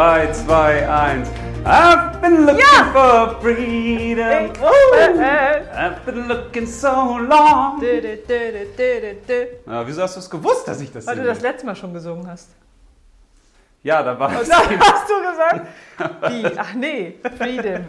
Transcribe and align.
3, 0.00 0.32
2, 0.32 0.86
1. 0.86 1.26
I've 1.66 2.22
been 2.22 2.46
looking 2.46 2.58
Ja. 2.58 2.90
for 2.90 3.38
freedom. 3.42 4.50
Oh, 4.62 4.96
Äh, 4.96 5.60
I've 5.76 6.00
been 6.06 6.26
looking 6.26 6.66
so 6.66 7.18
long. 7.18 7.78
dü, 7.82 8.00
dü, 8.00 8.16
dü. 9.28 9.46
Ja, 9.66 9.86
wieso 9.86 10.00
hast 10.02 10.16
du 10.16 10.20
es 10.20 10.30
gewusst, 10.30 10.66
dass 10.66 10.80
ich 10.80 10.90
das 10.90 11.06
Weil 11.06 11.16
du 11.16 11.24
das 11.24 11.42
letzte 11.42 11.66
Mal 11.66 11.76
schon 11.76 11.92
gesungen 11.92 12.26
hast. 12.26 12.48
Ja, 13.82 14.02
da 14.02 14.18
war 14.18 14.30
das, 14.30 14.48
Da 14.48 14.54
hast 14.80 15.06
du 15.10 15.20
gesagt? 15.30 15.66
Wie? 16.32 16.58
Ach 16.58 16.72
nee, 16.74 17.16
Freedom. 17.36 17.84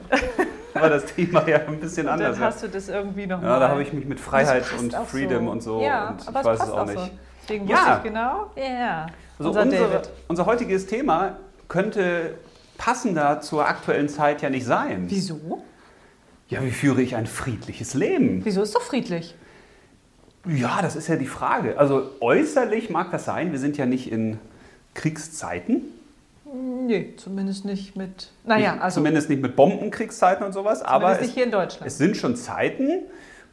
war 0.73 0.90
das 0.90 1.05
Thema 1.05 1.48
ja 1.48 1.59
ein 1.66 1.80
bisschen 1.80 2.08
Und 2.08 2.14
anders. 2.14 2.36
dann 2.38 2.46
hast 2.46 2.62
du 2.64 2.68
das 2.68 2.90
irgendwie 2.90 3.26
noch 3.26 3.41
ja 3.41 3.48
mal. 3.48 3.59
da 3.62 3.70
habe 3.70 3.84
ich 3.84 3.94
mich 3.94 4.04
mit 4.05 4.20
Freiheit 4.20 4.66
und 4.78 4.94
Freedom 5.08 5.48
und 5.48 5.64
so. 5.64 5.80
Ja, 5.80 6.09
und 6.09 6.28
aber 6.28 6.41
ich 6.41 6.46
es 6.46 6.46
weiß 6.46 6.58
passt 6.59 6.64
es 6.64 6.70
auch 6.72 6.80
auch 6.80 6.86
nicht. 6.88 7.00
so. 7.00 7.09
Deswegen 7.44 7.68
Ja. 7.70 7.78
wusste 7.78 7.91
ich 7.96 8.04
genau. 8.04 8.46
Ja. 8.58 9.05
Also 9.40 9.59
Unser 9.62 10.02
unser 10.28 10.46
heutiges 10.46 10.86
Thema 10.86 11.38
könnte 11.72 12.36
passender 12.78 13.40
zur 13.40 13.66
aktuellen 13.66 14.10
Zeit 14.10 14.42
ja 14.42 14.50
nicht 14.50 14.66
sein. 14.66 15.06
Wieso? 15.08 15.64
Ja, 16.50 16.62
wie 16.66 16.72
führe 16.72 17.02
ich 17.02 17.16
ein 17.16 17.28
friedliches 17.28 17.94
Leben? 17.94 18.42
Wieso 18.44 18.62
ist 18.62 18.76
doch 18.76 18.82
friedlich? 18.82 19.36
Ja, 20.46 20.82
das 20.82 20.98
ist 20.98 21.08
ja 21.08 21.16
die 21.16 21.28
Frage. 21.28 21.78
Also 21.78 22.10
äußerlich 22.20 22.90
mag 22.90 23.12
das 23.12 23.24
sein, 23.24 23.54
wir 23.54 23.60
sind 23.60 23.78
ja 23.78 23.86
nicht 23.86 24.12
in 24.12 24.38
Kriegszeiten. 24.96 25.84
Nee, 26.88 27.14
zumindest 27.16 27.64
nicht 27.64 27.96
mit. 27.96 28.32
Naja, 28.44 28.78
also. 28.82 28.96
Zumindest 28.96 29.30
nicht 29.30 29.42
mit 29.42 29.56
Bombenkriegszeiten 29.56 30.46
und 30.46 30.52
sowas, 30.52 30.82
aber 30.82 31.13
es, 31.13 31.22
nicht 31.22 31.35
hier 31.35 31.46
in 31.46 31.52
Deutschland. 31.52 31.88
es 31.88 31.98
sind 31.98 32.18
schon 32.18 32.35
Zeiten, 32.35 33.04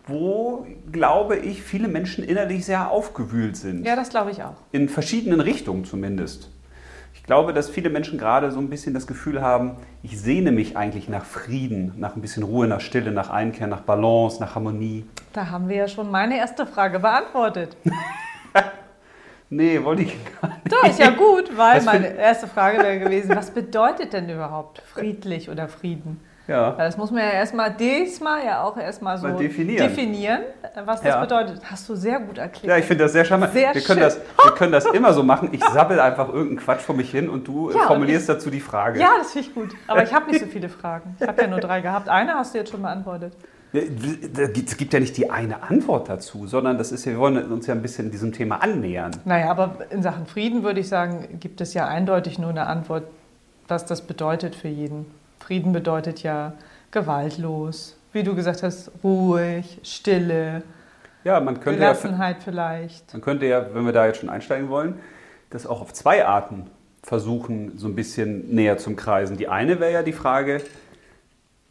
wo, 0.09 0.67
glaube 0.91 1.37
ich, 1.37 1.63
viele 1.63 1.87
Menschen 1.87 2.25
innerlich 2.25 2.65
sehr 2.65 2.91
aufgewühlt 2.91 3.57
sind. 3.57 3.87
ja, 3.87 3.95
das 3.95 4.09
glaube 4.09 4.33
ich 4.33 4.43
auch. 4.43 4.57
In 4.73 4.89
verschiedenen 4.89 5.39
Richtungen 5.39 5.85
zumindest. 5.85 6.51
Ich 7.29 7.31
glaube, 7.31 7.53
dass 7.53 7.69
viele 7.69 7.91
Menschen 7.91 8.17
gerade 8.19 8.51
so 8.51 8.59
ein 8.59 8.71
bisschen 8.71 8.95
das 8.95 9.07
Gefühl 9.07 9.43
haben, 9.43 9.77
ich 10.03 10.19
sehne 10.19 10.51
mich 10.51 10.79
eigentlich 10.79 11.11
nach 11.11 11.27
Frieden, 11.27 11.93
nach 11.99 12.17
ein 12.17 12.23
bisschen 12.23 12.43
Ruhe, 12.43 12.67
nach 12.67 12.81
Stille, 12.81 13.11
nach 13.13 13.29
Einkehr, 13.29 13.67
nach 13.67 13.83
Balance, 13.83 14.41
nach 14.41 14.55
Harmonie. 14.55 15.05
Da 15.35 15.51
haben 15.51 15.69
wir 15.69 15.77
ja 15.77 15.89
schon 15.89 16.11
meine 16.11 16.39
erste 16.39 16.65
Frage 16.65 16.99
beantwortet. 17.01 17.77
Nee, 19.51 19.83
wollte 19.83 20.03
ich 20.03 20.15
gar 20.41 20.49
nicht. 20.49 20.73
Doch, 20.73 20.85
ist 20.85 20.99
ja 20.99 21.09
gut, 21.09 21.57
weil 21.57 21.83
meine 21.83 22.09
erste 22.17 22.47
Frage 22.47 22.83
wäre 22.83 22.99
gewesen, 22.99 23.35
was 23.35 23.51
bedeutet 23.51 24.13
denn 24.13 24.29
überhaupt 24.29 24.83
friedlich 24.83 25.49
oder 25.49 25.69
Frieden? 25.69 26.21
Ja. 26.49 26.77
Weil 26.79 26.87
Das 26.87 26.97
muss 26.97 27.11
man 27.11 27.21
ja 27.23 27.31
erstmal 27.31 27.71
diesmal 27.73 28.45
ja 28.45 28.63
auch 28.65 28.77
erstmal 28.77 29.19
so 29.19 29.29
Mal 29.29 29.37
definieren. 29.37 29.87
definieren, 29.89 30.41
was 30.85 31.01
das 31.03 31.15
Ja. 31.15 31.21
bedeutet. 31.21 31.61
Hast 31.71 31.89
du 31.89 31.95
sehr 31.95 32.19
gut 32.21 32.39
erklärt. 32.39 32.65
Ja, 32.73 32.77
ich 32.79 32.87
finde 32.87 33.05
das 33.05 33.13
sehr 33.13 33.25
charmant. 33.25 33.53
Sehr 33.53 33.75
wir, 33.75 33.81
können 33.83 33.99
schön. 34.01 34.09
das, 34.09 34.19
wir 34.43 34.53
können 34.53 34.73
das 34.73 34.87
immer 34.87 35.13
so 35.13 35.23
machen. 35.23 35.51
Ich 35.53 35.63
sabbel 35.63 36.01
einfach 36.01 36.29
irgendeinen 36.29 36.59
Quatsch 36.59 36.81
vor 36.81 36.97
mich 36.97 37.11
hin 37.11 37.29
und 37.29 37.47
du 37.47 37.69
äh, 37.71 37.75
Ja, 37.75 37.81
und 37.83 37.87
formulierst 37.89 38.29
dazu 38.31 38.51
die 38.51 38.61
Frage. 38.61 38.99
ja, 38.99 39.11
das 39.19 39.33
finde 39.33 39.49
ich 39.49 39.55
gut. 39.55 39.71
Aber 39.87 40.03
ich 40.03 40.13
habe 40.15 40.27
nicht 40.31 40.41
so 40.41 40.47
viele 40.47 40.69
Fragen. 40.71 41.17
Ich 41.21 41.29
habe 41.29 41.41
ja 41.43 41.47
nur 41.49 41.61
drei 41.61 41.83
gehabt. 41.83 42.09
Eine 42.09 42.35
hast 42.35 42.55
du 42.55 42.59
jetzt 42.59 42.71
schon 42.71 42.83
beantwortet. 42.83 43.35
Es 43.71 44.79
gibt 44.79 44.95
ja 44.95 45.01
nicht 45.01 45.17
die 45.19 45.31
eine 45.31 45.63
Antwort 45.65 46.09
dazu, 46.09 46.47
sondern 46.47 46.79
das 46.79 46.91
ist 46.91 47.05
ja, 47.05 47.13
wir 47.13 47.19
wollen 47.19 47.53
uns 47.53 47.67
ja 47.67 47.75
ein 47.75 47.83
bisschen 47.83 48.11
diesem 48.11 48.33
Thema 48.33 48.63
annähern. 48.63 49.11
Naja, 49.27 49.51
aber 49.51 49.77
in 49.91 50.03
Sachen 50.03 50.27
Frieden 50.27 50.63
würde 50.63 50.81
ich 50.81 50.89
sagen, 50.89 51.39
gibt 51.39 51.61
es 51.61 51.75
ja 51.75 51.87
eindeutig 51.87 52.39
nur 52.39 52.49
eine 52.49 52.67
Antwort, 52.67 53.05
was 53.69 53.85
das 53.85 54.01
bedeutet 54.01 54.55
für 54.57 54.69
jeden. 54.69 55.05
Frieden 55.41 55.73
bedeutet 55.73 56.23
ja 56.23 56.53
gewaltlos, 56.91 57.97
wie 58.13 58.23
du 58.23 58.35
gesagt 58.35 58.63
hast, 58.63 58.91
ruhig, 59.05 59.79
Stille, 59.83 60.63
Ja, 61.25 61.41
man 61.41 61.61
könnte 61.61 61.81
ja, 61.83 61.93
Gelassenheit 61.93 62.37
vielleicht. 62.43 63.13
man 63.13 63.21
könnte 63.23 63.47
ja, 63.47 63.75
wenn 63.75 63.85
wir 63.85 63.93
da 63.93 64.07
jetzt 64.07 64.21
schon 64.21 64.31
einsteigen 64.31 64.69
wollen, 64.69 64.95
das 65.51 65.67
auch 65.67 65.81
auf 65.81 65.93
zwei 65.93 66.27
Arten 66.27 66.67
versuchen, 67.03 67.79
so 67.79 67.87
ein 67.89 67.95
bisschen 67.95 68.55
näher 68.55 68.79
zum 68.79 68.97
Kreisen. 68.97 69.37
Die 69.37 69.49
eine 69.49 69.81
wäre 69.81 69.93
ja 69.93 70.03
die 70.03 70.13
Frage, 70.13 70.61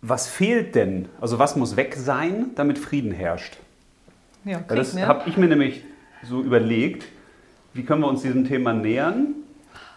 was 0.02 0.28
fehlt 0.28 0.76
denn? 0.76 1.10
Also 1.20 1.40
was 1.40 1.56
muss 1.56 1.76
weg 1.76 1.96
sein, 1.96 2.52
damit 2.56 2.78
Frieden 2.78 3.12
herrscht? 3.12 3.58
Ja, 4.46 4.54
Ja, 4.54 4.58
Krieg, 4.60 4.78
das 4.78 4.94
ne? 4.94 5.08
habe 5.08 5.28
ich 5.30 5.38
mir 5.38 5.48
nämlich 5.48 5.84
so 6.24 6.42
überlegt, 6.42 7.06
wie 7.74 7.84
können 7.84 8.02
wir 8.02 8.08
uns 8.08 8.22
diesem 8.22 8.46
Thema 8.48 8.74
nähern? 8.74 9.36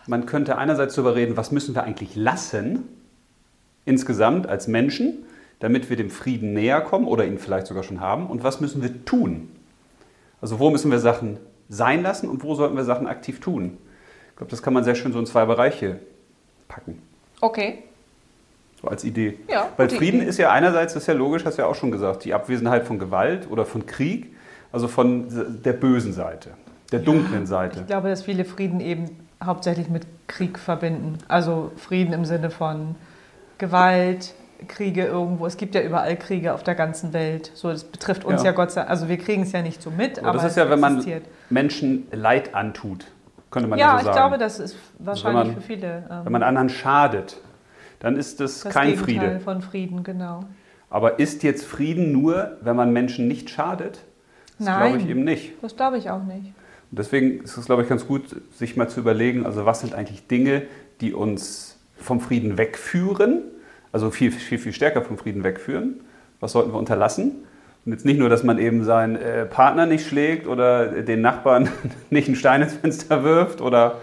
Man 0.07 0.27
könnte 0.27 0.59
einerseits 0.59 0.95
darüber 0.95 1.15
reden, 1.15 1.37
was 1.37 1.51
müssen 1.53 1.75
wir 1.75 1.85
eigentlich 1.85 2.17
lassen, 2.17 2.85
insgesamt 3.85 4.47
als 4.47 4.69
Menschen, 4.69 5.25
damit 5.61 5.91
wir 5.91 5.97
dem 5.97 6.11
Frieden 6.11 6.53
näher 6.55 6.81
kommen 6.81 7.07
oder 7.07 7.25
ihn 7.27 7.39
vielleicht 7.39 7.67
sogar 7.67 7.83
schon 7.83 8.01
haben, 8.01 8.27
und 8.27 8.43
was 8.45 8.61
müssen 8.61 8.83
wir 8.83 9.05
tun? 9.05 9.51
Also 10.41 10.59
wo 10.59 10.71
müssen 10.71 10.91
wir 10.91 10.99
Sachen 10.99 11.39
sein 11.69 12.03
lassen 12.03 12.29
und 12.29 12.43
wo 12.43 12.55
sollten 12.55 12.77
wir 12.77 12.85
Sachen 12.85 13.07
aktiv 13.07 13.41
tun? 13.41 13.77
Ich 14.31 14.37
glaube, 14.37 14.51
das 14.51 14.63
kann 14.63 14.73
man 14.73 14.85
sehr 14.85 14.95
schön 14.95 15.13
so 15.13 15.19
in 15.19 15.27
zwei 15.27 15.45
Bereiche 15.45 15.99
packen, 16.67 17.01
Okay. 17.43 17.83
so 18.81 18.89
als 18.89 19.05
Idee. 19.05 19.39
Ja, 19.49 19.69
Weil 19.77 19.91
Frieden 19.91 20.21
Idee. 20.21 20.31
ist 20.31 20.39
ja 20.39 20.51
einerseits, 20.51 20.95
das 20.95 21.03
ist 21.03 21.07
ja 21.09 21.15
logisch, 21.15 21.45
hast 21.45 21.59
du 21.59 21.63
ja 21.63 21.69
auch 21.69 21.75
schon 21.75 21.91
gesagt, 21.91 22.25
die 22.25 22.33
Abwesenheit 22.33 22.87
von 22.87 22.99
Gewalt 22.99 23.51
oder 23.51 23.67
von 23.67 23.85
Krieg, 23.87 24.33
also 24.73 24.89
von 24.89 25.27
der 25.65 25.73
bösen 25.75 26.13
Seite, 26.13 26.51
der 26.93 27.01
dunklen 27.01 27.47
Seite. 27.47 27.81
Ich 27.81 27.87
glaube, 27.87 28.09
dass 28.09 28.23
viele 28.23 28.45
Frieden 28.45 28.81
eben 28.81 29.11
hauptsächlich 29.45 29.89
mit 29.91 30.07
Krieg 30.27 30.59
verbinden. 30.59 31.19
Also 31.29 31.73
Frieden 31.77 32.13
im 32.15 32.25
Sinne 32.25 32.51
von 32.51 32.95
Gewalt, 33.61 34.35
Kriege 34.69 35.05
irgendwo. 35.05 35.47
Es 35.47 35.57
gibt 35.57 35.75
ja 35.75 35.81
überall 35.83 36.17
Kriege 36.17 36.53
auf 36.53 36.63
der 36.65 36.75
ganzen 36.75 37.13
Welt. 37.13 37.51
So, 37.55 37.71
das 37.71 37.85
betrifft 37.85 38.25
uns 38.25 38.43
Ja. 38.43 38.47
ja, 38.51 38.53
Gott 38.53 38.73
sei 38.73 38.81
Dank. 38.81 38.91
Also 38.91 39.09
wir 39.09 39.17
kriegen 39.17 39.43
es 39.43 39.53
ja 39.53 39.63
nicht 39.63 39.81
so 39.81 39.91
mit, 39.91 40.19
Aber 40.19 40.31
aber, 40.31 40.39
das 40.39 40.51
ist 40.53 40.57
ja, 40.57 40.69
wenn 40.69 40.81
man 40.81 40.95
existiert. 40.97 41.25
Menschen 41.49 42.09
Leid 42.11 42.55
antut, 42.55 43.07
könnte 43.51 43.69
man 43.69 43.79
ja, 43.79 43.87
Ja, 43.87 43.93
so 43.93 43.99
ich 43.99 44.05
sagen. 44.07 44.17
glaube, 44.17 44.39
das 44.39 44.59
ist 44.59 44.77
wahrscheinlich 44.99 45.47
man- 45.47 45.55
für 45.55 45.61
viele 45.63 46.05
ähm, 46.11 46.21
wenn 46.25 46.33
man 46.33 46.43
anderen 46.43 46.69
schadet, 46.69 47.39
dann 48.01 48.17
ist 48.17 48.41
das, 48.41 48.61
das 48.63 48.73
kein 48.73 48.89
Gegenteil 48.91 49.05
Friede. 49.21 49.41
von 49.41 49.63
Frieden, 49.63 50.03
genau. 50.03 50.45
Aber 50.91 51.19
ist 51.21 51.43
jetzt 51.43 51.65
Frieden 51.65 52.11
nur, 52.13 52.57
wenn 52.63 52.75
man 52.77 52.93
Menschen 52.93 53.29
nicht 53.29 53.49
schadet? 53.51 54.01
Das 54.59 54.67
glaube 54.67 54.89
ich 54.97 55.03
Nein. 55.05 55.09
eben 55.11 55.25
nicht. 55.25 55.53
Das 55.63 55.77
glaube 55.77 55.97
ich 55.99 56.11
auch 56.11 56.23
nicht. 56.25 56.53
Und 56.91 56.99
deswegen 56.99 57.43
ist 57.45 57.57
es, 57.57 57.67
glaube 57.67 57.83
ich, 57.83 57.89
ganz 57.89 58.07
gut, 58.07 58.25
sich 58.53 58.77
mal 58.77 58.89
zu 58.89 59.01
überlegen, 59.01 59.47
also 59.47 59.65
was 59.65 59.81
sind 59.81 59.95
eigentlich 59.95 60.27
Dinge, 60.27 60.63
die 61.01 61.15
uns 61.15 61.70
vom 62.01 62.21
Frieden 62.21 62.59
wegführen, 62.59 63.43
also 63.93 64.11
viel, 64.11 64.33
viel, 64.33 64.59
viel 64.59 64.73
stärker 64.73 65.03
vom 65.03 65.19
Frieden 65.19 65.45
wegführen. 65.45 66.01
Was 66.41 66.53
sollten 66.53 66.73
wir 66.73 66.79
unterlassen? 66.79 67.45
Und 67.85 67.93
jetzt 67.93 68.05
nicht 68.05 68.19
nur, 68.19 68.29
dass 68.29 68.43
man 68.43 68.59
eben 68.59 68.85
seinen 68.85 69.17
äh, 69.17 69.47
Partner 69.47 69.87
nicht 69.87 70.07
schlägt 70.07 70.47
oder 70.47 70.87
den 71.03 71.21
Nachbarn 71.23 71.69
nicht 72.11 72.29
einen 72.29 72.37
Stein 72.37 72.63
ins 72.63 72.75
Fenster 72.75 73.25
wirft 73.25 73.61
oder 73.61 73.97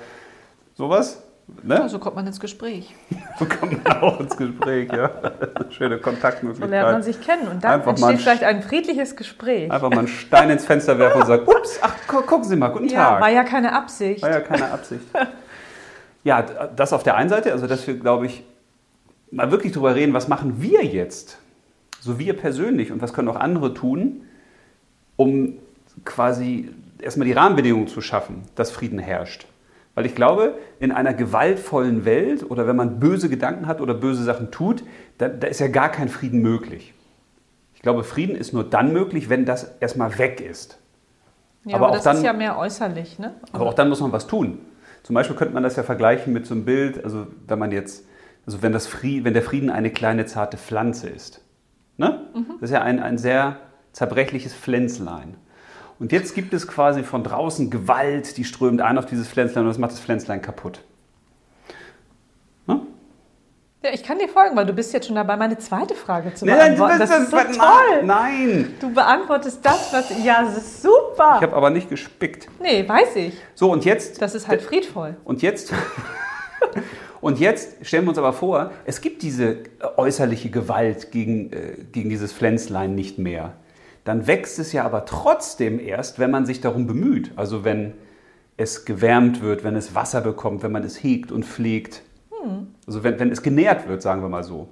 sowas. 0.76 1.24
Ne? 1.64 1.76
Ja, 1.76 1.88
so 1.88 1.98
kommt 2.00 2.16
man 2.18 2.28
ins 2.28 2.40
Gespräch. 2.40 2.94
So 3.40 3.46
kommt 3.46 3.84
man 3.84 3.98
auch 4.02 4.20
ins 4.20 4.36
Gespräch, 4.36 4.92
ja. 4.92 5.12
Schöne 5.70 5.98
So 5.98 6.02
Kontaktmöglichkeit. 6.02 6.70
lernt 6.72 6.92
man 6.92 7.04
sich 7.04 7.22
kennen 7.22 7.48
und 7.48 7.64
dann 7.64 7.74
Einfach 7.74 7.92
entsteht 7.92 8.20
vielleicht 8.22 8.44
ein 8.44 8.64
friedliches 8.64 9.16
Gespräch. 9.16 9.72
Einfach 9.72 9.92
mal 9.92 10.00
einen 10.00 10.08
Stein 10.08 10.50
ins 10.50 10.66
Fenster 10.66 10.98
werfen 10.98 11.22
und 11.22 11.28
sagen, 11.28 11.44
ups, 11.48 11.78
ach, 11.84 11.94
gu 12.08 12.22
gucken 12.24 12.46
Sie 12.46 12.56
mal, 12.56 12.70
guten 12.70 12.88
Ja, 12.90 13.12
Tag. 13.12 13.22
war 13.22 13.30
ja 13.30 13.44
keine 13.44 13.74
Absicht. 13.74 14.24
War 14.24 14.32
ja 14.32 14.40
keine 14.40 14.72
Absicht. 14.72 15.04
Ja, 16.24 16.42
das 16.42 16.94
auf 16.94 17.04
der 17.04 17.16
einen 17.16 17.30
Seite, 17.30 17.52
also 17.52 17.68
dass 17.68 17.86
wir, 17.88 17.96
glaube 17.96 18.26
ich, 18.26 18.44
mal 19.32 19.52
wirklich 19.52 19.74
drüber 19.74 19.96
reden, 19.96 20.14
was 20.14 20.28
machen 20.28 20.62
wir 20.62 20.84
jetzt? 20.84 21.38
So 22.00 22.20
wir 22.20 22.36
persönlich 22.36 22.92
und 22.92 23.02
was 23.02 23.14
können 23.14 23.28
auch 23.28 23.36
andere 23.36 23.74
tun, 23.74 24.22
um 25.16 25.54
quasi 26.06 26.70
erstmal 27.02 27.26
die 27.28 27.34
Rahmenbedingungen 27.34 27.88
zu 27.88 28.02
schaffen, 28.02 28.44
dass 28.56 28.72
Frieden 28.72 29.00
herrscht. 29.00 29.48
Weil 29.96 30.06
ich 30.06 30.14
glaube, 30.14 30.58
in 30.80 30.92
einer 30.92 31.14
gewaltvollen 31.14 32.06
Welt 32.06 32.50
oder 32.50 32.68
wenn 32.68 32.76
man 32.76 33.00
böse 33.00 33.30
Gedanken 33.30 33.66
hat 33.66 33.82
oder 33.82 33.96
böse 33.96 34.24
Sachen 34.24 34.52
tut, 34.52 34.84
da, 35.18 35.28
da 35.28 35.48
ist 35.48 35.60
ja 35.60 35.68
gar 35.70 35.90
kein 35.90 36.08
Frieden 36.08 36.42
möglich. 36.42 36.94
Ich 37.74 37.82
glaube, 37.82 38.04
Frieden 38.04 38.36
ist 38.36 38.54
nur 38.54 38.64
dann 38.64 38.94
möglich, 38.94 39.30
wenn 39.30 39.46
das 39.46 39.72
erstmal 39.80 40.18
weg 40.20 40.40
ist. 40.40 40.78
Ja, 41.66 41.76
aber 41.78 41.88
aber, 41.88 41.96
das 41.96 42.04
dann- 42.04 42.18
ist 42.18 42.24
ja 42.24 42.34
mehr 42.34 42.58
äußerlich, 42.58 43.18
ne? 43.18 43.34
Aber 43.52 43.66
auch 43.66 43.74
dann 43.74 43.90
muss 43.90 44.00
man 44.00 44.12
was 44.12 44.28
tun. 44.28 44.60
Zum 45.04 45.14
Beispiel 45.14 45.36
könnte 45.36 45.54
man 45.54 45.64
das 45.64 45.76
ja 45.76 45.84
vergleichen 45.84 46.34
mit 46.34 46.46
so 46.46 46.54
einem 46.54 46.66
Bild, 46.66 47.04
also 47.04 47.28
wenn 47.48 47.60
man 47.60 47.72
jetzt, 47.72 48.06
also 48.46 48.62
wenn, 48.62 48.74
das 48.74 48.88
Frieden, 48.88 49.26
wenn 49.26 49.34
der 49.34 49.44
Frieden 49.44 49.70
eine 49.70 49.92
kleine 49.92 50.26
zarte 50.26 50.58
Pflanze 50.58 51.10
ist. 51.10 51.42
Ne? 51.98 52.28
Das 52.60 52.70
ist 52.70 52.74
ja 52.74 52.82
ein, 52.82 53.00
ein 53.02 53.18
sehr 53.18 53.58
zerbrechliches 53.94 54.54
Pflänzlein. 54.54 55.38
Und 56.00 56.12
jetzt 56.12 56.36
gibt 56.36 56.54
es 56.54 56.68
quasi 56.68 57.04
von 57.04 57.24
draußen 57.24 57.70
Gewalt, 57.70 58.38
die 58.38 58.44
strömt 58.44 58.82
ein 58.82 58.98
auf 58.98 59.08
dieses 59.08 59.28
Pflänzlein 59.28 59.64
und 59.64 59.70
das 59.70 59.80
macht 59.80 59.92
das 59.92 60.00
Pflänzlein 60.00 60.42
kaputt. 60.42 60.84
Ne? 62.68 62.82
Ja, 63.88 63.94
ich 63.94 64.04
kann 64.04 64.20
dir 64.20 64.28
folgen, 64.28 64.54
weil 64.58 64.66
du 64.66 64.74
bist 64.74 64.92
jetzt 64.92 65.08
schon 65.08 65.16
dabei, 65.16 65.38
meine 65.38 65.58
zweite 65.60 65.96
Frage 65.96 66.34
zu 66.34 66.46
Nein, 66.46 66.76
beantworten. 66.76 67.00
Das 67.00 67.10
ist 67.10 67.32
so 67.32 67.38
nein, 67.38 67.54
toll. 67.54 68.04
Nein! 68.04 68.74
Du 68.82 68.94
beantwortest 68.94 69.60
das, 69.64 69.94
was... 69.94 70.12
Ja, 70.26 70.44
das 70.44 70.58
ist 70.58 70.82
super. 70.82 71.36
Ich 71.38 71.44
habe 71.44 71.56
aber 71.56 71.70
nicht 71.70 71.90
gespickt. 71.90 72.50
nee, 72.62 72.86
weiß 72.86 73.16
ich. 73.16 73.34
So, 73.56 73.72
und 73.72 73.86
jetzt 73.86 74.22
Das 74.22 74.36
ist 74.36 74.50
halt 74.50 74.62
friedvoll. 74.62 75.16
Und 75.24 75.42
jetzt, 75.42 75.72
und 77.22 77.40
jetzt 77.40 77.86
stellen 77.86 78.04
wir 78.04 78.10
uns 78.10 78.18
aber 78.18 78.34
vor, 78.34 78.72
es 78.84 79.00
gibt 79.00 79.22
diese 79.22 79.52
äh, 79.52 79.66
äußerliche 79.96 80.50
Gewalt 80.50 81.12
gegen, 81.12 81.54
äh, 81.54 81.78
gegen 81.90 82.10
dieses 82.10 82.34
Pflänzlein 82.34 82.94
nicht 82.94 83.18
mehr. 83.20 83.54
Dann 84.04 84.28
wächst 84.28 84.60
es 84.60 84.74
ja 84.74 84.84
aber 84.84 85.06
trotzdem 85.06 85.80
erst, 85.80 86.20
wenn 86.20 86.30
man 86.30 86.46
sich 86.46 86.60
darum 86.60 86.88
bemüht. 86.88 87.32
Also 87.38 87.64
wenn 87.64 87.94
es 88.58 88.84
gewärmt 88.84 89.42
wird, 89.42 89.64
wenn 89.64 89.78
es 89.78 89.96
Wasser 89.96 90.20
bekommt, 90.20 90.62
wenn 90.62 90.74
man 90.74 90.84
es 90.84 91.02
hegt 91.02 91.32
und 91.32 91.46
pflegt. 91.46 92.02
Also 92.86 93.04
wenn, 93.04 93.20
wenn 93.20 93.32
es 93.32 93.42
genährt 93.42 93.88
wird, 93.88 94.02
sagen 94.02 94.22
wir 94.22 94.30
mal 94.30 94.44
so. 94.44 94.68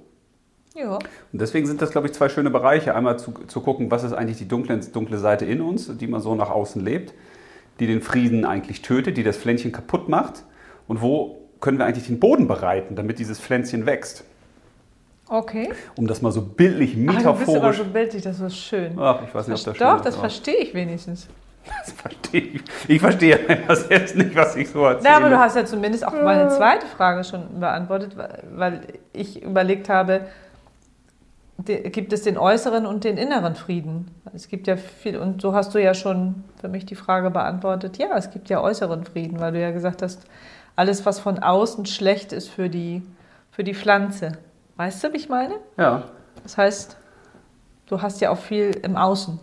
Ja. 0.74 0.94
Und 0.96 1.00
deswegen 1.40 1.66
sind 1.66 1.80
das, 1.80 1.90
glaube 1.90 2.06
ich, 2.06 2.12
zwei 2.12 2.28
schöne 2.28 2.50
Bereiche. 2.50 2.94
Einmal 2.94 3.18
zu, 3.18 3.32
zu 3.46 3.60
gucken, 3.60 3.90
was 3.90 4.04
ist 4.04 4.12
eigentlich 4.12 4.38
die 4.38 4.48
dunkle, 4.48 4.78
dunkle 4.78 5.18
Seite 5.18 5.44
in 5.46 5.60
uns, 5.62 5.96
die 5.96 6.06
man 6.06 6.20
so 6.20 6.34
nach 6.34 6.50
außen 6.50 6.84
lebt, 6.84 7.14
die 7.80 7.86
den 7.86 8.02
Frieden 8.02 8.44
eigentlich 8.44 8.82
tötet, 8.82 9.16
die 9.16 9.22
das 9.22 9.36
Pflänzchen 9.38 9.72
kaputt 9.72 10.08
macht. 10.08 10.44
Und 10.86 11.00
wo 11.00 11.38
können 11.60 11.78
wir 11.78 11.86
eigentlich 11.86 12.06
den 12.06 12.20
Boden 12.20 12.46
bereiten, 12.46 12.94
damit 12.94 13.18
dieses 13.18 13.40
Pflänzchen 13.40 13.86
wächst. 13.86 14.24
Okay. 15.28 15.70
Um 15.96 16.06
das 16.06 16.22
mal 16.22 16.30
so 16.30 16.42
bildlich, 16.42 16.92
Ah, 16.92 16.94
du 16.94 17.06
bist 17.06 17.16
metaphorisch. 17.16 17.76
so 17.78 17.84
bildlich, 17.84 18.22
das 18.22 18.38
ist 18.38 18.56
schön. 18.56 18.92
Ach, 18.98 19.22
ich 19.26 19.34
weiß 19.34 19.48
nicht, 19.48 19.58
ob 19.58 19.64
das 19.64 19.78
Doch, 19.78 19.88
stimmt, 19.88 20.06
das 20.06 20.14
aber 20.14 20.20
verstehe 20.20 20.56
ich 20.58 20.74
wenigstens. 20.74 21.26
Das 21.66 21.92
verstehe 21.92 22.40
ich. 22.40 22.62
Ich 22.88 23.00
verstehe 23.00 23.38
das 23.68 23.88
jetzt 23.88 24.16
nicht, 24.16 24.34
was 24.34 24.56
ich 24.56 24.70
so 24.70 24.84
erzähle. 24.84 25.10
Na, 25.10 25.16
aber 25.16 25.30
du 25.30 25.38
hast 25.38 25.56
ja 25.56 25.64
zumindest 25.64 26.06
auch 26.06 26.12
meine 26.12 26.48
zweite 26.48 26.86
Frage 26.86 27.24
schon 27.24 27.60
beantwortet, 27.60 28.16
weil 28.54 28.80
ich 29.12 29.42
überlegt 29.42 29.88
habe, 29.88 30.22
gibt 31.64 32.12
es 32.12 32.22
den 32.22 32.38
äußeren 32.38 32.86
und 32.86 33.04
den 33.04 33.16
inneren 33.16 33.54
Frieden? 33.54 34.10
Es 34.34 34.48
gibt 34.48 34.66
ja 34.66 34.76
viel, 34.76 35.16
und 35.16 35.40
so 35.40 35.54
hast 35.54 35.74
du 35.74 35.82
ja 35.82 35.94
schon 35.94 36.44
für 36.60 36.68
mich 36.68 36.84
die 36.86 36.94
Frage 36.94 37.30
beantwortet, 37.30 37.96
ja, 37.98 38.16
es 38.16 38.30
gibt 38.30 38.48
ja 38.48 38.60
äußeren 38.60 39.04
Frieden, 39.04 39.40
weil 39.40 39.52
du 39.52 39.60
ja 39.60 39.70
gesagt 39.70 40.02
hast, 40.02 40.26
alles, 40.76 41.06
was 41.06 41.18
von 41.18 41.38
außen 41.38 41.86
schlecht 41.86 42.32
ist 42.32 42.48
für 42.48 42.68
die, 42.68 43.02
für 43.50 43.64
die 43.64 43.74
Pflanze. 43.74 44.32
Weißt 44.76 45.02
du, 45.02 45.12
wie 45.12 45.16
ich 45.16 45.28
meine? 45.28 45.54
ja. 45.76 46.04
Das 46.42 46.58
heißt, 46.58 46.96
du 47.86 48.02
hast 48.02 48.20
ja 48.20 48.30
auch 48.30 48.38
viel 48.38 48.70
im 48.82 48.96
Außen, 48.96 49.40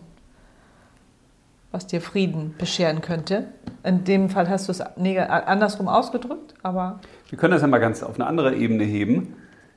was 1.74 1.88
dir 1.88 2.00
Frieden 2.00 2.56
bescheren 2.58 3.02
könnte. 3.02 3.48
In 3.84 4.06
dem 4.06 4.30
Fall 4.30 4.48
hast 4.50 4.68
du 4.70 4.72
es 4.72 4.80
andersrum 4.80 5.90
ausgedrückt, 5.90 6.54
aber 6.64 7.02
Wir 7.30 7.38
können 7.38 7.52
das 7.52 7.62
ja 7.62 7.68
mal 7.68 7.80
ganz 7.80 8.04
auf 8.04 8.16
eine 8.16 8.28
andere 8.28 8.56
Ebene 8.56 8.84
heben. 8.86 9.36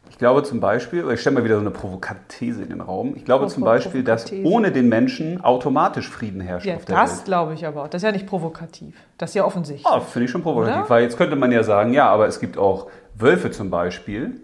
Ich 0.09 0.19
glaube 0.19 0.45
zum 0.45 0.61
Beispiel, 0.61 1.05
ich 1.11 1.21
stelle 1.21 1.35
mal 1.35 1.45
wieder 1.45 1.57
so 1.57 1.61
eine 1.63 1.71
Provokatese 1.73 2.63
in 2.63 2.69
den 2.69 2.81
Raum. 2.81 3.15
Ich 3.17 3.25
glaube 3.25 3.47
Provo- 3.47 3.49
zum 3.55 3.65
Beispiel, 3.65 4.05
dass 4.05 4.31
ohne 4.45 4.71
den 4.71 4.89
Menschen 4.89 5.41
automatisch 5.43 6.09
Frieden 6.09 6.41
herrscht 6.41 6.65
ja, 6.67 6.77
auf 6.77 6.85
der 6.85 6.95
das 6.97 7.17
Welt. 7.17 7.25
glaube 7.25 7.55
ich 7.55 7.67
aber 7.67 7.83
auch. 7.83 7.89
Das 7.89 8.03
ist 8.03 8.07
ja 8.07 8.13
nicht 8.13 8.27
provokativ. 8.27 8.95
Das 9.19 9.31
ist 9.31 9.35
ja 9.35 9.45
offensichtlich. 9.45 9.87
Ah, 9.87 9.99
finde 10.01 10.27
ich 10.27 10.31
schon 10.31 10.43
provokativ. 10.43 10.77
Oder? 10.83 10.91
Weil 10.91 11.03
jetzt 11.03 11.17
könnte 11.17 11.35
man 11.35 11.51
ja 11.51 11.65
sagen, 11.65 11.93
ja, 11.93 12.09
aber 12.09 12.29
es 12.29 12.39
gibt 12.39 12.57
auch 12.57 12.87
Wölfe 13.17 13.51
zum 13.51 13.71
Beispiel, 13.71 14.41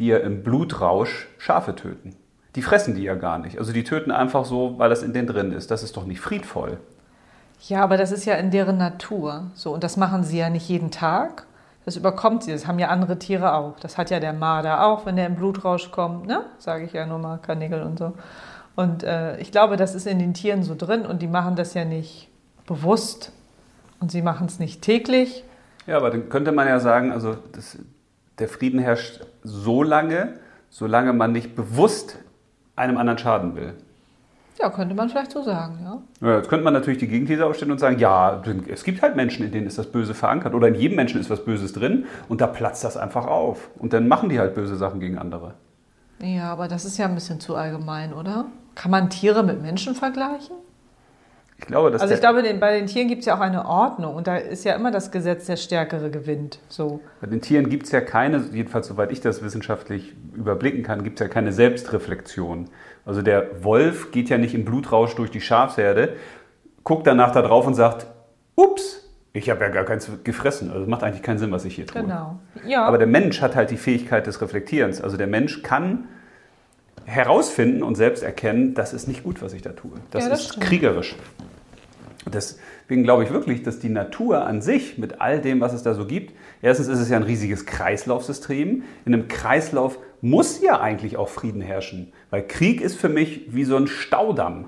die 0.00 0.06
ja 0.08 0.18
im 0.18 0.42
Blutrausch 0.42 1.28
Schafe 1.38 1.76
töten. 1.76 2.16
Die 2.54 2.62
fressen 2.62 2.94
die 2.94 3.02
ja 3.02 3.14
gar 3.14 3.38
nicht. 3.38 3.58
Also 3.58 3.72
die 3.72 3.84
töten 3.84 4.10
einfach 4.10 4.44
so, 4.44 4.78
weil 4.78 4.90
das 4.90 5.02
in 5.02 5.12
denen 5.12 5.26
drin 5.26 5.52
ist. 5.52 5.70
Das 5.70 5.82
ist 5.82 5.96
doch 5.96 6.04
nicht 6.04 6.20
friedvoll. 6.20 6.78
Ja, 7.68 7.82
aber 7.82 7.96
das 7.96 8.12
ist 8.12 8.24
ja 8.24 8.34
in 8.34 8.50
deren 8.50 8.78
Natur. 8.78 9.50
So, 9.54 9.72
und 9.72 9.84
das 9.84 9.96
machen 9.96 10.24
sie 10.24 10.38
ja 10.38 10.48
nicht 10.48 10.68
jeden 10.68 10.90
Tag. 10.90 11.46
Das 11.84 11.96
überkommt 11.96 12.44
sie. 12.44 12.52
Das 12.52 12.66
haben 12.66 12.78
ja 12.78 12.88
andere 12.88 13.18
Tiere 13.18 13.54
auch. 13.54 13.78
Das 13.80 13.98
hat 13.98 14.10
ja 14.10 14.20
der 14.20 14.32
Marder 14.32 14.86
auch, 14.86 15.06
wenn 15.06 15.16
der 15.16 15.26
im 15.26 15.36
Blutrausch 15.36 15.90
kommt, 15.90 16.26
ne? 16.26 16.44
Sage 16.58 16.84
ich 16.84 16.92
ja 16.92 17.06
nur 17.06 17.18
mal, 17.18 17.38
Karnickel 17.38 17.82
und 17.82 17.98
so. 17.98 18.12
Und 18.76 19.02
äh, 19.02 19.38
ich 19.38 19.50
glaube, 19.50 19.76
das 19.76 19.94
ist 19.94 20.06
in 20.06 20.18
den 20.18 20.34
Tieren 20.34 20.62
so 20.62 20.74
drin 20.76 21.04
und 21.04 21.20
die 21.20 21.26
machen 21.26 21.56
das 21.56 21.74
ja 21.74 21.84
nicht 21.84 22.28
bewusst 22.66 23.32
und 24.00 24.12
sie 24.12 24.22
machen 24.22 24.46
es 24.46 24.58
nicht 24.58 24.82
täglich. 24.82 25.42
Ja, 25.86 25.96
aber 25.96 26.10
dann 26.10 26.28
könnte 26.28 26.52
man 26.52 26.68
ja 26.68 26.78
sagen, 26.78 27.10
also 27.10 27.36
das, 27.52 27.78
der 28.38 28.48
Frieden 28.48 28.78
herrscht 28.78 29.20
so 29.42 29.82
lange, 29.82 30.34
solange 30.70 31.12
man 31.12 31.32
nicht 31.32 31.56
bewusst 31.56 32.18
einem 32.78 32.96
anderen 32.96 33.18
schaden 33.18 33.54
will. 33.54 33.74
Ja, 34.60 34.70
könnte 34.70 34.94
man 34.94 35.08
vielleicht 35.08 35.30
so 35.30 35.42
sagen, 35.42 35.78
ja. 35.84 36.26
Ja, 36.26 36.36
jetzt 36.36 36.48
könnte 36.48 36.64
man 36.64 36.72
natürlich 36.72 36.98
die 36.98 37.06
Gegenthese 37.06 37.46
aufstellen 37.46 37.70
und 37.70 37.78
sagen, 37.78 37.98
ja, 37.98 38.42
es 38.68 38.82
gibt 38.82 39.02
halt 39.02 39.14
Menschen, 39.14 39.44
in 39.44 39.52
denen 39.52 39.68
ist 39.68 39.78
das 39.78 39.86
Böse 39.86 40.14
verankert 40.14 40.52
oder 40.52 40.66
in 40.66 40.74
jedem 40.74 40.96
Menschen 40.96 41.20
ist 41.20 41.30
was 41.30 41.44
Böses 41.44 41.72
drin 41.72 42.06
und 42.28 42.40
da 42.40 42.48
platzt 42.48 42.82
das 42.82 42.96
einfach 42.96 43.26
auf. 43.26 43.70
Und 43.78 43.92
dann 43.92 44.08
machen 44.08 44.28
die 44.28 44.40
halt 44.40 44.54
böse 44.54 44.76
Sachen 44.76 44.98
gegen 44.98 45.16
andere. 45.16 45.54
Ja, 46.20 46.50
aber 46.50 46.66
das 46.66 46.84
ist 46.84 46.98
ja 46.98 47.06
ein 47.06 47.14
bisschen 47.14 47.38
zu 47.38 47.54
allgemein, 47.54 48.12
oder? 48.12 48.46
Kann 48.74 48.90
man 48.90 49.10
Tiere 49.10 49.44
mit 49.44 49.62
Menschen 49.62 49.94
vergleichen? 49.94 50.56
Ich 51.58 51.66
glaube, 51.66 51.90
dass 51.90 52.02
Also 52.02 52.14
ich 52.14 52.20
glaube, 52.20 52.42
bei 52.54 52.78
den 52.78 52.86
Tieren 52.86 53.08
gibt 53.08 53.20
es 53.20 53.26
ja 53.26 53.36
auch 53.36 53.40
eine 53.40 53.66
Ordnung 53.66 54.14
und 54.14 54.28
da 54.28 54.36
ist 54.36 54.64
ja 54.64 54.76
immer 54.76 54.92
das 54.92 55.10
Gesetz, 55.10 55.46
der 55.46 55.56
Stärkere 55.56 56.08
gewinnt. 56.08 56.60
So. 56.68 57.00
bei 57.20 57.26
den 57.26 57.40
Tieren 57.40 57.68
gibt 57.68 57.86
es 57.86 57.92
ja 57.92 58.00
keine, 58.00 58.44
jedenfalls 58.52 58.86
soweit 58.86 59.10
ich 59.10 59.20
das 59.20 59.42
wissenschaftlich 59.42 60.14
überblicken 60.34 60.84
kann, 60.84 61.02
gibt 61.02 61.20
es 61.20 61.26
ja 61.26 61.32
keine 61.32 61.52
Selbstreflexion. 61.52 62.68
Also 63.04 63.22
der 63.22 63.64
Wolf 63.64 64.12
geht 64.12 64.28
ja 64.28 64.38
nicht 64.38 64.54
im 64.54 64.64
Blutrausch 64.64 65.16
durch 65.16 65.32
die 65.32 65.40
Schafsherde, 65.40 66.14
guckt 66.84 67.06
danach 67.06 67.32
da 67.32 67.42
drauf 67.42 67.66
und 67.66 67.74
sagt, 67.74 68.06
ups, 68.54 69.08
ich 69.32 69.50
habe 69.50 69.60
ja 69.64 69.68
gar 69.68 69.84
keins 69.84 70.08
gefressen. 70.22 70.70
Also 70.70 70.82
es 70.82 70.88
macht 70.88 71.02
eigentlich 71.02 71.22
keinen 71.22 71.38
Sinn, 71.38 71.50
was 71.50 71.64
ich 71.64 71.74
hier 71.74 71.86
tue. 71.86 72.02
Genau. 72.02 72.38
Ja. 72.66 72.84
Aber 72.84 72.98
der 72.98 73.06
Mensch 73.06 73.40
hat 73.40 73.56
halt 73.56 73.70
die 73.70 73.76
Fähigkeit 73.76 74.26
des 74.26 74.40
Reflektierens. 74.40 75.00
Also 75.00 75.16
der 75.16 75.26
Mensch 75.26 75.62
kann 75.62 76.06
herausfinden 77.08 77.82
und 77.82 77.94
selbst 77.94 78.22
erkennen, 78.22 78.74
das 78.74 78.92
ist 78.92 79.08
nicht 79.08 79.22
gut, 79.22 79.40
was 79.40 79.54
ich 79.54 79.62
da 79.62 79.70
tue. 79.70 79.92
Das, 80.10 80.24
Ja, 80.24 80.30
das 80.30 80.40
ist 80.40 80.48
stimmt. 80.50 80.66
kriegerisch. 80.66 81.16
Deswegen 82.26 83.02
glaube 83.04 83.24
ich 83.24 83.30
wirklich, 83.30 83.62
dass 83.62 83.78
die 83.78 83.88
Natur 83.88 84.46
an 84.46 84.60
sich 84.60 84.98
mit 84.98 85.20
all 85.20 85.40
dem, 85.40 85.60
was 85.60 85.72
es 85.72 85.82
da 85.82 85.94
so 85.94 86.04
gibt, 86.04 86.34
erstens 86.60 86.88
ist 86.88 86.98
es 86.98 87.08
ja 87.08 87.16
ein 87.16 87.22
riesiges 87.22 87.64
Kreislaufsystem. 87.64 88.82
In 89.06 89.14
einem 89.14 89.26
Kreislauf 89.28 89.98
muss 90.20 90.60
ja 90.60 90.80
eigentlich 90.80 91.16
auch 91.16 91.30
Frieden 91.30 91.62
herrschen, 91.62 92.12
weil 92.28 92.46
Krieg 92.46 92.82
ist 92.82 92.96
für 92.96 93.08
mich 93.08 93.46
wie 93.54 93.64
so 93.64 93.76
ein 93.76 93.86
Staudamm, 93.86 94.66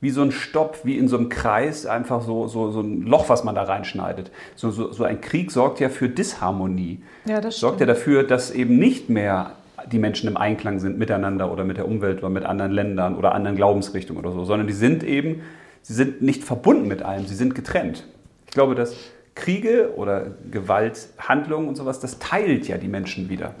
wie 0.00 0.10
so 0.10 0.22
ein 0.22 0.32
Stopp, 0.32 0.80
wie 0.82 0.98
in 0.98 1.06
so 1.06 1.16
einem 1.16 1.28
Kreis, 1.28 1.86
einfach 1.86 2.22
so, 2.22 2.48
so, 2.48 2.72
so 2.72 2.80
ein 2.80 3.02
Loch, 3.02 3.28
was 3.28 3.44
man 3.44 3.54
da 3.54 3.62
reinschneidet. 3.62 4.32
So, 4.56 4.70
so, 4.70 4.90
so 4.90 5.04
ein 5.04 5.20
Krieg 5.20 5.52
sorgt 5.52 5.78
ja 5.78 5.88
für 5.88 6.08
Disharmonie 6.08 7.00
ja, 7.26 7.40
das 7.40 7.60
sorgt 7.60 7.78
ja 7.80 7.86
dafür, 7.86 8.24
dass 8.24 8.50
eben 8.50 8.76
nicht 8.78 9.08
mehr 9.08 9.52
die 9.90 9.98
Menschen 9.98 10.28
im 10.28 10.36
Einklang 10.36 10.78
sind 10.78 10.98
miteinander 10.98 11.50
oder 11.50 11.64
mit 11.64 11.76
der 11.76 11.86
Umwelt 11.86 12.18
oder 12.18 12.30
mit 12.30 12.44
anderen 12.44 12.72
Ländern 12.72 13.16
oder 13.16 13.34
anderen 13.34 13.56
Glaubensrichtungen 13.56 14.22
oder 14.24 14.32
so, 14.32 14.44
sondern 14.44 14.66
die 14.66 14.72
sind 14.72 15.02
eben, 15.02 15.42
sie 15.82 15.94
sind 15.94 16.22
nicht 16.22 16.44
verbunden 16.44 16.88
mit 16.88 17.02
allem, 17.02 17.26
sie 17.26 17.34
sind 17.34 17.54
getrennt. 17.54 18.04
Ich 18.46 18.52
glaube, 18.52 18.74
dass 18.74 18.94
Kriege 19.34 19.92
oder 19.96 20.28
Gewalt, 20.50 21.08
Handlungen 21.18 21.68
und 21.68 21.76
sowas, 21.76 22.00
das 22.00 22.18
teilt 22.18 22.68
ja 22.68 22.78
die 22.78 22.88
Menschen 22.88 23.28
wieder. 23.28 23.54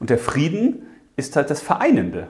Und 0.00 0.10
der 0.10 0.18
Frieden 0.18 0.86
ist 1.16 1.34
halt 1.36 1.50
das 1.50 1.60
Vereinende. 1.60 2.28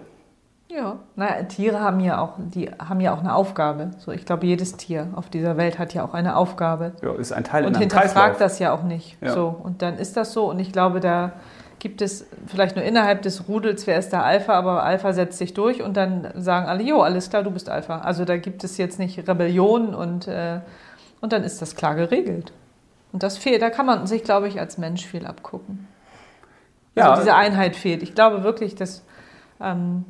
Ja. 0.70 0.98
Naja, 1.16 1.42
Tiere 1.44 1.80
haben 1.80 2.00
ja 2.00 2.20
auch, 2.20 2.34
die 2.38 2.70
haben 2.78 3.00
ja 3.00 3.14
auch 3.14 3.20
eine 3.20 3.34
Aufgabe. 3.34 3.90
So, 3.98 4.12
ich 4.12 4.26
glaube, 4.26 4.46
jedes 4.46 4.76
Tier 4.76 5.08
auf 5.14 5.30
dieser 5.30 5.56
Welt 5.56 5.78
hat 5.78 5.94
ja 5.94 6.04
auch 6.04 6.14
eine 6.14 6.36
Aufgabe. 6.36 6.92
Ja, 7.02 7.14
ist 7.14 7.32
ein 7.32 7.44
Teil 7.44 7.66
Und 7.66 7.76
hinterfragt 7.78 8.14
Kreislauf. 8.14 8.38
das 8.38 8.58
ja 8.58 8.72
auch 8.72 8.82
nicht. 8.82 9.16
Ja. 9.22 9.32
So, 9.32 9.48
und 9.62 9.82
dann 9.82 9.96
ist 9.96 10.16
das 10.16 10.32
so. 10.32 10.50
Und 10.50 10.58
ich 10.58 10.72
glaube, 10.72 11.00
da 11.00 11.32
gibt 11.78 12.02
es 12.02 12.26
vielleicht 12.46 12.76
nur 12.76 12.84
innerhalb 12.84 13.22
des 13.22 13.48
Rudels, 13.48 13.86
wer 13.86 13.98
ist 13.98 14.10
der 14.10 14.24
Alpha, 14.24 14.52
aber 14.54 14.82
Alpha 14.82 15.12
setzt 15.12 15.38
sich 15.38 15.54
durch 15.54 15.82
und 15.82 15.96
dann 15.96 16.28
sagen 16.36 16.66
alle, 16.66 16.82
jo, 16.82 17.00
alles 17.00 17.30
klar, 17.30 17.42
du 17.42 17.50
bist 17.50 17.68
Alpha. 17.68 17.98
Also 17.98 18.24
da 18.24 18.36
gibt 18.36 18.64
es 18.64 18.78
jetzt 18.78 18.98
nicht 18.98 19.28
Rebellion 19.28 19.94
und, 19.94 20.28
äh, 20.28 20.60
und 21.20 21.32
dann 21.32 21.44
ist 21.44 21.62
das 21.62 21.76
klar 21.76 21.94
geregelt. 21.94 22.52
Und 23.12 23.22
das 23.22 23.38
fehlt, 23.38 23.62
da 23.62 23.70
kann 23.70 23.86
man 23.86 24.06
sich, 24.06 24.22
glaube 24.22 24.48
ich, 24.48 24.60
als 24.60 24.78
Mensch 24.78 25.06
viel 25.06 25.26
abgucken. 25.26 25.86
Ja. 26.94 27.10
Also 27.10 27.22
diese 27.22 27.34
Einheit 27.34 27.76
fehlt. 27.76 28.02
Ich 28.02 28.14
glaube 28.14 28.42
wirklich, 28.42 28.74
dass 28.74 29.04
ähm, 29.60 30.04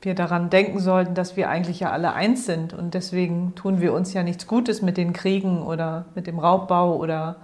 wir 0.00 0.14
daran 0.14 0.50
denken 0.50 0.78
sollten, 0.78 1.14
dass 1.14 1.36
wir 1.36 1.48
eigentlich 1.50 1.80
ja 1.80 1.90
alle 1.90 2.12
eins 2.12 2.46
sind. 2.46 2.72
Und 2.72 2.94
deswegen 2.94 3.54
tun 3.54 3.80
wir 3.80 3.92
uns 3.92 4.12
ja 4.14 4.22
nichts 4.22 4.46
Gutes 4.46 4.80
mit 4.80 4.96
den 4.96 5.12
Kriegen 5.12 5.62
oder 5.62 6.06
mit 6.14 6.26
dem 6.26 6.38
Raubbau 6.38 6.96
oder 6.96 7.36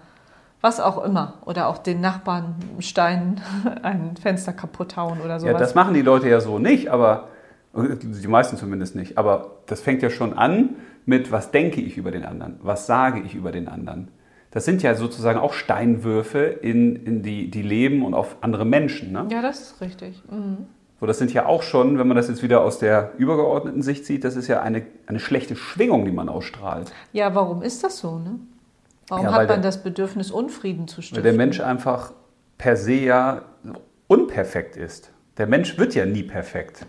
was 0.64 0.80
auch 0.80 1.04
immer. 1.04 1.34
Oder 1.44 1.68
auch 1.68 1.76
den 1.76 2.00
Nachbarn 2.00 2.54
Stein 2.78 3.40
ein 3.82 4.16
Fenster 4.16 4.54
kaputt 4.54 4.96
hauen 4.96 5.20
oder 5.20 5.38
sowas. 5.38 5.52
Ja, 5.52 5.58
das 5.58 5.74
machen 5.74 5.92
die 5.92 6.00
Leute 6.00 6.28
ja 6.28 6.40
so 6.40 6.58
nicht, 6.58 6.88
aber 6.88 7.28
die 7.76 8.28
meisten 8.28 8.56
zumindest 8.56 8.96
nicht. 8.96 9.18
Aber 9.18 9.58
das 9.66 9.82
fängt 9.82 10.02
ja 10.02 10.08
schon 10.08 10.32
an 10.32 10.70
mit, 11.04 11.30
was 11.30 11.50
denke 11.50 11.82
ich 11.82 11.98
über 11.98 12.10
den 12.10 12.24
anderen? 12.24 12.58
Was 12.62 12.86
sage 12.86 13.20
ich 13.20 13.34
über 13.34 13.52
den 13.52 13.68
anderen? 13.68 14.08
Das 14.52 14.64
sind 14.64 14.82
ja 14.82 14.94
sozusagen 14.94 15.38
auch 15.38 15.52
Steinwürfe 15.52 16.44
in, 16.44 16.96
in 16.96 17.22
die, 17.22 17.50
die 17.50 17.62
Leben 17.62 18.02
und 18.02 18.14
auf 18.14 18.36
andere 18.40 18.64
Menschen. 18.64 19.12
Ne? 19.12 19.26
ja, 19.30 19.42
das 19.42 19.60
ist 19.60 19.80
richtig. 19.82 20.22
Mhm. 20.30 20.66
So, 20.98 21.06
das 21.06 21.18
sind 21.18 21.34
ja 21.34 21.44
auch 21.44 21.62
schon, 21.62 21.98
wenn 21.98 22.08
man 22.08 22.16
das 22.16 22.28
jetzt 22.28 22.42
wieder 22.42 22.62
aus 22.62 22.78
der 22.78 23.10
übergeordneten 23.18 23.82
Sicht 23.82 24.06
sieht, 24.06 24.24
das 24.24 24.34
ist 24.36 24.48
ja 24.48 24.62
eine, 24.62 24.86
eine 25.06 25.20
schlechte 25.20 25.56
Schwingung, 25.56 26.06
die 26.06 26.12
man 26.12 26.30
ausstrahlt. 26.30 26.90
Ja, 27.12 27.34
warum 27.34 27.60
ist 27.60 27.84
das 27.84 27.98
so? 27.98 28.18
Ne? 28.18 28.38
Warum 29.08 29.24
Ja, 29.26 29.32
weil 29.32 29.40
hat 29.42 29.48
man 29.48 29.62
der- 29.62 29.68
das 29.70 29.82
Bedürfnis, 29.82 30.30
Unfrieden 30.30 30.88
zu 30.88 30.98
Weil 30.98 31.02
stiften? 31.04 31.22
der 31.24 31.32
Mensch 31.34 31.60
einfach 31.60 32.12
per 32.58 32.76
se 32.76 32.92
ja 32.94 33.42
unperfekt 34.06 34.76
ist. 34.76 35.10
Der 35.38 35.46
Mensch 35.46 35.78
wird 35.78 35.94
ja 35.94 36.06
nie 36.06 36.22
perfekt. 36.22 36.86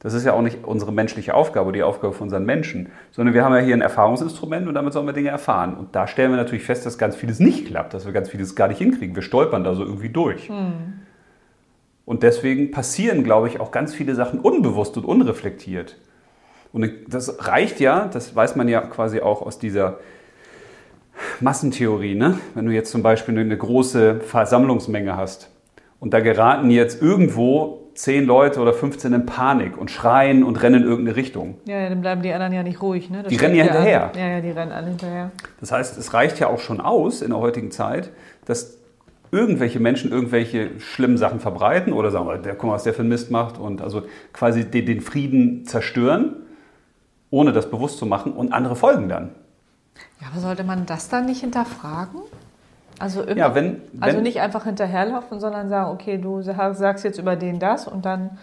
Das 0.00 0.12
ist 0.12 0.24
ja 0.26 0.34
auch 0.34 0.42
nicht 0.42 0.64
unsere 0.64 0.92
menschliche 0.92 1.32
Aufgabe, 1.34 1.72
die 1.72 1.82
Aufgabe 1.82 2.12
von 2.12 2.24
unseren 2.24 2.44
Menschen, 2.44 2.90
sondern 3.10 3.34
wir 3.34 3.42
haben 3.42 3.54
ja 3.54 3.60
hier 3.60 3.74
ein 3.74 3.80
Erfahrungsinstrument 3.80 4.68
und 4.68 4.74
damit 4.74 4.92
sollen 4.92 5.06
wir 5.06 5.14
Dinge 5.14 5.30
erfahren. 5.30 5.74
Und 5.74 5.96
da 5.96 6.06
stellen 6.06 6.30
wir 6.30 6.36
natürlich 6.36 6.64
fest, 6.64 6.84
dass 6.84 6.98
ganz 6.98 7.16
vieles 7.16 7.40
nicht 7.40 7.66
klappt, 7.68 7.94
dass 7.94 8.04
wir 8.04 8.12
ganz 8.12 8.28
vieles 8.28 8.54
gar 8.54 8.68
nicht 8.68 8.76
hinkriegen. 8.78 9.14
Wir 9.16 9.22
stolpern 9.22 9.64
da 9.64 9.74
so 9.74 9.82
irgendwie 9.82 10.10
durch. 10.10 10.50
Und 12.04 12.22
deswegen 12.22 12.70
passieren, 12.70 13.24
glaube 13.24 13.48
ich, 13.48 13.60
auch 13.60 13.70
ganz 13.70 13.94
viele 13.94 14.14
Sachen 14.14 14.40
unbewusst 14.40 14.96
und 14.98 15.06
unreflektiert. 15.06 15.96
Und 16.72 16.90
das 17.08 17.48
reicht 17.48 17.80
ja, 17.80 18.06
das 18.06 18.36
weiß 18.36 18.56
man 18.56 18.68
ja 18.68 18.82
quasi 18.82 19.20
auch 19.20 19.40
aus 19.40 19.58
dieser 19.58 19.98
Massentheorie, 21.40 22.14
ne? 22.14 22.38
Wenn 22.54 22.66
du 22.66 22.72
jetzt 22.72 22.90
zum 22.90 23.02
Beispiel 23.02 23.38
eine 23.38 23.56
große 23.56 24.20
Versammlungsmenge 24.20 25.16
hast 25.16 25.50
und 26.00 26.12
da 26.14 26.20
geraten 26.20 26.70
jetzt 26.70 27.00
irgendwo 27.02 27.80
zehn 27.94 28.24
Leute 28.24 28.60
oder 28.60 28.72
15 28.72 29.12
in 29.12 29.26
Panik 29.26 29.78
und 29.78 29.90
schreien 29.90 30.42
und 30.42 30.62
rennen 30.62 30.82
in 30.82 30.88
irgendeine 30.88 31.16
Richtung. 31.16 31.56
Ja, 31.64 31.78
ja, 31.78 31.88
dann 31.88 32.00
bleiben 32.00 32.22
die 32.22 32.32
anderen 32.32 32.52
ja 32.52 32.62
nicht 32.62 32.82
ruhig. 32.82 33.08
Ne? 33.08 33.22
Das 33.22 33.30
Die 33.30 33.36
rennen 33.36 33.54
ja 33.54 33.64
an. 33.64 33.70
hinterher. 33.70 34.12
Ja, 34.16 34.28
ja, 34.28 34.40
die 34.40 34.50
rennen 34.50 34.72
alle 34.72 34.88
hinterher. 34.88 35.30
Das 35.60 35.70
heißt, 35.72 35.96
es 35.96 36.12
reicht 36.12 36.38
ja 36.40 36.48
auch 36.48 36.58
schon 36.58 36.80
aus 36.80 37.22
in 37.22 37.30
der 37.30 37.38
heutigen 37.38 37.70
Zeit, 37.70 38.10
dass 38.46 38.78
irgendwelche 39.30 39.80
Menschen 39.80 40.10
irgendwelche 40.12 40.80
schlimmen 40.80 41.16
Sachen 41.16 41.40
verbreiten 41.40 41.92
oder 41.92 42.10
sagen, 42.10 42.42
der, 42.42 42.54
guck 42.54 42.68
mal, 42.68 42.74
was 42.74 42.84
der 42.84 42.94
für 42.94 43.04
Mist 43.04 43.30
macht 43.30 43.58
und 43.58 43.80
also 43.82 44.02
quasi 44.32 44.64
den, 44.64 44.86
den 44.86 45.00
Frieden 45.00 45.64
zerstören, 45.64 46.36
ohne 47.30 47.52
das 47.52 47.70
bewusst 47.70 47.98
zu 47.98 48.06
machen 48.06 48.32
und 48.32 48.52
andere 48.52 48.76
folgen 48.76 49.08
dann. 49.08 49.30
Ja, 50.20 50.28
aber 50.32 50.40
sollte 50.40 50.64
man 50.64 50.86
das 50.86 51.08
dann 51.08 51.26
nicht 51.26 51.40
hinterfragen? 51.40 52.20
Also, 52.98 53.22
immer, 53.22 53.36
Ja, 53.36 53.54
wenn- 53.54 53.80
also 54.00 54.16
wenn- 54.16 54.22
nicht 54.22 54.40
einfach 54.40 54.64
hinterherlaufen, 54.64 55.40
sondern 55.40 55.68
sagen, 55.68 55.90
okay, 55.90 56.18
du 56.18 56.42
sa- 56.42 56.74
sagst 56.74 57.04
jetzt 57.04 57.18
über 57.18 57.36
den 57.36 57.58
das 57.58 57.88
und 57.88 58.04
dann 58.04 58.38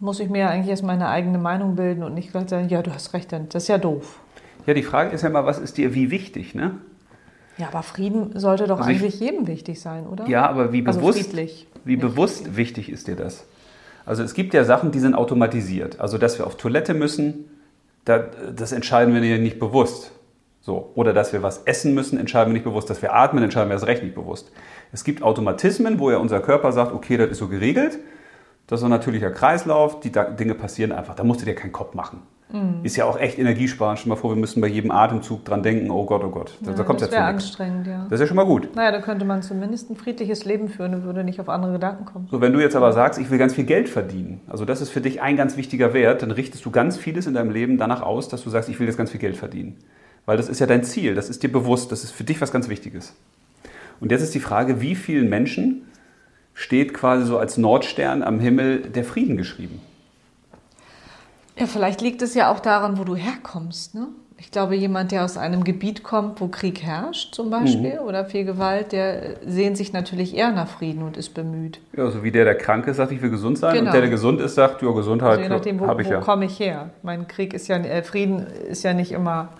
muss 0.00 0.20
ich 0.20 0.28
mir 0.28 0.40
ja 0.40 0.48
eigentlich 0.50 0.68
erst 0.70 0.82
meine 0.84 1.08
eigene 1.08 1.38
Meinung 1.38 1.76
bilden 1.76 2.02
und 2.02 2.14
nicht 2.14 2.30
gleich 2.30 2.48
sagen, 2.48 2.68
ja, 2.68 2.82
du 2.82 2.92
hast 2.92 3.12
recht, 3.14 3.32
das 3.32 3.64
ist 3.64 3.68
ja 3.68 3.78
doof. 3.78 4.20
Ja, 4.66 4.74
die 4.74 4.82
Frage 4.82 5.10
ist 5.10 5.22
ja 5.22 5.30
mal, 5.30 5.44
was 5.44 5.58
ist 5.58 5.76
dir 5.76 5.94
wie 5.94 6.10
wichtig, 6.10 6.54
ne? 6.54 6.72
Ja, 7.58 7.68
aber 7.68 7.82
Frieden 7.82 8.38
sollte 8.38 8.66
doch 8.66 8.78
Also 8.78 8.90
ich- 8.90 9.00
eigentlich 9.00 9.20
jedem 9.20 9.46
wichtig 9.46 9.80
sein, 9.80 10.06
oder? 10.06 10.26
Ja, 10.26 10.48
aber 10.48 10.72
wie 10.72 10.84
Also 10.86 10.98
bewusst, 11.00 11.20
friedlich. 11.20 11.66
wie 11.84 11.96
bewusst 11.96 12.56
wichtig 12.56 12.90
ist 12.90 13.06
dir 13.08 13.16
das? 13.16 13.44
Also 14.06 14.22
es 14.22 14.34
gibt 14.34 14.54
ja 14.54 14.64
Sachen, 14.64 14.90
die 14.90 14.98
sind 14.98 15.14
automatisiert. 15.14 16.00
Also 16.00 16.18
dass 16.18 16.38
wir 16.38 16.46
auf 16.46 16.56
Toilette 16.56 16.94
müssen, 16.94 17.44
da, 18.04 18.18
das 18.54 18.72
entscheiden 18.72 19.14
wir 19.14 19.24
ja 19.24 19.38
nicht 19.38 19.58
bewusst. 19.58 20.10
So. 20.64 20.92
Oder 20.94 21.12
dass 21.12 21.34
wir 21.34 21.42
was 21.42 21.64
essen 21.64 21.92
müssen, 21.92 22.18
entscheiden 22.18 22.48
wir 22.48 22.54
nicht 22.54 22.64
bewusst. 22.64 22.88
Dass 22.88 23.02
wir 23.02 23.14
atmen, 23.14 23.44
entscheiden 23.44 23.68
wir 23.68 23.74
erst 23.74 23.86
recht 23.86 24.02
nicht 24.02 24.14
bewusst. 24.14 24.50
Es 24.92 25.04
gibt 25.04 25.22
Automatismen, 25.22 25.98
wo 25.98 26.10
ja 26.10 26.16
unser 26.16 26.40
Körper 26.40 26.72
sagt, 26.72 26.94
okay, 26.94 27.18
das 27.18 27.30
ist 27.30 27.38
so 27.38 27.48
geregelt. 27.48 27.98
Das 28.66 28.80
ist 28.80 28.84
ein 28.84 28.90
natürlicher 28.90 29.30
Kreislauf, 29.30 30.00
die 30.00 30.10
Dinge 30.10 30.54
passieren 30.54 30.92
einfach. 30.92 31.14
Da 31.14 31.22
musst 31.22 31.42
du 31.42 31.44
dir 31.44 31.54
keinen 31.54 31.72
Kopf 31.72 31.92
machen. 31.92 32.22
Mhm. 32.50 32.80
Ist 32.82 32.96
ja 32.96 33.04
auch 33.04 33.20
echt 33.20 33.38
energiesparend. 33.38 33.98
Stell 33.98 34.08
dir 34.08 34.14
mal 34.14 34.20
vor, 34.20 34.30
wir 34.30 34.40
müssen 34.40 34.62
bei 34.62 34.68
jedem 34.68 34.90
Atemzug 34.90 35.44
dran 35.44 35.62
denken, 35.62 35.90
oh 35.90 36.06
Gott, 36.06 36.24
oh 36.24 36.30
Gott. 36.30 36.56
Da, 36.62 36.72
da 36.72 36.82
kommt 36.82 37.02
das 37.02 37.08
ja 37.08 37.18
wäre 37.18 37.24
anstrengend, 37.24 37.86
ja. 37.86 38.06
Das 38.08 38.12
ist 38.12 38.20
ja 38.20 38.26
schon 38.28 38.36
mal 38.36 38.46
gut. 38.46 38.74
Naja, 38.74 38.90
da 38.90 39.02
könnte 39.02 39.26
man 39.26 39.42
zumindest 39.42 39.90
ein 39.90 39.96
friedliches 39.96 40.46
Leben 40.46 40.68
führen 40.68 40.94
und 40.94 41.04
würde 41.04 41.24
nicht 41.24 41.40
auf 41.40 41.50
andere 41.50 41.72
Gedanken 41.72 42.06
kommen. 42.06 42.26
So, 42.30 42.40
wenn 42.40 42.54
du 42.54 42.60
jetzt 42.60 42.74
aber 42.74 42.94
sagst, 42.94 43.20
ich 43.20 43.30
will 43.30 43.36
ganz 43.36 43.52
viel 43.52 43.64
Geld 43.64 43.90
verdienen, 43.90 44.40
also 44.46 44.64
das 44.64 44.80
ist 44.80 44.88
für 44.88 45.02
dich 45.02 45.20
ein 45.20 45.36
ganz 45.36 45.58
wichtiger 45.58 45.92
Wert, 45.92 46.22
dann 46.22 46.30
richtest 46.30 46.64
du 46.64 46.70
ganz 46.70 46.96
vieles 46.96 47.26
in 47.26 47.34
deinem 47.34 47.50
Leben 47.50 47.76
danach 47.76 48.00
aus, 48.00 48.28
dass 48.28 48.44
du 48.44 48.48
sagst, 48.48 48.70
ich 48.70 48.80
will 48.80 48.86
jetzt 48.86 48.96
ganz 48.96 49.10
viel 49.10 49.20
Geld 49.20 49.36
verdienen. 49.36 49.76
Weil 50.26 50.36
das 50.36 50.48
ist 50.48 50.58
ja 50.60 50.66
dein 50.66 50.84
Ziel, 50.84 51.14
das 51.14 51.28
ist 51.28 51.42
dir 51.42 51.52
bewusst, 51.52 51.92
das 51.92 52.02
ist 52.04 52.12
für 52.12 52.24
dich 52.24 52.40
was 52.40 52.50
ganz 52.50 52.68
Wichtiges. 52.68 53.14
Und 54.00 54.10
jetzt 54.10 54.22
ist 54.22 54.34
die 54.34 54.40
Frage, 54.40 54.80
wie 54.80 54.94
vielen 54.94 55.28
Menschen 55.28 55.82
steht 56.54 56.94
quasi 56.94 57.26
so 57.26 57.38
als 57.38 57.58
Nordstern 57.58 58.22
am 58.22 58.40
Himmel 58.40 58.80
der 58.80 59.04
Frieden 59.04 59.36
geschrieben? 59.36 59.80
Ja, 61.58 61.66
vielleicht 61.66 62.00
liegt 62.00 62.22
es 62.22 62.34
ja 62.34 62.50
auch 62.50 62.60
daran, 62.60 62.98
wo 62.98 63.04
du 63.04 63.14
herkommst. 63.14 63.94
Ne? 63.94 64.08
Ich 64.38 64.50
glaube, 64.50 64.74
jemand, 64.74 65.12
der 65.12 65.24
aus 65.24 65.36
einem 65.36 65.62
Gebiet 65.62 66.02
kommt, 66.02 66.40
wo 66.40 66.48
Krieg 66.48 66.82
herrscht 66.82 67.34
zum 67.34 67.50
Beispiel 67.50 68.00
Mhm. 68.00 68.06
oder 68.08 68.24
viel 68.24 68.44
Gewalt, 68.44 68.90
der 68.90 69.36
sehnt 69.46 69.76
sich 69.76 69.92
natürlich 69.92 70.36
eher 70.36 70.50
nach 70.50 70.68
Frieden 70.68 71.02
und 71.04 71.16
ist 71.16 71.32
bemüht. 71.34 71.80
Ja, 71.96 72.10
so 72.10 72.24
wie 72.24 72.32
der, 72.32 72.44
der 72.44 72.56
krank 72.56 72.88
ist, 72.88 72.96
sagt, 72.96 73.12
ich 73.12 73.22
will 73.22 73.30
gesund 73.30 73.58
sein. 73.58 73.74
Genau. 73.74 73.86
Und 73.86 73.92
der, 73.94 74.00
der 74.00 74.10
gesund 74.10 74.40
ist, 74.40 74.56
sagt, 74.56 74.82
ja, 74.82 74.90
Gesundheit 74.90 75.30
Also 75.30 75.42
je 75.42 75.48
nachdem, 75.48 75.78
wo, 75.80 75.86
habe 75.86 76.02
ich 76.02 76.08
wo 76.08 76.12
ja. 76.14 76.20
komme 76.20 76.46
ich 76.46 76.58
her. 76.58 76.90
Mein 77.02 77.28
Krieg 77.28 77.54
ist 77.54 77.68
ja, 77.68 77.76
äh, 77.76 78.02
Frieden 78.02 78.46
ist 78.68 78.82
ja 78.82 78.92
nicht 78.92 79.12
immer, 79.12 79.50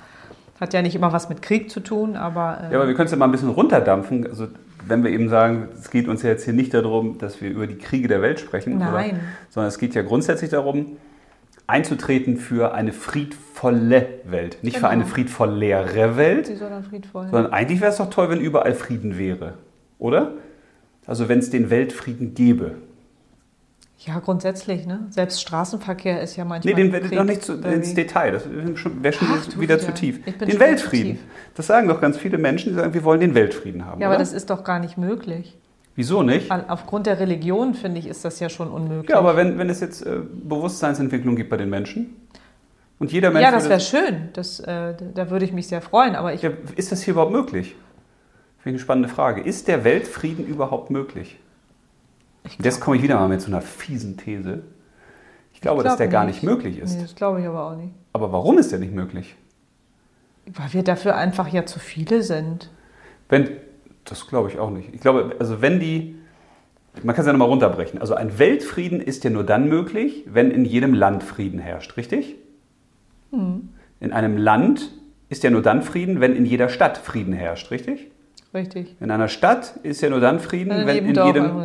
hat 0.61 0.73
ja 0.73 0.83
nicht 0.83 0.95
immer 0.95 1.13
was 1.13 1.29
mit 1.29 1.43
Krieg 1.43 1.71
zu 1.71 1.81
tun, 1.81 2.17
aber, 2.17 2.59
äh, 2.69 2.73
Ja, 2.73 2.79
aber 2.79 2.89
wir 2.89 2.95
können 2.95 3.07
es 3.07 3.11
ja 3.13 3.17
mal 3.19 3.25
ein 3.27 3.33
bisschen 3.33 3.51
runterdampfen. 3.51 4.27
Also 4.27 4.49
wenn 4.87 5.03
wir 5.03 5.11
eben 5.11 5.29
sagen, 5.29 5.69
es 5.79 5.91
geht 5.91 6.09
uns 6.09 6.23
ja 6.23 6.31
jetzt 6.31 6.45
hier 6.45 6.53
nicht 6.55 6.75
darum, 6.75 7.19
dass 7.19 7.41
wir 7.41 7.51
über 7.51 7.67
die 7.67 7.77
Kriege 7.79 8.07
der 8.09 8.23
Welt 8.23 8.39
sprechen, 8.41 8.79
Nein. 8.79 9.11
Oder, 9.11 9.21
sondern 9.51 9.69
es 9.69 9.79
geht 9.79 9.95
ja 9.95 10.03
grundsätzlich 10.03 10.51
darum, 10.51 10.97
einzutreten 11.67 12.37
für 12.37 12.75
eine 12.75 12.93
friedvolle 12.93 14.07
Welt. 14.25 14.59
Nicht 14.63 14.75
für 14.77 14.81
Genau. 14.83 14.93
eine 14.93 15.07
friedvollere 15.07 16.17
Welt, 16.17 16.47
friedvoll. 16.91 17.29
sondern 17.31 17.53
eigentlich 17.53 17.81
wäre 17.81 17.91
es 17.91 17.97
doch 17.97 18.11
toll, 18.11 18.29
wenn 18.29 18.41
überall 18.41 18.75
Frieden 18.75 19.19
wäre, 19.19 19.55
oder? 19.99 20.33
Also 21.07 21.29
wenn 21.29 21.39
es 21.39 21.51
den 21.51 21.71
Weltfrieden 21.71 22.35
gäbe. 22.35 22.73
Ja, 24.07 24.19
grundsätzlich, 24.19 24.87
ne? 24.87 25.07
Selbst 25.09 25.41
Straßenverkehr 25.41 26.21
ist 26.21 26.37
ja 26.37 26.45
Nee, 26.45 26.49
manchmal. 26.49 26.75
den 26.75 26.93
werde 26.93 27.07
ich 27.07 27.13
noch 27.13 27.25
nicht 27.25 27.43
zu, 27.43 27.55
ins. 27.55 27.95
Detail. 27.95 28.33
Das 28.33 28.51
wäre 28.51 28.77
schon, 28.77 29.03
wär 29.03 29.13
schon 29.13 29.29
Ach, 29.31 29.61
wieder 29.61 29.79
zu 29.79 29.93
tief. 29.95 30.23
Den 30.25 30.61
Weltfrieden. 30.61 31.13
tief. 31.13 31.25
Das 31.55 31.67
sagen 31.67 31.89
doch 31.89 32.01
ganz 32.01 32.19
viele 32.19 32.37
Menschen, 32.37 32.71
die 32.73 32.75
sagen, 32.75 32.93
wir 32.93 33.05
wollen 33.05 33.21
den 33.21 33.35
Weltfrieden 33.35 33.87
haben. 33.87 34.01
Ja, 34.01 34.09
aber 34.09 34.17
oder? 34.17 34.25
das 34.25 34.33
ist 34.33 34.51
doch 34.51 34.63
gar 34.63 34.79
nicht 34.79 34.99
möglich. 34.99 35.57
Wieso 35.97 36.23
nicht? 36.23 36.51
Aufgrund 36.51 37.07
der 37.07 37.21
Religion, 37.21 37.75
finde 37.75 38.01
ich, 38.01 38.07
ist 38.07 38.25
das 38.25 38.41
ja 38.41 38.49
schon 38.49 38.69
unmöglich. 38.69 39.11
Ja, 39.11 39.19
aber 39.19 39.37
wenn, 39.37 39.59
wenn 39.59 39.71
es 39.71 39.81
jetzt 39.81 40.05
äh, 40.05 40.19
Bewusstseinsentwicklung 40.33 41.37
gibt 41.37 41.51
bei 41.51 41.57
den 41.57 41.71
Menschen 41.71 42.17
und 42.99 43.13
jeder 43.13 43.31
Mensch. 43.31 43.45
ja, 43.45 43.53
das 43.53 43.69
wäre 43.69 43.81
schön. 43.81 44.29
Das, 44.33 44.59
äh, 44.61 44.95
da 45.15 45.31
würde 45.31 45.45
ich 45.45 45.53
mich 45.53 45.69
sehr 45.69 45.81
freuen. 45.81 46.17
Aber 46.17 46.35
ich, 46.35 46.43
ja, 46.43 46.51
ist 46.77 46.91
das 46.91 47.03
hier 47.03 47.13
überhaupt 47.13 47.33
möglich? 47.33 47.77
Finde 48.59 48.59
ich 48.59 48.67
eine 48.67 48.79
spannende 48.81 49.09
Frage. 49.09 49.41
Ist 49.43 49.69
der 49.69 49.85
Weltfrieden 49.85 50.45
überhaupt 50.47 50.91
möglich? 50.91 51.39
Ich 52.45 52.59
Und 52.59 52.65
jetzt 52.65 52.81
komme 52.81 52.97
ich 52.97 53.03
wieder 53.03 53.17
mal 53.17 53.29
mit 53.29 53.41
so 53.41 53.49
einer 53.49 53.63
fiesen 53.63 54.17
These. 54.17 54.63
Ich 55.53 55.61
glaube, 55.61 55.83
dass 55.83 55.93
glaub 55.93 55.99
der 55.99 56.09
gar 56.09 56.25
nicht 56.25 56.43
möglich 56.43 56.79
ist. 56.79 56.97
Nee, 56.97 57.03
das 57.03 57.15
glaube 57.15 57.41
ich 57.41 57.47
aber 57.47 57.67
auch 57.67 57.77
nicht. 57.77 57.93
Aber 58.13 58.33
warum 58.33 58.59
ist 58.59 58.71
der 58.73 58.79
nicht 58.79 58.93
möglich? 58.93 59.35
Weil 60.47 60.73
wir 60.73 60.83
dafür 60.83 61.17
einfach 61.17 61.49
ja 61.49 61.65
zu 61.65 61.79
viele 61.79 62.23
sind. 62.23 62.71
Wenn, 63.29 63.49
das 64.05 64.27
glaube 64.27 64.51
ich 64.51 64.59
auch 64.59 64.71
nicht. 64.71 64.93
Ich 64.93 65.01
glaube, 65.01 65.37
also 65.39 65.63
wenn 65.63 65.81
die, 65.81 66.17
man 67.03 67.15
kann 67.15 67.23
es 67.23 67.27
ja 67.27 67.33
nochmal 67.33 67.49
runterbrechen. 67.49 68.01
Also 68.01 68.15
ein 68.15 68.39
Weltfrieden 68.39 69.01
ist 69.01 69.25
ja 69.25 69.31
nur 69.31 69.45
dann 69.45 69.69
möglich, 69.69 70.25
wenn 70.27 70.51
in 70.51 70.67
jedem 70.67 70.93
Land 70.93 71.23
Frieden 71.23 71.59
herrscht, 71.59 71.97
richtig? 71.97 72.37
Hm. 73.31 73.71
In 74.01 74.13
einem 74.13 74.37
Land 74.37 74.91
ist 75.31 75.43
ja 75.43 75.51
nur 75.51 75.63
dann 75.63 75.83
Frieden, 75.83 76.21
wenn 76.21 76.37
in 76.37 76.45
jeder 76.45 76.69
Stadt 76.69 76.99
Frieden 76.99 77.33
herrscht, 77.33 77.71
richtig? 77.71 78.11
Richtig. 78.53 78.95
In 79.01 79.11
einer 79.11 79.29
Stadt 79.29 79.79
ist 79.83 80.01
ja 80.01 80.11
nur 80.11 80.21
dann 80.21 80.39
Frieden, 80.39 80.71
In 80.71 80.87
wenn 80.87 81.07
jedem 81.07 81.09
in 81.09 81.27
jedem 81.27 81.57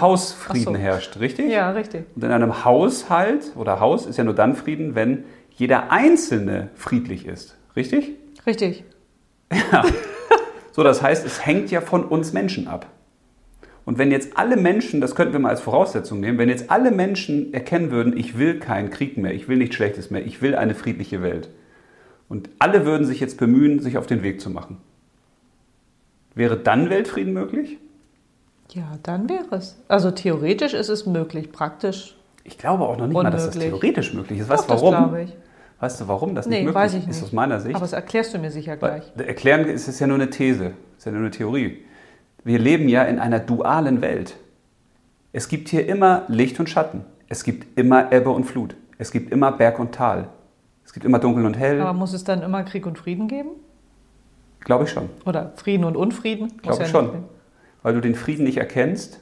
Haus 0.00 0.32
Frieden 0.32 0.68
Ach 0.68 0.72
so. 0.72 0.78
herrscht, 0.78 1.20
richtig? 1.20 1.50
Ja, 1.50 1.70
richtig. 1.70 2.04
Und 2.14 2.24
in 2.24 2.30
einem 2.30 2.64
Haushalt 2.64 3.52
oder 3.56 3.80
Haus 3.80 4.06
ist 4.06 4.16
ja 4.16 4.24
nur 4.24 4.34
dann 4.34 4.54
Frieden, 4.54 4.94
wenn 4.94 5.24
jeder 5.50 5.90
Einzelne 5.90 6.70
friedlich 6.74 7.26
ist, 7.26 7.56
richtig? 7.74 8.12
Richtig. 8.46 8.84
So, 10.72 10.82
das 10.82 11.00
heißt, 11.00 11.24
es 11.24 11.46
hängt 11.46 11.70
ja 11.70 11.80
von 11.80 12.04
uns 12.04 12.34
Menschen 12.34 12.68
ab. 12.68 12.86
Und 13.86 13.96
wenn 13.96 14.10
jetzt 14.10 14.36
alle 14.36 14.58
Menschen, 14.58 15.00
das 15.00 15.14
könnten 15.14 15.32
wir 15.32 15.40
mal 15.40 15.48
als 15.48 15.62
Voraussetzung 15.62 16.20
nehmen, 16.20 16.36
wenn 16.36 16.50
jetzt 16.50 16.70
alle 16.70 16.90
Menschen 16.90 17.54
erkennen 17.54 17.90
würden, 17.90 18.14
ich 18.14 18.36
will 18.36 18.58
keinen 18.58 18.90
Krieg 18.90 19.16
mehr, 19.16 19.32
ich 19.32 19.48
will 19.48 19.56
nichts 19.56 19.74
Schlechtes 19.76 20.10
mehr, 20.10 20.26
ich 20.26 20.42
will 20.42 20.54
eine 20.54 20.74
friedliche 20.74 21.22
Welt. 21.22 21.48
Und 22.28 22.50
alle 22.58 22.84
würden 22.84 23.06
sich 23.06 23.20
jetzt 23.20 23.38
bemühen, 23.38 23.80
sich 23.80 23.96
auf 23.96 24.06
den 24.06 24.22
Weg 24.22 24.40
zu 24.40 24.50
machen. 24.50 24.76
Wäre 26.34 26.58
dann 26.58 26.90
Weltfrieden 26.90 27.32
möglich? 27.32 27.78
Ja, 28.70 28.84
dann 29.02 29.28
wäre 29.28 29.44
es. 29.56 29.76
Also 29.88 30.10
theoretisch 30.10 30.74
ist 30.74 30.88
es 30.88 31.06
möglich, 31.06 31.52
praktisch. 31.52 32.16
Ich 32.44 32.58
glaube 32.58 32.84
auch 32.84 32.96
noch 32.96 33.06
nicht 33.06 33.14
mal, 33.14 33.30
dass 33.30 33.46
das 33.46 33.56
Unmöglich. 33.56 33.80
theoretisch 33.80 34.14
möglich 34.14 34.40
ist. 34.40 34.48
Weißt 34.48 34.68
du 34.68 34.74
warum? 34.74 34.94
glaube 34.94 35.22
ich. 35.22 35.36
Weißt 35.80 36.00
du, 36.00 36.08
warum 36.08 36.34
das 36.34 36.46
Nee, 36.46 36.56
nicht 36.56 36.64
möglich 36.66 36.74
weiß 36.82 36.94
ich 36.94 37.00
ist 37.00 37.06
nicht. 37.08 37.22
aus 37.24 37.32
meiner 37.32 37.60
Sicht? 37.60 37.74
Aber 37.74 37.84
das 37.84 37.92
erklärst 37.92 38.32
du 38.34 38.38
mir 38.38 38.50
sicher 38.50 38.80
Weil, 38.80 39.02
gleich. 39.14 39.28
erklären 39.28 39.66
ist 39.66 39.88
es 39.88 39.98
ja 40.00 40.06
nur 40.06 40.16
eine 40.16 40.30
These, 40.30 40.72
ist 40.96 41.04
ja 41.04 41.12
nur 41.12 41.20
eine 41.20 41.30
Theorie. 41.30 41.84
Wir 42.44 42.58
leben 42.58 42.88
ja 42.88 43.02
in 43.04 43.18
einer 43.18 43.40
dualen 43.40 44.00
Welt. 44.00 44.36
Es 45.32 45.48
gibt 45.48 45.68
hier 45.68 45.86
immer 45.86 46.22
Licht 46.28 46.58
und 46.60 46.70
Schatten. 46.70 47.04
Es 47.28 47.44
gibt 47.44 47.78
immer 47.78 48.10
Ebbe 48.12 48.30
und 48.30 48.44
Flut. 48.44 48.74
Es 48.98 49.10
gibt 49.10 49.30
immer 49.32 49.52
Berg 49.52 49.78
und 49.78 49.92
Tal. 49.92 50.28
Es 50.84 50.92
gibt 50.92 51.04
immer 51.04 51.18
Dunkel 51.18 51.44
und 51.44 51.58
Hell. 51.58 51.80
Aber 51.80 51.92
muss 51.92 52.12
es 52.14 52.24
dann 52.24 52.42
immer 52.42 52.62
Krieg 52.62 52.86
und 52.86 52.96
Frieden 52.96 53.28
geben? 53.28 53.50
Glaube 54.60 54.84
ich 54.84 54.90
schon. 54.90 55.10
Oder 55.26 55.52
Frieden 55.56 55.84
und 55.84 55.96
Unfrieden? 55.96 56.56
Glaube 56.62 56.78
ja 56.78 56.84
ich 56.84 56.90
schon. 56.90 57.04
nicht- 57.06 57.16
Weil 57.86 57.94
du 57.94 58.00
den 58.00 58.16
Frieden 58.16 58.42
nicht 58.42 58.56
erkennst, 58.56 59.20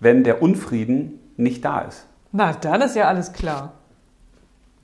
wenn 0.00 0.24
der 0.24 0.40
Unfrieden 0.40 1.20
nicht 1.36 1.62
da 1.62 1.82
ist. 1.82 2.06
Na, 2.32 2.54
dann 2.54 2.80
ist 2.80 2.96
ja 2.96 3.06
alles 3.06 3.34
klar. 3.34 3.74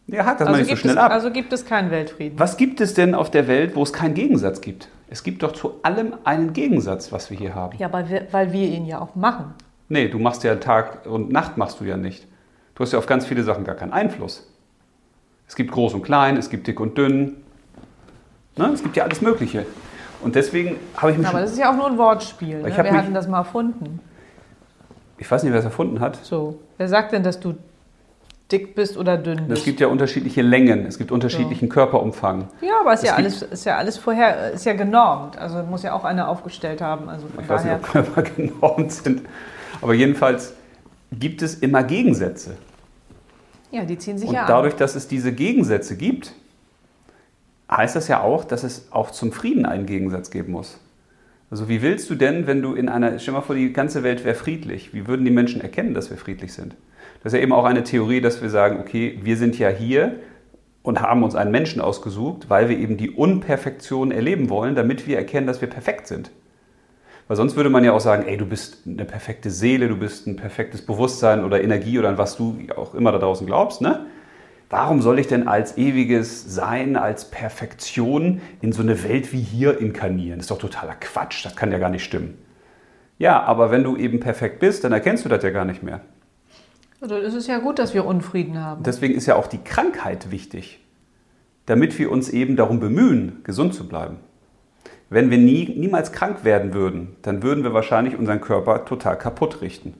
Ja, 0.09 0.27
hakt 0.27 0.43
das 0.43 0.49
mal 0.51 0.57
Also 0.57 0.67
nicht 0.67 0.77
so 0.77 0.77
schnell 0.77 0.97
es, 0.97 1.01
ab. 1.01 1.11
also 1.11 1.31
gibt 1.31 1.55
es 1.55 1.65
keinen 1.65 1.91
Weltfrieden. 1.91 2.39
Was 2.39 2.59
gibt 2.59 2.83
es 2.83 2.93
denn 2.93 3.15
auf 3.15 3.31
der 3.31 3.49
Welt, 3.49 3.77
wo 3.77 3.83
es 3.83 3.95
keinen 3.95 4.13
Gegensatz 4.13 4.61
gibt? 4.61 4.89
Es 5.09 5.23
gibt 5.23 5.43
doch 5.43 5.53
zu 5.53 5.77
allem 5.83 6.13
einen 6.25 6.53
Gegensatz, 6.53 7.13
was 7.13 7.31
wir 7.31 7.39
hier 7.39 7.55
haben. 7.55 7.79
Ja, 7.79 7.91
weil 7.95 8.11
wir, 8.11 8.27
weil 8.31 8.53
wir 8.53 8.69
ihn 8.69 8.85
ja 8.85 9.01
auch 9.01 9.15
machen. 9.15 9.55
Nee, 9.89 10.09
du 10.09 10.19
machst 10.19 10.45
ja 10.45 10.57
Tag 10.57 11.07
und 11.07 11.33
Nacht 11.33 11.57
machst 11.57 11.81
du 11.81 11.85
ja 11.85 11.97
nicht. 11.97 12.27
Du 12.75 12.83
hast 12.83 12.93
ja 12.93 12.99
auf 12.99 13.07
ganz 13.07 13.25
viele 13.25 13.43
Sachen 13.43 13.65
gar 13.65 13.75
keinen 13.75 13.95
Einfluss. 13.95 14.53
Es 15.49 15.57
gibt 15.57 15.73
groß 15.73 15.95
und 15.95 16.03
klein, 16.03 16.37
es 16.37 16.51
gibt 16.51 16.67
dick 16.67 16.79
und 16.79 16.99
dünn. 16.99 17.39
Ne? 18.59 18.67
Es 18.75 18.83
gibt 18.83 18.97
ja 18.97 19.05
alles 19.05 19.23
Mögliche. 19.23 19.65
Und 20.23 20.35
deswegen 20.35 20.77
habe 20.97 21.13
ich 21.13 21.19
mich 21.19 21.27
Aber 21.27 21.41
das 21.41 21.53
ist 21.53 21.59
ja 21.59 21.71
auch 21.71 21.77
nur 21.77 21.87
ein 21.87 21.99
Wortspiel. 21.99 22.65
Ich 22.67 22.77
Ne? 22.77 22.85
Wir 22.85 22.93
hatten 22.93 23.15
das 23.15 23.29
mal 23.29 23.39
erfunden. 23.39 24.01
ich 25.19 25.31
weiß 25.31 25.43
nicht, 25.43 25.53
wer 25.53 25.59
es 25.61 25.65
erfunden 25.65 26.01
hat. 26.01 26.17
So. 26.23 26.59
Wer 26.79 26.89
sagt 26.89 27.13
denn, 27.13 27.23
dass 27.23 27.41
du 27.41 27.55
dick 28.53 28.75
bist 28.75 28.97
oder 28.97 29.17
dünn 29.17 29.49
bist. 29.49 29.61
Es 29.61 29.65
gibt 29.65 29.81
ja 29.81 29.87
unterschiedliche 29.87 30.43
Längen, 30.43 30.85
es 30.87 30.99
gibt 30.99 31.11
unterschiedlichen 31.11 31.69
Körperumfang. 31.69 32.49
Ja, 32.61 32.81
aber 32.81 32.93
ist 32.93 33.01
Es 33.03 33.09
ja, 33.09 33.15
alles, 33.17 33.43
ist 33.43 33.65
ja 33.65 33.77
alles 33.79 33.97
vorher, 33.97 34.51
ist 34.53 34.67
ja 34.67 34.75
genormt. 34.75 35.39
Also 35.39 35.63
muss 35.63 35.83
ja 35.83 35.95
auch 35.95 36.05
einer 36.05 36.29
aufgestellt 36.29 36.81
haben. 36.83 37.09
Also 37.09 37.27
Ich 37.41 37.49
weiß 37.49 37.65
nicht, 37.65 37.75
ob 37.75 37.83
Körper 37.83 38.23
genormt 38.37 38.93
sind. 38.93 39.23
Aber 39.81 39.95
jedenfalls 39.95 40.53
gibt 41.11 41.43
es 41.43 41.55
immer 41.57 41.83
Gegensätze. 41.83 42.57
Ja, 43.71 43.85
die 43.85 43.97
ziehen 43.97 44.19
sich 44.19 44.29
Und 44.29 44.35
ja 44.35 44.47
dadurch, 44.47 44.75
an. 44.75 44.79
dass 44.81 44.95
es 44.95 45.09
diese 45.09 45.33
Gegensätze 45.33 45.97
gibt, 45.97 46.35
heißt 47.77 47.97
das 47.97 48.09
ja 48.09 48.21
auch, 48.21 48.45
dass 48.45 48.65
es 48.65 48.89
auch 48.91 49.11
zum 49.11 49.33
Frieden 49.33 49.67
einen 49.67 49.87
Gegensatz 49.87 50.31
geben 50.31 50.53
muss. 50.53 50.79
Also 51.51 51.69
wie 51.69 51.83
willst 51.83 52.09
du 52.09 52.15
denn, 52.15 52.47
wenn 52.47 52.63
du 52.63 52.75
in 52.75 52.89
einer, 52.89 53.19
stell 53.19 53.35
dir 53.35 53.41
mal 53.41 53.45
vor, 53.45 53.55
die 53.55 53.73
ganze 53.73 54.03
Welt 54.03 54.25
wäre 54.25 54.35
friedlich, 54.35 54.95
wie 54.95 55.07
würden 55.07 55.25
die 55.25 55.31
Menschen 55.31 55.61
erkennen, 55.61 55.93
dass 55.93 56.11
wir 56.11 56.17
friedlich 56.17 56.55
sind? 56.55 56.77
Das 57.23 57.33
ist 57.33 57.37
ja 57.37 57.43
eben 57.43 57.53
auch 57.53 57.65
eine 57.65 57.85
Theorie, 57.85 58.21
dass 58.21 58.41
wir 58.41 58.49
sagen, 58.49 58.81
okay, 58.81 59.19
wir 59.23 59.37
sind 59.37 59.59
ja 59.59 59.69
hier 59.69 60.17
und 60.83 61.01
haben 61.01 61.23
uns 61.23 61.35
einen 61.35 61.51
Menschen 61.51 61.81
ausgesucht, 61.81 62.49
weil 62.49 62.69
wir 62.69 62.79
eben 62.79 62.97
die 62.97 63.11
Unperfektion 63.11 64.11
erleben 64.11 64.49
wollen, 64.49 64.75
damit 64.75 65.07
wir 65.07 65.19
erkennen, 65.19 65.47
dass 65.47 65.61
wir 65.61 65.69
perfekt 65.69 66.07
sind. 66.07 66.31
Weil 67.29 67.37
sonst 67.37 67.55
würde 67.55 67.71
man 67.71 67.85
ja 67.85 67.93
auch 67.93 68.01
sagen, 68.01 68.25
ey, 68.27 68.37
du 68.37 68.47
bist 68.47 68.79
eine 68.87 69.05
perfekte 69.05 69.51
Seele, 69.51 69.89
du 69.89 69.97
bist 69.97 70.27
ein 70.27 70.37
perfektes 70.37 70.85
Bewusstsein 70.85 71.45
oder 71.45 71.63
Energie 71.63 71.99
oder 71.99 72.09
an 72.09 72.19
was 72.19 72.37
du 72.37 72.59
auch 72.77 72.95
immer 72.95 73.13
da 73.13 73.19
draußen 73.19 73.47
glaubst, 73.47 73.81
ne? 73.81 74.07
Warum 74.73 75.03
soll 75.03 75.19
ich 75.19 75.27
denn 75.27 75.49
als 75.49 75.77
ewiges 75.77 76.55
Sein, 76.55 76.97
als 76.97 77.31
Perfektion 77.31 78.41
in 78.63 78.73
so 78.73 78.81
eine 78.81 79.05
Welt 79.05 79.31
wie 79.31 79.43
hier 79.43 79.79
inkarnieren? 79.79 80.39
Das 80.39 80.45
ist 80.45 80.51
doch 80.51 80.57
totaler 80.57 80.95
Quatsch, 80.95 81.45
das 81.45 81.55
kann 81.55 81.71
ja 81.71 81.77
gar 81.77 81.91
nicht 81.91 82.03
stimmen. 82.03 82.39
Ja, 83.19 83.43
aber 83.43 83.71
wenn 83.71 83.85
du 83.85 83.99
eben 83.99 84.19
perfekt 84.19 84.61
bist, 84.61 84.83
dann 84.83 84.93
erkennst 84.93 85.27
du 85.27 85.29
das 85.29 85.45
ja 85.45 85.51
gar 85.51 85.67
nicht 85.67 85.83
mehr. 85.83 86.01
Also 87.03 87.17
es 87.17 87.35
ist 87.35 87.49
ja 87.49 87.59
gut, 87.59 87.79
dass 87.79 87.93
wir 87.93 88.07
Unfrieden 88.07 88.65
haben. 88.65 88.83
Deswegen 88.83 89.13
ist 89.13 89.27
ja 89.27 89.37
auch 89.37 89.47
die 89.47 89.63
Krankheit 89.63 90.31
wichtig, 90.31 90.81
damit 91.67 91.99
wir 91.99 92.11
uns 92.11 92.31
eben 92.31 92.57
darum 92.57 92.81
bemühen, 92.81 93.43
gesund 93.45 93.75
zu 93.75 93.87
bleiben. 93.87 94.17
Wenn 95.11 95.31
wir 95.31 95.37
nie, 95.37 95.69
niemals 95.69 96.13
krank 96.13 96.45
werden 96.45 96.73
würden, 96.73 97.17
dann 97.21 97.43
würden 97.43 97.63
wir 97.63 97.75
wahrscheinlich 97.75 98.17
unseren 98.17 98.41
Körper 98.41 98.87
total 98.87 99.19
kaputt 99.19 99.61
richten. 99.61 99.93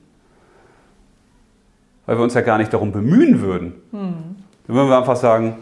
Weil 2.07 2.17
wir 2.17 2.23
uns 2.23 2.33
ja 2.33 2.41
gar 2.41 2.57
nicht 2.57 2.73
darum 2.73 2.91
bemühen 2.91 3.39
würden. 3.39 3.73
Dann 4.67 4.75
würden 4.75 4.89
wir 4.89 4.97
einfach 4.97 5.15
sagen, 5.15 5.57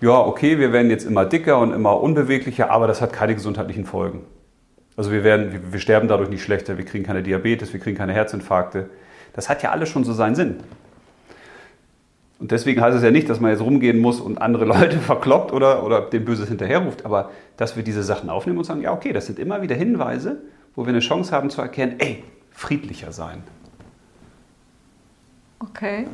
ja, 0.00 0.18
okay, 0.18 0.58
wir 0.58 0.72
werden 0.72 0.90
jetzt 0.90 1.04
immer 1.04 1.24
dicker 1.24 1.58
und 1.58 1.72
immer 1.72 2.00
unbeweglicher, 2.00 2.70
aber 2.70 2.86
das 2.86 3.00
hat 3.00 3.12
keine 3.12 3.34
gesundheitlichen 3.34 3.84
Folgen. 3.84 4.24
Also 4.96 5.12
wir, 5.12 5.24
werden, 5.24 5.72
wir, 5.72 5.80
sterben 5.80 6.08
dadurch 6.08 6.28
nicht 6.28 6.42
schlechter, 6.42 6.76
wir 6.76 6.84
kriegen 6.84 7.04
keine 7.04 7.22
Diabetes, 7.22 7.72
wir 7.72 7.80
kriegen 7.80 7.96
keine 7.96 8.12
Herzinfarkte. 8.12 8.90
Das 9.32 9.48
hat 9.48 9.62
ja 9.62 9.70
alles 9.70 9.88
schon 9.88 10.04
so 10.04 10.12
seinen 10.12 10.34
Sinn. 10.34 10.56
Und 12.40 12.52
deswegen 12.52 12.80
heißt 12.80 12.96
es 12.96 13.02
ja 13.02 13.10
nicht, 13.10 13.28
dass 13.28 13.40
man 13.40 13.50
jetzt 13.50 13.60
rumgehen 13.60 13.98
muss 13.98 14.20
und 14.20 14.40
andere 14.40 14.64
Leute 14.64 14.98
verkloppt 14.98 15.52
oder, 15.52 15.84
oder 15.84 16.02
dem 16.02 16.24
Böses 16.24 16.48
hinterherruft, 16.48 17.04
aber 17.04 17.30
dass 17.56 17.76
wir 17.76 17.82
diese 17.82 18.02
Sachen 18.02 18.30
aufnehmen 18.30 18.58
und 18.58 18.64
sagen, 18.64 18.80
ja, 18.80 18.92
okay, 18.92 19.12
das 19.12 19.26
sind 19.26 19.38
immer 19.38 19.62
wieder 19.62 19.74
Hinweise, 19.74 20.38
wo 20.74 20.84
wir 20.84 20.90
eine 20.90 21.00
Chance 21.00 21.32
haben 21.32 21.50
zu 21.50 21.60
erkennen, 21.60 21.96
ey, 21.98 22.22
friedlicher 22.52 23.12
sein. 23.12 23.42
Okay. 25.60 26.06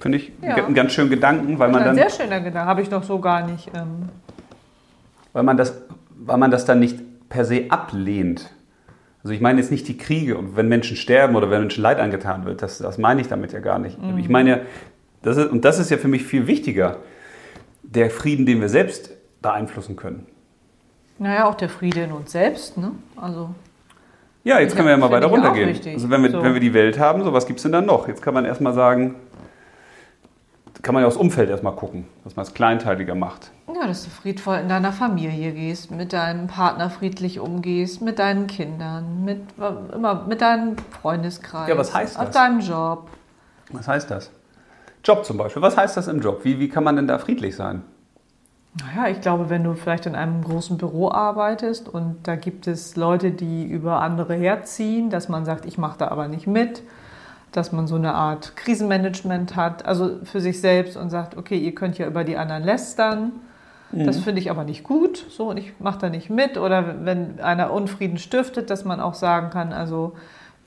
Finde 0.00 0.18
ich 0.18 0.32
Ja. 0.42 0.54
einen 0.64 0.74
ganz 0.74 0.92
schönen 0.92 1.10
Gedanken, 1.10 1.58
weil 1.58 1.70
man, 1.70 1.80
ein 1.80 1.86
dann, 1.86 1.96
sehr 1.96 2.10
schöner 2.10 2.40
Gedanke. 2.40 2.68
Habe 2.68 2.82
ich 2.82 2.90
noch 2.90 3.02
so 3.02 3.18
gar 3.20 3.46
nicht. 3.46 3.68
Ähm, 3.74 4.08
weil, 5.32 5.42
man 5.42 5.56
das, 5.56 5.82
weil 6.16 6.38
man 6.38 6.50
das 6.50 6.64
dann 6.64 6.78
nicht 6.80 6.98
per 7.28 7.44
se 7.44 7.64
ablehnt. 7.68 8.50
Also 9.24 9.34
ich 9.34 9.40
meine 9.40 9.60
jetzt 9.60 9.70
nicht 9.70 9.86
die 9.88 9.98
Kriege 9.98 10.38
und 10.38 10.56
wenn 10.56 10.68
Menschen 10.68 10.96
sterben 10.96 11.34
oder 11.36 11.50
wenn 11.50 11.60
Menschen 11.60 11.82
Leid 11.82 11.98
angetan 11.98 12.44
wird, 12.44 12.62
das, 12.62 12.78
das 12.78 12.96
meine 12.98 13.20
ich 13.20 13.28
damit 13.28 13.52
ja 13.52 13.60
gar 13.60 13.78
nicht. 13.78 13.98
Ich 14.16 14.28
meine 14.28 14.50
ja, 14.50 14.58
das 15.22 15.36
ist, 15.36 15.50
und 15.50 15.64
das 15.64 15.78
ist 15.80 15.90
ja 15.90 15.96
für 15.98 16.08
mich 16.08 16.24
viel 16.24 16.46
wichtiger, 16.46 16.98
der 17.82 18.10
Frieden, 18.10 18.46
den 18.46 18.60
wir 18.60 18.68
selbst 18.68 19.10
beeinflussen 19.42 19.96
können. 19.96 20.26
naja, 21.18 21.46
auch 21.48 21.56
der 21.56 21.68
Friede 21.68 22.02
in 22.02 22.12
uns 22.12 22.30
selbst. 22.32 22.78
Ne? 22.78 22.92
Also 23.16 23.50
Ja, 24.44 24.60
jetzt 24.60 24.76
können 24.76 24.86
wir 24.86 24.92
ja 24.92 24.96
mal 24.96 25.10
weiter 25.10 25.26
runtergehen. 25.26 25.68
Also 25.94 26.08
wenn 26.08 26.22
wir, 26.22 26.30
So. 26.30 26.42
wenn 26.42 26.54
wir 26.54 26.60
die 26.60 26.72
Welt 26.72 26.98
haben, 26.98 27.24
so 27.24 27.32
was 27.32 27.46
gibt 27.46 27.58
es 27.58 27.64
denn 27.64 27.72
dann 27.72 27.86
noch? 27.86 28.06
Jetzt 28.08 28.22
kann 28.22 28.32
man 28.34 28.44
erstmal 28.44 28.72
sagen, 28.72 29.16
kann 30.82 30.94
man 30.94 31.02
ja 31.02 31.08
aufs 31.08 31.16
Umfeld 31.16 31.50
erstmal 31.50 31.74
gucken, 31.74 32.06
dass 32.24 32.36
man 32.36 32.44
es 32.44 32.54
kleinteiliger 32.54 33.14
macht. 33.14 33.50
Ja, 33.74 33.86
dass 33.86 34.04
du 34.04 34.10
friedvoll 34.10 34.56
in 34.58 34.68
deiner 34.68 34.92
Familie 34.92 35.52
gehst, 35.52 35.90
mit 35.90 36.12
deinem 36.12 36.46
Partner 36.46 36.90
friedlich 36.90 37.40
umgehst, 37.40 38.00
mit 38.00 38.18
deinen 38.18 38.46
Kindern, 38.46 39.24
mit, 39.24 39.42
immer, 39.94 40.24
mit 40.26 40.40
deinem 40.40 40.76
Freundeskreis. 41.02 41.68
Ja, 41.68 41.76
was 41.76 41.94
heißt 41.94 42.18
Auf 42.18 42.26
das? 42.26 42.34
deinem 42.34 42.60
Job. 42.60 43.08
Was 43.72 43.88
heißt 43.88 44.10
das? 44.10 44.30
Job 45.04 45.24
zum 45.24 45.36
Beispiel. 45.36 45.62
Was 45.62 45.76
heißt 45.76 45.96
das 45.96 46.08
im 46.08 46.20
Job? 46.20 46.44
Wie, 46.44 46.58
wie 46.58 46.68
kann 46.68 46.84
man 46.84 46.96
denn 46.96 47.06
da 47.06 47.18
friedlich 47.18 47.56
sein? 47.56 47.82
Naja, 48.80 49.10
ich 49.10 49.20
glaube, 49.20 49.50
wenn 49.50 49.64
du 49.64 49.74
vielleicht 49.74 50.06
in 50.06 50.14
einem 50.14 50.44
großen 50.44 50.78
Büro 50.78 51.10
arbeitest 51.10 51.88
und 51.88 52.16
da 52.24 52.36
gibt 52.36 52.66
es 52.66 52.96
Leute, 52.96 53.30
die 53.30 53.64
über 53.64 54.00
andere 54.00 54.34
herziehen, 54.34 55.10
dass 55.10 55.28
man 55.28 55.44
sagt, 55.44 55.66
ich 55.66 55.78
mache 55.78 55.98
da 55.98 56.08
aber 56.08 56.28
nicht 56.28 56.46
mit, 56.46 56.82
dass 57.52 57.72
man 57.72 57.86
so 57.86 57.96
eine 57.96 58.14
Art 58.14 58.56
Krisenmanagement 58.56 59.56
hat, 59.56 59.86
also 59.86 60.18
für 60.24 60.40
sich 60.40 60.60
selbst 60.60 60.96
und 60.96 61.10
sagt, 61.10 61.36
okay, 61.36 61.58
ihr 61.58 61.74
könnt 61.74 61.98
ja 61.98 62.06
über 62.06 62.24
die 62.24 62.36
anderen 62.36 62.62
lästern. 62.62 63.32
Das 63.90 64.18
finde 64.18 64.40
ich 64.40 64.50
aber 64.50 64.64
nicht 64.64 64.84
gut, 64.84 65.24
so 65.30 65.48
und 65.48 65.56
ich 65.56 65.72
mache 65.80 65.98
da 65.98 66.10
nicht 66.10 66.28
mit. 66.28 66.58
Oder 66.58 67.06
wenn 67.06 67.40
einer 67.40 67.72
Unfrieden 67.72 68.18
stiftet, 68.18 68.68
dass 68.68 68.84
man 68.84 69.00
auch 69.00 69.14
sagen 69.14 69.48
kann, 69.48 69.72
also 69.72 70.12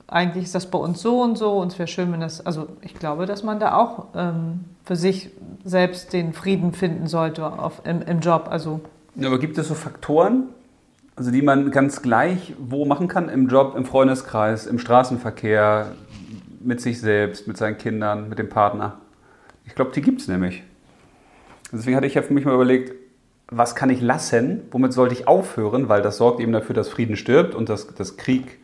eigentlich 0.08 0.46
ist 0.46 0.56
das 0.56 0.66
bei 0.66 0.80
uns 0.80 1.02
so 1.02 1.22
und 1.22 1.38
so 1.38 1.58
und 1.60 1.72
es 1.72 1.78
wäre 1.78 1.88
schön, 1.88 2.12
wenn 2.12 2.20
das, 2.20 2.46
also 2.46 2.68
ich 2.82 2.96
glaube, 2.96 3.28
dass 3.28 3.44
man 3.44 3.60
da 3.60 3.76
auch 3.76 4.08
ähm, 4.16 4.66
für 4.84 4.96
sich 4.96 5.30
selbst 5.64 6.14
den 6.14 6.34
Frieden 6.34 6.74
finden 6.74 7.08
sollte 7.08 7.46
auf, 7.46 7.82
im, 7.86 8.02
im 8.02 8.20
Job. 8.22 8.48
Also 8.50 8.82
Ja, 9.16 9.28
aber 9.28 9.38
gibt 9.38 9.58
es 9.58 9.68
so 9.68 9.76
Faktoren, 9.76 10.46
also 11.16 11.30
die 11.30 11.44
man 11.44 11.70
ganz 11.70 12.02
gleich 12.02 12.56
wo 12.60 12.86
machen 12.86 13.08
kann? 13.08 13.30
Im 13.30 13.48
Job, 13.48 13.76
im 13.78 13.86
Freundeskreis, 13.86 14.66
im 14.66 14.80
Straßenverkehr, 14.80 15.92
mit 16.64 16.82
sich 16.82 17.00
selbst, 17.00 17.48
mit 17.48 17.58
seinen 17.58 17.78
Kindern, 17.78 18.30
mit 18.30 18.40
dem 18.40 18.50
Partner? 18.50 19.00
Ich 19.66 19.76
glaube, 19.76 19.92
die 19.94 20.02
gibt 20.02 20.22
es 20.22 20.28
nämlich. 20.28 20.64
Deswegen 21.72 21.96
hatte 21.96 22.08
ich 22.08 22.16
ja 22.16 22.22
für 22.22 22.34
mich 22.34 22.46
mal 22.46 22.54
überlegt, 22.54 22.94
was 23.48 23.76
kann 23.76 23.90
ich 23.90 24.02
lassen, 24.02 24.62
womit 24.72 24.94
sollte 24.94 25.14
ich 25.14 25.28
aufhören, 25.28 25.90
weil 25.90 26.02
das 26.02 26.18
sorgt 26.18 26.40
eben 26.40 26.54
dafür, 26.54 26.74
dass 26.74 26.90
Frieden 26.90 27.16
stirbt 27.16 27.54
und 27.54 27.70
dass, 27.70 27.94
dass 27.94 28.18
Krieg 28.18 28.60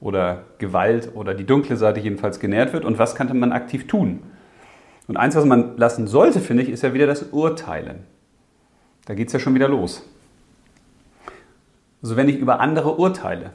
oder 0.00 0.44
Gewalt 0.58 1.10
oder 1.14 1.34
die 1.34 1.44
dunkle 1.44 1.76
Seite 1.76 2.00
jedenfalls 2.00 2.40
genährt 2.40 2.72
wird 2.72 2.84
und 2.84 2.98
was 2.98 3.14
kann 3.14 3.36
man 3.38 3.52
aktiv 3.52 3.86
tun? 3.86 4.22
Und 5.06 5.16
eins, 5.16 5.36
was 5.36 5.44
man 5.44 5.76
lassen 5.76 6.06
sollte, 6.06 6.40
finde 6.40 6.62
ich, 6.62 6.68
ist 6.68 6.82
ja 6.82 6.94
wieder 6.94 7.06
das 7.06 7.24
Urteilen. 7.24 8.00
Da 9.06 9.14
geht 9.14 9.28
es 9.28 9.32
ja 9.32 9.38
schon 9.38 9.54
wieder 9.54 9.68
los. 9.68 10.02
Also 12.02 12.16
wenn 12.16 12.28
ich 12.28 12.38
über 12.38 12.60
andere 12.60 12.96
urteile. 12.96 13.50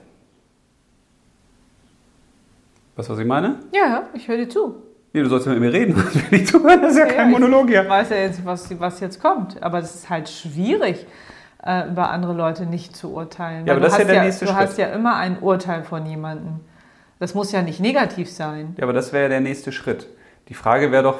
Weißt 2.99 3.07
du, 3.07 3.13
was 3.13 3.19
ich 3.19 3.25
meine? 3.25 3.59
ja, 3.73 3.87
ja, 3.87 4.03
ich 4.13 4.27
höre 4.27 4.35
dir 4.35 4.49
zu. 4.49 4.75
Nee, 5.13 5.21
du 5.21 5.29
sollst 5.29 5.47
ja 5.47 5.53
mit 5.53 5.61
mir 5.61 5.71
reden. 5.71 5.95
Das 6.13 6.15
will 6.31 6.41
ich 6.41 6.47
zuhören, 6.47 6.81
das 6.81 6.91
ist 6.91 6.97
ja 6.97 7.05
kein 7.05 7.31
Monolog 7.31 7.69
Ich 7.69 7.79
hier. 7.79 7.87
weiß 7.87 8.09
ja 8.09 8.17
jetzt, 8.17 8.45
was, 8.45 8.77
was 8.77 8.99
jetzt 8.99 9.21
kommt, 9.21 9.63
aber 9.63 9.79
es 9.79 9.95
ist 9.95 10.09
halt 10.09 10.27
schwierig, 10.27 11.07
äh, 11.63 11.87
über 11.87 12.09
andere 12.09 12.33
Leute 12.33 12.65
nicht 12.65 12.97
zu 12.97 13.13
urteilen. 13.13 13.65
Ja, 13.65 13.71
aber 13.71 13.79
das 13.81 13.95
du 13.95 14.01
ist 14.01 14.07
ja 14.09 14.13
der 14.15 14.23
nächste 14.23 14.45
Du 14.45 14.51
Schritt. 14.51 14.59
hast 14.61 14.77
ja 14.77 14.87
immer 14.87 15.15
ein 15.15 15.39
Urteil 15.39 15.83
von 15.83 16.05
jemandem. 16.05 16.59
Das 17.19 17.33
muss 17.35 17.53
ja 17.53 17.61
nicht 17.61 17.79
negativ 17.79 18.29
sein. 18.29 18.75
Ja, 18.75 18.83
aber 18.83 18.91
das 18.91 19.13
wäre 19.13 19.23
ja 19.23 19.29
der 19.29 19.39
nächste 19.39 19.71
Schritt. 19.71 20.07
Die 20.49 20.53
Frage 20.53 20.91
wäre 20.91 21.03
doch, 21.03 21.19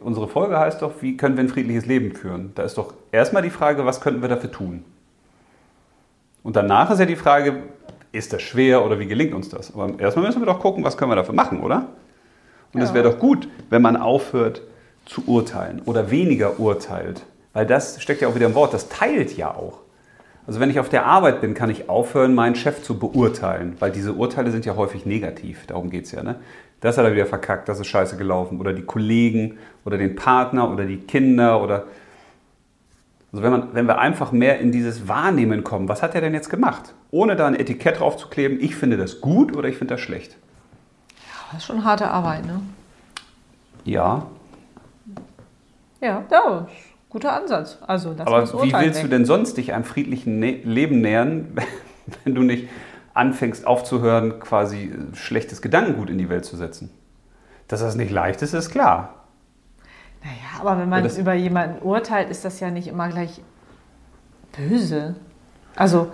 unsere 0.00 0.26
Folge 0.26 0.58
heißt 0.58 0.82
doch, 0.82 0.94
wie 1.00 1.16
können 1.16 1.36
wir 1.36 1.44
ein 1.44 1.48
friedliches 1.48 1.86
Leben 1.86 2.10
führen? 2.16 2.50
Da 2.56 2.64
ist 2.64 2.76
doch 2.76 2.92
erstmal 3.12 3.42
die 3.44 3.50
Frage, 3.50 3.86
was 3.86 4.00
könnten 4.00 4.20
wir 4.20 4.28
dafür 4.28 4.50
tun? 4.50 4.84
Und 6.42 6.56
danach 6.56 6.90
ist 6.90 6.98
ja 6.98 7.06
die 7.06 7.14
Frage, 7.14 7.62
ist 8.14 8.32
das 8.32 8.42
schwer 8.42 8.84
oder 8.84 8.98
wie 8.98 9.06
gelingt 9.06 9.34
uns 9.34 9.48
das? 9.48 9.74
Aber 9.74 9.98
erstmal 9.98 10.26
müssen 10.26 10.40
wir 10.40 10.46
doch 10.46 10.60
gucken, 10.60 10.84
was 10.84 10.96
können 10.96 11.10
wir 11.10 11.16
dafür 11.16 11.34
machen, 11.34 11.60
oder? 11.60 11.88
Und 12.72 12.80
es 12.80 12.90
Ja. 12.90 12.94
wäre 12.94 13.10
doch 13.10 13.18
gut, 13.18 13.48
wenn 13.70 13.82
man 13.82 13.96
aufhört 13.96 14.62
zu 15.04 15.22
urteilen 15.26 15.82
oder 15.84 16.10
weniger 16.10 16.58
urteilt. 16.58 17.22
Weil 17.52 17.66
das 17.66 18.00
steckt 18.02 18.20
ja 18.20 18.28
auch 18.28 18.34
wieder 18.34 18.46
im 18.46 18.54
Wort, 18.54 18.74
das 18.74 18.88
teilt 18.88 19.36
ja 19.36 19.50
auch. 19.50 19.80
Also 20.46 20.60
wenn 20.60 20.70
ich 20.70 20.78
auf 20.80 20.88
der 20.88 21.06
Arbeit 21.06 21.40
bin, 21.40 21.54
kann 21.54 21.70
ich 21.70 21.88
aufhören, 21.88 22.34
meinen 22.34 22.54
Chef 22.54 22.82
zu 22.82 22.98
beurteilen, 22.98 23.76
weil 23.78 23.90
diese 23.90 24.12
Urteile 24.12 24.50
sind 24.50 24.66
ja 24.66 24.76
häufig 24.76 25.06
negativ, 25.06 25.66
darum 25.66 25.88
geht 25.90 26.04
es 26.04 26.12
ja. 26.12 26.22
Ne? 26.22 26.36
Das 26.80 26.98
hat 26.98 27.04
er 27.04 27.14
wieder 27.14 27.26
verkackt, 27.26 27.68
das 27.68 27.80
ist 27.80 27.86
scheiße 27.86 28.16
gelaufen. 28.16 28.60
Oder 28.60 28.72
die 28.72 28.82
Kollegen 28.82 29.56
oder 29.84 29.96
den 29.96 30.16
Partner 30.16 30.70
oder 30.70 30.84
die 30.84 30.98
Kinder 30.98 31.62
oder... 31.62 31.84
Also 33.34 33.42
wenn, 33.42 33.50
man, 33.50 33.74
wenn 33.74 33.86
wir 33.88 33.98
einfach 33.98 34.30
mehr 34.30 34.60
in 34.60 34.70
dieses 34.70 35.08
Wahrnehmen 35.08 35.64
kommen, 35.64 35.88
was 35.88 36.04
hat 36.04 36.14
er 36.14 36.20
denn 36.20 36.34
jetzt 36.34 36.50
gemacht? 36.50 36.94
Ohne 37.10 37.34
da 37.34 37.48
ein 37.48 37.56
Etikett 37.56 37.98
drauf 37.98 38.16
zu 38.16 38.28
kleben, 38.28 38.58
ich 38.60 38.76
finde 38.76 38.96
das 38.96 39.20
gut 39.20 39.56
oder 39.56 39.68
ich 39.68 39.76
finde 39.76 39.94
das 39.94 40.02
schlecht. 40.02 40.36
Das 41.50 41.58
ist 41.62 41.64
schon 41.66 41.84
harte 41.84 42.08
Arbeit, 42.08 42.46
ne? 42.46 42.60
Ja, 43.84 44.26
Ja, 46.00 46.22
ja, 46.30 46.68
guter 47.10 47.32
Ansatz. 47.32 47.78
Also 47.84 48.14
aber 48.24 48.44
wie 48.62 48.72
willst 48.72 49.00
du 49.00 49.04
weg. 49.04 49.10
denn 49.10 49.24
sonst 49.24 49.56
dich 49.56 49.72
einem 49.72 49.82
friedlichen 49.82 50.38
Ne- 50.38 50.60
Leben 50.62 51.00
nähern, 51.00 51.56
wenn 52.22 52.36
du 52.36 52.42
nicht 52.42 52.68
anfängst 53.14 53.66
aufzuhören, 53.66 54.38
quasi 54.38 54.92
schlechtes 55.14 55.60
Gedankengut 55.60 56.08
in 56.08 56.18
die 56.18 56.28
Welt 56.28 56.44
zu 56.44 56.56
setzen? 56.56 56.90
Dass 57.66 57.80
das 57.80 57.96
nicht 57.96 58.12
leicht 58.12 58.42
ist, 58.42 58.54
ist 58.54 58.70
klar. 58.70 59.23
Naja, 60.24 60.60
aber 60.60 60.80
wenn 60.80 60.88
man 60.88 61.00
Ja, 61.00 61.04
das- 61.04 61.18
über 61.18 61.34
jemanden 61.34 61.82
urteilt, 61.82 62.30
ist 62.30 62.44
das 62.44 62.58
ja 62.60 62.70
nicht 62.70 62.88
immer 62.88 63.08
gleich 63.08 63.40
böse. 64.56 65.14
Also 65.76 66.12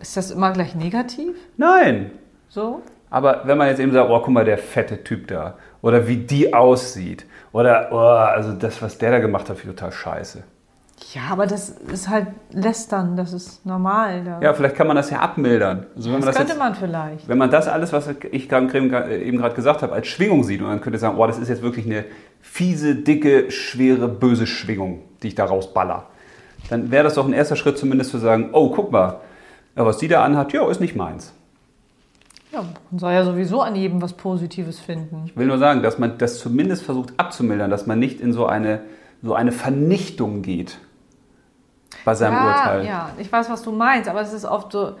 ist 0.00 0.16
das 0.16 0.30
immer 0.30 0.52
gleich 0.52 0.74
negativ? 0.74 1.36
Nein. 1.56 2.10
So? 2.48 2.82
Aber 3.10 3.42
wenn 3.44 3.58
man 3.58 3.68
jetzt 3.68 3.80
eben 3.80 3.92
sagt, 3.92 4.10
oh, 4.10 4.18
guck 4.20 4.28
mal, 4.32 4.44
der 4.44 4.58
fette 4.58 5.02
Typ 5.04 5.28
da. 5.28 5.54
Oder 5.82 6.08
wie 6.08 6.16
die 6.16 6.52
aussieht. 6.54 7.26
Oder, 7.52 7.88
oh, 7.92 7.96
also 7.98 8.52
das, 8.52 8.80
was 8.82 8.98
der 8.98 9.12
da 9.12 9.18
gemacht 9.20 9.48
hat, 9.48 9.56
finde 9.58 9.74
ich 9.74 9.78
total 9.78 9.92
scheiße. 9.92 10.42
Ja, 11.12 11.22
aber 11.30 11.46
das 11.46 11.70
ist 11.70 12.08
halt 12.08 12.28
lästern, 12.50 13.16
das 13.16 13.32
ist 13.32 13.66
normal. 13.66 14.24
Da. 14.24 14.40
Ja, 14.40 14.54
vielleicht 14.54 14.76
kann 14.76 14.86
man 14.86 14.96
das 14.96 15.10
ja 15.10 15.18
abmildern. 15.20 15.86
Also 15.94 16.12
das 16.16 16.24
das 16.24 16.36
könnte 16.36 16.52
jetzt, 16.52 16.58
man 16.58 16.74
vielleicht. 16.74 17.28
Wenn 17.28 17.38
man 17.38 17.50
das 17.50 17.68
alles, 17.68 17.92
was 17.92 18.08
ich 18.30 18.48
gerade 18.48 18.66
eben 18.78 19.38
gerade 19.38 19.54
gesagt 19.54 19.82
habe, 19.82 19.92
als 19.92 20.06
Schwingung 20.06 20.44
sieht 20.44 20.62
und 20.62 20.68
dann 20.68 20.80
könnte 20.80 20.98
sagen, 20.98 21.18
oh, 21.18 21.26
das 21.26 21.38
ist 21.38 21.48
jetzt 21.48 21.62
wirklich 21.62 21.84
eine 21.86 22.04
fiese, 22.44 22.94
dicke, 22.94 23.50
schwere, 23.50 24.06
böse 24.06 24.46
Schwingung, 24.46 25.00
die 25.22 25.28
ich 25.28 25.34
da 25.34 25.46
rausballer. 25.46 26.06
Dann 26.68 26.90
wäre 26.90 27.02
das 27.02 27.14
doch 27.14 27.26
ein 27.26 27.32
erster 27.32 27.56
Schritt 27.56 27.78
zumindest 27.78 28.10
zu 28.10 28.18
sagen, 28.18 28.50
oh, 28.52 28.70
guck 28.70 28.92
mal, 28.92 29.20
was 29.74 29.98
die 29.98 30.08
da 30.08 30.22
anhat, 30.22 30.52
ja, 30.52 30.68
ist 30.70 30.80
nicht 30.80 30.94
meins. 30.94 31.32
Ja, 32.52 32.62
man 32.90 32.98
soll 33.00 33.12
ja 33.12 33.24
sowieso 33.24 33.62
an 33.62 33.74
jedem 33.74 34.00
was 34.00 34.12
Positives 34.12 34.78
finden. 34.78 35.24
Ich 35.26 35.36
will 35.36 35.46
nur 35.46 35.58
sagen, 35.58 35.82
dass 35.82 35.98
man 35.98 36.18
das 36.18 36.38
zumindest 36.38 36.84
versucht 36.84 37.14
abzumildern, 37.16 37.70
dass 37.70 37.86
man 37.86 37.98
nicht 37.98 38.20
in 38.20 38.32
so 38.32 38.46
eine, 38.46 38.82
so 39.22 39.34
eine 39.34 39.50
Vernichtung 39.50 40.42
geht 40.42 40.78
bei 42.04 42.14
seinem 42.14 42.34
ja, 42.34 42.46
Urteil. 42.46 42.86
ja, 42.86 43.10
ich 43.18 43.32
weiß, 43.32 43.50
was 43.50 43.62
du 43.62 43.72
meinst, 43.72 44.08
aber 44.08 44.20
es 44.20 44.32
ist 44.32 44.44
oft 44.44 44.70
so, 44.70 44.96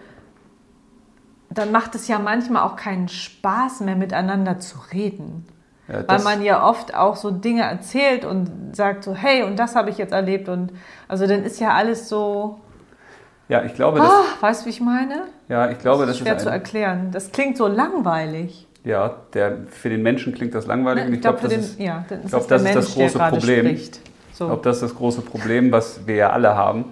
dann 1.50 1.70
macht 1.70 1.94
es 1.94 2.08
ja 2.08 2.18
manchmal 2.18 2.62
auch 2.62 2.74
keinen 2.74 3.08
Spaß 3.08 3.80
mehr 3.80 3.96
miteinander 3.96 4.58
zu 4.58 4.78
reden. 4.92 5.46
Ja, 5.88 5.96
Weil 5.96 6.02
das- 6.04 6.24
man 6.24 6.42
ja 6.42 6.66
oft 6.66 6.94
auch 6.94 7.16
so 7.16 7.30
Dinge 7.30 7.62
erzählt 7.62 8.24
und 8.24 8.50
sagt 8.74 9.04
so, 9.04 9.14
hey, 9.14 9.42
und 9.42 9.58
das 9.58 9.76
habe 9.76 9.90
ich 9.90 9.98
jetzt 9.98 10.12
erlebt. 10.12 10.48
Und 10.48 10.72
also 11.08 11.26
dann 11.26 11.42
ist 11.44 11.60
ja 11.60 11.74
alles 11.74 12.08
so, 12.08 12.58
ja, 13.48 13.62
ich 13.64 13.74
glaube, 13.74 13.98
das, 13.98 14.08
ah, 14.08 14.22
weißt 14.40 14.62
du, 14.62 14.66
wie 14.66 14.70
ich 14.70 14.80
meine? 14.80 15.24
ja, 15.48 15.70
ich 15.70 15.78
glaube, 15.78 16.06
das 16.06 16.16
ist 16.16 16.22
schwer 16.22 16.36
ist 16.36 16.42
zu 16.44 16.48
erklären. 16.48 17.10
Das 17.12 17.30
klingt 17.32 17.58
so 17.58 17.66
langweilig. 17.68 18.66
ja, 18.84 19.14
der, 19.34 19.58
für 19.70 19.90
den 19.90 20.02
Menschen 20.02 20.32
klingt 20.34 20.54
das 20.54 20.66
langweilig. 20.66 21.04
Ne? 21.08 21.14
ich 21.16 21.20
glaube, 21.20 21.38
für 21.38 21.48
das 21.48 21.56
ist, 21.58 21.78
ja, 21.80 22.04
ist 22.08 22.28
glaub, 22.30 22.48
das 22.48 22.62
ist 22.62 22.64
Mensch, 22.64 22.74
das 22.86 22.94
große 22.94 23.18
Problem. 23.18 23.66
spricht. 23.66 24.00
Ich 24.30 24.36
So. 24.38 24.46
glaube, 24.46 24.62
das 24.62 24.76
ist 24.76 24.82
das 24.82 24.94
große 24.94 25.20
Problem, 25.20 25.70
was 25.72 26.06
wir 26.06 26.14
ja 26.16 26.30
alle 26.30 26.56
haben. 26.56 26.86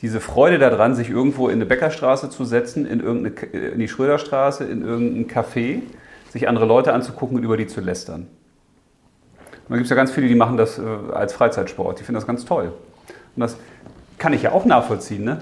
Diese 0.00 0.20
Freude 0.20 0.58
daran, 0.58 0.94
sich 0.94 1.10
irgendwo 1.10 1.48
in 1.48 1.56
eine 1.56 1.66
Bäckerstraße 1.66 2.30
zu 2.30 2.44
setzen, 2.44 2.86
in, 2.86 3.00
irgendeine, 3.00 3.34
äh, 3.52 3.72
in 3.72 3.78
die 3.80 3.88
Schröderstraße, 3.88 4.64
in 4.64 4.82
irgendein 4.82 5.26
Café, 5.26 5.80
sich 6.30 6.48
andere 6.48 6.64
Leute 6.66 6.92
anzugucken 6.94 7.36
und 7.36 7.42
über 7.44 7.56
die 7.56 7.66
zu 7.66 7.80
lästern. 7.80 8.28
Und 9.68 9.72
da 9.72 9.76
gibt 9.76 9.84
es 9.84 9.90
ja 9.90 9.96
ganz 9.96 10.10
viele, 10.10 10.28
die 10.28 10.34
machen 10.34 10.56
das 10.56 10.78
äh, 10.78 10.82
als 11.12 11.34
Freizeitsport. 11.34 12.00
Die 12.00 12.04
finden 12.04 12.14
das 12.14 12.26
ganz 12.26 12.46
toll. 12.46 12.72
Und 13.36 13.40
das 13.40 13.56
kann 14.16 14.32
ich 14.32 14.42
ja 14.42 14.52
auch 14.52 14.64
nachvollziehen. 14.64 15.24
Ne? 15.24 15.40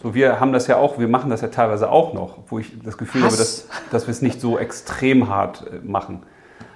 So, 0.00 0.14
wir 0.14 0.38
haben 0.38 0.52
das 0.52 0.68
ja 0.68 0.76
auch, 0.76 1.00
wir 1.00 1.08
machen 1.08 1.28
das 1.28 1.40
ja 1.40 1.48
teilweise 1.48 1.90
auch 1.90 2.14
noch, 2.14 2.38
wo 2.46 2.60
ich 2.60 2.72
das 2.84 2.96
Gefühl 2.96 3.22
Was? 3.22 3.32
habe, 3.32 3.38
dass, 3.38 3.66
dass 3.90 4.06
wir 4.06 4.12
es 4.12 4.22
nicht 4.22 4.40
so 4.40 4.58
extrem 4.58 5.28
hart 5.28 5.64
äh, 5.66 5.84
machen. 5.84 6.22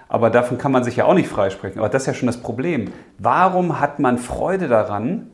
Aber 0.08 0.28
davon 0.28 0.58
kann 0.58 0.72
man 0.72 0.82
sich 0.82 0.96
ja 0.96 1.04
auch 1.04 1.14
nicht 1.14 1.28
freisprechen. 1.28 1.78
Aber 1.78 1.88
das 1.88 2.02
ist 2.02 2.06
ja 2.06 2.14
schon 2.14 2.26
das 2.26 2.38
Problem. 2.38 2.92
Warum 3.18 3.78
hat 3.80 4.00
man 4.00 4.18
Freude 4.18 4.66
daran, 4.66 5.30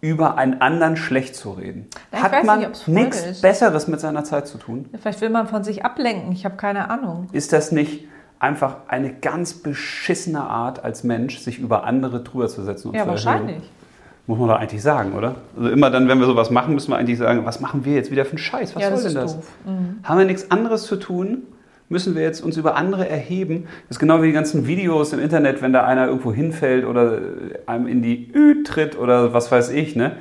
über 0.00 0.38
einen 0.38 0.60
anderen 0.60 0.96
schlecht 0.96 1.34
zu 1.34 1.52
reden? 1.52 1.88
Ja, 2.12 2.22
hat 2.22 2.44
man 2.44 2.60
nicht, 2.60 2.88
nichts 2.88 3.24
ist. 3.24 3.42
Besseres 3.42 3.88
mit 3.88 4.00
seiner 4.00 4.22
Zeit 4.22 4.46
zu 4.46 4.58
tun? 4.58 4.88
Vielleicht 5.00 5.20
will 5.20 5.30
man 5.30 5.48
von 5.48 5.64
sich 5.64 5.84
ablenken. 5.84 6.30
Ich 6.32 6.44
habe 6.44 6.56
keine 6.56 6.88
Ahnung. 6.88 7.26
Ist 7.32 7.52
das 7.52 7.72
nicht 7.72 8.06
einfach 8.44 8.76
eine 8.88 9.12
ganz 9.12 9.54
beschissene 9.54 10.42
Art 10.42 10.84
als 10.84 11.02
Mensch, 11.02 11.38
sich 11.38 11.58
über 11.58 11.84
andere 11.84 12.22
drüber 12.22 12.46
zu 12.48 12.62
setzen 12.62 12.88
und 12.88 12.94
Ja, 12.94 13.02
zu 13.04 13.08
wahrscheinlich. 13.08 13.56
erhöhen? 13.56 13.68
Muss 14.26 14.38
man 14.38 14.48
doch 14.48 14.58
eigentlich 14.58 14.82
sagen, 14.82 15.12
oder? 15.12 15.34
Also 15.56 15.68
immer 15.68 15.90
dann, 15.90 16.08
wenn 16.08 16.18
wir 16.18 16.26
sowas 16.26 16.50
machen, 16.50 16.74
müssen 16.74 16.90
wir 16.90 16.96
eigentlich 16.96 17.18
sagen, 17.18 17.44
was 17.44 17.60
machen 17.60 17.84
wir 17.84 17.94
jetzt 17.94 18.10
wieder 18.10 18.24
für 18.24 18.32
einen 18.32 18.38
Scheiß? 18.38 18.74
Was 18.74 18.82
ja, 18.82 18.88
soll 18.88 19.02
das 19.02 19.12
denn 19.12 19.22
ist 19.22 19.34
das? 19.34 19.36
doof. 19.36 19.48
Mhm. 19.66 19.98
Haben 20.02 20.18
wir 20.18 20.24
nichts 20.24 20.50
anderes 20.50 20.84
zu 20.84 20.96
tun? 20.96 21.42
Müssen 21.90 22.14
wir 22.14 22.22
jetzt 22.22 22.40
uns 22.42 22.56
über 22.56 22.76
andere 22.76 23.08
erheben? 23.08 23.64
Das 23.88 23.96
ist 23.96 23.98
genau 23.98 24.22
wie 24.22 24.28
die 24.28 24.32
ganzen 24.32 24.66
Videos 24.66 25.12
im 25.12 25.20
Internet, 25.20 25.60
wenn 25.60 25.74
da 25.74 25.84
einer 25.84 26.06
irgendwo 26.06 26.32
hinfällt 26.32 26.86
oder 26.86 27.18
einem 27.66 27.86
in 27.86 28.00
die 28.02 28.30
Ü 28.34 28.62
tritt 28.62 28.98
oder 28.98 29.34
was 29.34 29.52
weiß 29.52 29.70
ich, 29.70 29.94
ne? 29.94 30.12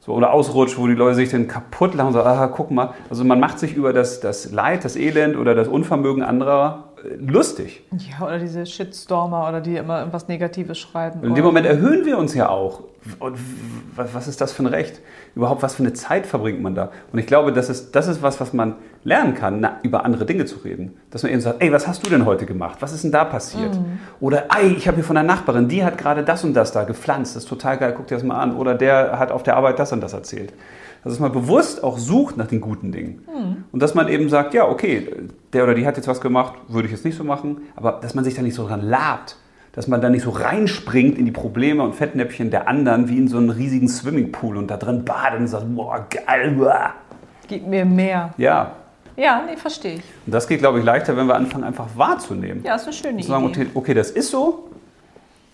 So, 0.00 0.12
oder 0.14 0.32
ausrutscht, 0.32 0.78
wo 0.78 0.86
die 0.86 0.94
Leute 0.94 1.14
sich 1.16 1.30
dann 1.30 1.46
kaputt 1.48 1.94
lachen 1.94 2.08
und 2.08 2.12
so, 2.14 2.22
ah, 2.22 2.46
guck 2.48 2.70
mal. 2.70 2.94
Also 3.08 3.24
man 3.24 3.40
macht 3.40 3.58
sich 3.58 3.74
über 3.74 3.92
das, 3.92 4.20
das 4.20 4.50
Leid, 4.50 4.84
das 4.84 4.96
Elend 4.96 5.36
oder 5.36 5.54
das 5.54 5.68
Unvermögen 5.68 6.22
anderer 6.22 6.89
lustig. 7.18 7.82
Ja, 7.92 8.26
oder 8.26 8.38
diese 8.38 8.66
Shitstormer 8.66 9.48
oder 9.48 9.60
die 9.60 9.76
immer 9.76 9.98
irgendwas 10.00 10.28
Negatives 10.28 10.78
schreiben. 10.78 11.20
Und 11.20 11.28
in 11.28 11.34
dem 11.34 11.44
Moment 11.44 11.66
erhöhen 11.66 12.04
wir 12.04 12.18
uns 12.18 12.34
ja 12.34 12.48
auch. 12.48 12.82
Und 13.18 13.38
was 13.96 14.28
ist 14.28 14.40
das 14.42 14.52
für 14.52 14.62
ein 14.62 14.66
Recht? 14.66 15.00
Überhaupt, 15.34 15.62
was 15.62 15.74
für 15.74 15.82
eine 15.82 15.94
Zeit 15.94 16.26
verbringt 16.26 16.60
man 16.60 16.74
da? 16.74 16.90
Und 17.12 17.18
ich 17.18 17.26
glaube, 17.26 17.52
das 17.52 17.70
ist, 17.70 17.96
das 17.96 18.08
ist 18.08 18.22
was, 18.22 18.40
was 18.40 18.52
man 18.52 18.74
lernen 19.04 19.34
kann, 19.34 19.60
na, 19.60 19.78
über 19.82 20.04
andere 20.04 20.26
Dinge 20.26 20.44
zu 20.44 20.58
reden. 20.58 20.98
Dass 21.10 21.22
man 21.22 21.32
eben 21.32 21.40
sagt, 21.40 21.62
ey, 21.62 21.72
was 21.72 21.88
hast 21.88 22.04
du 22.04 22.10
denn 22.10 22.26
heute 22.26 22.44
gemacht? 22.44 22.78
Was 22.80 22.92
ist 22.92 23.04
denn 23.04 23.12
da 23.12 23.24
passiert? 23.24 23.78
Oder, 24.20 24.44
ey, 24.54 24.74
ich 24.74 24.86
habe 24.86 24.96
hier 24.96 25.04
von 25.04 25.14
der 25.14 25.24
Nachbarin, 25.24 25.68
die 25.68 25.82
hat 25.82 25.96
gerade 25.96 26.22
das 26.22 26.44
und 26.44 26.52
das 26.52 26.72
da 26.72 26.84
gepflanzt. 26.84 27.36
Das 27.36 27.44
ist 27.44 27.48
total 27.48 27.78
geil, 27.78 27.94
guck 27.96 28.06
dir 28.06 28.16
das 28.16 28.24
mal 28.24 28.38
an. 28.38 28.54
Oder 28.54 28.74
der 28.74 29.18
hat 29.18 29.32
auf 29.32 29.42
der 29.42 29.56
Arbeit 29.56 29.78
das 29.78 29.92
und 29.92 30.02
das 30.02 30.12
erzählt. 30.12 30.52
Dass 31.02 31.18
man 31.18 31.32
bewusst 31.32 31.82
auch 31.82 31.96
sucht 31.98 32.36
nach 32.36 32.46
den 32.46 32.60
guten 32.60 32.92
Dingen. 32.92 33.24
Und 33.72 33.82
dass 33.82 33.94
man 33.94 34.08
eben 34.08 34.28
sagt, 34.28 34.52
ja, 34.52 34.68
okay, 34.68 35.08
der 35.52 35.64
oder 35.64 35.74
die 35.74 35.86
hat 35.86 35.96
jetzt 35.96 36.08
was 36.08 36.20
gemacht, 36.20 36.54
würde 36.68 36.86
ich 36.86 36.92
jetzt 36.92 37.04
nicht 37.04 37.16
so 37.16 37.24
machen. 37.24 37.62
Aber 37.74 37.92
dass 38.02 38.14
man 38.14 38.24
sich 38.24 38.34
da 38.34 38.42
nicht 38.42 38.54
so 38.54 38.66
dran 38.66 38.82
labt 38.82 39.36
dass 39.72 39.86
man 39.86 40.00
da 40.00 40.10
nicht 40.10 40.22
so 40.22 40.30
reinspringt 40.30 41.16
in 41.18 41.24
die 41.26 41.30
Probleme 41.30 41.82
und 41.82 41.94
Fettnäpfchen 41.94 42.50
der 42.50 42.68
anderen 42.68 43.08
wie 43.08 43.18
in 43.18 43.28
so 43.28 43.36
einen 43.36 43.50
riesigen 43.50 43.88
Swimmingpool 43.88 44.56
und 44.56 44.68
da 44.68 44.76
drin 44.76 45.04
badet 45.04 45.40
und 45.40 45.46
sagt, 45.46 45.74
boah, 45.74 46.06
geil, 46.10 46.52
boah. 46.58 46.92
Gib 47.46 47.66
mir 47.66 47.84
mehr. 47.84 48.34
Ja, 48.36 48.72
Ja, 49.16 49.42
nee, 49.46 49.56
verstehe 49.56 49.94
ich. 49.96 50.02
und 50.26 50.32
das 50.34 50.48
geht, 50.48 50.60
glaube 50.60 50.78
ich, 50.78 50.84
leichter, 50.84 51.16
wenn 51.16 51.26
wir 51.26 51.36
anfangen, 51.36 51.64
einfach 51.64 51.86
wahrzunehmen. 51.94 52.64
Ja, 52.64 52.76
ist 52.76 52.84
eine 52.84 52.92
schöne 52.92 53.22
Zu 53.22 53.28
sagen, 53.28 53.48
Idee. 53.48 53.60
okay, 53.62 53.70
okay, 53.74 53.94
das 53.94 54.10
ist 54.10 54.30
so, 54.30 54.70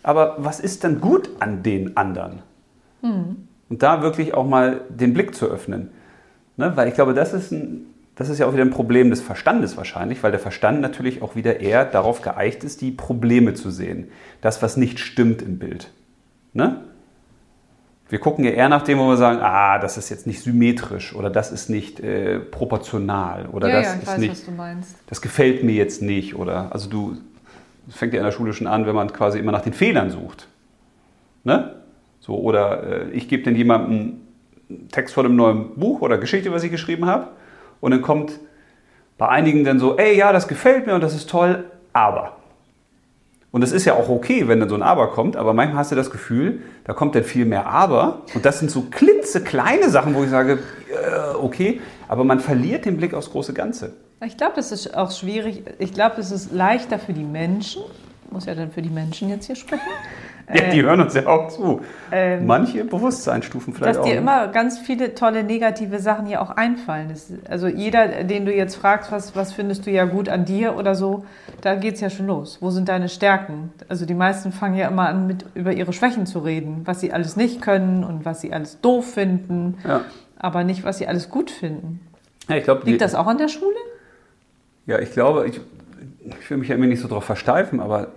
aber 0.03 0.37
was 0.39 0.61
ist 0.61 0.85
dann 0.85 1.01
gut 1.01 1.29
an 1.41 1.63
den 1.63 1.97
anderen? 1.97 2.41
Hm. 3.03 3.49
Und 3.69 3.83
da 3.83 4.03
wirklich 4.03 4.35
auch 4.35 4.47
mal 4.47 4.83
den 4.89 5.13
Blick 5.13 5.35
zu 5.35 5.47
öffnen. 5.47 5.91
Ne? 6.57 6.73
Weil 6.77 6.89
ich 6.89 6.95
glaube, 6.95 7.15
das 7.15 7.33
ist, 7.33 7.51
ein, 7.53 7.87
das 8.15 8.29
ist 8.29 8.39
ja 8.39 8.47
auch 8.47 8.53
wieder 8.53 8.65
ein 8.65 8.71
Problem 8.71 9.11
des 9.11 9.21
Verstandes 9.21 9.77
wahrscheinlich, 9.77 10.23
weil 10.23 10.31
der 10.31 10.41
Verstand 10.41 10.81
natürlich 10.81 11.23
auch 11.23 11.35
wieder 11.35 11.61
eher 11.61 11.85
darauf 11.85 12.23
geeicht 12.23 12.65
ist, 12.65 12.81
die 12.81 12.91
Probleme 12.91 13.55
zu 13.55 13.71
sehen. 13.71 14.09
Das, 14.41 14.63
was 14.63 14.77
nicht 14.77 14.99
stimmt 14.99 15.43
im 15.43 15.59
Bild. 15.59 15.91
Ne? 16.53 16.81
Wir 18.09 18.21
gucken 18.21 18.45
ja 18.45 18.53
eher 18.53 18.69
nach 18.69 18.83
dem, 18.83 18.99
wo 18.99 19.09
wir 19.09 19.17
sagen, 19.17 19.41
ah, 19.43 19.79
das 19.81 19.97
ist 19.97 20.11
jetzt 20.11 20.29
nicht 20.29 20.41
symmetrisch 20.41 21.13
oder 21.15 21.29
das 21.29 21.51
ist 21.51 21.69
nicht 21.69 21.99
äh, 21.99 22.39
proportional 22.39 23.47
oder 23.47 23.69
ja, 23.69 23.77
das 23.79 23.87
ja, 23.87 23.95
ich 23.95 24.03
ist 24.03 24.09
weiß, 24.09 24.19
nicht 24.19 24.31
was 24.31 24.45
du 24.45 24.51
meinst. 24.53 24.97
das 25.09 25.21
gefällt 25.21 25.65
mir 25.65 25.75
jetzt 25.75 26.03
nicht. 26.03 26.37
Oder 26.37 26.73
also 26.73 26.89
du, 26.89 27.17
das 27.87 27.97
fängt 27.97 28.13
ja 28.13 28.21
in 28.21 28.25
der 28.25 28.33
Schule 28.33 28.53
schon 28.53 28.69
an, 28.69 28.87
wenn 28.87 28.95
man 28.95 29.13
quasi 29.13 29.41
immer 29.41 29.51
nach 29.51 29.63
den 29.63 29.73
Fehlern 29.73 30.11
sucht. 30.11 30.47
Ne? 31.43 31.75
So, 32.27 32.35
oder 32.35 32.83
äh, 32.83 33.11
ich 33.11 33.29
gebe 33.29 33.45
dann 33.45 33.55
jemandem 33.55 34.21
einen 34.69 34.89
Text 34.91 35.15
von 35.15 35.25
einem 35.25 35.37
neuen 35.37 35.77
Buch 35.77 36.01
oder 36.01 36.19
Geschichte, 36.19 36.51
was 36.51 36.65
ich 36.65 36.73
geschrieben 36.73 37.07
habe, 37.07 37.29
und 37.81 37.93
dann 37.93 38.03
kommt 38.03 38.41
bei 39.17 39.29
einigen 39.29 39.65
dann 39.65 39.79
so, 39.79 39.97
ey, 39.97 40.17
ja, 40.17 40.33
das 40.33 40.49
gefällt 40.49 40.87
mir 40.87 40.95
und 40.95 41.03
das 41.03 41.15
ist 41.15 41.31
toll, 41.31 41.65
aber. 41.93 42.37
Und 43.53 43.61
das 43.61 43.73
ist 43.73 43.85
ja 43.85 43.95
auch 43.95 44.09
okay, 44.09 44.49
wenn 44.49 44.61
dann 44.61 44.69
so 44.69 44.75
ein 44.75 44.83
Aber 44.83 45.09
kommt, 45.13 45.37
aber 45.37 45.55
manchmal 45.55 45.79
hast 45.79 45.93
du 45.93 45.97
das 45.97 46.11
Gefühl, 46.11 46.61
da 46.85 46.93
kommt 46.93 47.15
dann 47.15 47.25
viel 47.25 47.47
mehr 47.47 47.67
Aber. 47.67 48.23
Und 48.35 48.45
das 48.45 48.59
sind 48.59 48.71
so 48.71 48.83
klitzekleine 48.91 49.89
Sachen, 49.89 50.15
wo 50.15 50.25
ich 50.25 50.31
sage, 50.31 50.59
äh, 50.91 51.37
okay, 51.37 51.81
aber 52.09 52.25
man 52.25 52.41
verliert 52.41 52.85
den 52.85 52.97
Blick 52.99 53.15
aufs 53.15 53.31
große 53.31 53.55
Ganze. 53.55 53.95
Ich 54.27 54.37
glaube, 54.37 54.55
das 54.57 54.73
ist 54.73 54.95
auch 54.95 55.11
schwierig. 55.11 55.63
Ich 55.79 55.95
glaube, 55.95 56.21
es 56.21 56.33
ist 56.33 56.53
leichter 56.53 56.99
für 56.99 57.13
die 57.13 57.25
Menschen. 57.25 57.83
Muss 58.31 58.45
ja 58.47 58.55
dann 58.55 58.73
für 58.73 58.83
die 58.83 58.91
Menschen 58.91 59.31
jetzt 59.31 59.47
hier 59.47 59.57
sprechen. 59.57 59.83
Ja, 60.55 60.71
die 60.71 60.83
hören 60.83 61.01
uns 61.01 61.15
ja 61.15 61.27
auch 61.27 61.49
zu. 61.49 61.81
ähm, 62.13 62.47
Manche 62.47 62.85
Bewusstseinsstufen 62.85 63.75
vielleicht 63.75 63.97
dass 63.97 64.03
auch. 64.03 64.05
dir 64.07 64.15
ne? 64.15 64.21
immer 64.21 64.47
ganz 64.49 64.79
viele 64.79 65.15
tolle 65.15 65.43
negative 65.43 65.99
Sachen 65.99 66.29
ja 66.29 66.41
auch 66.41 66.51
einfallen. 66.51 67.09
Das, 67.09 67.33
also 67.51 67.67
jeder, 67.67 68.23
den 68.23 68.47
du 68.47 68.53
jetzt 68.55 68.77
fragst, 68.77 69.11
was, 69.11 69.35
was 69.35 69.53
findest 69.53 69.87
du 69.87 69.91
ja 69.91 70.05
gut 70.05 70.29
an 70.29 70.45
dir 70.45 70.77
oder 70.77 70.95
so, 70.95 71.25
da 71.63 71.75
geht 71.75 71.95
es 71.97 72.01
ja 72.01 72.11
schon 72.11 72.29
los. 72.29 72.59
Wo 72.61 72.71
sind 72.71 72.89
deine 72.89 73.09
Stärken? 73.09 73.73
Also 73.89 74.07
die 74.07 74.15
meisten 74.15 74.53
fangen 74.53 74.77
ja 74.77 74.87
immer 74.87 75.09
an, 75.09 75.27
mit 75.27 75.45
über 75.55 75.73
ihre 75.73 75.93
Schwächen 75.93 76.27
zu 76.27 76.39
reden, 76.39 76.83
was 76.85 77.01
sie 77.01 77.13
alles 77.13 77.35
nicht 77.37 77.61
können 77.61 78.05
und 78.05 78.25
was 78.25 78.41
sie 78.41 78.53
alles 78.53 78.81
doof 78.81 79.15
finden, 79.15 79.79
Ja. 79.85 80.03
aber 80.39 80.63
nicht, 80.63 80.85
was 80.85 80.99
sie 80.99 81.09
alles 81.09 81.29
gut 81.29 81.51
finden. 81.51 82.01
Ja, 82.49 82.55
ich 82.55 82.63
glaube, 82.63 82.83
Liegt 82.87 83.01
das 83.01 83.17
auch 83.17 83.27
an 83.27 83.39
der 83.39 83.49
Schule? 83.49 83.75
ja, 84.87 85.01
ich 85.01 85.11
glaube, 85.11 85.49
ich, 85.49 85.61
ich 86.41 86.49
will 86.51 86.59
mich 86.59 86.69
ja 86.69 86.77
immer 86.77 86.87
nicht 86.87 87.01
so 87.01 87.09
drauf 87.09 87.25
versteifen, 87.25 87.81
aber 87.81 88.09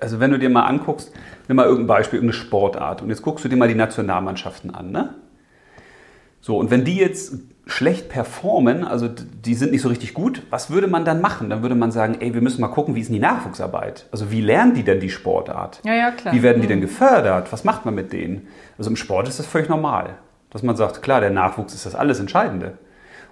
also 0.00 0.20
wenn 0.20 0.30
du 0.30 0.38
dir 0.38 0.50
mal 0.50 0.64
anguckst, 0.64 1.12
nimm 1.48 1.56
mal 1.56 1.64
irgendein 1.66 1.86
Beispiel, 1.86 2.18
irgendeine 2.18 2.40
Sportart 2.42 3.02
und 3.02 3.08
jetzt 3.10 3.22
guckst 3.22 3.44
du 3.44 3.48
dir 3.48 3.56
mal 3.56 3.68
die 3.68 3.74
Nationalmannschaften 3.74 4.74
an, 4.74 4.90
ne? 4.90 5.14
So, 6.40 6.58
und 6.58 6.70
wenn 6.72 6.84
die 6.84 6.96
jetzt 6.96 7.34
schlecht 7.66 8.08
performen, 8.08 8.82
also 8.84 9.08
die 9.08 9.54
sind 9.54 9.70
nicht 9.70 9.82
so 9.82 9.88
richtig 9.88 10.12
gut, 10.14 10.42
was 10.50 10.70
würde 10.70 10.88
man 10.88 11.04
dann 11.04 11.20
machen? 11.20 11.48
Dann 11.50 11.62
würde 11.62 11.76
man 11.76 11.92
sagen, 11.92 12.16
ey, 12.18 12.34
wir 12.34 12.40
müssen 12.40 12.60
mal 12.60 12.66
gucken, 12.68 12.96
wie 12.96 13.00
ist 13.00 13.06
denn 13.06 13.14
die 13.14 13.20
Nachwuchsarbeit? 13.20 14.06
Also 14.10 14.32
wie 14.32 14.40
lernen 14.40 14.74
die 14.74 14.82
denn 14.82 14.98
die 14.98 15.10
Sportart? 15.10 15.80
Ja, 15.84 15.94
ja, 15.94 16.10
klar. 16.10 16.34
Wie 16.34 16.42
werden 16.42 16.60
die 16.60 16.66
Mhm. 16.66 16.70
denn 16.72 16.80
gefördert? 16.80 17.52
Was 17.52 17.62
macht 17.62 17.84
man 17.84 17.94
mit 17.94 18.12
denen? 18.12 18.48
Also 18.76 18.90
im 18.90 18.96
Sport 18.96 19.28
ist 19.28 19.38
das 19.38 19.46
völlig 19.46 19.68
normal, 19.68 20.16
dass 20.50 20.64
man 20.64 20.74
sagt, 20.74 21.00
klar, 21.02 21.20
der 21.20 21.30
Nachwuchs 21.30 21.74
ist 21.74 21.86
das 21.86 21.94
alles 21.94 22.18
Entscheidende. 22.18 22.78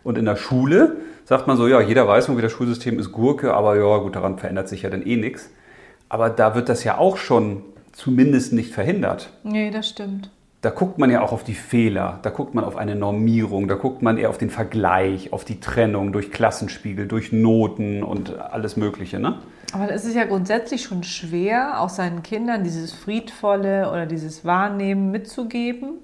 Und 0.05 0.17
in 0.17 0.25
der 0.25 0.37
Schule 0.37 0.99
sagt 1.25 1.49
man 1.49 1.57
so, 1.57 1.67
ja, 1.67 1.81
jeder 1.81 2.07
weiß 2.07 2.29
irgendwie, 2.29 2.43
das 2.43 2.53
Schulsystem 2.53 3.01
ist 3.01 3.11
Gurke, 3.11 3.53
aber 3.55 3.77
ja, 3.77 3.97
gut, 3.99 4.15
daran 4.15 4.39
verändert 4.39 4.69
sich 4.69 4.83
ja 4.83 4.91
dann 4.91 5.05
eh 5.05 5.17
nichts. 5.17 5.51
Aber 6.11 6.29
da 6.29 6.55
wird 6.55 6.69
das 6.69 6.85
ja 6.85 6.99
auch 6.99 7.17
schon 7.17 7.63
zumindest 7.93 8.53
nicht 8.53 8.75
verhindert. 8.75 9.31
Nee, 9.45 9.71
das 9.71 9.89
stimmt. 9.89 10.31
Da 10.61 10.69
guckt 10.69 10.99
man 10.99 11.11
ja 11.11 11.23
auch 11.23 11.33
auf 11.33 11.43
die 11.43 11.55
Fehler, 11.55 12.19
da 12.21 12.29
guckt 12.29 12.55
man 12.55 12.65
auf 12.65 12.77
eine 12.77 12.95
Normierung, 12.95 13.67
da 13.67 13.77
guckt 13.77 14.03
man 14.03 14.19
eher 14.19 14.29
auf 14.29 14.37
den 14.37 14.51
Vergleich, 14.51 15.33
auf 15.33 15.47
die 15.47 15.59
Trennung 15.59 16.13
durch 16.13 16.31
Klassenspiegel, 16.31 17.09
durch 17.09 17.33
Noten 17.33 18.03
und 18.03 18.39
alles 18.39 18.77
Mögliche. 18.77 19.19
Ne? 19.19 19.39
Aber 19.73 19.91
es 19.91 20.05
ist 20.05 20.15
ja 20.15 20.25
grundsätzlich 20.25 20.83
schon 20.83 21.03
schwer, 21.03 21.81
auch 21.81 21.89
seinen 21.89 22.23
Kindern 22.23 22.63
dieses 22.63 22.93
Friedvolle 22.93 23.91
oder 23.91 24.05
dieses 24.05 24.45
Wahrnehmen 24.45 25.11
mitzugeben, 25.11 25.95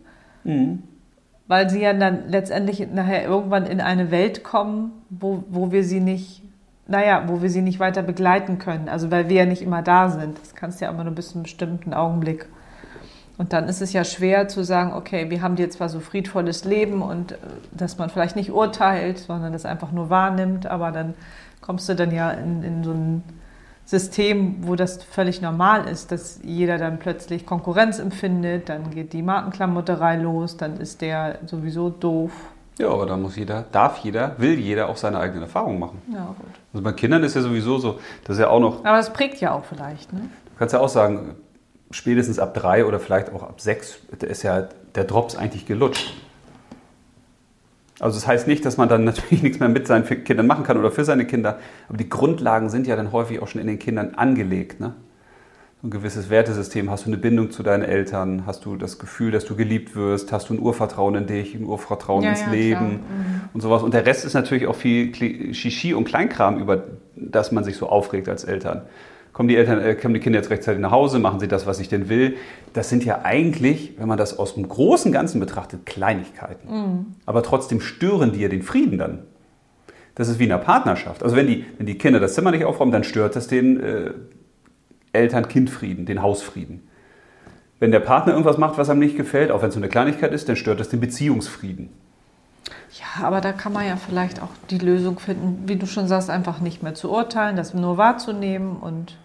weil 1.49 1.69
sie 1.69 1.83
ja 1.83 1.93
dann 1.93 2.29
letztendlich 2.29 2.87
nachher 2.91 3.25
irgendwann 3.25 3.67
in 3.67 3.83
eine 3.83 4.11
Welt 4.11 4.43
kommen, 4.43 4.93
wo, 5.11 5.45
wo 5.51 5.71
wir 5.71 5.85
sie 5.85 6.01
nicht, 6.01 6.43
naja, 6.89 7.25
wo 7.27 7.43
wir 7.43 7.51
sie 7.51 7.63
nicht 7.63 7.81
weiter 7.81 8.03
begleiten 8.03 8.59
können. 8.59 8.89
Also 8.89 9.11
weil 9.11 9.29
wir 9.29 9.37
ja 9.37 9.47
nicht 9.47 9.63
immer 9.63 9.83
da 9.83 10.09
sind. 10.09 10.39
Das 10.41 10.55
kannst 10.55 10.81
du 10.81 10.85
ja 10.85 10.91
immer 10.91 11.05
nur 11.05 11.15
bis 11.15 11.29
zu 11.29 11.35
einem 11.35 11.43
bestimmten 11.45 11.95
Augenblick. 11.95 12.47
Und 13.39 13.53
dann 13.53 13.69
ist 13.69 13.83
es 13.83 13.93
ja 13.93 14.05
schwer 14.05 14.49
zu 14.49 14.65
sagen, 14.65 14.95
okay, 14.95 15.29
wir 15.29 15.43
haben 15.43 15.57
dir 15.57 15.69
zwar 15.71 15.89
so 15.89 16.01
friedvolles 16.01 16.65
Leben 16.65 17.03
und 17.03 17.33
äh, 17.33 17.37
dass 17.73 17.99
man 17.99 18.09
vielleicht 18.09 18.37
nicht 18.37 18.51
urteilt, 18.51 19.19
sondern 19.19 19.53
das 19.53 19.67
einfach 19.67 19.93
nur 19.93 20.11
wahrnimmt, 20.11 20.67
aber 20.67 20.91
dann 20.91 21.15
kommst 21.61 21.89
du 21.89 21.95
dann 21.95 22.13
ja 22.13 22.31
in, 22.31 22.63
in 22.63 22.85
so 22.85 22.93
ein 22.93 23.23
System, 23.85 24.67
wo 24.67 24.75
das 24.75 25.03
völlig 25.03 25.43
normal 25.43 25.87
ist, 25.87 26.11
dass 26.11 26.41
jeder 26.43 26.77
dann 26.79 26.99
plötzlich 26.99 27.47
Konkurrenz 27.47 27.99
empfindet, 27.99 28.69
dann 28.69 28.91
geht 28.91 29.13
die 29.13 29.23
Markenklamotterei 29.23 30.17
los, 30.17 30.57
dann 30.57 30.79
ist 30.79 31.03
der 31.03 31.39
sowieso 31.47 31.91
doof. 31.91 32.33
Ja, 32.79 32.89
aber 32.89 33.07
da 33.07 33.17
muss 33.17 33.37
jeder, 33.37 33.65
darf 33.71 33.99
jeder, 33.99 34.35
will 34.39 34.59
jeder 34.59 34.89
auch 34.89 34.97
seine 34.97 35.19
eigenen 35.19 35.45
Erfahrungen 35.45 35.79
machen. 35.79 36.03
Ja, 36.13 36.27
gut. 36.27 36.51
Also 36.77 36.85
bei 36.85 36.93
Kindern 36.93 37.23
ist 37.25 37.35
ja 37.35 37.41
sowieso 37.41 37.79
so, 37.79 37.99
das 38.25 38.37
ist 38.37 38.41
ja 38.43 38.51
auch 38.51 38.61
noch, 38.61 38.85
Aber 38.85 38.99
das 38.99 39.11
prägt 39.11 39.41
ja 39.41 39.53
auch 39.53 39.65
vielleicht, 39.65 40.13
ne? 40.13 40.21
du 40.21 40.59
kannst 40.59 40.75
ja 40.75 40.81
auch 40.81 40.91
sagen, 40.91 41.35
spätestens 41.91 42.39
ab 42.39 42.53
drei 42.53 42.85
oder 42.85 43.01
vielleicht 43.01 43.33
auch 43.33 43.43
ab 43.43 43.63
sechs 43.63 43.99
ist 44.21 44.43
ja 44.43 44.69
der 44.95 45.05
Drops 45.05 45.37
eigentlich 45.37 45.65
gelutscht. 45.65 46.13
Also 47.99 48.19
das 48.19 48.27
heißt 48.27 48.47
nicht, 48.47 48.67
dass 48.67 48.77
man 48.77 48.91
dann 48.91 49.05
natürlich 49.05 49.43
nichts 49.43 49.59
mehr 49.59 49.71
mit 49.71 49.87
seinen 49.87 50.05
Kindern 50.05 50.47
machen 50.47 50.65
kann 50.65 50.77
oder 50.77 50.91
für 50.91 51.07
seine 51.07 51.25
Kinder, 51.25 51.61
aber 51.89 51.97
die 51.97 52.11
Grundlagen 52.11 52.69
sind 52.69 52.87
ja 52.87 52.95
dann 52.95 53.11
häufig 53.11 53.41
auch 53.41 53.49
schon 53.49 53.63
in 53.63 53.69
den 53.69 53.79
Kindern 53.79 54.15
angelegt. 54.15 54.79
Ne? 54.79 54.93
Ein 55.87 55.91
gewisses 55.91 56.31
Wertesystem, 56.31 56.91
hast 56.91 57.07
du 57.07 57.11
eine 57.11 57.17
Bindung 57.17 57.53
zu 57.53 57.63
deinen 57.63 57.85
Eltern, 57.85 58.43
hast 58.45 58.65
du 58.65 58.75
das 58.75 58.99
Gefühl, 58.99 59.31
dass 59.31 59.45
du 59.45 59.55
geliebt 59.55 59.95
wirst, 59.95 60.33
hast 60.33 60.49
du 60.49 60.55
ein 60.55 60.59
Urvertrauen 60.59 61.15
in 61.15 61.27
dich, 61.29 61.55
ein 61.55 61.63
Urvertrauen 61.63 62.25
Ja, 62.25 62.31
ins 62.31 62.41
ja, 62.41 62.51
Leben. 62.51 62.87
Mhm. 62.87 63.41
und 63.55 63.61
sowas. 63.61 63.85
Und 63.85 63.95
der 63.95 64.05
Rest 64.05 64.25
ist 64.25 64.35
natürlich 64.35 64.67
auch 64.67 64.75
viel 64.75 65.15
Shishi 65.55 65.95
und 65.95 66.03
Kleinkram, 66.05 66.59
über 66.59 66.83
das 67.15 67.53
man 67.53 67.63
sich 67.63 67.77
so 67.77 67.89
aufregt 67.89 68.29
als 68.29 68.43
Eltern. 68.43 68.83
Kommen 69.33 69.49
die 69.49 69.55
Eltern, 69.55 69.81
äh, 69.81 69.95
kommen 69.95 70.15
die 70.15 70.19
Kinder 70.19 70.41
jetzt 70.41 70.51
rechtzeitig 70.51 70.81
nach 70.81 70.91
Hause, 70.91 71.21
machen 71.21 71.39
sie 71.39 71.47
das, 71.47 71.69
was 71.69 71.79
ich 71.79 71.89
denn 71.89 72.09
will? 72.09 72.37
Das 72.73 72.89
sind 72.89 73.05
ja 73.05 73.21
eigentlich, 73.23 73.95
wenn 73.97 74.09
man 74.09 74.19
das 74.19 74.41
aus 74.41 74.55
dem 74.55 74.69
großen 74.69 75.13
Ganzen 75.13 75.39
betrachtet, 75.39 75.87
Kleinigkeiten. 75.87 76.69
Mhm. 76.69 77.07
Aber 77.27 77.45
trotzdem 77.45 77.81
stören 77.81 78.33
die 78.33 78.41
ja 78.41 78.49
den 78.49 78.63
Frieden 78.63 78.99
dann. 78.99 79.21
Das 80.17 80.29
ist 80.29 80.41
wie 80.41 80.47
in 80.47 80.53
einer 80.53 80.61
Partnerschaft. 80.61 81.23
Also 81.23 81.37
wenn 81.37 81.47
die, 81.47 81.65
wenn 81.77 81.87
die 81.87 81.97
Kinder 81.97 82.19
das 82.19 82.35
Zimmer 82.35 82.51
nicht 82.51 82.65
aufräumen, 82.65 82.91
dann 82.91 83.05
stört 83.05 83.37
das 83.37 83.47
den 83.47 83.79
äh, 83.79 84.11
Eltern-Kind-Frieden, 85.17 86.07
den 86.07 86.23
Hausfrieden. 86.23 86.87
Wenn 87.79 87.91
der 87.91 88.01
Partner 88.01 88.33
irgendwas 88.33 88.57
macht, 88.59 88.79
was 88.79 88.89
einem 88.89 89.01
nicht 89.01 89.17
gefällt, 89.17 89.51
auch 89.51 89.61
wenn 89.63 89.69
es 89.69 89.75
so 89.75 89.81
eine 89.81 89.89
Kleinigkeit 89.89 90.33
ist, 90.33 90.49
dann 90.49 90.57
stört 90.57 90.81
das 90.81 90.89
den 90.89 91.01
Beziehungsfrieden. 91.01 91.91
Ja, 92.93 93.27
aber 93.27 93.41
da 93.43 93.53
kann 93.53 93.73
man 93.73 93.87
ja 93.87 93.97
vielleicht 93.97 94.41
auch 94.43 94.49
die 94.71 94.79
Lösung 94.79 95.19
finden, 95.19 95.65
wie 95.67 95.77
du 95.77 95.87
schon 95.87 96.09
sagst, 96.09 96.31
einfach 96.31 96.61
nicht 96.61 96.83
mehr 96.83 96.95
zu 96.95 97.11
urteilen, 97.11 97.57
das 97.57 97.75
nur 97.75 97.99
wahrzunehmen 97.99 98.77
und 98.77 99.17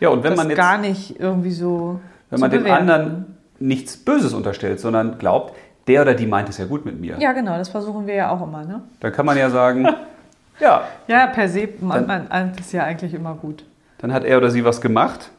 Ja, 0.00 0.08
und 0.08 0.22
wenn 0.22 0.30
das 0.30 0.38
man 0.38 0.48
jetzt, 0.48 0.56
gar 0.56 0.78
nicht 0.78 1.20
irgendwie 1.20 1.50
so 1.50 2.00
wenn 2.30 2.40
man 2.40 2.50
dem 2.50 2.66
anderen 2.66 3.26
nichts 3.58 3.96
Böses 3.96 4.32
unterstellt, 4.32 4.80
sondern 4.80 5.18
glaubt, 5.18 5.54
der 5.86 6.02
oder 6.02 6.14
die 6.14 6.26
meint 6.26 6.48
es 6.48 6.58
ja 6.58 6.64
gut 6.66 6.84
mit 6.84 7.00
mir, 7.00 7.16
Ja, 7.18 7.32
genau, 7.32 7.56
das 7.58 7.68
versuchen 7.68 8.06
wir 8.06 8.14
ja 8.14 8.30
auch 8.30 8.42
immer, 8.42 8.64
ne? 8.64 8.82
dann 9.00 9.12
kann 9.12 9.26
man 9.26 9.36
ja 9.36 9.50
sagen, 9.50 9.86
ja, 10.60 10.82
Ja, 11.06 11.26
per 11.26 11.48
se, 11.48 11.68
Dann- 11.80 12.06
man, 12.06 12.52
ist 12.58 12.72
ja 12.72 12.84
eigentlich 12.84 13.12
immer 13.14 13.34
gut. 13.34 13.64
dann 13.98 14.12
hat 14.12 14.24
er 14.24 14.38
oder 14.38 14.50
sie 14.50 14.64
was 14.64 14.80
gemacht. 14.80 15.30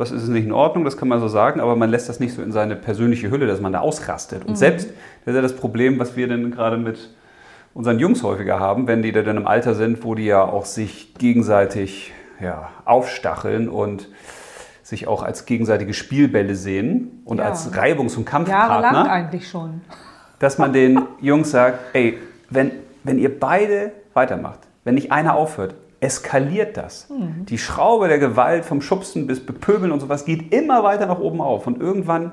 Was 0.00 0.12
ist 0.12 0.28
nicht 0.28 0.46
in 0.46 0.52
Ordnung, 0.52 0.86
das 0.86 0.96
kann 0.96 1.08
man 1.08 1.20
so 1.20 1.28
sagen, 1.28 1.60
aber 1.60 1.76
man 1.76 1.90
lässt 1.90 2.08
das 2.08 2.20
nicht 2.20 2.32
so 2.34 2.40
in 2.40 2.52
seine 2.52 2.74
persönliche 2.74 3.30
Hülle, 3.30 3.46
dass 3.46 3.60
man 3.60 3.70
da 3.70 3.80
ausrastet. 3.80 4.46
Und 4.46 4.56
selbst, 4.56 4.88
das 4.88 5.34
ist 5.34 5.34
ja 5.34 5.42
das 5.42 5.54
Problem, 5.54 5.98
was 5.98 6.16
wir 6.16 6.26
denn 6.26 6.50
gerade 6.50 6.78
mit 6.78 7.10
unseren 7.74 7.98
Jungs 7.98 8.22
häufiger 8.22 8.58
haben, 8.58 8.86
wenn 8.86 9.02
die 9.02 9.12
dann 9.12 9.36
im 9.36 9.46
Alter 9.46 9.74
sind, 9.74 10.02
wo 10.02 10.14
die 10.14 10.24
ja 10.24 10.42
auch 10.42 10.64
sich 10.64 11.12
gegenseitig 11.18 12.12
ja, 12.40 12.70
aufstacheln 12.86 13.68
und 13.68 14.08
sich 14.82 15.06
auch 15.06 15.22
als 15.22 15.44
gegenseitige 15.44 15.92
Spielbälle 15.92 16.54
sehen 16.54 17.20
und 17.26 17.36
Ja. 17.36 17.44
als 17.44 17.74
Reibungs- 17.74 18.16
und 18.16 18.26
Jahrelang 18.26 18.46
Kampfpartner 18.54 19.12
eigentlich 19.12 19.50
schon. 19.50 19.82
dass 20.38 20.56
man 20.56 20.72
den 20.72 21.02
Jungs 21.20 21.50
sagt, 21.50 21.78
ey, 21.92 22.16
wenn, 22.48 22.70
wenn 23.04 23.18
ihr 23.18 23.38
beide 23.38 23.92
weitermacht, 24.14 24.60
wenn 24.84 24.94
nicht 24.94 25.12
einer 25.12 25.34
aufhört, 25.34 25.74
eskaliert 26.00 26.76
das. 26.76 27.08
Die 27.48 27.58
Schraube 27.58 28.08
der 28.08 28.18
Gewalt 28.18 28.64
vom 28.64 28.80
Schubsen 28.80 29.26
bis 29.26 29.44
Bepöbeln 29.44 29.92
und 29.92 30.00
sowas 30.00 30.24
geht 30.24 30.52
immer 30.54 30.82
weiter 30.82 31.06
nach 31.06 31.18
oben 31.18 31.40
auf 31.40 31.66
und 31.66 31.80
irgendwann 31.80 32.32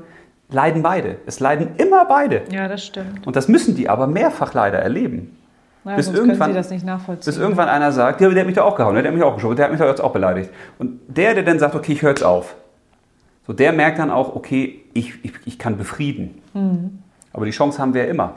leiden 0.49 0.81
beide. 0.83 1.17
Es 1.25 1.39
leiden 1.39 1.71
immer 1.77 2.05
beide. 2.05 2.43
Ja, 2.51 2.67
das 2.67 2.85
stimmt. 2.85 3.27
Und 3.27 3.35
das 3.35 3.47
müssen 3.47 3.75
die 3.75 3.89
aber 3.89 4.07
mehrfach 4.07 4.53
leider 4.53 4.79
erleben. 4.79 5.35
Ja, 5.83 5.95
Bis 5.95 6.05
sonst 6.07 6.17
irgendwann- 6.17 6.39
können 6.39 6.53
sie 6.53 6.57
das 6.59 6.69
nicht 6.69 6.85
nachvollziehen. 6.85 7.25
Bis 7.25 7.37
irgendwann 7.37 7.69
einer 7.69 7.91
sagt, 7.91 8.19
ja, 8.21 8.29
der 8.29 8.39
hat 8.39 8.47
mich 8.47 8.55
doch 8.55 8.65
auch 8.65 8.75
gehauen, 8.75 8.93
ne? 8.95 9.01
der 9.03 9.11
hat 9.11 9.17
mich 9.17 9.25
auch 9.25 9.35
geschoben, 9.35 9.55
der 9.55 9.65
hat 9.65 9.71
mich 9.71 9.79
doch 9.81 9.87
jetzt 9.87 10.01
auch 10.01 10.11
beleidigt. 10.13 10.49
Und 10.79 10.99
der, 11.07 11.33
der 11.33 11.43
dann 11.43 11.59
sagt, 11.59 11.75
okay, 11.75 11.93
ich 11.93 12.01
höre 12.01 12.09
jetzt 12.11 12.23
auf, 12.23 12.55
so 13.45 13.53
der 13.53 13.71
merkt 13.73 13.99
dann 13.99 14.11
auch, 14.11 14.35
okay, 14.35 14.83
ich, 14.93 15.13
ich, 15.23 15.33
ich 15.45 15.59
kann 15.59 15.77
befrieden. 15.77 16.41
Aber 17.33 17.45
die 17.45 17.51
Chance 17.51 17.79
haben 17.81 17.93
wir 17.93 18.03
ja 18.05 18.09
immer. 18.09 18.33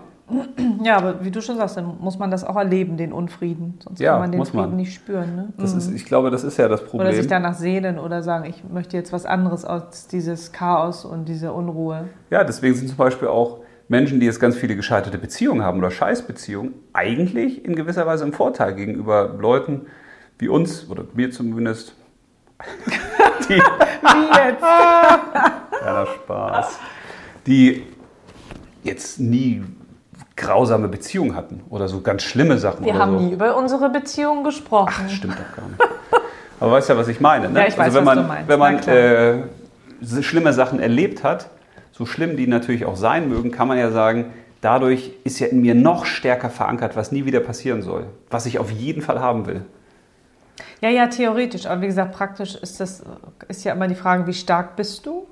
Ja, 0.82 0.96
aber 0.96 1.24
wie 1.24 1.30
du 1.30 1.40
schon 1.40 1.56
sagst, 1.56 1.76
dann 1.76 1.98
muss 2.00 2.18
man 2.18 2.30
das 2.30 2.44
auch 2.44 2.56
erleben, 2.56 2.96
den 2.96 3.12
Unfrieden. 3.12 3.78
Sonst 3.82 4.00
Ja, 4.00 4.12
kann 4.12 4.20
man 4.20 4.32
den 4.32 4.38
muss 4.38 4.52
man. 4.52 4.64
Frieden 4.64 4.76
nicht 4.76 4.94
spüren. 4.94 5.36
Ne? 5.36 5.52
Das 5.58 5.74
ist, 5.74 5.92
ich 5.92 6.04
glaube, 6.04 6.30
das 6.30 6.44
ist 6.44 6.56
ja 6.56 6.68
das 6.68 6.84
Problem. 6.84 7.08
Oder 7.08 7.16
sich 7.16 7.26
danach 7.26 7.54
sehnen 7.54 7.98
oder 7.98 8.22
sagen, 8.22 8.44
ich 8.44 8.64
möchte 8.64 8.96
jetzt 8.96 9.12
was 9.12 9.26
anderes 9.26 9.64
als 9.64 10.06
dieses 10.08 10.52
Chaos 10.52 11.04
und 11.04 11.26
diese 11.26 11.52
Unruhe. 11.52 12.08
Ja, 12.30 12.44
deswegen 12.44 12.74
sind 12.74 12.88
zum 12.88 12.96
Beispiel 12.96 13.28
auch 13.28 13.60
Menschen, 13.88 14.20
die 14.20 14.26
jetzt 14.26 14.38
ganz 14.40 14.56
viele 14.56 14.76
gescheiterte 14.76 15.18
Beziehungen 15.18 15.62
haben 15.62 15.78
oder 15.78 15.90
Scheißbeziehungen, 15.90 16.74
eigentlich 16.92 17.64
in 17.64 17.74
gewisser 17.74 18.06
Weise 18.06 18.24
im 18.24 18.32
Vorteil 18.32 18.74
gegenüber 18.74 19.34
Leuten 19.38 19.86
wie 20.38 20.48
uns 20.48 20.88
oder 20.88 21.04
mir 21.14 21.30
zumindest. 21.30 21.94
die, 23.48 23.54
Wie 23.54 24.48
jetzt? 24.48 24.62
ja, 25.84 26.06
Spaß. 26.06 26.78
Die 27.46 27.82
jetzt 28.82 29.18
nie 29.18 29.62
grausame 30.40 30.88
Beziehungen 30.88 31.36
hatten 31.36 31.62
oder 31.68 31.86
so 31.86 32.00
ganz 32.00 32.22
schlimme 32.22 32.58
Sachen 32.58 32.84
Wir 32.84 32.98
haben 32.98 33.18
so. 33.18 33.24
nie 33.24 33.32
über 33.32 33.56
unsere 33.56 33.90
Beziehung 33.90 34.42
gesprochen. 34.42 35.04
Ach, 35.06 35.10
stimmt 35.10 35.34
doch 35.34 35.56
gar 35.56 35.68
nicht. 35.68 35.80
Aber 36.58 36.72
weißt 36.72 36.88
ja, 36.88 36.96
was 36.96 37.08
ich 37.08 37.20
meine. 37.20 37.48
Ne? 37.48 37.60
Ja, 37.60 37.66
ich 37.66 37.78
weiß, 37.78 37.94
also 37.94 37.98
wenn 37.98 38.06
was 38.06 38.16
man, 38.16 38.24
du 38.24 38.28
meinst. 38.28 38.48
Wenn 38.48 38.58
man 38.58 40.18
äh, 40.18 40.22
schlimme 40.22 40.52
Sachen 40.52 40.80
erlebt 40.80 41.22
hat, 41.22 41.48
so 41.92 42.06
schlimm 42.06 42.36
die 42.36 42.46
natürlich 42.46 42.84
auch 42.84 42.96
sein 42.96 43.28
mögen, 43.28 43.50
kann 43.50 43.68
man 43.68 43.78
ja 43.78 43.90
sagen, 43.90 44.32
dadurch 44.60 45.12
ist 45.24 45.38
ja 45.40 45.46
in 45.46 45.60
mir 45.60 45.74
noch 45.74 46.06
stärker 46.06 46.50
verankert, 46.50 46.96
was 46.96 47.12
nie 47.12 47.24
wieder 47.24 47.40
passieren 47.40 47.82
soll. 47.82 48.06
Was 48.30 48.46
ich 48.46 48.58
auf 48.58 48.70
jeden 48.70 49.02
Fall 49.02 49.20
haben 49.20 49.46
will. 49.46 49.64
Ja, 50.80 50.88
ja, 50.88 51.06
theoretisch. 51.06 51.66
Aber 51.66 51.82
wie 51.82 51.86
gesagt, 51.86 52.12
praktisch 52.12 52.54
ist 52.56 52.80
das 52.80 53.02
ist 53.48 53.64
ja 53.64 53.72
immer 53.72 53.88
die 53.88 53.94
Frage, 53.94 54.26
wie 54.26 54.34
stark 54.34 54.76
bist 54.76 55.04
du? 55.04 55.26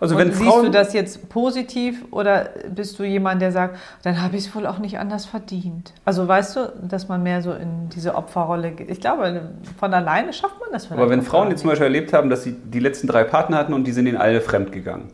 Also 0.00 0.14
und 0.14 0.20
wenn 0.20 0.32
siehst 0.32 0.48
Frauen, 0.48 0.64
du 0.66 0.70
das 0.70 0.92
jetzt 0.92 1.28
positiv 1.28 2.04
oder 2.10 2.50
bist 2.74 2.98
du 2.98 3.04
jemand, 3.04 3.40
der 3.40 3.52
sagt, 3.52 3.78
dann 4.02 4.20
habe 4.20 4.36
ich 4.36 4.46
es 4.46 4.54
wohl 4.54 4.66
auch 4.66 4.78
nicht 4.78 4.98
anders 4.98 5.26
verdient? 5.26 5.92
Also 6.04 6.26
weißt 6.26 6.56
du, 6.56 6.72
dass 6.82 7.08
man 7.08 7.22
mehr 7.22 7.42
so 7.42 7.52
in 7.52 7.88
diese 7.88 8.14
Opferrolle 8.14 8.72
geht. 8.72 8.90
Ich 8.90 9.00
glaube, 9.00 9.50
von 9.78 9.94
alleine 9.94 10.32
schafft 10.32 10.60
man 10.60 10.68
das 10.72 10.86
vielleicht. 10.86 11.00
aber 11.00 11.10
wenn 11.10 11.22
Frauen 11.22 11.50
jetzt 11.50 11.60
zum. 11.60 11.70
Beispiel 11.70 11.86
erlebt 11.86 12.12
haben, 12.12 12.30
dass 12.30 12.44
sie 12.44 12.52
die 12.52 12.78
letzten 12.78 13.06
drei 13.06 13.24
Partner 13.24 13.56
hatten 13.56 13.72
und 13.72 13.84
die 13.84 13.92
sind 13.92 14.06
ihnen 14.06 14.16
alle 14.16 14.40
fremd 14.40 14.72
gegangen, 14.72 15.10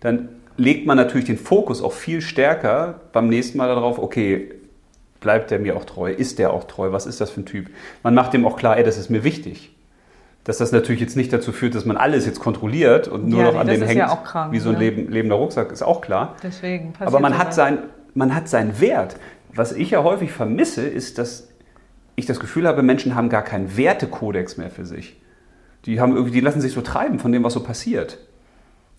dann 0.00 0.28
legt 0.56 0.86
man 0.86 0.96
natürlich 0.96 1.26
den 1.26 1.38
Fokus 1.38 1.82
auch 1.82 1.92
viel 1.92 2.20
stärker 2.20 3.00
beim 3.12 3.28
nächsten 3.28 3.58
Mal 3.58 3.68
darauf, 3.68 3.98
okay, 3.98 4.52
bleibt 5.20 5.50
der 5.50 5.58
mir 5.58 5.76
auch 5.76 5.84
treu? 5.84 6.12
Ist 6.12 6.38
der 6.38 6.52
auch 6.52 6.64
treu? 6.64 6.92
Was 6.92 7.06
ist 7.06 7.20
das 7.20 7.30
für 7.30 7.40
ein 7.40 7.46
Typ? 7.46 7.70
Man 8.02 8.14
macht 8.14 8.32
dem 8.32 8.46
auch 8.46 8.56
klar, 8.56 8.76
ey, 8.76 8.84
das 8.84 8.98
ist 8.98 9.10
mir 9.10 9.24
wichtig. 9.24 9.73
Dass 10.44 10.58
das 10.58 10.72
natürlich 10.72 11.00
jetzt 11.00 11.16
nicht 11.16 11.32
dazu 11.32 11.52
führt, 11.52 11.74
dass 11.74 11.86
man 11.86 11.96
alles 11.96 12.26
jetzt 12.26 12.38
kontrolliert 12.38 13.08
und 13.08 13.28
nur 13.28 13.40
Ja, 13.40 13.44
noch 13.46 13.52
nee, 13.54 13.58
an 13.60 13.66
das 13.66 13.78
ist 13.78 13.86
hängt, 13.86 13.98
ja 13.98 14.10
auch 14.10 14.24
krank, 14.24 14.52
wie 14.52 14.58
so 14.58 14.68
ein 14.68 14.74
ne? 14.74 14.80
Leben, 14.80 15.10
lebender 15.10 15.36
Rucksack, 15.36 15.72
ist 15.72 15.82
auch 15.82 16.02
klar. 16.02 16.36
Deswegen 16.42 16.92
passiert 16.92 17.08
Aber 17.08 17.20
man 17.20 17.38
hat 17.38 17.54
sein, 17.54 17.78
man 18.14 18.34
hat 18.34 18.48
seinen 18.48 18.78
Wert. 18.80 19.16
Was 19.54 19.72
ich 19.72 19.90
ja 19.90 20.02
häufig 20.02 20.32
vermisse, 20.32 20.86
ist, 20.86 21.16
dass 21.18 21.48
ich 22.16 22.26
das 22.26 22.40
Gefühl 22.40 22.68
habe, 22.68 22.82
Menschen 22.82 23.14
haben 23.14 23.28
gar 23.30 23.42
keinen 23.42 23.76
Wertekodex 23.76 24.56
mehr 24.56 24.70
für 24.70 24.84
sich. 24.84 25.20
Die, 25.86 26.00
haben 26.00 26.14
irgendwie, 26.14 26.32
die 26.32 26.40
lassen 26.40 26.60
sich 26.60 26.72
so 26.72 26.80
treiben 26.80 27.18
von 27.18 27.32
dem, 27.32 27.42
was 27.44 27.54
so 27.54 27.62
passiert. 27.62 28.18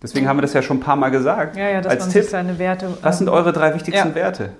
Deswegen 0.01 0.27
haben 0.27 0.37
wir 0.37 0.41
das 0.41 0.53
ja 0.53 0.61
schon 0.61 0.77
ein 0.77 0.81
paar 0.81 0.95
Mal 0.95 1.09
gesagt. 1.09 1.57
Ja, 1.57 1.69
ja, 1.69 1.81
dass 1.81 1.91
als 1.91 2.03
man 2.05 2.09
Tipp. 2.11 2.21
sich 2.23 2.31
seine 2.31 2.59
Werte. 2.59 2.97
Was 3.01 3.17
sind 3.17 3.27
ähm, 3.27 3.33
eure 3.33 3.53
drei 3.53 3.73
wichtigsten 3.73 4.09
Ja. 4.09 4.15
Werte? 4.15 4.51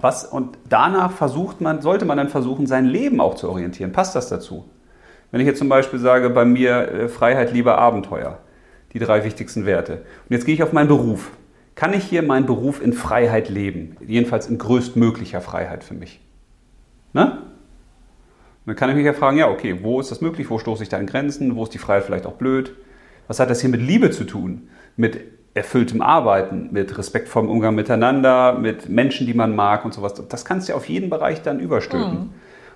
Was, 0.00 0.24
und 0.24 0.56
danach 0.68 1.12
versucht 1.12 1.60
man, 1.60 1.82
sollte 1.82 2.04
man 2.04 2.16
dann 2.16 2.28
versuchen, 2.28 2.66
sein 2.66 2.86
Leben 2.86 3.20
auch 3.20 3.34
zu 3.34 3.48
orientieren. 3.48 3.92
Passt 3.92 4.14
das 4.14 4.28
dazu? 4.28 4.64
Wenn 5.30 5.40
ich 5.40 5.46
jetzt 5.46 5.58
zum 5.58 5.68
Beispiel 5.68 5.98
sage, 5.98 6.30
bei 6.30 6.44
mir 6.44 6.88
äh, 6.88 7.08
Freiheit, 7.08 7.52
Liebe, 7.52 7.76
Abenteuer, 7.76 8.38
die 8.92 8.98
drei 8.98 9.24
wichtigsten 9.24 9.66
Werte. 9.66 9.94
Und 9.94 10.30
jetzt 10.30 10.44
gehe 10.44 10.54
ich 10.54 10.62
auf 10.62 10.72
meinen 10.72 10.88
Beruf. 10.88 11.30
Kann 11.74 11.94
ich 11.94 12.04
hier 12.04 12.22
meinen 12.22 12.46
Beruf 12.46 12.82
in 12.82 12.92
Freiheit 12.92 13.48
leben? 13.48 13.96
Jedenfalls 14.06 14.48
in 14.48 14.58
größtmöglicher 14.58 15.40
Freiheit 15.40 15.84
für 15.84 15.94
mich. 15.94 16.20
Ne? 17.12 17.38
Dann 18.66 18.76
kann 18.76 18.90
ich 18.90 18.96
mich 18.96 19.06
ja 19.06 19.12
fragen, 19.12 19.38
ja, 19.38 19.48
okay, 19.48 19.78
wo 19.82 20.00
ist 20.00 20.10
das 20.10 20.20
möglich? 20.20 20.50
Wo 20.50 20.58
stoße 20.58 20.82
ich 20.82 20.88
da 20.88 20.98
an 20.98 21.06
Grenzen? 21.06 21.56
Wo 21.56 21.62
ist 21.62 21.72
die 21.72 21.78
Freiheit 21.78 22.04
vielleicht 22.04 22.26
auch 22.26 22.34
blöd? 22.34 22.74
Was 23.28 23.40
hat 23.40 23.50
das 23.50 23.60
hier 23.60 23.70
mit 23.70 23.80
Liebe 23.80 24.10
zu 24.10 24.24
tun? 24.24 24.68
Mit 24.96 25.20
erfülltem 25.54 26.02
Arbeiten, 26.02 26.68
mit 26.70 26.96
respektvollem 26.96 27.48
Umgang 27.48 27.74
miteinander, 27.74 28.52
mit 28.52 28.88
Menschen, 28.88 29.26
die 29.26 29.34
man 29.34 29.54
mag 29.56 29.84
und 29.84 29.94
sowas. 29.94 30.14
Das 30.28 30.44
kannst 30.44 30.68
du 30.68 30.72
ja 30.72 30.76
auf 30.76 30.88
jeden 30.88 31.10
Bereich 31.10 31.42
dann 31.42 31.60
überstülpen. 31.60 32.32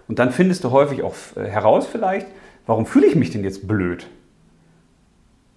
Und 0.08 0.18
dann 0.18 0.30
findest 0.30 0.64
du 0.64 0.70
häufig 0.70 1.02
auch 1.02 1.14
heraus 1.36 1.86
vielleicht, 1.86 2.26
warum 2.66 2.86
fühle 2.86 3.06
ich 3.06 3.16
mich 3.16 3.30
denn 3.30 3.44
jetzt 3.44 3.66
blöd? 3.66 4.06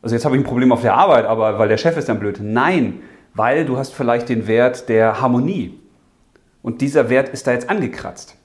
Also 0.02 0.16
jetzt 0.16 0.26
habe 0.26 0.36
ich 0.36 0.42
ein 0.42 0.46
Problem 0.46 0.72
auf 0.72 0.82
der 0.82 0.96
Arbeit, 0.96 1.26
aber 1.26 1.60
weil 1.60 1.68
der 1.68 1.78
Chef 1.78 1.98
ist 1.98 2.08
dann 2.08 2.20
blöd. 2.20 2.40
Nein, 2.42 3.02
weil 3.34 3.66
du 3.66 3.78
hast 3.78 3.94
vielleicht 3.94 4.30
den 4.30 4.48
Wert 4.48 4.90
der 4.90 5.22
Harmonie. 5.22 5.80
Und 6.62 6.82
dieser 6.82 7.10
Wert 7.10 7.30
ist 7.30 7.48
da 7.48 7.52
jetzt 7.52 7.70
angekratzt. 7.70 8.36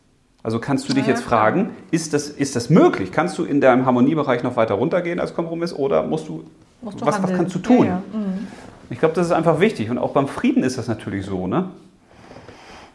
Also 0.42 0.58
kannst 0.58 0.88
du 0.88 0.92
dich 0.92 1.04
Ja, 1.06 1.10
jetzt 1.10 1.22
fragen, 1.22 1.70
ist 1.90 2.14
das, 2.14 2.28
ist 2.28 2.56
das 2.56 2.68
möglich? 2.68 3.12
Kannst 3.12 3.38
du 3.38 3.44
in 3.44 3.60
deinem 3.60 3.86
Harmoniebereich 3.86 4.42
noch 4.42 4.56
weiter 4.56 4.74
runtergehen 4.74 5.20
als 5.20 5.34
Kompromiss 5.34 5.72
oder 5.72 6.02
musst 6.02 6.28
du, 6.28 6.44
musst 6.80 7.00
du 7.00 7.06
was, 7.06 7.22
was 7.22 7.32
kannst 7.32 7.54
du 7.54 7.60
tun? 7.60 7.86
Ja, 7.86 8.02
ja. 8.12 8.18
Mhm. 8.18 8.46
Ich 8.90 8.98
glaube, 8.98 9.14
das 9.14 9.26
ist 9.26 9.32
einfach 9.32 9.60
wichtig. 9.60 9.88
Und 9.88 9.98
auch 9.98 10.12
beim 10.12 10.26
Frieden 10.26 10.64
ist 10.64 10.78
das 10.78 10.88
natürlich 10.88 11.24
so, 11.24 11.46
ne? 11.46 11.70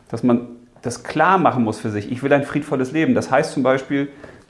dass 0.09 0.23
man 0.23 0.47
das 0.81 1.03
klar 1.03 1.37
machen 1.37 1.63
muss 1.63 1.79
für 1.79 1.89
sich. 1.89 2.11
Ich 2.11 2.23
will 2.23 2.31
ein 2.33 2.43
friedvolles 2.43 2.91
Leben. 2.91 3.13
Das 3.13 3.31
heißt 3.31 3.53
zum 3.53 3.63
Beispiel 3.63 4.09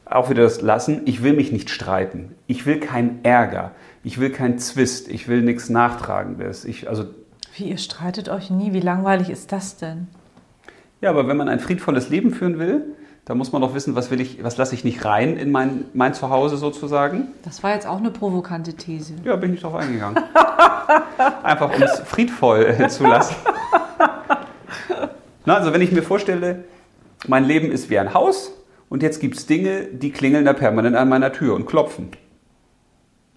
auch 0.10 0.30
wieder 0.30 0.44
das 0.44 0.62
Lassen, 0.62 1.02
ich 1.06 1.24
will 1.24 1.34
mich 1.34 1.52
nicht 1.52 1.70
streiten. 1.70 2.36
Ich 2.48 2.66
will 2.66 2.80
keinen 2.80 3.20
Ärger. 3.24 3.72
Ich 4.04 4.20
will 4.20 4.30
keinen 4.32 4.58
Zwist. 4.58 5.10
Ich 5.10 5.28
will 5.28 5.42
nichts 5.42 5.70
Nachtragendes. 5.70 6.66
Ich, 6.66 6.90
also, 6.90 7.06
Wie, 7.56 7.66
ihr 7.66 7.78
streitet 7.78 8.30
euch 8.30 8.50
nie? 8.50 8.74
Wie 8.74 8.80
langweilig 8.80 9.30
ist 9.30 9.52
das 9.52 9.78
denn? 9.78 10.08
ja, 11.02 11.10
aber 11.12 11.28
wenn 11.28 11.38
man 11.38 11.48
ein 11.48 11.60
friedvolles 11.60 12.10
Leben 12.10 12.32
führen 12.32 12.58
will, 12.58 12.84
dann 13.26 13.38
muss 13.38 13.52
man 13.52 13.62
doch 13.62 13.76
wissen, 13.76 13.94
was, 13.94 14.10
will 14.10 14.22
ich, 14.22 14.44
was 14.44 14.58
lasse 14.58 14.74
ich 14.74 14.84
nicht 14.86 15.04
rein 15.04 15.36
in 15.38 15.52
mein, 15.52 15.84
mein 15.94 16.14
Zuhause 16.14 16.56
sozusagen. 16.58 17.28
Das 17.44 17.62
war 17.62 17.74
jetzt 17.74 17.86
auch 17.86 17.98
eine 17.98 18.10
provokante 18.10 18.74
These. 18.74 19.16
Ja, 19.26 19.36
bin 19.36 19.50
ich 19.50 19.56
nicht 19.56 19.64
drauf 19.64 19.76
eingegangen. 19.76 20.18
Einfach 21.44 21.76
um 21.76 21.84
es 21.84 22.00
friedvoll 22.00 22.74
zu 22.90 23.04
lassen. 23.04 23.36
Na, 25.46 25.56
also 25.56 25.74
wenn 25.74 25.82
ich 25.82 25.92
mir 25.92 26.04
vorstelle, 26.04 26.64
mein 27.28 27.44
Leben 27.44 27.70
ist 27.70 27.90
wie 27.90 28.00
ein 28.00 28.14
Haus 28.14 28.52
und 28.90 29.04
jetzt 29.04 29.20
gibt 29.20 29.36
es 29.38 29.46
Dinge, 29.46 29.86
die 29.86 30.12
klingeln 30.12 30.46
da 30.46 30.54
permanent 30.54 30.96
an 30.96 31.10
meiner 31.10 31.32
Tür 31.32 31.56
und 31.56 31.66
klopfen. 31.66 32.10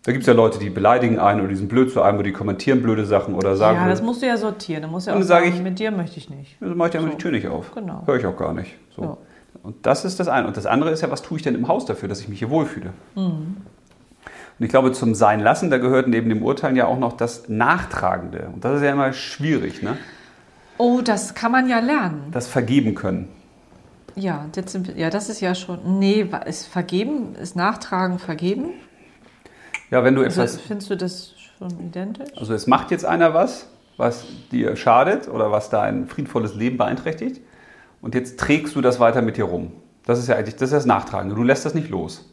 Da 0.05 0.13
gibt 0.13 0.23
es 0.23 0.27
ja 0.29 0.33
Leute, 0.33 0.59
die 0.59 0.71
beleidigen 0.71 1.19
einen 1.19 1.41
oder 1.41 1.49
die 1.51 1.57
sind 1.57 1.69
blöd 1.69 1.91
zu 1.93 2.01
einem 2.01 2.17
oder 2.17 2.25
die 2.25 2.33
kommentieren 2.33 2.81
blöde 2.83 3.05
Sachen 3.05 3.35
oder 3.35 3.55
sagen, 3.57 3.77
ja, 3.79 3.89
das 3.89 4.01
musst 4.03 4.23
du 4.23 4.27
ja 4.27 4.37
sortieren. 4.39 4.81
Da 4.83 4.89
musst 4.89 5.07
du 5.07 5.11
ja 5.11 5.17
Und 5.17 5.23
auch 5.23 5.27
dann 5.27 5.29
sag 5.29 5.45
sagen, 5.45 5.55
ich- 5.57 5.63
mit 5.63 5.79
dir 5.79 5.91
möchte 5.91 6.17
ich 6.19 6.31
nicht. 6.31 6.57
also 6.61 6.75
mache 6.75 6.89
ich 6.91 6.95
einfach 6.97 7.11
So. 7.11 7.17
die 7.17 7.23
Tür 7.23 7.31
nicht 7.33 7.47
auf. 7.49 7.75
Genau. 7.75 8.03
Höre 8.07 8.17
ich 8.17 8.25
auch 8.25 8.37
gar 8.37 8.55
nicht. 8.55 8.77
So. 8.97 9.03
Ja. 9.03 9.17
Und 9.63 9.77
das 9.85 10.07
ist 10.07 10.19
das 10.19 10.29
eine. 10.29 10.47
Und 10.47 10.57
das 10.57 10.65
andere 10.65 10.91
ist 10.91 11.03
ja, 11.03 11.11
was 11.11 11.21
tue 11.21 11.37
ich 11.37 11.43
denn 11.43 11.55
im 11.55 11.69
Haus 11.69 11.85
dafür, 11.85 12.09
dass 12.09 12.21
ich 12.21 12.29
mich 12.29 12.39
hier 12.39 12.49
wohlfühle? 12.49 12.95
Mhm. 13.15 13.57
Und 14.59 14.65
ich 14.67 14.71
glaube, 14.71 14.93
zum 14.93 15.15
Sein 15.15 15.41
lassen, 15.41 15.69
da 15.71 15.77
gehört 15.79 16.09
neben 16.09 16.29
dem 16.31 16.43
Urteilen 16.43 16.77
ja 16.77 16.87
auch 16.87 16.99
noch 16.99 17.15
das 17.15 17.49
Nachtragende. 17.51 18.49
Und 18.55 18.65
das 18.65 18.77
ist 18.77 18.83
ja 18.83 18.93
immer 18.93 19.13
schwierig, 19.13 19.83
ne? 19.83 19.99
Oh, 20.79 21.01
das 21.05 21.35
kann 21.35 21.53
man 21.53 21.69
ja 21.69 21.79
lernen. 21.81 22.25
Das 22.33 22.47
Vergeben 22.47 22.95
können. 22.95 23.29
Ja, 24.17 24.47
jetzt 24.55 24.73
sind 24.73 24.89
wir, 24.89 24.97
ja, 24.97 25.11
das 25.11 25.29
ist 25.29 25.41
ja 25.41 25.55
schon. 25.55 25.99
Nee, 25.99 26.27
ist 26.47 26.67
vergeben, 26.67 27.35
ist 27.37 27.57
Nachtragen 27.57 28.19
vergeben? 28.19 28.71
Ja, 29.91 30.05
wenn 30.05 30.15
du 30.15 30.23
Also, 30.23 30.43
etwas. 30.43 30.61
findest 30.61 30.91
du 30.91 30.97
das 30.97 31.33
schon 31.59 31.69
identisch? 31.81 32.29
Also 32.37 32.55
es 32.55 32.67
macht 32.67 32.91
jetzt 32.91 33.05
einer 33.05 33.35
was, 33.35 33.69
was 33.97 34.25
dir 34.53 34.77
schadet 34.77 35.29
oder 35.29 35.51
was 35.51 35.69
dein 35.71 36.07
friedvolles 36.07 36.55
Leben 36.55 36.77
beeinträchtigt. 36.77 37.41
Und 38.01 38.15
jetzt 38.15 38.39
trägst 38.39 38.75
du 38.77 38.81
das 38.81 38.99
weiter 39.01 39.21
mit 39.23 39.37
dir 39.37 39.45
rum. 39.45 39.73
Das 40.07 40.19
ist 40.19 40.29
ja 40.29 40.37
eigentlich 40.37 40.55
das, 40.57 40.71
ist 40.71 40.73
das 40.73 40.87
Nachtragende. 40.87 41.35
Du 41.35 41.43
lässt 41.43 41.65
das 41.67 41.75
nicht 41.75 41.91
los. 41.91 42.31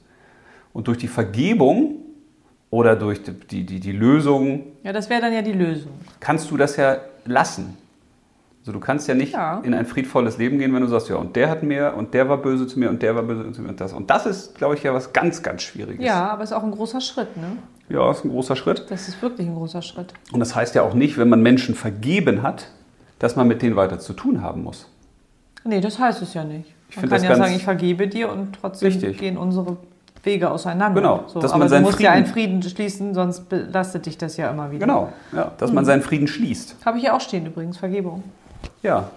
Und 0.72 0.88
durch 0.88 0.98
die 0.98 1.08
Vergebung 1.10 1.96
oder 2.70 2.96
durch 2.96 3.22
die, 3.24 3.66
die, 3.66 3.80
die 3.80 3.92
Lösung 3.92 4.64
Ja, 4.84 4.94
das 4.94 5.10
wäre 5.10 5.22
dann 5.22 5.34
ja 5.34 5.42
die 5.42 5.54
Lösung. 5.54 5.92
kannst 6.20 6.50
du 6.52 6.58
das 6.58 6.76
ja 6.78 6.98
lassen. 7.26 7.78
Also 8.68 8.78
du 8.78 8.86
kannst 8.86 9.08
ja 9.08 9.14
nicht 9.16 9.32
Ja. 9.32 9.62
in 9.64 9.74
ein 9.74 9.86
friedvolles 9.86 10.38
Leben 10.38 10.60
gehen, 10.60 10.74
wenn 10.74 10.82
du 10.82 10.90
sagst, 10.90 11.08
ja, 11.08 11.16
und 11.16 11.38
der 11.38 11.50
hat 11.50 11.64
mir 11.64 11.94
und 11.96 12.14
der 12.14 12.28
war 12.28 12.36
böse 12.38 12.68
zu 12.68 12.78
mir 12.78 12.90
und 12.90 13.02
der 13.02 13.16
war 13.16 13.24
böse 13.24 13.50
zu 13.54 13.62
mir 13.62 13.70
und 13.70 13.80
das. 13.80 13.94
Und 13.94 14.10
das 14.10 14.26
ist, 14.26 14.56
glaube 14.56 14.76
ich, 14.76 14.84
ja 14.84 14.94
was 14.94 15.14
ganz, 15.14 15.42
ganz 15.42 15.62
Schwieriges. 15.62 16.06
Ja, 16.06 16.28
aber 16.32 16.44
ist 16.44 16.52
auch 16.52 16.64
ein 16.64 16.72
großer 16.72 17.00
Schritt, 17.00 17.38
ne? 17.38 17.54
Ja, 17.88 18.12
ist 18.12 18.26
ein 18.26 18.30
großer 18.30 18.58
Schritt. 18.58 18.86
Das 18.90 19.08
ist 19.08 19.22
wirklich 19.22 19.48
ein 19.48 19.56
großer 19.56 19.82
Schritt. 19.82 20.14
Und 20.34 20.42
das 20.42 20.54
heißt 20.54 20.76
ja 20.76 20.82
auch 20.82 20.94
nicht, 20.94 21.18
wenn 21.18 21.30
man 21.30 21.42
Menschen 21.42 21.76
vergeben 21.76 22.44
hat, 22.44 22.68
dass 23.20 23.38
man 23.38 23.48
mit 23.48 23.62
denen 23.62 23.78
weiter 23.78 24.00
zu 24.00 24.12
tun 24.12 24.42
haben 24.42 24.64
muss. 24.64 24.90
Nee, 25.64 25.80
das 25.80 25.98
heißt 25.98 26.22
es 26.22 26.34
ja 26.34 26.44
nicht. 26.44 26.74
Ich 26.90 26.98
Man 26.98 27.08
kann 27.10 27.24
ja 27.24 27.36
sagen, 27.38 27.54
ich 27.56 27.64
vergebe 27.64 28.10
dir 28.10 28.30
und 28.30 28.58
trotzdem 28.60 28.88
Richtig. 28.92 29.18
gehen 29.18 29.38
unsere 29.38 29.78
Wege 30.24 30.52
auseinander. 30.52 31.00
Genau, 31.00 31.24
So, 31.28 31.40
dass 31.40 31.52
aber 31.54 31.70
man 31.70 31.70
du 31.70 31.80
musst 31.88 32.02
ja 32.02 32.12
Frieden- 32.12 32.24
einen 32.26 32.34
Frieden 32.34 32.64
schließen, 32.64 33.14
sonst 33.14 33.48
belastet 33.48 34.06
dich 34.08 34.18
das 34.18 34.36
ja 34.36 34.50
immer 34.52 34.72
wieder. 34.72 34.86
Genau, 34.86 35.14
ja, 35.32 35.54
dass 35.58 35.72
man 35.72 35.86
seinen 35.86 36.02
Frieden 36.02 36.28
schließt. 36.28 36.76
Habe 36.86 36.98
ich 36.98 37.06
ja 37.06 37.16
auch 37.16 37.22
stehen 37.22 37.46
übrigens, 37.46 37.78
Vergebung. 37.78 38.24
Ja, 38.82 39.10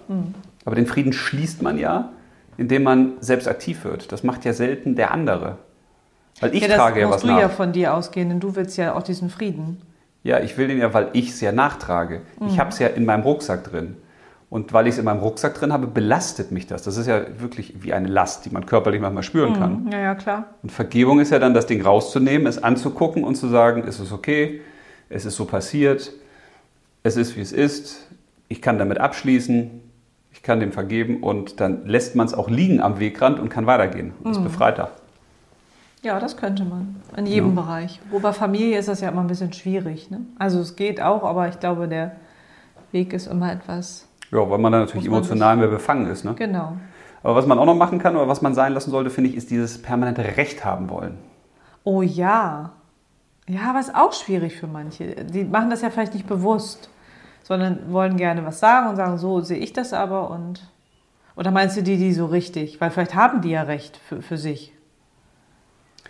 aber 0.65 0.75
den 0.75 0.87
Frieden 0.87 1.13
schließt 1.13 1.61
man 1.61 1.77
ja, 1.77 2.09
indem 2.57 2.83
man 2.83 3.13
selbst 3.19 3.47
aktiv 3.47 3.83
wird. 3.83 4.11
Das 4.11 4.23
macht 4.23 4.45
ja 4.45 4.53
selten 4.53 4.95
der 4.95 5.11
andere. 5.11 5.57
Weil 6.39 6.55
ich 6.55 6.61
ja, 6.61 6.67
das 6.67 6.77
trage 6.77 7.01
ja 7.01 7.07
musst 7.07 7.17
was 7.17 7.21
du 7.23 7.27
nach. 7.27 7.39
ja 7.39 7.49
von 7.49 7.71
dir 7.71 7.93
ausgehen, 7.93 8.29
denn 8.29 8.39
du 8.39 8.55
willst 8.55 8.77
ja 8.77 8.95
auch 8.95 9.03
diesen 9.03 9.29
Frieden. 9.29 9.81
Ja, 10.23 10.39
ich 10.39 10.57
will 10.57 10.67
den 10.67 10.79
ja, 10.79 10.93
weil 10.93 11.09
ich 11.13 11.29
es 11.29 11.41
ja 11.41 11.51
nachtrage. 11.51 12.21
Mhm. 12.39 12.47
Ich 12.47 12.59
habe 12.59 12.69
es 12.69 12.79
ja 12.79 12.87
in 12.87 13.05
meinem 13.05 13.23
Rucksack 13.23 13.63
drin. 13.63 13.97
Und 14.49 14.73
weil 14.73 14.85
ich 14.85 14.95
es 14.95 14.99
in 14.99 15.05
meinem 15.05 15.19
Rucksack 15.21 15.53
drin 15.55 15.71
habe, 15.71 15.87
belastet 15.87 16.51
mich 16.51 16.67
das. 16.67 16.83
Das 16.83 16.97
ist 16.97 17.07
ja 17.07 17.21
wirklich 17.39 17.83
wie 17.83 17.93
eine 17.93 18.09
Last, 18.09 18.45
die 18.45 18.49
man 18.49 18.65
körperlich 18.65 18.99
manchmal 18.99 19.23
spüren 19.23 19.53
kann. 19.53 19.89
Ja, 19.91 19.99
ja, 19.99 20.15
klar. 20.15 20.55
Und 20.61 20.73
Vergebung 20.73 21.21
ist 21.21 21.31
ja 21.31 21.39
dann, 21.39 21.53
das 21.53 21.67
Ding 21.67 21.81
rauszunehmen, 21.81 22.47
es 22.47 22.61
anzugucken 22.61 23.23
und 23.23 23.35
zu 23.35 23.47
sagen, 23.47 23.85
es 23.87 24.01
ist 24.01 24.11
okay, 24.11 24.59
es 25.07 25.25
ist 25.25 25.37
so 25.37 25.45
passiert, 25.45 26.11
es 27.03 27.15
ist 27.15 27.37
wie 27.37 27.41
es 27.41 27.53
ist, 27.53 28.07
ich 28.51 28.61
kann 28.61 28.77
damit 28.77 28.99
abschließen, 28.99 29.71
ich 30.33 30.43
kann 30.43 30.59
dem 30.59 30.71
vergeben 30.71 31.23
und 31.23 31.59
dann 31.59 31.85
lässt 31.85 32.15
man 32.15 32.25
es 32.27 32.33
auch 32.33 32.49
liegen 32.49 32.81
am 32.81 32.99
Wegrand 32.99 33.39
und 33.39 33.49
kann 33.49 33.65
weitergehen 33.65 34.13
und 34.19 34.25
Mhm. 34.25 34.31
ist 34.31 34.43
befreiter. 34.43 34.91
Ja, 36.03 36.19
das 36.19 36.35
könnte 36.35 36.63
man. 36.65 36.95
In 37.15 37.25
jedem 37.27 37.55
Ja. 37.55 37.61
Bereich. 37.61 37.99
Wo 38.09 38.19
bei 38.19 38.33
Familie 38.33 38.77
ist 38.79 38.87
das 38.87 39.01
ja 39.01 39.09
immer 39.09 39.21
ein 39.21 39.27
bisschen 39.27 39.53
schwierig. 39.53 40.09
Ne? 40.09 40.21
Also 40.39 40.59
es 40.59 40.75
geht 40.75 40.99
auch, 41.01 41.23
aber 41.23 41.47
ich 41.47 41.59
glaube, 41.59 41.87
der 41.87 42.13
Weg 42.91 43.13
ist 43.13 43.27
immer 43.27 43.51
etwas. 43.51 44.07
Ja, 44.31 44.49
weil 44.49 44.57
man 44.57 44.71
dann 44.71 44.81
natürlich 44.81 45.05
emotional 45.07 45.57
mehr 45.57 45.67
befangen 45.67 46.07
ist. 46.07 46.25
Ne? 46.25 46.33
Genau. 46.33 46.73
Aber 47.23 47.35
was 47.35 47.45
man 47.45 47.59
auch 47.59 47.65
noch 47.65 47.75
machen 47.75 47.99
kann 47.99 48.15
oder 48.15 48.27
was 48.27 48.41
man 48.41 48.55
sein 48.55 48.73
lassen 48.73 48.89
sollte, 48.89 49.11
finde 49.11 49.29
ich, 49.29 49.35
ist 49.37 49.51
dieses 49.51 49.79
permanente 49.81 50.23
Recht 50.37 50.65
haben 50.65 50.89
wollen. 50.89 51.17
Oh 51.83 52.01
ja. 52.01 52.71
Ja, 53.47 53.69
aber 53.69 53.79
ist 53.79 53.93
auch 53.93 54.13
schwierig 54.13 54.55
für 54.55 54.67
manche. 54.67 55.23
Die 55.25 55.43
machen 55.43 55.69
das 55.69 55.81
ja 55.83 55.89
vielleicht 55.91 56.13
nicht 56.15 56.25
bewusst, 56.27 56.89
sondern 57.43 57.91
wollen 57.91 58.17
gerne 58.17 58.45
was 58.45 58.59
sagen 58.59 58.89
und 58.89 58.95
sagen, 58.95 59.17
so 59.17 59.41
sehe 59.41 59.57
ich 59.57 59.73
das 59.73 59.93
aber 59.93 60.29
und. 60.29 60.67
Oder 61.35 61.51
meinst 61.51 61.77
du 61.77 61.83
die, 61.83 61.97
die 61.97 62.13
so 62.13 62.25
richtig? 62.25 62.79
Weil 62.81 62.91
vielleicht 62.91 63.15
haben 63.15 63.41
die 63.41 63.51
ja 63.51 63.63
recht 63.63 63.97
für, 63.97 64.21
für 64.21 64.37
sich. 64.37 64.73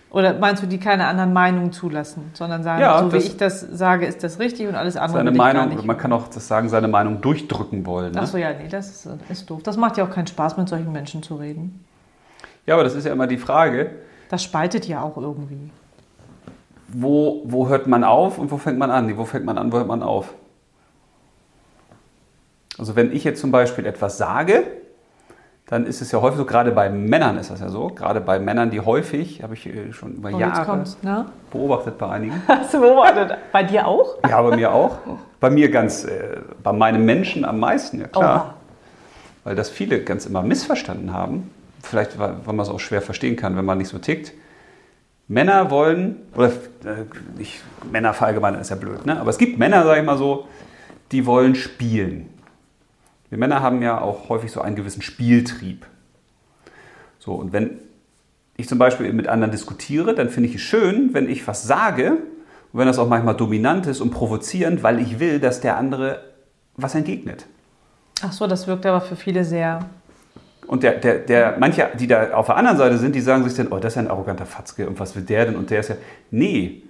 Oder 0.09 0.33
meinst 0.37 0.61
du, 0.61 0.67
die 0.67 0.77
keine 0.77 1.07
anderen 1.07 1.31
Meinungen 1.31 1.71
zulassen, 1.71 2.31
sondern 2.33 2.63
sagen, 2.63 2.81
Ja, 2.81 2.99
so 2.99 3.13
wie 3.13 3.17
ich 3.17 3.37
das 3.37 3.61
sage, 3.61 4.05
ist 4.05 4.23
das 4.23 4.39
richtig 4.39 4.67
und 4.67 4.75
alles 4.75 4.97
andere 4.97 5.19
Seine 5.19 5.31
Meinung, 5.31 5.85
man 5.85 5.97
kann 5.97 6.11
auch 6.11 6.27
das 6.27 6.47
sagen, 6.49 6.67
seine 6.67 6.89
Meinung 6.89 7.21
durchdrücken 7.21 7.85
wollen. 7.85 8.11
Ne? 8.11 8.19
Achso, 8.19 8.35
ja, 8.37 8.49
nee, 8.51 8.67
das 8.69 8.89
ist, 9.05 9.09
ist 9.29 9.49
doof. 9.49 9.61
Das 9.63 9.77
macht 9.77 9.95
ja 9.97 10.03
auch 10.03 10.09
keinen 10.09 10.27
Spaß, 10.27 10.57
mit 10.57 10.67
solchen 10.67 10.91
Menschen 10.91 11.23
zu 11.23 11.35
reden. 11.35 11.85
Ja, 12.65 12.73
aber 12.73 12.83
das 12.83 12.93
ist 12.95 13.05
ja 13.05 13.13
immer 13.13 13.27
die 13.27 13.37
Frage, 13.37 13.91
Das 14.29 14.43
spaltet 14.43 14.85
ja 14.85 15.01
auch 15.01 15.15
irgendwie. 15.15 15.69
wo, 16.89 17.43
wo 17.45 17.69
hört 17.69 17.87
man 17.87 18.03
auf 18.03 18.37
und 18.37 18.51
wo 18.51 18.57
fängt 18.57 18.77
man 18.79 18.91
an? 18.91 19.15
Wo 19.17 19.23
fängt 19.23 19.45
man 19.45 19.57
an, 19.57 19.71
wo 19.71 19.77
hört 19.77 19.87
man 19.87 20.03
auf? 20.03 20.33
Also 22.81 22.95
wenn 22.95 23.15
ich 23.15 23.23
jetzt 23.23 23.39
zum 23.39 23.51
Beispiel 23.51 23.85
etwas 23.85 24.17
sage, 24.17 24.63
dann 25.67 25.85
ist 25.85 26.01
es 26.01 26.11
ja 26.11 26.19
häufig 26.19 26.39
so, 26.39 26.45
gerade 26.45 26.71
bei 26.71 26.89
Männern 26.89 27.37
ist 27.37 27.51
das 27.51 27.59
ja 27.59 27.69
so, 27.69 27.89
gerade 27.89 28.19
bei 28.21 28.39
Männern, 28.39 28.71
die 28.71 28.79
häufig, 28.79 29.43
habe 29.43 29.53
ich 29.53 29.67
äh, 29.67 29.93
schon 29.93 30.15
über 30.15 30.31
jetzt 30.31 30.39
Jahre 30.39 30.65
kommt's, 30.65 30.97
ne? 31.03 31.27
beobachtet 31.51 31.99
bei 31.99 32.09
einigen. 32.09 32.41
Hast 32.47 32.73
du 32.73 32.81
beobachtet? 32.81 33.37
Bei 33.51 33.61
dir 33.61 33.85
auch? 33.85 34.17
Ja, 34.27 34.41
bei 34.41 34.55
mir 34.55 34.73
auch. 34.73 34.97
Bei 35.39 35.51
mir 35.51 35.69
ganz, 35.69 36.05
äh, 36.05 36.37
bei 36.63 36.73
meinem 36.73 37.05
Menschen 37.05 37.45
am 37.45 37.59
meisten, 37.59 37.99
ja 37.99 38.07
klar. 38.07 38.55
Weil 39.43 39.55
das 39.55 39.69
viele 39.69 40.03
ganz 40.03 40.25
immer 40.25 40.41
missverstanden 40.41 41.13
haben. 41.13 41.51
Vielleicht, 41.83 42.17
weil 42.17 42.33
weil 42.43 42.55
man 42.55 42.65
es 42.65 42.71
auch 42.71 42.79
schwer 42.79 43.03
verstehen 43.03 43.35
kann, 43.35 43.55
wenn 43.57 43.65
man 43.65 43.77
nicht 43.77 43.89
so 43.89 43.99
tickt. 43.99 44.33
Männer 45.27 45.69
wollen, 45.69 46.15
oder 46.35 46.47
äh, 46.47 47.05
nicht, 47.37 47.61
Männer 47.91 48.15
verallgemeinern 48.15 48.59
ist 48.59 48.71
ja 48.71 48.75
blöd, 48.75 49.05
ne? 49.05 49.19
aber 49.19 49.29
es 49.29 49.37
gibt 49.37 49.59
Männer, 49.59 49.83
sage 49.83 49.99
ich 49.99 50.05
mal 50.05 50.17
so, 50.17 50.47
die 51.11 51.27
wollen 51.27 51.53
spielen. 51.53 52.27
Wir 53.31 53.37
Männer 53.37 53.61
haben 53.61 53.81
ja 53.81 53.99
auch 54.01 54.27
häufig 54.27 54.51
so 54.51 54.59
einen 54.59 54.75
gewissen 54.75 55.01
Spieltrieb. 55.01 55.85
So, 57.17 57.33
und 57.33 57.53
wenn 57.53 57.79
ich 58.57 58.67
zum 58.67 58.77
Beispiel 58.77 59.11
mit 59.13 59.27
anderen 59.27 59.51
diskutiere, 59.51 60.13
dann 60.13 60.29
finde 60.29 60.49
ich 60.49 60.55
es 60.55 60.61
schön, 60.61 61.13
wenn 61.13 61.29
ich 61.29 61.47
was 61.47 61.63
sage 61.63 62.17
und 62.73 62.79
wenn 62.79 62.87
das 62.87 62.99
auch 62.99 63.07
manchmal 63.07 63.35
dominant 63.35 63.87
ist 63.87 64.01
und 64.01 64.11
provozierend, 64.11 64.83
weil 64.83 64.99
ich 64.99 65.19
will, 65.19 65.39
dass 65.39 65.61
der 65.61 65.77
andere 65.77 66.21
was 66.75 66.93
entgegnet. 66.93 67.45
Ach 68.21 68.33
so, 68.33 68.47
das 68.47 68.67
wirkt 68.67 68.85
aber 68.85 68.99
für 68.99 69.15
viele 69.15 69.45
sehr. 69.45 69.79
Und 70.67 70.83
der, 70.83 70.95
der, 70.95 71.19
der, 71.19 71.55
manche, 71.57 71.89
die 71.97 72.07
da 72.07 72.33
auf 72.33 72.47
der 72.47 72.57
anderen 72.57 72.77
Seite 72.77 72.97
sind, 72.97 73.15
die 73.15 73.21
sagen 73.21 73.45
sich 73.45 73.53
dann, 73.53 73.69
oh, 73.69 73.79
das 73.79 73.93
ist 73.93 73.95
ja 73.95 74.01
ein 74.01 74.09
arroganter 74.09 74.45
Fatzke 74.45 74.87
und 74.89 74.99
was 74.99 75.15
will 75.15 75.23
der 75.23 75.45
denn? 75.45 75.55
Und 75.55 75.69
der 75.69 75.79
ist 75.79 75.89
ja. 75.89 75.95
Nee. 76.31 76.83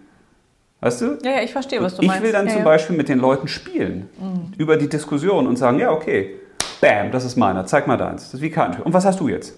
Weißt 0.81 1.01
du? 1.01 1.17
Ja, 1.23 1.31
ja, 1.31 1.41
ich 1.43 1.51
verstehe, 1.51 1.81
was 1.81 1.95
du 1.95 2.01
ich 2.01 2.07
meinst. 2.07 2.23
will 2.23 2.31
dann 2.31 2.47
ja, 2.47 2.53
zum. 2.53 2.63
Beispiel 2.63 2.97
mit 2.97 3.07
den 3.07 3.19
Leuten 3.19 3.47
spielen. 3.47 4.09
Über 4.57 4.77
die 4.77 4.89
Diskussion 4.89 5.45
und 5.47 5.55
sagen, 5.57 5.77
ja, 5.79 5.91
okay, 5.91 6.35
bam, 6.81 7.11
das 7.11 7.23
ist 7.23 7.35
meiner, 7.37 7.65
zeig 7.67 7.85
mal 7.87 7.97
deins. 7.97 8.23
Das 8.25 8.33
ist 8.35 8.41
wie 8.41 8.49
Kartenspiel. 8.49 8.85
Und 8.85 8.93
was 8.93 9.05
hast 9.05 9.19
du 9.19 9.27
jetzt? 9.27 9.53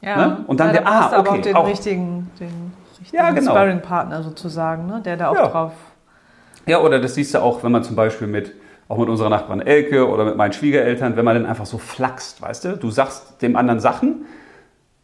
Ja. 0.00 0.16
ne? 0.16 0.44
Und 0.46 0.58
dann 0.58 0.68
ja, 0.68 0.72
der- 0.74 0.82
da 0.82 0.88
ah, 0.90 1.20
okay, 1.20 1.28
auch 1.28 1.42
den 1.42 1.54
auch. 1.56 1.66
richtigen, 1.68 2.30
den 2.40 2.72
richtigen 2.98 3.16
Ja, 3.22 3.30
genau. 3.30 3.50
Sparring-Partner 3.50 4.22
sozusagen, 4.22 4.86
ne? 4.86 5.02
der 5.04 5.18
da 5.18 5.28
auch 5.28 5.34
Ja. 5.36 5.48
drauf. 5.48 5.72
Ja, 6.66 6.80
oder 6.80 6.98
das 7.00 7.14
siehst 7.14 7.34
du 7.34 7.42
auch, 7.42 7.62
wenn 7.62 7.72
man 7.72 7.84
zum 7.84 7.96
Beispiel 7.96 8.26
mit, 8.26 8.52
auch 8.88 8.96
mit 8.96 9.08
unserer 9.10 9.28
Nachbarin 9.28 9.60
Elke 9.60 10.08
oder 10.08 10.24
mit 10.24 10.36
meinen 10.36 10.54
Schwiegereltern, 10.54 11.16
wenn 11.16 11.24
man 11.26 11.34
dann 11.34 11.44
einfach 11.46 11.66
so 11.66 11.76
flaxt, 11.76 12.40
weißt 12.40 12.64
du? 12.64 12.76
Du 12.78 12.90
sagst 12.90 13.42
dem 13.42 13.56
anderen 13.56 13.80
Sachen, 13.80 14.24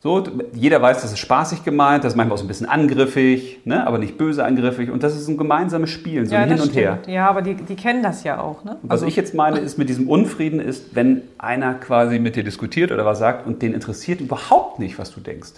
so, 0.07 0.23
jeder 0.53 0.81
weiß, 0.81 1.03
das 1.03 1.11
ist 1.11 1.19
spaßig 1.19 1.65
gemeint, 1.65 2.05
das 2.05 2.13
ist 2.13 2.17
manchmal 2.17 2.35
auch 2.35 2.39
so 2.39 2.45
ein 2.45 2.49
bisschen 2.49 2.69
angriffig, 2.69 3.59
ne? 3.65 3.85
aber 3.85 3.99
nicht 3.99 4.17
böse 4.17 4.45
angriffig 4.45 4.89
und 4.89 5.03
das 5.03 5.17
ist 5.17 5.27
ein 5.27 5.37
gemeinsames 5.37 5.91
Spielen, 5.91 6.27
so 6.27 6.35
ja, 6.37 6.43
ein 6.43 6.49
Hin 6.49 6.61
und 6.61 6.77
her. 6.77 6.99
stimmt. 7.03 7.15
Ja, 7.15 7.29
aber 7.29 7.43
die, 7.43 7.55
die 7.55 7.75
kennen 7.75 8.05
das 8.05 8.23
ja 8.23 8.41
auch. 8.41 8.63
Ne? 8.63 8.77
Was 8.83 9.03
ich 9.03 9.17
jetzt 9.17 9.35
meine, 9.35 9.59
ist 9.59 9.79
mit 9.79 9.89
diesem 9.89 10.09
Unfrieden 10.09 10.61
ist, 10.61 10.95
wenn 10.95 11.23
einer 11.39 11.75
quasi 11.75 12.21
mit 12.21 12.37
dir 12.37 12.45
diskutiert 12.45 12.93
oder 12.93 13.05
was 13.05 13.19
sagt 13.19 13.49
und 13.49 13.63
den 13.63 13.75
interessiert 13.75 14.21
überhaupt 14.21 14.79
nicht, 14.79 14.97
was 14.97 15.13
du 15.13 15.19
denkst. 15.19 15.55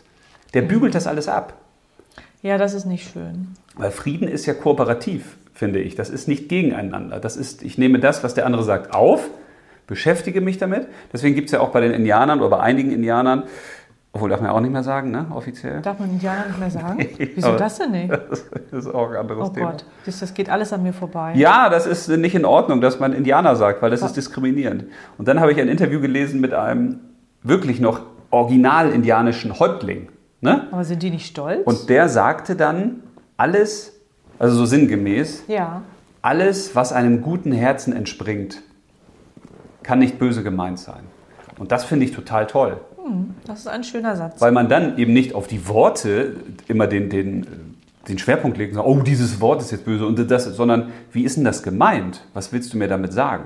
Der 0.55 0.63
bügelt 0.63 0.95
das 0.95 1.07
alles 1.07 1.29
ab. 1.29 1.53
ja, 2.41 2.57
das 2.57 2.73
ist 2.73 2.87
nicht 2.87 3.13
schön. 3.13 3.49
Weil 3.75 3.91
Frieden 3.91 4.29
ist 4.29 4.47
ja 4.47 4.55
kooperativ, 4.55 5.37
finde 5.53 5.81
ich. 5.81 5.95
Das 5.95 6.09
ist 6.09 6.27
nicht 6.27 6.49
gegeneinander. 6.49 7.21
Das 7.21 7.37
ist, 7.37 7.63
ich 7.63 7.77
nehme 7.77 7.99
das, 7.99 8.25
was 8.25 8.33
der 8.33 8.47
andere 8.47 8.65
sagt, 8.65 8.95
auf, 8.95 9.29
beschäftige 9.87 10.41
mich 10.41 10.59
damit. 10.59 10.87
Deswegen 11.13 11.35
gibt 11.35 11.49
es 11.49 11.53
ja 11.53 11.61
auch 11.61 11.71
bei 11.71 11.81
den 11.81 11.93
Indianern 11.93 12.41
oder 12.41 12.51
bei 12.51 12.61
einigen 12.61 12.93
Indianern, 12.93 13.43
obwohl 14.13 14.31
darf 14.31 14.41
man 14.41 14.51
ja 14.51 14.57
auch 14.57 14.61
nicht 14.61 14.73
mehr 14.73 14.83
sagen, 14.83 15.11
ne, 15.11 15.27
offiziell. 15.35 15.83
Darf 15.83 15.99
man 15.99 16.11
Indianer 16.11 16.47
nicht 16.47 16.59
mehr 16.59 16.71
sagen? 16.71 17.07
Wieso 17.35 17.49
aber- 17.49 17.59
das 17.59 17.79
denn 17.79 17.91
nicht? 17.93 18.11
Das 18.71 18.85
ist 18.85 18.95
auch 18.95 19.11
ein 19.11 19.17
anderes 19.17 19.49
Oh 19.49 19.53
Thema. 19.53 19.71
Gott, 19.71 19.85
das, 20.05 20.21
das 20.21 20.35
geht 20.35 20.51
alles 20.51 20.73
an 20.75 20.83
mir 20.83 20.93
vorbei. 20.93 21.33
Ja, 21.37 21.71
das 21.71 21.87
ist 21.87 22.09
nicht 22.09 22.35
in 22.35 22.45
Ordnung, 22.45 22.83
dass 22.83 23.01
man 23.01 23.15
Indianer 23.15 23.57
sagt, 23.57 23.81
weil 23.81 23.91
das 23.91 24.03
ist 24.03 24.13
diskriminierend. 24.15 24.85
Und 25.17 25.27
dann 25.27 25.41
habe 25.41 25.53
ich 25.53 25.61
ein 25.61 25.69
Interview 25.69 26.01
gelesen 26.01 26.41
mit 26.41 26.53
einem 26.53 27.01
wirklich 27.43 27.81
noch 27.81 28.01
original 28.31 28.91
indianischen 28.91 29.59
Häuptling. 29.59 30.09
Ne? 30.43 30.69
Aber 30.71 30.85
sind 30.85 31.03
die 31.03 31.11
nicht 31.11 31.27
stolz? 31.27 31.63
Und 31.65 31.89
der 31.89 32.09
sagte 32.11 32.57
dann, 32.57 33.03
alles, 33.39 33.99
also 34.39 34.55
so 34.57 34.67
sinngemäß, 34.67 35.45
ja. 35.49 35.81
alles, 36.21 36.77
was 36.77 36.93
einem 36.93 37.23
guten 37.23 37.53
Herzen 37.53 37.95
entspringt, 37.95 38.63
kann 39.83 39.99
nicht 39.99 40.19
böse 40.19 40.43
gemeint 40.43 40.79
sein. 40.79 41.01
Und 41.59 41.73
das 41.73 41.85
finde 41.85 42.05
ich 42.05 42.13
total 42.13 42.47
toll, 42.47 42.79
Das 43.47 43.61
ist 43.61 43.69
ein 43.69 43.85
schöner 43.85 44.17
Satz. 44.17 44.41
weil 44.41 44.53
man 44.53 44.69
dann 44.69 44.99
eben 44.99 45.13
nicht 45.13 45.35
auf 45.35 45.47
die 45.47 45.69
Worte 45.69 46.37
immer 46.69 46.87
den, 46.87 47.11
den, 47.11 47.47
den 48.09 48.19
Schwerpunkt 48.19 48.59
legt 48.59 48.73
und 48.73 48.77
sagt, 48.77 48.89
oh, 48.89 49.01
dieses 49.03 49.41
Wort 49.41 49.61
ist 49.63 49.71
jetzt 49.71 49.85
böse, 49.85 50.07
und 50.07 50.31
das, 50.31 50.45
sondern 50.45 50.91
wie 51.13 51.25
ist 51.25 51.37
denn 51.37 51.45
das 51.45 51.63
gemeint? 51.63 52.25
Was 52.35 52.53
willst 52.53 52.73
du 52.73 52.79
mir 52.79 52.89
damit 52.89 53.13
sagen? 53.13 53.45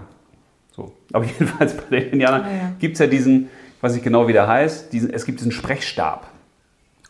So. 0.71 0.93
Aber 1.13 1.25
jedenfalls 1.39 1.75
bei 1.77 2.01
den 2.01 2.13
Indianern 2.13 2.43
Ah, 2.43 2.51
ja. 2.51 2.73
gibt 2.79 2.95
es 2.95 2.99
ja 3.01 3.07
diesen, 3.07 3.49
ich 3.77 3.83
weiß 3.83 3.95
nicht 3.95 4.05
genau, 4.05 4.29
wie 4.29 4.33
der 4.33 4.47
heißt, 4.49 4.93
diesen, 4.93 5.13
es 5.13 5.25
gibt 5.25 5.41
diesen 5.41 5.53
Sprechstab. 5.53 6.27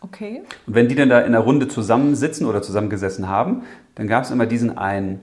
Okay. 0.00 0.42
Und 0.66 0.74
wenn 0.74 0.88
die 0.88 0.94
dann 0.96 1.09
da 1.09 1.20
in 1.20 1.32
der 1.32 1.42
Runde 1.42 1.68
zusammensitzen 1.68 2.46
oder 2.46 2.61
zusammengesessen 2.62 3.28
haben, 3.28 3.62
dann 3.94 4.09
gab 4.09 4.24
es 4.24 4.30
immer 4.30 4.46
diesen 4.46 4.76
einen 4.76 5.20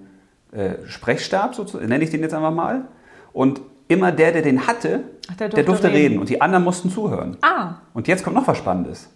äh, 0.51 0.75
Sprechstab, 0.86 1.53
so 1.55 1.65
nenne 1.80 2.03
ich 2.03 2.11
den 2.11 2.21
jetzt 2.21 2.34
einfach 2.34 2.53
mal. 2.53 2.86
Und 3.34 3.61
immer 3.89 4.13
der, 4.13 4.31
der 4.31 4.41
den 4.41 4.65
hatte, 4.67 5.01
Ach, 5.29 5.35
der 5.35 5.49
der 5.49 5.63
durfte 5.63 5.63
durfte 5.65 5.87
reden. 5.89 5.97
reden. 6.13 6.19
Und 6.19 6.29
die 6.29 6.39
anderen 6.39 6.63
mussten 6.63 6.89
zuhören. 6.89 7.35
Ah, 7.41 7.75
Und 7.93 8.07
jetzt 8.07 8.23
kommt 8.23 8.37
noch 8.37 8.47
was 8.47 8.57
Spannendes. 8.57 9.09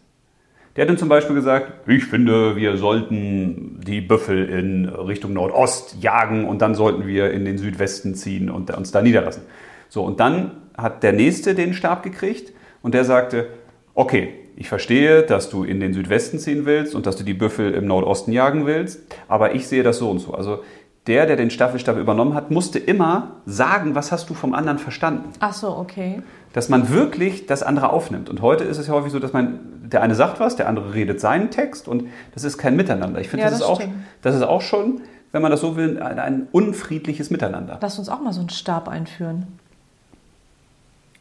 Der 0.75 0.81
hat 0.81 0.89
dann 0.89 0.97
zum 0.97 1.07
Beispiel 1.07 1.35
gesagt, 1.35 1.87
ich 1.87 2.03
finde, 2.05 2.55
wir 2.55 2.77
sollten 2.77 3.79
die 3.85 4.01
Büffel 4.01 4.49
in 4.49 4.85
Richtung 4.89 5.33
Nordost 5.33 5.97
jagen 6.01 6.45
und 6.47 6.63
dann 6.63 6.73
sollten 6.73 7.05
wir 7.05 7.31
in 7.31 7.45
den 7.45 7.59
Südwesten 7.59 8.15
ziehen 8.15 8.49
und 8.49 8.75
uns 8.75 8.91
da 8.91 9.03
niederlassen. 9.03 9.43
So, 9.87 10.03
und 10.03 10.19
dann 10.19 10.51
hat 10.75 11.03
der 11.03 11.13
Nächste 11.13 11.53
den 11.53 11.75
Stab 11.75 12.01
gekriegt 12.01 12.51
und 12.81 12.95
der 12.95 13.05
sagte, 13.05 13.49
okay, 13.93 14.33
ich 14.55 14.67
verstehe, 14.67 15.21
dass 15.21 15.51
du 15.51 15.63
in 15.63 15.79
den 15.79 15.93
Südwesten 15.93 16.39
ziehen 16.39 16.65
willst 16.65 16.95
und 16.95 17.05
dass 17.05 17.15
du 17.17 17.23
die 17.23 17.35
Büffel 17.35 17.73
im 17.75 17.85
Nordosten 17.85 18.31
jagen 18.31 18.65
willst, 18.65 19.01
aber 19.27 19.53
ich 19.53 19.67
sehe 19.67 19.83
das 19.83 19.99
so 19.99 20.09
und 20.09 20.19
so. 20.19 20.33
Also 20.33 20.63
der, 21.07 21.25
der 21.25 21.35
den 21.35 21.49
Staffelstab 21.49 21.97
übernommen 21.97 22.33
hat, 22.33 22.49
musste 22.51 22.79
immer 22.79 23.31
sagen, 23.45 23.95
was 23.95 24.11
hast 24.11 24.29
du 24.29 24.33
vom 24.33 24.53
anderen 24.53 24.79
verstanden 24.79 25.29
ach 25.39 25.53
so, 25.53 25.75
okay. 25.75 26.21
dass 26.53 26.69
man 26.69 26.89
wirklich 26.89 27.45
das 27.45 27.61
andere 27.61 27.91
aufnimmt. 27.91 28.29
Und 28.29 28.41
heute 28.41 28.63
ist 28.63 28.77
es 28.77 28.87
ja 28.87 28.93
häufig 28.93 29.11
so, 29.11 29.19
dass 29.19 29.33
man, 29.33 29.59
der 29.83 30.01
eine 30.01 30.15
sagt 30.15 30.39
was, 30.39 30.55
der 30.55 30.69
andere 30.69 30.93
redet 30.93 31.19
seinen 31.19 31.51
Text 31.51 31.87
und 31.87 32.05
das 32.33 32.43
ist 32.43 32.57
kein 32.57 32.75
Miteinander. 32.75 33.19
Ich 33.19 33.29
finde, 33.29 33.43
Ja, 33.43 33.49
das, 33.49 33.59
das 33.59 33.69
ist 33.69 33.73
auch, 33.73 33.83
das 34.21 34.35
ist 34.35 34.43
auch 34.43 34.61
schon, 34.61 35.01
wenn 35.33 35.41
man 35.41 35.51
das 35.51 35.61
so 35.61 35.75
will, 35.75 36.01
ein, 36.01 36.19
ein 36.19 36.47
unfriedliches 36.51 37.29
Miteinander. 37.31 37.79
Lass 37.81 37.99
uns 37.99 38.07
auch 38.07 38.21
mal 38.21 38.31
so 38.31 38.39
einen 38.39 38.49
Stab 38.49 38.87
einführen. 38.87 39.47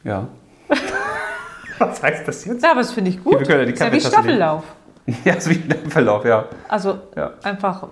Ja. 0.05 0.29
was 1.79 2.03
heißt 2.03 2.29
das 2.29 2.45
jetzt? 2.45 2.63
Ja, 2.63 2.73
aber 2.73 2.81
das 2.81 2.93
finde 2.93 3.11
ich 3.11 3.23
gut. 3.23 3.39
Wir 3.39 3.47
können 3.47 3.61
ja 3.61 3.65
die 3.67 3.73
ist 3.73 3.81
ja 3.81 3.93
wie. 3.93 4.01
Staffellauf. 4.01 4.65
Ja, 5.25 5.35
ist 5.35 5.51
wie 5.51 5.61
ein 5.69 5.91
Verlauf, 5.91 6.25
ja. 6.25 6.45
Also 6.69 7.01
Ja. 7.17 7.33
einfach, 7.43 7.89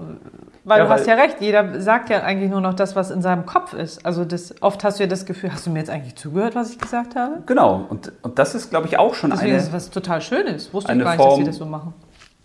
weil 0.71 0.79
Ja, 0.79 0.85
du 0.87 0.91
hast 0.91 1.07
weil- 1.07 1.19
ja 1.19 1.23
recht, 1.23 1.37
jeder 1.41 1.81
sagt 1.83 2.09
ja 2.09 2.23
eigentlich 2.23 2.49
nur 2.51 2.63
noch 2.63 2.73
das, 2.73 2.97
was 2.97 3.11
in 3.11 3.21
seinem 3.21 3.45
Kopf 3.45 3.75
ist. 3.75 4.07
Also 4.07 4.25
das, 4.25 4.55
oft 4.63 4.83
hast 4.85 4.99
du 4.99 5.03
ja 5.03 5.09
das 5.09 5.27
Gefühl, 5.27 5.53
hast 5.53 5.67
du 5.67 5.71
mir 5.71 5.81
jetzt 5.81 5.91
eigentlich 5.91 6.15
zugehört, 6.17 6.55
was 6.55 6.71
ich 6.71 6.79
gesagt 6.79 7.15
habe? 7.17 7.43
Genau. 7.45 7.85
Und, 7.91 8.13
und 8.23 8.39
das 8.39 8.55
ist, 8.55 8.71
glaube 8.71 8.87
ich, 8.87 8.99
auch 8.99 9.13
schon 9.15 9.31
Deswegen 9.31 9.55
ist 9.57 9.63
es 9.65 9.69
eine, 9.69 9.77
was 9.77 9.91
total 9.91 10.23
Schönes. 10.23 10.73
Wusste 10.73 10.89
eine 10.91 11.03
ich 11.03 11.05
gar 11.05 11.13
nicht, 11.13 11.21
dass 11.21 11.27
Form- 11.27 11.41
sie 11.41 11.47
das 11.47 11.57
so 11.57 11.67
machen. 11.67 11.93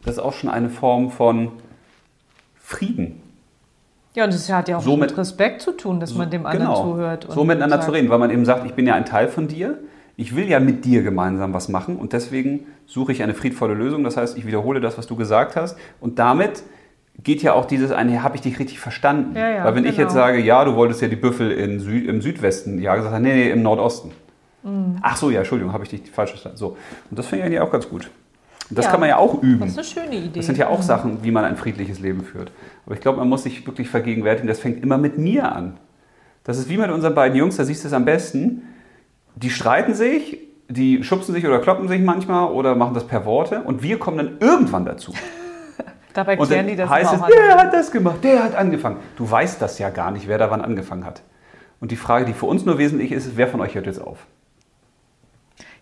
das 0.03 0.15
ist 0.15 0.19
auch 0.19 0.33
schon 0.33 0.49
eine 0.49 0.69
Form 0.69 1.09
von 1.11 1.51
Frieden. 2.55 3.21
Ja, 4.15 4.23
und 4.25 4.33
das 4.33 4.51
hat 4.51 4.69
ja 4.69 4.77
auch 4.77 4.81
So 4.81 4.91
mit- 4.97 5.09
mit 5.11 5.17
Respekt 5.17 5.61
zu 5.61 5.71
tun, 5.71 5.99
dass 5.99 6.13
man 6.15 6.29
dem 6.29 6.45
anderen 6.45 6.75
zuhört. 6.75 7.23
Genau. 7.25 7.33
so 7.35 7.43
miteinander 7.43 7.75
sagt, 7.77 7.85
zu 7.85 7.91
reden, 7.91 8.09
weil 8.09 8.19
man 8.19 8.29
eben 8.31 8.45
sagt, 8.45 8.65
ich 8.65 8.73
bin 8.73 8.87
ja 8.87 8.95
ein 8.95 9.05
Teil 9.05 9.27
von 9.27 9.47
dir, 9.47 9.77
ich 10.17 10.35
will 10.35 10.47
ja 10.47 10.61
mit 10.61 10.85
dir 10.85 11.03
gemeinsam 11.03 11.53
was 11.53 11.67
machen 11.67 11.97
und 11.97 12.13
deswegen 12.13 12.65
suche 12.87 13.11
ich 13.11 13.21
eine 13.23 13.33
friedvolle 13.33 13.73
Lösung. 13.73 14.05
Das 14.05 14.15
heißt, 14.15 14.37
ich 14.37 14.45
wiederhole 14.47 14.79
das, 14.79 14.97
was 14.97 15.05
du 15.07 15.17
gesagt 15.17 15.57
hast 15.57 15.77
und 15.99 16.17
damit 16.19 16.63
geht 17.23 17.41
ja 17.41 17.53
auch 17.53 17.65
dieses 17.65 17.91
eine, 17.91 18.21
habe 18.23 18.35
ich 18.35 18.41
dich 18.41 18.59
richtig 18.59 18.79
verstanden? 18.79 19.35
Ja, 19.35 19.49
ja, 19.49 19.63
weil 19.65 19.75
wenn 19.75 19.85
ich 19.85 19.91
genau. 19.95 20.03
jetzt 20.03 20.13
sage, 20.13 20.39
ja, 20.39 20.63
du 20.65 20.75
wolltest 20.75 21.01
ja 21.01 21.07
die 21.07 21.15
Büffel 21.15 21.51
in 21.51 21.79
Süd, 21.79 22.07
im 22.07 22.21
Südwesten 22.21 22.79
jagen, 22.79 23.01
sagt 23.03 23.13
er, 23.13 23.19
nee, 23.19 23.33
nee, 23.33 23.49
im 23.49 23.61
Nordosten. 23.63 24.11
Mhm. 24.63 24.97
Ach 25.01 25.15
so, 25.15 25.29
ja, 25.29 25.39
Entschuldigung, 25.39 25.73
habe 25.73 25.83
ich 25.83 25.89
dich 25.89 26.11
falsch 26.11 26.31
verstanden. 26.31 26.57
So. 26.57 26.77
Und 27.09 27.17
das 27.19 27.27
finde 27.27 27.43
ich 27.43 27.45
eigentlich 27.47 27.61
auch 27.61 27.71
ganz 27.71 27.87
gut. 27.89 28.09
Und 28.69 28.77
das 28.77 28.85
Ja. 28.85 28.91
kann 28.91 28.99
man 28.99 29.09
ja 29.09 29.17
auch 29.17 29.41
üben. 29.43 29.59
Das 29.59 29.69
ist 29.71 29.77
eine 29.77 29.85
schöne 30.07 30.15
Idee. 30.17 30.39
Das 30.39 30.45
sind 30.47 30.57
ja 30.57 30.67
auch 30.67 30.79
Mhm. 30.79 30.83
Sachen, 30.83 31.23
wie 31.23 31.31
man 31.31 31.45
ein 31.45 31.55
friedliches 31.55 31.99
Leben 31.99 32.23
führt. 32.23 32.51
Aber 32.85 32.95
ich 32.95 33.01
glaube, 33.01 33.19
man 33.19 33.29
muss 33.29 33.43
sich 33.43 33.65
wirklich 33.67 33.89
vergegenwärtigen, 33.89 34.47
das 34.47 34.59
fängt 34.59 34.81
immer 34.83 34.97
mit 34.97 35.17
mir 35.17 35.51
an. 35.51 35.77
Das 36.43 36.57
ist 36.57 36.67
wie 36.69 36.77
mit 36.77 36.89
unseren 36.91 37.15
beiden 37.15 37.37
Jungs, 37.37 37.57
da 37.57 37.63
siehst 37.63 37.83
du 37.83 37.87
es 37.87 37.93
am 37.93 38.05
besten. 38.05 38.63
Die 39.35 39.49
streiten 39.49 39.93
sich, 39.93 40.39
die 40.67 41.03
schubsen 41.03 41.33
sich 41.35 41.45
oder 41.45 41.59
kloppen 41.59 41.87
sich 41.87 42.01
manchmal 42.01 42.51
oder 42.51 42.75
machen 42.75 42.93
das 42.95 43.05
per 43.05 43.25
Worte 43.25 43.61
und 43.61 43.83
wir 43.83 43.99
kommen 43.99 44.17
dann 44.17 44.37
irgendwann 44.39 44.85
dazu. 44.85 45.13
Dabei 46.15 46.37
Und 46.37 46.47
klären 46.47 46.65
die 46.67 46.75
das 46.75 46.89
heißt 46.89 47.11
es, 47.13 47.17
immer 47.19 47.25
auch 47.25 47.29
der 47.29 47.57
hat 47.57 47.73
das 47.73 47.91
gemacht, 47.91 48.23
der 48.23 48.43
hat 48.43 48.55
angefangen. 48.55 48.97
Du 49.17 49.29
weißt 49.29 49.61
das 49.61 49.77
ja 49.77 49.89
gar 49.91 50.09
nicht, 50.11 50.27
wer 50.27 50.37
da 50.39 50.49
wann 50.49 50.61
angefangen 50.61 51.05
hat. 51.05 51.21
Und 51.79 51.91
die 51.91 51.95
Frage, 51.97 52.25
die 52.25 52.33
für 52.33 52.47
uns 52.47 52.65
nur 52.65 52.77
wesentlich 52.79 53.11
ist, 53.11 53.27
ist, 53.27 53.37
wer 53.37 53.47
von 53.47 53.61
euch 53.61 53.75
hört 53.75 53.85
jetzt 53.85 54.01
auf? 54.01 54.25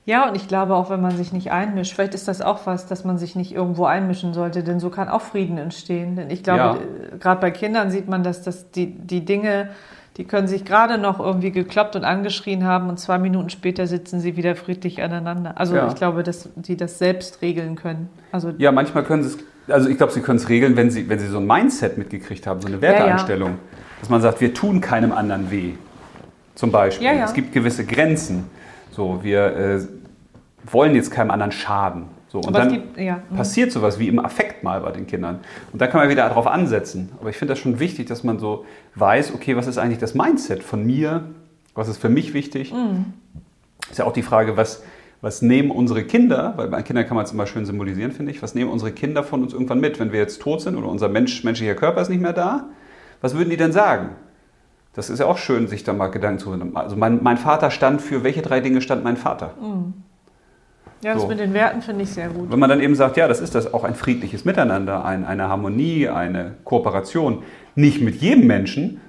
Ja, 0.05 0.27
und 0.27 0.35
ich 0.35 0.49
glaube 0.49 0.75
auch, 0.75 0.89
wenn 0.89 1.01
man 1.01 1.15
sich 1.15 1.31
nicht 1.31 1.51
einmischt, 1.51 1.93
vielleicht 1.93 2.13
ist 2.13 2.27
das 2.27 2.41
auch 2.41 2.65
was, 2.65 2.87
dass 2.87 3.05
man 3.05 3.17
sich 3.17 3.37
nicht 3.37 3.53
irgendwo 3.53 3.85
einmischen 3.85 4.33
sollte, 4.33 4.61
denn 4.63 4.81
so 4.81 4.89
kann 4.89 5.07
auch 5.07 5.21
Frieden 5.21 5.57
entstehen. 5.57 6.17
Denn 6.17 6.29
ich 6.29 6.43
glaube, 6.43 6.59
Ja. 6.59 6.75
äh, 6.75 7.17
gerade 7.19 7.39
bei 7.39 7.51
Kindern 7.51 7.89
sieht 7.89 8.09
man, 8.09 8.21
dass 8.23 8.41
das 8.41 8.69
die, 8.71 8.87
die 8.87 9.23
Dinge 9.23 9.69
Die 10.17 10.25
können 10.25 10.47
sich 10.47 10.63
gerade 10.63 10.99
noch 10.99 11.19
irgendwie 11.19 11.49
gekloppt 11.51 11.95
und 11.95 12.03
angeschrien 12.03 12.65
haben 12.65 12.87
und 12.87 12.99
zwei 12.99 13.17
Minuten 13.17 13.49
später 13.49 13.87
sitzen 13.87 14.19
sie 14.19 14.37
wieder 14.37 14.55
friedlich 14.55 15.01
aneinander. 15.01 15.53
Also 15.57 15.75
Ja. 15.75 15.87
ich 15.87 15.95
glaube, 15.95 16.21
dass 16.21 16.49
die 16.55 16.77
das 16.77 16.99
selbst 16.99 17.41
regeln 17.41 17.73
können. 17.75 18.09
Also 18.31 18.51
Ja, 18.59 18.71
manchmal 18.71 19.03
können 19.05 19.23
sie 19.23 19.29
es, 19.29 19.37
also 19.67 19.89
ich 19.89 19.97
glaube, 19.97 20.11
sie 20.13 20.21
können 20.21 20.37
es 20.37 20.49
regeln, 20.49 20.75
wenn 20.75 20.91
sie, 20.91 21.07
wenn 21.09 21.19
sie 21.19 21.27
so 21.27 21.37
ein 21.39 21.47
Mindset 21.47 21.97
mitgekriegt 21.97 22.45
haben, 22.47 22.61
so 22.61 22.67
eine 22.67 22.81
Werteeinstellung. 22.81 23.57
Dass 23.99 24.09
man 24.09 24.21
sagt, 24.21 24.41
wir 24.41 24.53
tun 24.53 24.81
keinem 24.81 25.11
anderen 25.11 25.49
weh. 25.49 25.73
Zum 26.55 26.71
Beispiel. 26.71 27.07
Ja, 27.07 27.13
ja. 27.13 27.25
Es 27.25 27.33
gibt 27.33 27.53
gewisse 27.53 27.85
Grenzen. 27.85 28.45
So, 28.91 29.23
wir 29.23 29.45
äh, 29.55 29.79
wollen 30.71 30.93
jetzt 30.95 31.09
keinem 31.11 31.31
anderen 31.31 31.51
schaden. 31.51 32.05
So, 32.27 32.39
und 32.39 32.47
Aber 32.47 32.59
dann 32.59 32.71
gibt- 32.71 32.97
ja. 32.97 33.19
Mhm. 33.29 33.35
passiert 33.37 33.71
sowas 33.71 33.99
wie 33.99 34.07
im 34.07 34.19
Affekt 34.19 34.63
mal 34.63 34.81
bei 34.81 34.91
den 34.91 35.07
Kindern. 35.07 35.39
Und 35.71 35.81
da 35.81 35.87
kann 35.87 36.01
man 36.01 36.09
wieder 36.09 36.27
darauf 36.27 36.47
ansetzen. 36.47 37.09
Aber 37.19 37.29
ich 37.29 37.37
finde 37.37 37.53
das 37.53 37.59
schon 37.59 37.79
wichtig, 37.79 38.07
dass 38.07 38.23
man 38.23 38.39
so 38.39 38.65
weiß, 38.95 39.33
okay, 39.33 39.55
was 39.55 39.67
ist 39.67 39.77
eigentlich 39.77 39.99
das 39.99 40.13
Mindset 40.15 40.63
von 40.63 40.85
mir? 40.85 41.23
Was 41.75 41.87
ist 41.87 41.97
für 41.97 42.09
mich 42.09 42.33
wichtig? 42.33 42.73
Mhm. 42.73 43.05
Ist 43.89 43.99
ja 43.99 44.05
auch 44.05 44.13
die 44.13 44.23
Frage, 44.23 44.57
was, 44.57 44.83
was 45.23 45.41
nehmen 45.41 45.71
unsere 45.71 46.03
Kinder, 46.03 46.53
weil 46.57 46.67
bei 46.67 46.81
Kindern 46.81 47.07
kann 47.07 47.15
man 47.15 47.23
es 47.23 47.31
immer 47.31 47.47
schön 47.47 47.65
symbolisieren, 47.65 48.11
finde 48.11 48.33
ich, 48.33 48.43
was 48.43 48.55
nehmen 48.55 48.69
unsere 48.69 48.91
Kinder 48.91 49.23
von 49.23 49.41
uns 49.41 49.53
irgendwann 49.53 49.79
mit, 49.79 49.97
wenn 49.97 50.11
wir 50.11 50.19
jetzt 50.19 50.41
tot 50.41 50.59
sind 50.59 50.75
oder 50.75 50.89
unser 50.89 51.07
Mensch, 51.07 51.45
menschlicher 51.45 51.75
Körper 51.75 52.01
ist 52.01 52.09
nicht 52.09 52.21
mehr 52.21 52.33
da? 52.33 52.65
Was 53.21 53.33
würden 53.33 53.49
die 53.49 53.55
denn 53.55 53.71
sagen? 53.71 54.09
Das 54.91 55.09
ist 55.09 55.19
ja 55.19 55.25
auch 55.25 55.37
schön, 55.37 55.67
sich 55.69 55.85
da 55.85 55.93
mal 55.93 56.07
Gedanken 56.07 56.39
zu 56.39 56.49
machen. 56.49 56.75
Also 56.75 56.97
mein, 56.97 57.23
mein 57.23 57.37
Vater 57.37 57.71
stand 57.71 58.01
für, 58.01 58.25
welche 58.25 58.41
drei 58.41 58.59
Dinge 58.59 58.81
stand 58.81 59.05
mein 59.05 59.15
Vater? 59.15 59.53
ja, 61.01 61.13
das 61.13 61.21
so. 61.21 61.29
mit 61.29 61.39
den 61.39 61.53
Werten 61.53 61.81
finde 61.81 62.03
ich 62.03 62.09
sehr 62.09 62.27
gut. 62.27 62.51
Wenn 62.51 62.59
man 62.59 62.69
dann 62.69 62.81
eben 62.81 62.95
sagt, 62.95 63.15
ja, 63.15 63.29
das 63.29 63.39
ist 63.39 63.55
das 63.55 63.73
auch 63.73 63.85
ein 63.85 63.95
friedliches 63.95 64.43
Miteinander, 64.43 65.05
ein, 65.05 65.23
eine 65.23 65.47
Harmonie, 65.47 66.09
eine 66.09 66.55
Kooperation. 66.65 67.43
Nicht 67.75 68.01
mit 68.01 68.15
jedem 68.15 68.45
Menschen. 68.45 68.99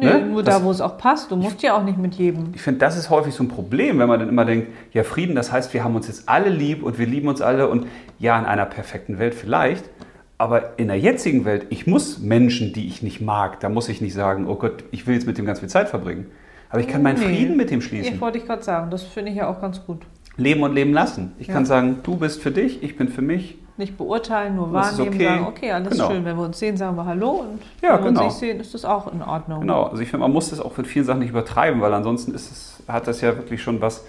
Nee, 0.00 0.06
ne? 0.06 0.26
nur 0.26 0.42
Das- 0.42 0.58
da, 0.58 0.64
wo 0.64 0.70
es 0.70 0.80
auch 0.80 0.98
passt. 0.98 1.30
Du 1.30 1.36
musst 1.36 1.62
ja 1.62 1.76
auch 1.76 1.84
nicht 1.84 1.98
mit 1.98 2.14
jedem. 2.14 2.52
Ich 2.54 2.62
finde, 2.62 2.80
das 2.80 2.96
ist 2.96 3.10
häufig 3.10 3.34
so 3.34 3.44
ein 3.44 3.48
Problem, 3.48 3.98
wenn 3.98 4.08
man 4.08 4.18
dann 4.20 4.28
immer 4.28 4.44
denkt, 4.44 4.68
ja, 4.92 5.02
Frieden, 5.04 5.34
das 5.36 5.52
heißt, 5.52 5.72
wir 5.74 5.84
haben 5.84 5.94
uns 5.94 6.08
jetzt 6.08 6.28
alle 6.28 6.48
lieb 6.50 6.82
und 6.82 6.98
wir 6.98 7.06
lieben 7.06 7.28
uns 7.28 7.40
alle 7.40 7.68
und 7.68 7.86
ja, 8.18 8.38
in 8.38 8.44
einer 8.44 8.66
perfekten 8.66 9.18
Welt 9.18 9.34
vielleicht. 9.34 9.84
Aber 10.36 10.78
in 10.78 10.88
der 10.88 10.98
jetzigen 10.98 11.44
Welt, 11.44 11.66
ich 11.70 11.86
muss 11.86 12.18
Menschen, 12.18 12.72
die 12.72 12.86
ich 12.88 13.02
nicht 13.02 13.20
mag, 13.20 13.60
da 13.60 13.68
muss 13.68 13.88
ich 13.88 14.00
nicht 14.00 14.14
sagen, 14.14 14.46
oh 14.48 14.56
Gott, 14.56 14.82
ich 14.90 15.06
will 15.06 15.14
jetzt 15.14 15.26
mit 15.26 15.38
dem 15.38 15.46
ganz 15.46 15.60
viel 15.60 15.68
Zeit 15.68 15.88
verbringen. 15.88 16.26
Aber 16.70 16.80
ich 16.80 16.88
kann 16.88 17.02
meinen 17.02 17.20
Nee. 17.20 17.26
Frieden 17.26 17.56
mit 17.56 17.70
dem 17.70 17.78
Ich 17.78 17.84
schließen. 17.84 18.20
wollte 18.20 18.38
ich 18.38 18.46
gerade 18.46 18.62
sagen, 18.64 18.90
das 18.90 19.04
finde 19.04 19.30
ich 19.30 19.36
ja 19.36 19.48
auch 19.48 19.60
ganz 19.60 19.84
gut. 19.86 20.02
Leben 20.36 20.64
und 20.64 20.74
leben 20.74 20.92
lassen. 20.92 21.32
Ich 21.38 21.46
Ja. 21.46 21.54
kann 21.54 21.64
sagen, 21.66 22.00
du 22.02 22.16
bist 22.16 22.42
für 22.42 22.50
dich, 22.50 22.82
ich 22.82 22.96
bin 22.96 23.08
für 23.08 23.22
mich. 23.22 23.58
Nicht 23.76 23.96
beurteilen, 23.96 24.54
nur 24.54 24.70
Das 24.72 24.96
wahrnehmen, 24.98 25.14
okay. 25.16 25.24
sagen, 25.24 25.46
okay, 25.46 25.72
alles 25.72 25.90
Genau. 25.90 26.10
schön. 26.10 26.24
Wenn 26.24 26.36
wir 26.36 26.44
uns 26.44 26.58
sehen, 26.60 26.76
sagen 26.76 26.96
wir 26.96 27.04
Hallo 27.06 27.30
und 27.30 27.60
Ja, 27.82 27.94
wenn 27.96 28.04
wir 28.04 28.08
genau. 28.10 28.24
uns 28.24 28.34
nicht 28.34 28.40
sehen, 28.40 28.60
ist 28.60 28.72
das 28.72 28.84
auch 28.84 29.12
in 29.12 29.20
Ordnung. 29.22 29.60
Genau, 29.62 29.84
also 29.84 30.00
ich 30.00 30.08
finde, 30.10 30.22
man 30.22 30.32
muss 30.32 30.50
das 30.50 30.60
auch 30.60 30.76
mit 30.76 30.86
vielen 30.86 31.04
Sachen 31.04 31.18
nicht 31.20 31.30
übertreiben, 31.30 31.80
weil 31.80 31.92
ansonsten 31.92 32.32
ist 32.34 32.50
es, 32.52 32.82
hat 32.86 33.08
das 33.08 33.20
ja 33.20 33.36
wirklich 33.36 33.62
schon 33.62 33.80
was, 33.80 34.04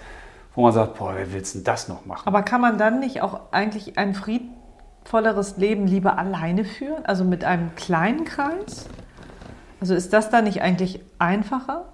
wo 0.54 0.62
man 0.62 0.72
sagt, 0.72 0.96
boah, 0.98 1.12
wer 1.16 1.32
willst 1.32 1.56
denn 1.56 1.64
das 1.64 1.88
noch 1.88 2.06
machen? 2.06 2.22
Aber 2.26 2.42
kann 2.42 2.60
man 2.60 2.78
dann 2.78 3.00
nicht 3.00 3.22
auch 3.22 3.40
eigentlich 3.50 3.98
ein 3.98 4.14
friedvolleres 4.14 5.56
Leben 5.56 5.86
lieber 5.88 6.16
alleine 6.16 6.64
führen? 6.64 7.04
Also 7.04 7.24
mit 7.24 7.42
einem 7.44 7.74
kleinen 7.74 8.24
Kreis? 8.24 8.86
Also 9.80 9.94
ist 9.94 10.12
das 10.12 10.30
dann 10.30 10.44
nicht 10.44 10.62
eigentlich 10.62 11.00
einfacher? 11.18 11.86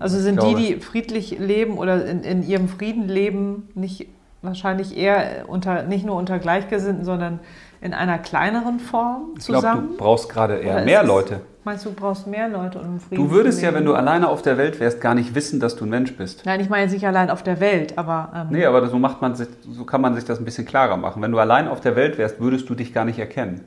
Also 0.00 0.18
sind 0.18 0.38
glaube- 0.40 0.58
die, 0.58 0.74
die 0.74 0.80
friedlich 0.80 1.38
leben 1.38 1.78
oder 1.78 2.04
in, 2.04 2.22
in 2.24 2.42
ihrem 2.42 2.68
Frieden 2.68 3.08
leben, 3.08 3.68
nicht 3.74 4.08
wahrscheinlich 4.42 4.96
eher 4.96 5.44
unter, 5.48 5.82
nicht 5.82 6.04
nur 6.04 6.16
unter 6.16 6.38
Gleichgesinnten, 6.38 7.04
sondern 7.04 7.40
in 7.80 7.94
einer 7.94 8.18
kleineren 8.18 8.78
Form 8.78 9.34
Ich 9.38 9.46
glaube, 9.46 9.60
zusammen? 9.62 9.88
du 9.90 9.96
brauchst 9.96 10.28
gerade 10.28 10.56
eher 10.58 10.76
Oder 10.76 10.84
mehr 10.84 11.02
Leute. 11.02 11.40
Meinst 11.64 11.84
du, 11.84 11.90
du 11.90 11.96
brauchst 11.96 12.26
mehr 12.26 12.48
Leute, 12.48 12.78
um 12.78 13.00
Frieden 13.00 13.22
Du 13.22 13.30
würdest 13.30 13.60
ja, 13.60 13.74
wenn 13.74 13.84
du 13.84 13.94
alleine 13.94 14.28
auf 14.28 14.40
der 14.40 14.56
Welt 14.56 14.80
wärst, 14.80 15.00
gar 15.00 15.14
nicht 15.14 15.34
wissen, 15.34 15.60
dass 15.60 15.76
du 15.76 15.84
ein 15.84 15.90
Mensch 15.90 16.16
bist. 16.16 16.42
Nein, 16.46 16.60
ich 16.60 16.70
meine 16.70 16.84
jetzt 16.84 16.92
nicht 16.92 17.06
allein 17.06 17.28
auf 17.28 17.42
der 17.42 17.60
Welt, 17.60 17.98
aber 17.98 18.32
ähm, 18.34 18.46
Nee, 18.50 18.64
aber 18.64 18.86
so 18.88 18.98
macht 18.98 19.20
man 19.20 19.34
sich, 19.34 19.48
so 19.70 19.84
kann 19.84 20.00
man 20.00 20.14
sich 20.14 20.24
das 20.24 20.38
ein 20.38 20.44
bisschen 20.46 20.64
klarer 20.66 20.96
machen. 20.96 21.20
Wenn 21.20 21.32
du 21.32 21.38
allein 21.38 21.68
auf 21.68 21.80
der 21.80 21.96
Welt 21.96 22.16
wärst, 22.16 22.40
würdest 22.40 22.68
du 22.70 22.74
dich 22.74 22.94
gar 22.94 23.04
nicht 23.04 23.18
erkennen. 23.18 23.60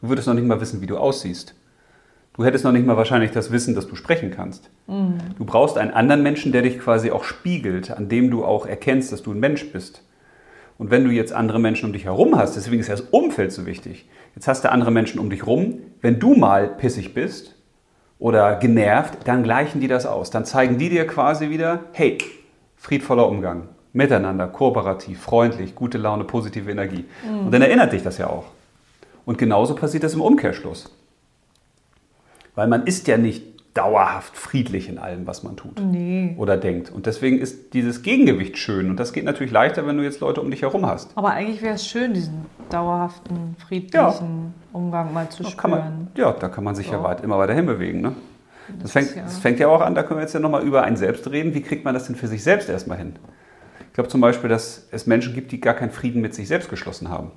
Du 0.00 0.08
würdest 0.08 0.28
noch 0.28 0.34
nicht 0.34 0.46
mal 0.46 0.60
wissen, 0.60 0.80
wie 0.80 0.86
du 0.86 0.96
aussiehst. 0.96 1.54
Du 2.36 2.44
hättest 2.44 2.64
noch 2.64 2.72
nicht 2.72 2.84
mal 2.84 2.96
wahrscheinlich 2.96 3.30
das 3.30 3.52
Wissen, 3.52 3.76
dass 3.76 3.86
du 3.86 3.94
sprechen 3.94 4.32
kannst. 4.32 4.68
Du 5.38 5.44
brauchst 5.44 5.78
einen 5.78 5.92
anderen 5.92 6.22
Menschen, 6.24 6.50
der 6.50 6.62
dich 6.62 6.80
quasi 6.80 7.12
auch 7.12 7.22
spiegelt, 7.22 7.92
an 7.92 8.08
dem 8.08 8.30
du 8.30 8.44
auch 8.44 8.66
erkennst, 8.66 9.12
dass 9.12 9.22
du 9.22 9.32
ein 9.32 9.38
Mensch 9.38 9.70
bist. 9.70 10.02
Und 10.76 10.90
wenn 10.90 11.04
du 11.04 11.10
jetzt 11.10 11.32
andere 11.32 11.60
Menschen 11.60 11.86
um 11.86 11.92
dich 11.92 12.06
herum 12.06 12.36
hast, 12.36 12.56
deswegen 12.56 12.80
ist 12.80 12.88
ja 12.88 12.96
das 12.96 13.06
Umfeld 13.12 13.52
so 13.52 13.66
wichtig. 13.66 14.08
Jetzt 14.34 14.48
hast 14.48 14.64
du 14.64 14.72
andere 14.72 14.90
Menschen 14.90 15.20
um 15.20 15.30
dich 15.30 15.46
rum. 15.46 15.78
Wenn 16.00 16.18
du 16.18 16.34
mal 16.34 16.66
pissig 16.66 17.14
bist 17.14 17.54
oder 18.18 18.56
genervt, 18.56 19.18
dann 19.26 19.44
gleichen 19.44 19.80
die 19.80 19.86
das 19.86 20.04
aus. 20.04 20.30
Dann 20.30 20.44
zeigen 20.44 20.76
die 20.76 20.88
dir 20.88 21.06
quasi 21.06 21.50
wieder, 21.50 21.84
hey, 21.92 22.18
friedvoller 22.76 23.28
Umgang, 23.28 23.68
miteinander, 23.92 24.48
kooperativ, 24.48 25.20
freundlich, 25.20 25.76
gute 25.76 25.98
Laune, 25.98 26.24
positive 26.24 26.68
Energie. 26.68 27.04
Und 27.44 27.52
dann 27.52 27.62
erinnert 27.62 27.92
dich 27.92 28.02
das 28.02 28.18
ja 28.18 28.26
auch. 28.26 28.46
Und 29.24 29.38
genauso 29.38 29.76
passiert 29.76 30.02
das 30.02 30.14
im 30.14 30.20
Umkehrschluss. 30.20 30.92
Weil 32.54 32.68
man 32.68 32.84
ist 32.86 33.06
ja 33.08 33.16
nicht 33.16 33.42
dauerhaft 33.74 34.36
friedlich 34.36 34.88
in 34.88 34.98
allem, 34.98 35.26
was 35.26 35.42
man 35.42 35.56
tut 35.56 35.80
nee. 35.84 36.36
oder 36.38 36.56
denkt. 36.56 36.90
Und 36.92 37.06
deswegen 37.06 37.38
ist 37.40 37.74
dieses 37.74 38.02
Gegengewicht 38.02 38.56
schön. 38.56 38.88
Und 38.88 39.00
das 39.00 39.12
geht 39.12 39.24
natürlich 39.24 39.52
leichter, 39.52 39.84
wenn 39.86 39.96
du 39.96 40.04
jetzt 40.04 40.20
Leute 40.20 40.40
um 40.40 40.50
dich 40.50 40.62
herum 40.62 40.86
hast. 40.86 41.10
Aber 41.16 41.30
eigentlich 41.32 41.60
wäre 41.60 41.74
es 41.74 41.84
schön, 41.84 42.14
diesen 42.14 42.46
dauerhaften, 42.70 43.56
friedlichen 43.66 44.54
Umgang 44.72 45.12
mal 45.12 45.28
zu 45.28 45.42
Da 45.42 45.48
spüren. 45.50 45.70
man, 45.70 46.08
ja, 46.16 46.32
da 46.32 46.48
kann 46.48 46.62
man 46.62 46.76
sich 46.76 46.88
ja 46.90 46.98
So. 46.98 47.02
weit, 47.04 47.22
immer 47.24 47.36
weiter 47.38 47.52
hinbewegen. 47.54 48.00
Ne? 48.00 48.12
Das, 48.80 48.92
fängt, 48.92 49.08
ist 49.08 49.16
ja- 49.16 49.22
das 49.24 49.38
fängt 49.38 49.58
ja 49.58 49.66
auch 49.66 49.80
an, 49.80 49.96
da 49.96 50.04
können 50.04 50.18
wir 50.20 50.22
jetzt 50.22 50.34
ja 50.34 50.40
nochmal 50.40 50.62
über 50.62 50.84
ein 50.84 50.96
Selbst 50.96 51.28
reden. 51.32 51.52
Wie 51.54 51.60
kriegt 51.62 51.84
man 51.84 51.94
das 51.94 52.06
denn 52.06 52.14
für 52.14 52.28
sich 52.28 52.44
selbst 52.44 52.68
erstmal 52.68 52.98
hin? 52.98 53.14
Ich 53.88 53.94
glaube 53.94 54.08
zum 54.08 54.20
Beispiel, 54.20 54.48
dass 54.48 54.86
es 54.92 55.06
Menschen 55.08 55.34
gibt, 55.34 55.50
die 55.50 55.60
gar 55.60 55.74
keinen 55.74 55.90
Frieden 55.90 56.22
mit 56.22 56.32
sich 56.32 56.46
selbst 56.46 56.70
geschlossen 56.70 57.08
haben. 57.08 57.32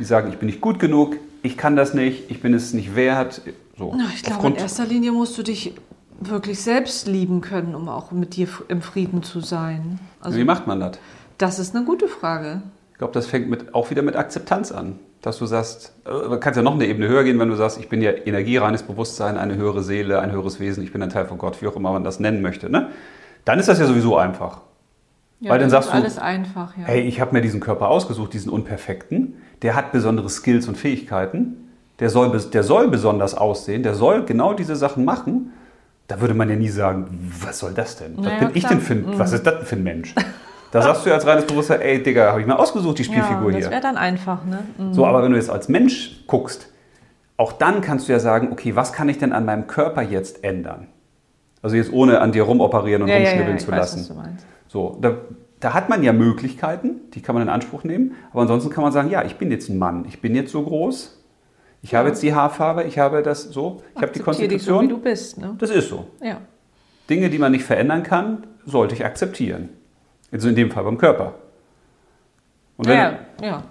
Die 0.00 0.04
sagen, 0.04 0.28
ich 0.30 0.38
bin 0.38 0.46
nicht 0.46 0.60
gut 0.60 0.80
genug, 0.80 1.16
ich 1.42 1.56
kann 1.56 1.76
das 1.76 1.94
nicht, 1.94 2.30
ich 2.32 2.40
bin 2.42 2.52
es 2.52 2.74
nicht 2.74 2.96
wert. 2.96 3.42
So, 3.78 3.94
Na, 3.96 4.04
ich 4.14 4.22
glaube, 4.22 4.46
in 4.48 4.54
erster 4.54 4.86
Linie 4.86 5.12
musst 5.12 5.36
du 5.36 5.42
dich 5.42 5.74
wirklich 6.20 6.60
selbst 6.60 7.06
lieben 7.06 7.40
können, 7.42 7.74
um 7.74 7.88
auch 7.88 8.10
mit 8.10 8.36
dir 8.36 8.48
im 8.68 8.80
Frieden 8.80 9.22
zu 9.22 9.40
sein. 9.40 9.98
Also 10.20 10.38
Wie 10.38 10.44
macht 10.44 10.66
man 10.66 10.80
das? 10.80 10.98
das 11.38 11.58
ist 11.58 11.76
eine 11.76 11.84
gute 11.84 12.08
Frage. 12.08 12.62
Ich 12.92 12.98
glaube, 12.98 13.12
das 13.12 13.26
fängt 13.26 13.50
mit, 13.50 13.74
auch 13.74 13.90
wieder 13.90 14.02
mit 14.02 14.16
Akzeptanz 14.16 14.72
an. 14.72 14.98
Dass 15.22 15.38
du 15.38 15.46
sagst, 15.46 15.92
äh, 16.04 16.10
du 16.10 16.38
kannst 16.38 16.56
ja 16.56 16.62
noch 16.62 16.74
eine 16.74 16.86
Ebene 16.86 17.08
höher 17.08 17.24
gehen, 17.24 17.38
wenn 17.38 17.48
du 17.48 17.56
sagst, 17.56 17.78
ich 17.78 17.88
bin 17.88 18.00
ja 18.00 18.12
energiereines 18.12 18.84
Bewusstsein, 18.84 19.36
eine 19.36 19.56
höhere 19.56 19.82
Seele, 19.82 20.20
ein 20.20 20.30
höheres 20.30 20.60
Wesen, 20.60 20.84
ich 20.84 20.92
bin 20.92 21.02
ein 21.02 21.10
Teil 21.10 21.26
von 21.26 21.36
Gott, 21.36 21.60
wie 21.60 21.66
auch 21.66 21.76
immer 21.76 21.92
man 21.92 22.04
das 22.04 22.20
nennen 22.20 22.42
möchte. 22.42 22.70
Ne? 22.70 22.90
Dann 23.44 23.58
ist 23.58 23.68
das 23.68 23.78
ja 23.78 23.86
sowieso 23.86 24.16
einfach. 24.16 24.60
Ja, 25.40 25.50
Weil 25.50 25.58
dann 25.58 25.68
sagst 25.68 25.88
ist 25.88 25.94
du, 25.94 25.98
alles 25.98 26.18
einfach, 26.18 26.76
ja. 26.76 26.84
Hey, 26.84 27.02
ich 27.02 27.20
habe 27.20 27.32
mir 27.34 27.42
diesen 27.42 27.60
Körper 27.60 27.88
ausgesucht, 27.88 28.32
diesen 28.32 28.50
unperfekten, 28.50 29.34
der 29.62 29.74
hat 29.74 29.92
besondere 29.92 30.30
Skills 30.30 30.68
und 30.68 30.76
Fähigkeiten, 30.78 31.65
der 31.98 32.10
soll, 32.10 32.38
der 32.38 32.62
soll 32.62 32.88
besonders 32.88 33.34
aussehen, 33.34 33.82
der 33.82 33.94
soll 33.94 34.24
genau 34.24 34.52
diese 34.52 34.76
Sachen 34.76 35.04
machen. 35.04 35.52
Da 36.08 36.20
würde 36.20 36.34
man 36.34 36.48
ja 36.48 36.56
nie 36.56 36.68
sagen, 36.68 37.32
was 37.40 37.58
soll 37.58 37.72
das 37.72 37.96
denn? 37.96 38.14
Was 38.18 38.26
Ja, 38.26 38.38
bin 38.38 38.50
ich 38.54 38.60
klar. 38.64 38.74
Mhm. 38.74 38.78
denn 38.78 38.80
für 38.86 38.92
ein, 38.94 39.18
was 39.18 39.32
ist 39.32 39.46
das 39.46 39.56
denn 39.56 39.66
für 39.66 39.76
ein 39.76 39.82
Mensch? 39.82 40.14
Da 40.72 40.82
sagst 40.82 41.04
du 41.04 41.08
ja 41.10 41.14
als 41.16 41.26
reines 41.26 41.46
Bewusstsein, 41.46 41.80
ey 41.80 42.02
Digga, 42.02 42.30
habe 42.30 42.40
ich 42.40 42.46
mir 42.46 42.58
ausgesucht, 42.58 42.98
die 42.98 43.02
ja, 43.04 43.12
Spielfigur 43.12 43.50
das 43.52 43.62
hier. 43.62 43.70
wäre 43.70 43.80
dann 43.80 43.96
einfach, 43.96 44.44
ne? 44.44 44.58
Mhm. 44.78 44.92
So, 44.92 45.06
aber 45.06 45.22
wenn 45.22 45.30
du 45.30 45.36
jetzt 45.36 45.50
als 45.50 45.68
Mensch 45.68 46.22
guckst, 46.26 46.68
auch 47.38 47.52
dann 47.52 47.80
kannst 47.80 48.08
du 48.08 48.12
ja 48.12 48.18
sagen, 48.18 48.48
okay, 48.52 48.76
was 48.76 48.92
kann 48.92 49.08
ich 49.08 49.18
denn 49.18 49.32
an 49.32 49.44
meinem 49.44 49.66
Körper 49.66 50.02
jetzt 50.02 50.44
ändern? 50.44 50.88
Also 51.62 51.76
jetzt 51.76 51.92
ohne 51.92 52.20
an 52.20 52.32
dir 52.32 52.42
rumoperieren 52.44 53.02
und 53.02 53.08
ja, 53.08 53.14
ja, 53.14 53.20
ja, 53.20 53.28
rumschnibbeln 53.30 53.56
ich 53.56 53.64
zu 53.64 53.70
weiß, 53.72 53.78
lassen. 53.78 54.00
was 54.00 54.08
du 54.08 54.14
meinst. 54.14 54.46
So, 54.68 54.98
da, 55.00 55.14
da 55.60 55.74
hat 55.74 55.88
man 55.88 56.02
ja 56.02 56.12
Möglichkeiten, 56.12 57.00
die 57.14 57.22
kann 57.22 57.34
man 57.34 57.42
in 57.42 57.48
Anspruch 57.48 57.82
nehmen, 57.84 58.14
aber 58.32 58.42
ansonsten 58.42 58.70
kann 58.70 58.82
man 58.84 58.92
sagen, 58.92 59.10
ja, 59.10 59.24
ich 59.24 59.36
bin 59.36 59.50
jetzt 59.50 59.68
ein 59.68 59.78
Mann, 59.78 60.04
ich 60.08 60.20
bin 60.20 60.34
jetzt 60.34 60.52
so 60.52 60.62
groß, 60.62 61.15
ich 61.86 61.94
habe 61.94 62.08
jetzt 62.08 62.20
die 62.20 62.34
Haarfarbe, 62.34 62.82
ich 62.82 62.98
habe 62.98 63.22
das 63.22 63.44
so, 63.44 63.80
ich 63.94 64.02
habe 64.02 64.10
die 64.10 64.18
Akzeptier 64.18 64.48
dich 64.48 64.64
so, 64.64 64.72
wie 64.72 64.88
Konstitution. 64.88 64.88
du 64.88 64.98
bist, 64.98 65.38
ne? 65.38 65.54
das 65.56 65.70
ist 65.70 65.88
so. 65.88 66.08
Ja. 66.20 66.40
Dinge, 67.08 67.30
die 67.30 67.38
man 67.38 67.52
nicht 67.52 67.62
verändern 67.62 68.02
kann, 68.02 68.44
sollte 68.64 68.96
ich 68.96 69.04
akzeptieren. 69.04 69.68
Also 70.32 70.48
in 70.48 70.56
dem 70.56 70.72
Fall 70.72 70.82
beim 70.82 70.98
Körper. 70.98 71.36
Und 72.76 72.88
wenn, 72.88 72.96
Ja, 72.96 73.18
ja. 73.40 73.62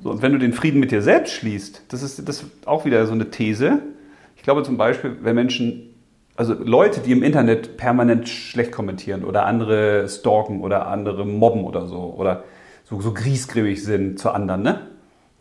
so, 0.00 0.10
und 0.10 0.22
wenn 0.22 0.30
du 0.30 0.38
den 0.38 0.52
Frieden 0.52 0.78
mit 0.78 0.92
dir 0.92 1.02
selbst 1.02 1.32
schließt, 1.32 1.86
das 1.88 2.04
ist, 2.04 2.28
das 2.28 2.42
ist 2.42 2.68
auch 2.68 2.84
wieder 2.84 3.04
so 3.06 3.14
eine 3.14 3.32
These. 3.32 3.80
Ich 4.36 4.44
glaube 4.44 4.62
zum 4.62 4.76
Beispiel, 4.76 5.16
wenn 5.22 5.34
Menschen, 5.34 5.92
also 6.36 6.54
Leute, 6.54 7.00
die 7.00 7.10
im 7.10 7.24
Internet 7.24 7.76
permanent 7.76 8.28
schlecht 8.28 8.70
kommentieren 8.70 9.24
oder 9.24 9.46
andere 9.46 10.08
stalken 10.08 10.60
oder 10.60 10.86
andere 10.86 11.26
mobben 11.26 11.64
oder 11.64 11.88
so 11.88 12.14
oder 12.16 12.44
so, 12.84 13.00
so 13.00 13.12
griesgrämig 13.12 13.82
sind 13.82 14.20
zu 14.20 14.30
anderen, 14.30 14.62
ne? 14.62 14.86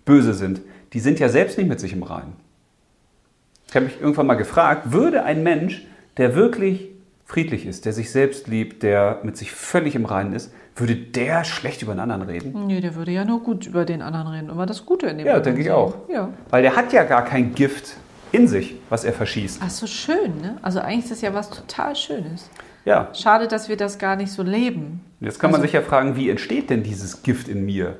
böse 0.05 0.33
sind, 0.33 0.61
die 0.93 0.99
sind 0.99 1.19
ja 1.19 1.29
selbst 1.29 1.57
nicht 1.57 1.67
mit 1.67 1.79
sich 1.79 1.93
im 1.93 2.03
Reinen. 2.03 2.33
Ich 3.67 3.75
habe 3.75 3.85
mich 3.85 3.99
irgendwann 4.01 4.25
mal 4.27 4.35
gefragt, 4.35 4.91
würde 4.91 5.23
ein 5.23 5.43
Mensch, 5.43 5.85
der 6.17 6.35
wirklich 6.35 6.87
friedlich 7.25 7.65
ist, 7.67 7.85
der 7.85 7.93
sich 7.93 8.11
selbst 8.11 8.47
liebt, 8.47 8.81
der 8.81 9.19
mit 9.23 9.37
sich 9.37 9.51
völlig 9.51 9.93
im 9.95 10.05
Reinen 10.05 10.33
ist, 10.33 10.51
würde 10.75 10.95
der 10.95 11.43
schlecht 11.43 11.81
über 11.83 11.91
einen 11.91 11.99
anderen 12.01 12.23
reden? 12.23 12.65
Nee, 12.67 12.81
der 12.81 12.95
würde 12.95 13.11
ja 13.11 13.25
nur 13.25 13.43
gut 13.43 13.67
über 13.67 13.85
den 13.85 14.01
anderen 14.01 14.27
reden. 14.27 14.49
Immer 14.49 14.65
das 14.65 14.85
Gute 14.85 15.07
in 15.07 15.17
dem 15.19 15.27
Ja, 15.27 15.39
denke 15.39 15.61
ich 15.61 15.69
auch. 15.69 15.93
Ja. 16.11 16.29
Weil 16.49 16.63
der 16.63 16.75
hat 16.75 16.91
ja 16.93 17.03
gar 17.03 17.23
kein 17.25 17.53
Gift 17.53 17.95
in 18.31 18.47
sich, 18.47 18.75
was 18.89 19.03
er 19.03 19.13
verschießt. 19.13 19.59
Ach 19.63 19.69
so 19.69 19.85
schön, 19.85 20.39
ne? 20.41 20.57
Also 20.61 20.79
eigentlich 20.79 21.05
ist 21.05 21.11
das 21.11 21.21
ja 21.21 21.33
was 21.33 21.49
total 21.49 21.95
Schönes. 21.95 22.49
Ja, 22.85 23.09
Schade, 23.13 23.47
dass 23.47 23.67
wir 23.69 23.75
das 23.77 23.99
gar 23.99 24.15
nicht 24.15 24.31
so 24.31 24.41
leben. 24.41 25.01
jetzt 25.19 25.39
kann 25.39 25.51
man 25.51 25.59
Also- 25.59 25.67
sich 25.67 25.73
ja 25.73 25.81
fragen, 25.81 26.15
wie 26.15 26.29
entsteht 26.29 26.69
denn 26.69 26.81
dieses 26.81 27.21
Gift 27.23 27.47
in 27.49 27.65
mir? 27.65 27.97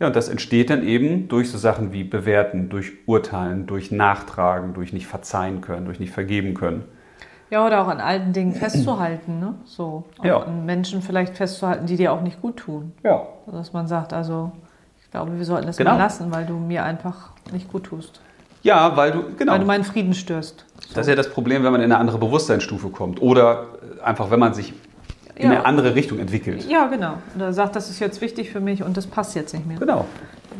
Ja, 0.00 0.06
und 0.06 0.14
das 0.16 0.28
entsteht 0.28 0.70
dann 0.70 0.84
eben 0.84 1.28
durch 1.28 1.50
so 1.50 1.58
Sachen 1.58 1.92
wie 1.92 2.04
Bewerten, 2.04 2.68
durch 2.68 2.92
Urteilen, 3.06 3.66
durch 3.66 3.90
Nachtragen, 3.90 4.74
durch 4.74 4.92
nicht 4.92 5.06
verzeihen 5.08 5.60
können, 5.60 5.86
durch 5.86 5.98
nicht 5.98 6.12
vergeben 6.12 6.54
können. 6.54 6.84
Ja, 7.50 7.66
oder 7.66 7.82
auch 7.82 7.88
an 7.88 7.98
alten 8.00 8.32
Dingen 8.32 8.52
festzuhalten, 8.52 9.40
ne? 9.40 9.54
So. 9.64 10.04
Ja. 10.22 10.40
an 10.42 10.66
Menschen 10.66 11.00
vielleicht 11.02 11.36
festzuhalten, 11.36 11.86
die 11.86 11.96
dir 11.96 12.12
auch 12.12 12.20
nicht 12.20 12.40
gut 12.42 12.58
tun. 12.58 12.92
Ja. 13.02 13.22
Dass 13.50 13.72
man 13.72 13.88
sagt, 13.88 14.12
also 14.12 14.52
ich 15.02 15.10
glaube, 15.10 15.36
wir 15.36 15.44
sollten 15.44 15.66
das 15.66 15.78
Genau. 15.78 15.92
mal 15.92 15.98
lassen, 15.98 16.30
weil 16.30 16.44
du 16.44 16.54
mir 16.54 16.84
einfach 16.84 17.30
nicht 17.52 17.72
gut 17.72 17.84
tust. 17.84 18.20
Ja, 18.62 18.96
weil 18.96 19.12
du, 19.12 19.24
genau. 19.36 19.52
Weil 19.52 19.60
du 19.60 19.66
meinen 19.66 19.84
Frieden 19.84 20.12
störst. 20.14 20.64
So. 20.88 20.94
Das 20.94 21.06
ist 21.06 21.10
ja 21.10 21.16
das 21.16 21.30
Problem, 21.30 21.64
wenn 21.64 21.72
man 21.72 21.80
in 21.80 21.90
eine 21.90 21.98
andere 21.98 22.18
Bewusstseinsstufe 22.18 22.90
kommt 22.90 23.22
oder 23.22 23.66
äh, 23.98 24.02
einfach, 24.02 24.30
wenn 24.30 24.40
man 24.40 24.52
sich 24.52 24.74
in 25.38 25.44
Ja. 25.44 25.50
eine 25.58 25.64
andere 25.66 25.94
Richtung 25.94 26.18
entwickelt. 26.18 26.66
ja, 26.68 26.86
genau. 26.88 27.14
Und 27.34 27.40
er 27.40 27.52
sagt, 27.52 27.76
das 27.76 27.88
ist 27.90 28.00
jetzt 28.00 28.20
wichtig 28.20 28.50
für 28.50 28.60
mich 28.60 28.82
und 28.82 28.96
das 28.96 29.06
passt 29.06 29.34
jetzt 29.34 29.54
nicht 29.54 29.66
mehr. 29.66 29.78
Genau. 29.78 30.04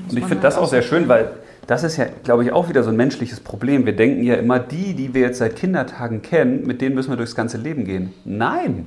Und 0.08 0.16
ich 0.16 0.24
finde 0.24 0.34
halt 0.36 0.44
das 0.44 0.56
auch 0.56 0.62
auch 0.62 0.68
sehr 0.68 0.82
schön, 0.82 1.08
weil 1.08 1.32
das 1.66 1.84
ist 1.84 1.96
ja, 1.98 2.06
glaube 2.24 2.44
ich, 2.44 2.52
auch 2.52 2.68
wieder 2.68 2.82
so 2.82 2.90
ein 2.90 2.96
menschliches 2.96 3.40
Problem. 3.40 3.84
Wir 3.84 3.94
denken 3.94 4.22
ja 4.22 4.36
immer, 4.36 4.58
die, 4.58 4.94
die 4.94 5.12
wir 5.12 5.20
jetzt 5.22 5.38
seit 5.38 5.56
Kindertagen 5.56 6.22
kennen, 6.22 6.66
mit 6.66 6.80
denen 6.80 6.94
müssen 6.94 7.10
wir 7.10 7.16
durchs 7.16 7.34
ganze 7.34 7.58
Leben 7.58 7.84
gehen. 7.84 8.14
Nein. 8.24 8.86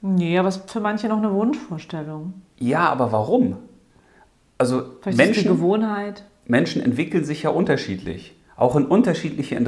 Nee, 0.00 0.38
aber 0.38 0.48
es 0.48 0.56
ist 0.58 0.70
für 0.70 0.80
manche 0.80 1.08
noch 1.08 1.18
eine 1.18 1.32
Wunschvorstellung. 1.32 2.34
Ja, 2.58 2.88
aber 2.88 3.10
warum? 3.12 3.56
Also 4.58 4.82
Vielleicht 5.00 5.18
Menschen. 5.18 5.58
Menschen 6.46 6.82
entwickeln 6.82 7.24
sich 7.24 7.42
ja 7.44 7.50
unterschiedlich. 7.50 8.36
Auch 8.62 8.76
in 8.76 8.84
unterschiedliche 8.84 9.58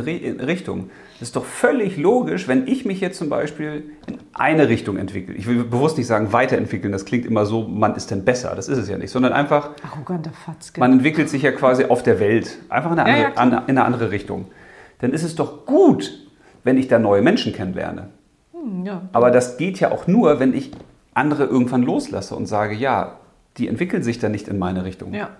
Richtungen. 0.47 0.92
Es 1.16 1.22
ist 1.22 1.34
doch 1.34 1.45
völlig 1.45 1.97
logisch, 1.97 2.47
wenn 2.47 2.68
ich 2.68 2.84
mich 2.84 3.01
jetzt 3.01 3.18
zum 3.18 3.28
Beispiel 3.28 3.90
in 4.07 4.18
eine 4.34 4.68
Richtung 4.68 4.99
entwickle. 4.99 5.34
Ich 5.34 5.49
will 5.49 5.64
bewusst 5.64 5.99
nicht 5.99 6.07
sagen 6.07 6.32
weiterentwickeln, 6.32 6.92
das 6.92 7.05
klingt 7.05 7.26
immer 7.26 7.45
so, 7.45 7.66
man 7.66 7.97
ist 7.97 8.12
denn 8.12 8.24
besser. 8.24 8.55
Das 8.55 8.68
ist 8.68 8.78
es 8.78 8.88
ja 8.88 8.97
nicht, 8.97 9.11
sondern 9.11 9.32
einfach, 9.32 9.70
Arroganter 9.82 10.30
Fatzke. 10.30 10.78
man 10.78 10.92
entwickelt 10.92 11.28
sich 11.28 11.42
ja 11.42 11.51
quasi 11.51 11.86
auf 11.86 12.05
der 12.05 12.20
Welt. 12.20 12.57
Einfach 12.68 12.92
in 12.92 13.01
eine 13.01 13.11
Ja, 13.11 13.16
ja, 13.16 13.32
andere, 13.34 13.62
an, 13.62 13.68
in 13.68 13.78
eine 13.78 13.84
andere 13.84 14.12
Richtung. 14.12 14.47
Dann 15.01 15.12
ist 15.12 15.24
es 15.24 15.34
doch 15.34 15.66
gut, 15.66 16.12
wenn 16.62 16.78
ich 16.78 16.86
da 16.86 17.01
neue 17.01 17.20
Menschen 17.20 17.53
kennenlerne. 17.53 18.11
Hm, 18.53 18.86
ja. 18.86 19.03
Aber 19.12 19.32
das 19.32 19.57
geht 19.57 19.80
ja 19.80 19.90
auch 19.90 20.07
nur, 20.07 20.38
wenn 20.38 20.55
ich 20.55 20.70
andere 21.14 21.47
irgendwann 21.47 21.82
loslasse 21.82 22.36
und 22.36 22.47
sage, 22.47 22.76
ja, 22.76 23.18
die 23.57 23.66
entwickeln 23.66 24.05
sich 24.05 24.20
dann 24.20 24.30
nicht 24.30 24.47
in 24.47 24.61
meine 24.61 24.84
Richtung. 24.84 25.12
ja. 25.14 25.30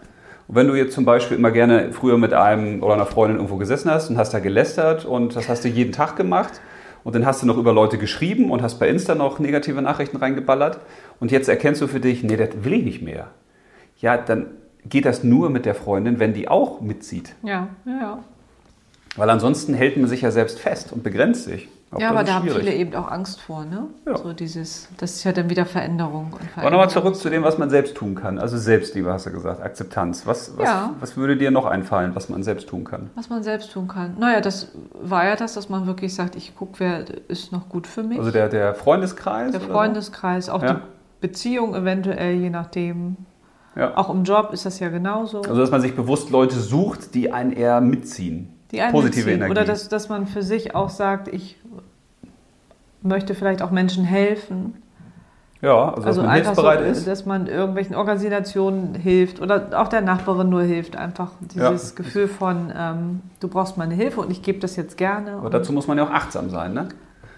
Und 0.47 0.57
wenn 0.57 0.69
du 0.69 0.75
jetzt 0.75 0.95
zum 0.95 1.05
Beispiel 1.05 1.37
immer 1.37 1.51
gerne 1.51 1.93
früher 1.93 2.19
mit 2.19 2.35
einem 2.35 2.83
oder 2.83 2.95
einer 2.95 3.07
Freundin 3.07 3.37
irgendwo 3.37 3.57
gesessen 3.57 3.91
hast 3.91 4.11
und 4.11 4.19
hast 4.19 4.35
da 4.35 4.41
gelästert 4.41 5.05
und 5.05 5.37
das 5.37 5.49
hast 5.49 5.65
du 5.65 5.69
jeden 5.69 5.93
Tag 5.93 6.17
gemacht 6.17 6.61
und 7.03 7.15
dann 7.15 7.25
hast 7.25 7.43
du 7.43 7.47
noch 7.47 7.57
über 7.57 7.73
Leute 7.73 7.99
geschrieben 7.99 8.51
und 8.51 8.63
hast 8.63 8.79
bei 8.79 8.89
Insta 8.89 9.15
noch 9.15 9.39
negative 9.39 9.81
Nachrichten 9.81 10.17
reingeballert 10.17 10.81
und 11.21 11.31
jetzt 11.31 11.49
erkennst 11.49 11.81
du 11.81 11.87
für 11.87 12.01
dich, 12.01 12.23
nee, 12.23 12.37
das 12.37 12.51
will 12.63 12.75
ich 12.75 12.85
nicht 12.85 13.03
mehr. 13.03 13.29
Ja, 14.01 14.17
dann 14.17 14.49
geht 14.87 15.07
das 15.07 15.25
nur 15.25 15.51
mit 15.51 15.65
der 15.65 15.75
Freundin, 15.75 16.19
wenn 16.19 16.35
die 16.35 16.49
auch 16.49 16.81
mitzieht. 16.81 17.35
Ja, 17.43 17.69
ja, 17.87 18.01
ja. 18.01 18.19
Weil 19.17 19.31
ansonsten 19.31 19.75
hält 19.75 19.97
man 19.97 20.09
sich 20.09 20.23
ja 20.23 20.31
selbst 20.31 20.59
fest 20.59 20.93
und 20.93 21.03
begrenzt 21.03 21.45
sich. 21.45 21.69
Auch 21.95 22.01
ja, 22.01 22.11
aber 22.11 22.25
da 22.25 22.35
haben 22.35 22.43
schwierig. 22.49 22.61
viele 22.65 22.75
eben 22.75 22.95
auch 22.95 23.09
Angst 23.11 23.41
vor, 23.41 23.65
ne? 23.65 23.87
Ja. 24.07 24.17
So 24.17 24.33
dieses, 24.33 24.89
das 24.99 25.15
ist 25.17 25.25
ja 25.25 25.33
dann 25.33 25.49
wieder 25.51 25.65
Veränderung. 25.67 26.27
Und 26.27 26.35
Aber 26.35 26.39
Veränderung. 26.47 26.73
nochmal 26.73 26.91
zurück 26.91 27.17
zu 27.17 27.31
dem, 27.31 27.43
was 27.45 27.57
man 27.59 27.71
selbst 27.71 27.95
tun 27.97 28.15
kann. 28.15 28.39
Also 28.39 28.59
Selbstliebe 28.59 29.13
hast 29.13 29.27
du 29.27 29.31
gesagt, 29.33 29.63
Akzeptanz. 29.63 30.27
Was, 30.27 30.57
was, 30.57 30.67
Ja. 30.69 30.95
was 31.01 31.17
würde 31.17 31.37
dir 31.37 31.51
noch 31.51 31.67
einfallen, 31.67 32.15
was 32.15 32.29
man 32.29 32.43
selbst 32.43 32.69
tun 32.69 32.85
kann? 32.85 33.11
Was 33.15 33.31
man 33.31 33.43
selbst 33.43 33.73
tun 33.73 33.89
kann. 33.89 34.17
Naja, 34.19 34.41
das 34.41 34.69
war 35.01 35.25
ja 35.25 35.37
das, 35.37 35.55
dass 35.55 35.69
man 35.69 35.87
wirklich 35.87 36.15
sagt, 36.15 36.37
ich 36.37 36.57
gucke, 36.57 36.75
wer 36.81 37.05
ist 37.29 37.53
noch 37.53 37.69
gut 37.69 37.87
für 37.87 38.03
mich. 38.03 38.19
Also 38.19 38.31
der, 38.31 38.49
der 38.49 38.75
Freundeskreis? 38.75 39.53
der 39.53 39.61
Freundeskreis, 39.61 40.49
auch 40.49 40.63
Ja. 40.63 40.75
die 40.75 40.81
Beziehung 41.21 41.75
eventuell, 41.75 42.35
je 42.35 42.51
nachdem. 42.51 43.17
Ja. 43.77 43.97
Auch 43.97 44.09
im 44.11 44.25
Job 44.25 44.51
ist 44.53 44.67
das 44.67 44.79
ja 44.79 44.89
genauso. 44.89 45.43
Also 45.43 45.57
dass 45.57 45.71
man 45.71 45.81
sich 45.81 45.97
bewusst 45.97 46.31
Leute 46.31 46.55
sucht, 46.57 47.15
die 47.15 47.33
einen 47.33 47.53
eher 47.53 47.81
mitziehen. 47.81 48.51
die 48.71 48.81
einen 48.81 48.93
positive 48.93 49.25
mitziehen. 49.27 49.35
Energie. 49.37 49.51
Oder 49.51 49.65
dass, 49.65 49.89
dass 49.89 50.09
man 50.09 50.27
für 50.27 50.43
sich 50.43 50.75
auch 50.77 50.91
sagt, 50.91 51.29
ich 51.29 51.57
möchte 53.05 53.35
vielleicht 53.35 53.63
auch 53.63 53.71
Menschen 53.71 54.05
helfen. 54.05 54.83
Ja, 55.61 55.89
also 55.91 55.97
dass 55.97 56.07
Also 56.07 56.23
man 56.23 56.31
einfach 56.31 56.47
hilfsbereit 56.51 56.79
so, 56.81 56.85
ist. 56.85 57.07
dass 57.07 57.25
man 57.27 57.47
irgendwelchen 57.47 57.97
Organisationen 57.97 58.95
hilft 58.95 59.41
oder 59.41 59.69
auch 59.81 59.89
der 59.89 60.03
Nachbarin 60.03 60.51
nur 60.51 60.63
hilft. 60.63 60.97
Einfach 60.97 61.33
dieses 61.41 61.91
Ja. 61.91 61.97
Gefühl 61.97 62.29
von, 62.29 62.71
ähm, 62.77 63.21
du 63.41 63.49
brauchst 63.49 63.79
meine 63.79 63.95
Hilfe 63.95 64.21
und 64.21 64.31
ich 64.31 64.43
gebe 64.43 64.59
das 64.59 64.77
jetzt 64.77 64.97
gerne. 64.99 65.33
Aber 65.33 65.49
dazu 65.51 65.73
muss 65.73 65.87
man 65.87 65.97
ja 65.97 66.05
auch 66.05 66.11
achtsam 66.11 66.51
sein, 66.51 66.75
ne? 66.75 66.89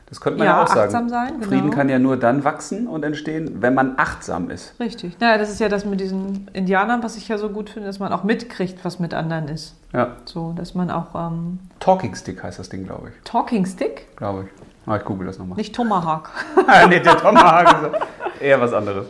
Das 0.09 0.21
könnte 0.21 0.39
man 0.39 0.47
ja, 0.47 0.57
Ja, 0.59 0.63
auch 0.63 0.69
sagen. 0.69 1.09
sein, 1.09 1.35
genau. 1.35 1.47
Frieden 1.47 1.71
kann 1.73 1.89
ja 1.89 1.99
nur 1.99 2.17
dann 2.17 2.45
wachsen 2.45 2.87
und 2.87 3.05
entstehen, 3.05 3.57
wenn 3.61 3.75
man 3.75 3.95
achtsam 3.97 4.51
ist. 4.51 4.79
Richtig. 4.79 5.19
Naja, 5.19 5.37
das 5.37 5.51
ist 5.51 5.59
ja 5.59 5.69
das 5.69 5.85
mit 5.85 5.99
diesen 6.01 6.49
Indianern, 6.53 7.03
was 7.03 7.17
ich 7.17 7.27
ja 7.29 7.39
so 7.39 7.49
gut 7.49 7.71
finde, 7.71 7.89
dass 7.89 7.99
man 7.99 8.13
auch 8.13 8.23
mitkriegt, 8.23 8.85
was 8.85 9.01
mit 9.01 9.15
anderen 9.15 9.49
ist. 9.49 9.75
Ja. 9.93 10.13
So, 10.25 10.53
dass 10.53 10.75
man 10.77 10.91
auch 10.93 11.15
ähm, 11.17 11.59
Talking 11.81 12.15
Stick 12.15 12.43
heißt 12.43 12.59
das 12.61 12.69
Ding, 12.69 12.85
glaube 12.87 13.09
ich. 13.09 13.15
Talking 13.25 13.67
Stick, 13.67 14.07
Glaube 14.17 14.45
ich. 14.45 14.51
Ah, 14.87 14.97
ich 14.97 15.05
google 15.05 15.27
das 15.27 15.39
nochmal. 15.39 15.57
nicht 15.57 15.75
Tomahawk. 15.75 16.31
nee, 16.89 17.01
der 17.01 17.17
Tomahawk 17.17 17.93
ist 17.93 18.41
eher 18.41 18.61
was 18.61 18.73
anderes. 18.73 19.07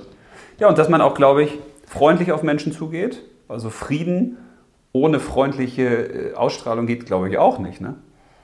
Ja, 0.59 0.69
und 0.69 0.79
dass 0.79 0.89
man 0.89 1.01
auch, 1.01 1.15
glaube 1.15 1.43
ich, 1.45 1.59
freundlich 1.87 2.33
auf 2.33 2.43
Menschen 2.43 2.73
zugeht. 2.73 3.23
Also 3.49 3.71
Frieden 3.71 4.39
ohne 4.93 5.21
freundliche 5.21 5.85
äh, 5.85 6.35
Ausstrahlung 6.35 6.87
geht, 6.87 7.07
glaube 7.07 7.29
ich, 7.29 7.39
auch 7.39 7.59
nicht, 7.59 7.81
ne? 7.81 7.95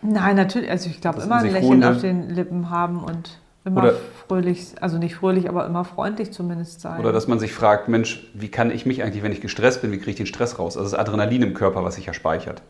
Nein, 0.03 0.37
natürlich. 0.37 0.71
Also 0.71 0.91
ich 0.91 1.01
glaube, 1.01 1.23
immer 1.23 1.41
in 1.41 1.47
ein 1.47 1.53
Lächeln 1.53 1.85
auf 1.85 2.01
den 2.01 2.29
Lippen 2.29 2.71
haben 2.71 3.03
und 3.03 3.39
immer 3.65 3.83
Oder- 3.85 3.95
fröhlich, 4.27 4.75
also 4.81 4.99
nicht 4.99 5.15
fröhlich, 5.15 5.49
aber 5.49 5.65
immer 5.65 5.85
freundlich 5.85 6.33
zumindest 6.33 6.81
sein. 6.81 7.01
Oder 7.01 7.13
dass 7.13 7.29
man 7.29 7.39
sich 7.39 7.53
fragt, 7.55 7.89
Mensch, 7.89 8.29
wie 8.35 8.49
kann 8.49 8.71
ich 8.71 8.85
mich 8.85 9.03
eigentlich, 9.03 9.23
wenn 9.23 9.33
ich 9.33 9.41
gestresst 9.41 9.81
bin, 9.81 9.93
wie 9.93 9.99
kriege 9.99 10.11
ich 10.11 10.17
den 10.17 10.27
Stress 10.27 10.59
raus? 10.59 10.77
Also 10.77 10.91
das 10.91 10.99
Adrenalin 10.99 11.43
im 11.43 11.55
Körper, 11.55 11.85
was 11.85 11.95
sich 11.95 12.07
ja 12.07 12.13
speichert. 12.13 12.63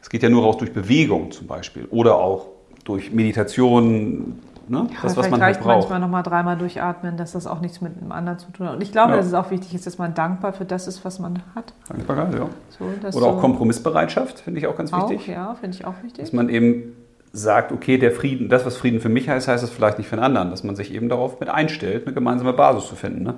Das 0.00 0.08
geht 0.08 0.22
ja 0.22 0.30
nur 0.30 0.42
raus 0.42 0.56
durch 0.56 0.72
Bewegung 0.72 1.30
zum 1.30 1.46
Beispiel 1.46 1.86
oder 1.90 2.16
auch 2.16 2.46
durch 2.84 3.12
Meditation, 3.12 4.38
ne? 4.68 4.86
ja, 4.90 4.96
das, 5.02 5.16
was 5.16 5.30
man 5.30 5.42
halt 5.42 5.60
braucht. 5.60 5.66
manchmal 5.90 6.00
nochmal 6.00 6.22
dreimal 6.22 6.56
durchatmen, 6.56 7.16
dass 7.16 7.32
das 7.32 7.46
auch 7.46 7.60
nichts 7.60 7.80
mit 7.80 8.00
dem 8.00 8.12
anderen 8.12 8.38
zu 8.38 8.50
tun 8.52 8.68
hat. 8.68 8.74
Und 8.76 8.82
ich 8.82 8.92
glaube, 8.92 9.10
Ja. 9.12 9.16
dass 9.18 9.26
es 9.26 9.34
auch 9.34 9.50
wichtig 9.50 9.74
ist, 9.74 9.86
dass 9.86 9.98
man 9.98 10.14
dankbar 10.14 10.52
für 10.52 10.64
das 10.64 10.86
ist, 10.86 11.04
was 11.04 11.18
man 11.18 11.42
hat. 11.54 11.72
Dankbarkeit, 11.88 12.34
ja. 12.34 12.48
So, 12.78 13.18
Oder 13.18 13.26
auch 13.26 13.40
Kompromissbereitschaft, 13.40 14.40
finde 14.40 14.60
ich 14.60 14.66
auch 14.66 14.76
ganz 14.76 14.92
Auch, 14.92 15.10
wichtig. 15.10 15.28
ja, 15.28 15.54
finde 15.54 15.76
ich 15.76 15.84
auch 15.84 15.94
wichtig. 16.02 16.24
Dass 16.24 16.32
man 16.32 16.48
eben 16.48 16.94
sagt, 17.32 17.70
okay, 17.70 17.98
der 17.98 18.10
Frieden, 18.12 18.48
das, 18.48 18.66
was 18.66 18.76
Frieden 18.76 19.00
für 19.00 19.08
mich 19.08 19.28
heißt, 19.28 19.46
heißt 19.46 19.62
es 19.62 19.70
vielleicht 19.70 19.98
nicht 19.98 20.08
für 20.08 20.16
einen 20.16 20.24
anderen. 20.24 20.50
Dass 20.50 20.64
man 20.64 20.74
sich 20.74 20.92
eben 20.94 21.08
darauf 21.08 21.38
mit 21.38 21.48
einstellt, 21.48 22.06
eine 22.06 22.14
gemeinsame 22.14 22.52
Basis 22.52 22.88
zu 22.88 22.96
finden. 22.96 23.22
Ne? 23.22 23.34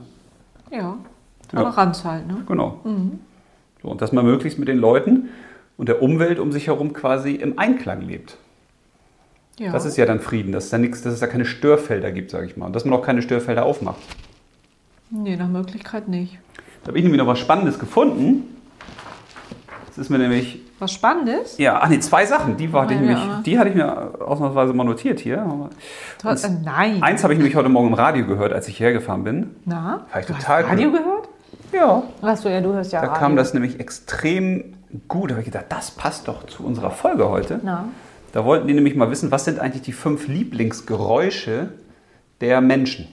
Ja, 0.71 0.97
Toleranz 1.49 2.05
halt, 2.05 2.27
ne? 2.27 2.39
Genau. 2.47 2.79
Mhm. 2.85 3.19
So, 3.83 3.89
und 3.89 4.01
dass 4.01 4.13
man 4.13 4.25
möglichst 4.25 4.59
mit 4.59 4.69
den 4.69 4.79
Leuten 4.79 5.29
und 5.77 5.89
der 5.89 6.01
Umwelt 6.03 6.39
um 6.39 6.53
sich 6.53 6.69
herum 6.69 6.93
quasi 6.95 7.33
im 7.35 7.59
Einklang 7.59 8.01
lebt. 8.01 8.39
Ja. 9.59 9.71
Das 9.73 9.85
ist 9.85 9.97
ja 9.97 10.07
dann 10.07 10.21
Frieden, 10.21 10.53
dass 10.53 10.65
es 10.65 10.71
da 10.71 10.79
nichts, 10.79 11.03
dass 11.03 11.13
es 11.15 11.21
da 11.21 11.27
keine 11.27 11.45
Störfelder 11.45 12.11
gibt, 12.11 12.31
sage 12.31 12.47
ich 12.47 12.57
mal. 12.57 12.67
Und 12.67 12.75
dass 12.77 12.85
man 12.85 12.99
auch 12.99 13.03
keine 13.05 13.23
Störfelder 13.23 13.65
aufmacht. 13.65 13.99
nee, 15.11 15.37
nach 15.37 15.49
Möglichkeit 15.49 16.09
nicht. 16.09 16.39
Da 16.83 16.89
habe 16.89 16.99
ich 16.99 17.05
nämlich 17.05 17.21
noch 17.21 17.27
was 17.29 17.39
Spannendes 17.39 17.79
gefunden. 17.79 18.45
Das 19.87 19.99
ist 19.99 20.09
mir 20.09 20.19
nämlich, 20.19 20.59
Was 20.79 20.91
Spannendes? 20.93 21.59
ja, 21.59 21.79
ach 21.83 21.89
nee, 21.91 22.01
zwei 22.01 22.25
Sachen. 22.25 22.57
Die, 22.57 22.73
war, 22.73 22.87
die, 22.87 22.95
Ja, 22.95 23.01
nämlich, 23.01 23.19
die 23.45 23.59
hatte 23.59 23.69
ich 23.69 23.75
mir 23.75 24.15
ausnahmsweise 24.27 24.73
mal 24.73 24.85
notiert 24.85 25.21
hier. 25.21 25.69
Hast, 26.25 26.45
äh, 26.45 26.49
nein. 26.65 27.03
Eins 27.03 27.23
habe 27.23 27.35
ich 27.35 27.39
nämlich 27.39 27.55
heute 27.55 27.69
Morgen 27.69 27.89
im 27.89 27.95
Radio 27.95 28.27
gehört, 28.27 28.55
als 28.55 28.67
ich 28.69 28.81
hergefahren 28.81 29.23
bin. 29.23 29.51
Na? 29.67 30.07
War 30.11 30.21
ich 30.21 30.27
Du 30.27 30.35
hast 30.35 30.41
total 30.47 30.65
Radio 30.65 30.89
cool. 30.91 30.99
gehört? 30.99 31.29
Ja. 31.75 32.03
Achso, 32.23 32.49
ja, 32.49 32.61
du 32.63 32.73
hörst 32.73 32.91
ja 32.93 33.03
Da 33.03 33.09
Radio. 33.09 33.21
kam 33.21 33.37
das 33.37 33.53
nämlich 33.53 33.79
extrem 33.81 34.73
gut. 35.09 35.31
Da 35.31 35.35
habe 35.35 35.43
ich 35.43 35.53
gedacht, 35.53 35.67
das 35.69 35.91
passt 35.91 36.27
doch 36.27 36.47
zu 36.47 36.65
unserer 36.65 36.91
Folge 36.91 37.29
heute. 37.29 37.61
Na? 37.63 37.85
Da 38.33 38.45
wollten 38.45 38.67
die 38.67 38.75
nämlich 38.75 38.95
mal 38.97 39.11
wissen, 39.11 39.31
was 39.31 39.45
sind 39.45 39.59
eigentlich 39.59 39.83
die 39.83 39.93
fünf 39.93 40.27
Lieblingsgeräusche 40.29 41.69
der 42.41 42.61
Menschen? 42.61 43.09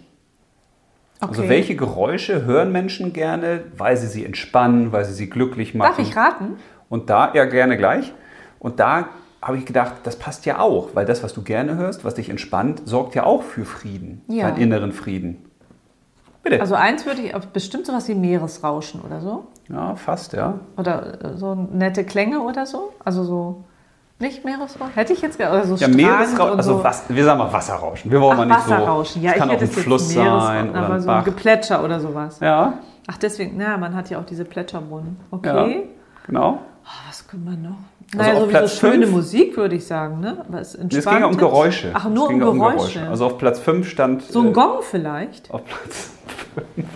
Okay. 1.21 1.29
Also 1.31 1.49
welche 1.49 1.75
Geräusche 1.75 2.45
hören 2.45 2.71
Menschen 2.71 3.11
gerne, 3.11 3.63
weil 3.77 3.97
sie 3.97 4.07
sie 4.07 4.25
entspannen, 4.25 4.91
weil 4.93 5.03
sie 5.05 5.13
sie 5.13 5.29
glücklich 5.29 5.75
machen? 5.75 5.89
Darf 5.97 5.99
ich 5.99 6.15
raten? 6.15 6.55
Und 6.87 7.09
da, 7.09 7.33
ja 7.33 7.45
gerne 7.45 7.75
gleich. 7.77 8.13
Und 8.59 8.79
da 8.79 9.09
habe 9.41 9.57
ich 9.57 9.65
gedacht, 9.65 9.95
das 10.03 10.17
passt 10.17 10.45
ja 10.45 10.59
auch, 10.59 10.89
weil 10.95 11.05
das, 11.05 11.21
was 11.23 11.33
du 11.33 11.41
gerne 11.43 11.75
hörst, 11.75 12.03
was 12.05 12.15
dich 12.15 12.29
entspannt, 12.29 12.81
sorgt 12.85 13.15
ja 13.15 13.25
auch 13.25 13.43
für 13.43 13.65
Frieden, 13.65 14.21
Ja. 14.27 14.47
für 14.47 14.53
einen 14.53 14.61
inneren 14.61 14.91
Frieden. 14.93 15.45
Bitte. 16.43 16.61
Also 16.61 16.75
eins 16.75 17.05
würde 17.05 17.21
ich, 17.21 17.33
bestimmt 17.53 17.85
sowas 17.85 18.07
wie 18.07 18.15
Meeresrauschen 18.15 19.01
oder 19.01 19.19
so. 19.19 19.47
ja, 19.69 19.95
fast, 19.95 20.33
ja. 20.33 20.59
Oder 20.77 21.23
äh, 21.33 21.37
so 21.37 21.53
nette 21.55 22.05
Klänge 22.05 22.39
oder 22.41 22.65
so. 22.65 22.93
Also 23.03 23.23
so, 23.23 23.63
nicht 24.19 24.43
Meeresrauschen? 24.45 24.93
Hätte 24.95 25.13
ich 25.13 25.21
jetzt, 25.21 25.37
ge- 25.37 25.47
oder 25.47 25.65
so 25.65 25.75
Ja, 25.75 25.87
Meeresrauschen, 25.87 26.57
also 26.57 26.77
so. 26.77 26.83
was, 26.83 27.03
wir 27.09 27.23
sagen 27.23 27.39
mal 27.39 27.51
Wasserrauschen. 27.53 28.11
Wir 28.11 28.19
wollen 28.21 28.33
Ach, 28.33 28.37
mal 28.37 28.45
nicht 28.45 28.57
Wasserrauschen. 28.69 29.21
so. 29.21 29.25
Ja, 29.27 29.33
es 29.33 29.37
kann 29.37 29.49
ich 29.49 29.55
auch 29.57 29.61
hätte 29.61 29.71
ein 29.71 29.83
Fluss 29.83 30.13
sein 30.13 30.69
oder 30.71 30.79
aber 30.79 30.93
ein 30.95 31.01
so 31.01 31.09
ein. 31.09 31.23
Geplätscher 31.23 31.83
oder 31.83 31.99
sowas. 31.99 32.39
Ja, 32.41 32.73
Ach, 33.07 33.17
deswegen, 33.17 33.55
na, 33.57 33.77
man 33.77 33.95
hat 33.95 34.09
ja 34.09 34.19
auch 34.19 34.25
diese 34.25 34.45
Plätscherbrunnen. 34.45 35.17
ja, 35.31 35.37
Okay. 35.37 35.83
genau. 36.27 36.59
Oh, 36.85 37.07
was 37.07 37.27
können 37.27 37.45
wir 37.45 37.57
noch? 37.69 37.75
Also 38.17 38.17
Naja, 38.17 38.33
auf 38.33 38.51
sowieso 38.51 38.67
schöne 38.79 39.03
fünf- 39.05 39.11
Musik, 39.15 39.57
würde 39.57 39.75
ich 39.75 39.85
sagen, 39.85 40.19
ne? 40.19 40.43
Aber 40.47 40.59
es 40.61 40.75
Nee, 40.77 40.97
Es 40.97 41.05
ging 41.05 41.19
ja 41.19 41.25
um. 41.27 41.37
Geräusche. 41.37 41.91
Ach, 41.93 42.09
nur 42.09 42.27
um 42.29 42.39
ja 42.39 42.45
Geräusche. 42.51 43.07
Also 43.07 43.25
auf 43.27 43.37
Platz 43.37 43.59
5 43.59 43.87
stand. 43.87 44.23
so 44.23 44.41
ein 44.41 44.47
äh, 44.47 44.51
Gong 44.51 44.79
vielleicht? 44.81 45.51
Auf 45.51 45.63
Platz 45.65 46.09
5 46.75 46.87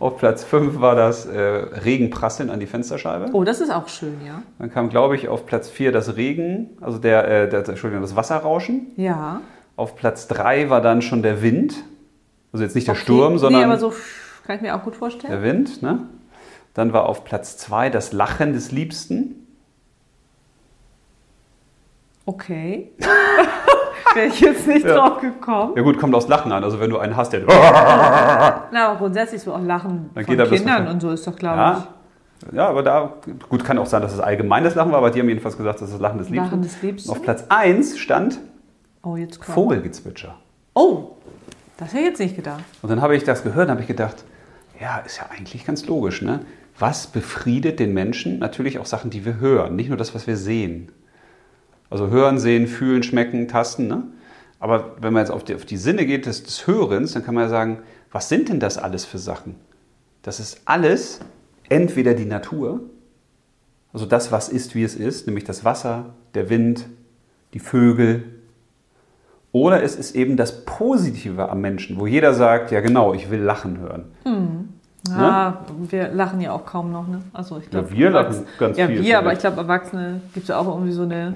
auf 0.00 0.18
Platz 0.18 0.44
5 0.44 0.80
war 0.80 0.94
das 0.94 1.26
äh, 1.26 1.38
Regenprasseln 1.38 2.50
an 2.50 2.60
die 2.60 2.66
Fensterscheibe. 2.66 3.30
Oh, 3.32 3.44
das 3.44 3.60
ist 3.60 3.70
auch 3.70 3.88
schön, 3.88 4.18
ja. 4.26 4.42
Dann 4.58 4.70
kam, 4.70 4.88
glaube 4.88 5.16
ich, 5.16 5.28
auf 5.28 5.46
Platz 5.46 5.68
4 5.68 5.92
das 5.92 6.16
Regen, 6.16 6.76
also 6.80 6.98
der, 6.98 7.26
äh, 7.28 7.48
der, 7.48 7.66
Entschuldigung, 7.68 8.02
das 8.02 8.16
Wasserrauschen. 8.16 8.92
Ja. 8.96 9.40
Auf 9.76 9.96
Platz 9.96 10.26
3 10.28 10.70
war 10.70 10.80
dann 10.80 11.02
schon 11.02 11.22
der 11.22 11.42
Wind. 11.42 11.74
Also 12.52 12.64
jetzt 12.64 12.74
nicht 12.74 12.86
der 12.86 12.94
Okay. 12.94 13.02
Sturm, 13.02 13.38
sondern 13.38 13.62
Nee, 13.62 13.66
aber 13.66 13.78
so 13.78 13.92
kann 14.46 14.56
ich 14.56 14.62
mir 14.62 14.74
auch 14.76 14.82
gut 14.84 14.96
vorstellen. 14.96 15.32
der 15.32 15.42
Wind. 15.42 15.82
Ne? 15.82 16.06
Dann 16.74 16.92
war 16.92 17.06
auf 17.08 17.24
Platz 17.24 17.56
2 17.58 17.90
das 17.90 18.12
Lachen 18.12 18.52
des 18.52 18.70
Liebsten. 18.72 19.46
Okay. 22.24 22.90
Wäre 24.16 24.26
ich 24.26 24.40
jetzt 24.40 24.66
nicht 24.66 24.86
Ja. 24.86 24.96
drauf 24.96 25.20
gekommen. 25.20 25.72
Ja 25.76 25.82
gut, 25.82 25.98
kommt 25.98 26.14
aufs 26.14 26.28
Lachen 26.28 26.50
an. 26.52 26.64
Also 26.64 26.80
wenn 26.80 26.90
du 26.90 26.98
einen 26.98 27.16
hast, 27.16 27.32
der... 27.32 27.42
Na, 27.46 28.88
aber 28.88 28.98
grundsätzlich 28.98 29.42
so 29.42 29.52
auch 29.52 29.62
Lachen 29.62 30.10
Dann 30.14 30.24
von 30.24 30.38
er 30.38 30.46
Kindern 30.48 30.88
und 30.88 31.00
so 31.00 31.10
ist 31.10 31.26
doch, 31.26 31.36
glaube 31.36 31.56
Ja, 31.58 31.86
ja, 32.52 32.68
aber 32.68 32.82
da, 32.82 33.14
gut, 33.48 33.64
kann 33.64 33.78
auch 33.78 33.86
sein, 33.86 34.02
dass 34.02 34.12
es 34.12 34.20
allgemeines 34.20 34.74
Lachen 34.74 34.90
war, 34.92 34.98
aber 34.98 35.10
die 35.10 35.20
haben 35.20 35.28
jedenfalls 35.28 35.56
gesagt, 35.56 35.80
das 35.80 35.88
ist 35.88 35.94
das 35.94 36.00
Lachen 36.00 36.18
des 36.18 36.28
ich. 36.28 36.34
Liebsten. 36.34 36.50
Lachen 36.50 36.62
des 36.62 36.82
Liebsten. 36.82 37.10
Und 37.10 37.16
auf 37.16 37.22
Platz 37.22 37.44
1 37.48 37.98
stand 37.98 38.38
Oh, 39.02 39.16
jetzt 39.16 39.40
kommt. 39.40 39.54
Vogelgezwitscher. 39.54 40.34
Oh, 40.74 41.12
das 41.76 41.90
hätte 41.90 41.98
ich 42.00 42.06
jetzt 42.06 42.18
nicht 42.18 42.36
gedacht. 42.36 42.64
Und 42.82 42.90
dann 42.90 43.00
habe 43.00 43.14
ich 43.16 43.24
das 43.24 43.42
gehört 43.44 43.66
und 43.66 43.70
habe 43.70 43.80
ich 43.82 43.86
gedacht, 43.86 44.24
ja, 44.80 44.98
ist 44.98 45.18
ja 45.18 45.26
eigentlich 45.30 45.64
ganz 45.64 45.86
logisch, 45.86 46.22
ne? 46.22 46.40
Was 46.78 47.06
befriedet 47.06 47.78
den 47.80 47.94
Menschen? 47.94 48.38
Natürlich 48.38 48.78
auch 48.78 48.84
Sachen, 48.86 49.10
die 49.10 49.24
wir 49.24 49.38
hören, 49.38 49.76
nicht 49.76 49.88
nur 49.88 49.96
das, 49.96 50.14
was 50.14 50.26
wir 50.26 50.36
sehen. 50.36 50.90
Also 51.90 52.08
hören, 52.08 52.38
sehen, 52.38 52.66
fühlen, 52.66 53.02
schmecken, 53.02 53.48
tasten, 53.48 53.86
ne? 53.86 54.02
Aber 54.58 54.96
wenn 55.00 55.12
man 55.12 55.22
jetzt 55.22 55.30
auf 55.30 55.44
die, 55.44 55.54
auf 55.54 55.64
die 55.64 55.76
Sinne 55.76 56.06
geht 56.06 56.26
des, 56.26 56.42
des 56.42 56.66
Hörens, 56.66 57.12
dann 57.12 57.24
kann 57.24 57.34
man 57.34 57.44
ja 57.44 57.50
sagen, 57.50 57.78
was 58.10 58.28
sind 58.28 58.48
denn 58.48 58.58
das 58.58 58.78
alles 58.78 59.04
für 59.04 59.18
Sachen? 59.18 59.54
Das 60.22 60.40
ist 60.40 60.62
alles 60.64 61.20
entweder 61.68 62.14
die 62.14 62.24
Natur, 62.24 62.80
also 63.92 64.06
das, 64.06 64.32
was 64.32 64.48
ist, 64.48 64.74
wie 64.74 64.82
es 64.82 64.94
ist, 64.94 65.26
nämlich 65.26 65.44
das 65.44 65.64
Wasser, 65.64 66.14
der 66.34 66.50
Wind, 66.50 66.86
die 67.54 67.58
Vögel, 67.58 68.24
oder 69.52 69.82
es 69.82 69.96
ist 69.96 70.14
eben 70.14 70.36
das 70.36 70.64
Positive 70.64 71.48
am 71.48 71.60
Menschen, 71.60 71.98
wo 71.98 72.06
jeder 72.06 72.34
sagt, 72.34 72.70
ja 72.72 72.80
genau, 72.80 73.14
ich 73.14 73.30
will 73.30 73.40
Lachen 73.40 73.78
hören. 73.78 74.04
Ja, 75.08 75.64
wir 75.88 76.08
lachen 76.08 76.40
ja 76.40 76.52
auch 76.52 76.66
kaum 76.66 76.92
noch, 76.92 77.06
ne? 77.06 77.22
Also 77.32 77.58
ich 77.58 77.70
glaube, 77.70 77.88
Ja, 77.90 77.96
wir 77.96 78.10
lachen 78.10 78.44
ganz 78.58 78.76
ja, 78.76 78.86
viel, 78.86 78.96
Ja, 78.96 79.00
wir, 79.00 79.04
finde 79.04 79.18
aber 79.18 79.32
ich 79.32 79.38
glaube, 79.38 79.56
Erwachsene 79.58 80.20
gibt 80.34 80.44
es 80.44 80.48
ja 80.48 80.58
auch 80.58 80.66
irgendwie 80.66 80.92
so 80.92 81.04
eine 81.04 81.34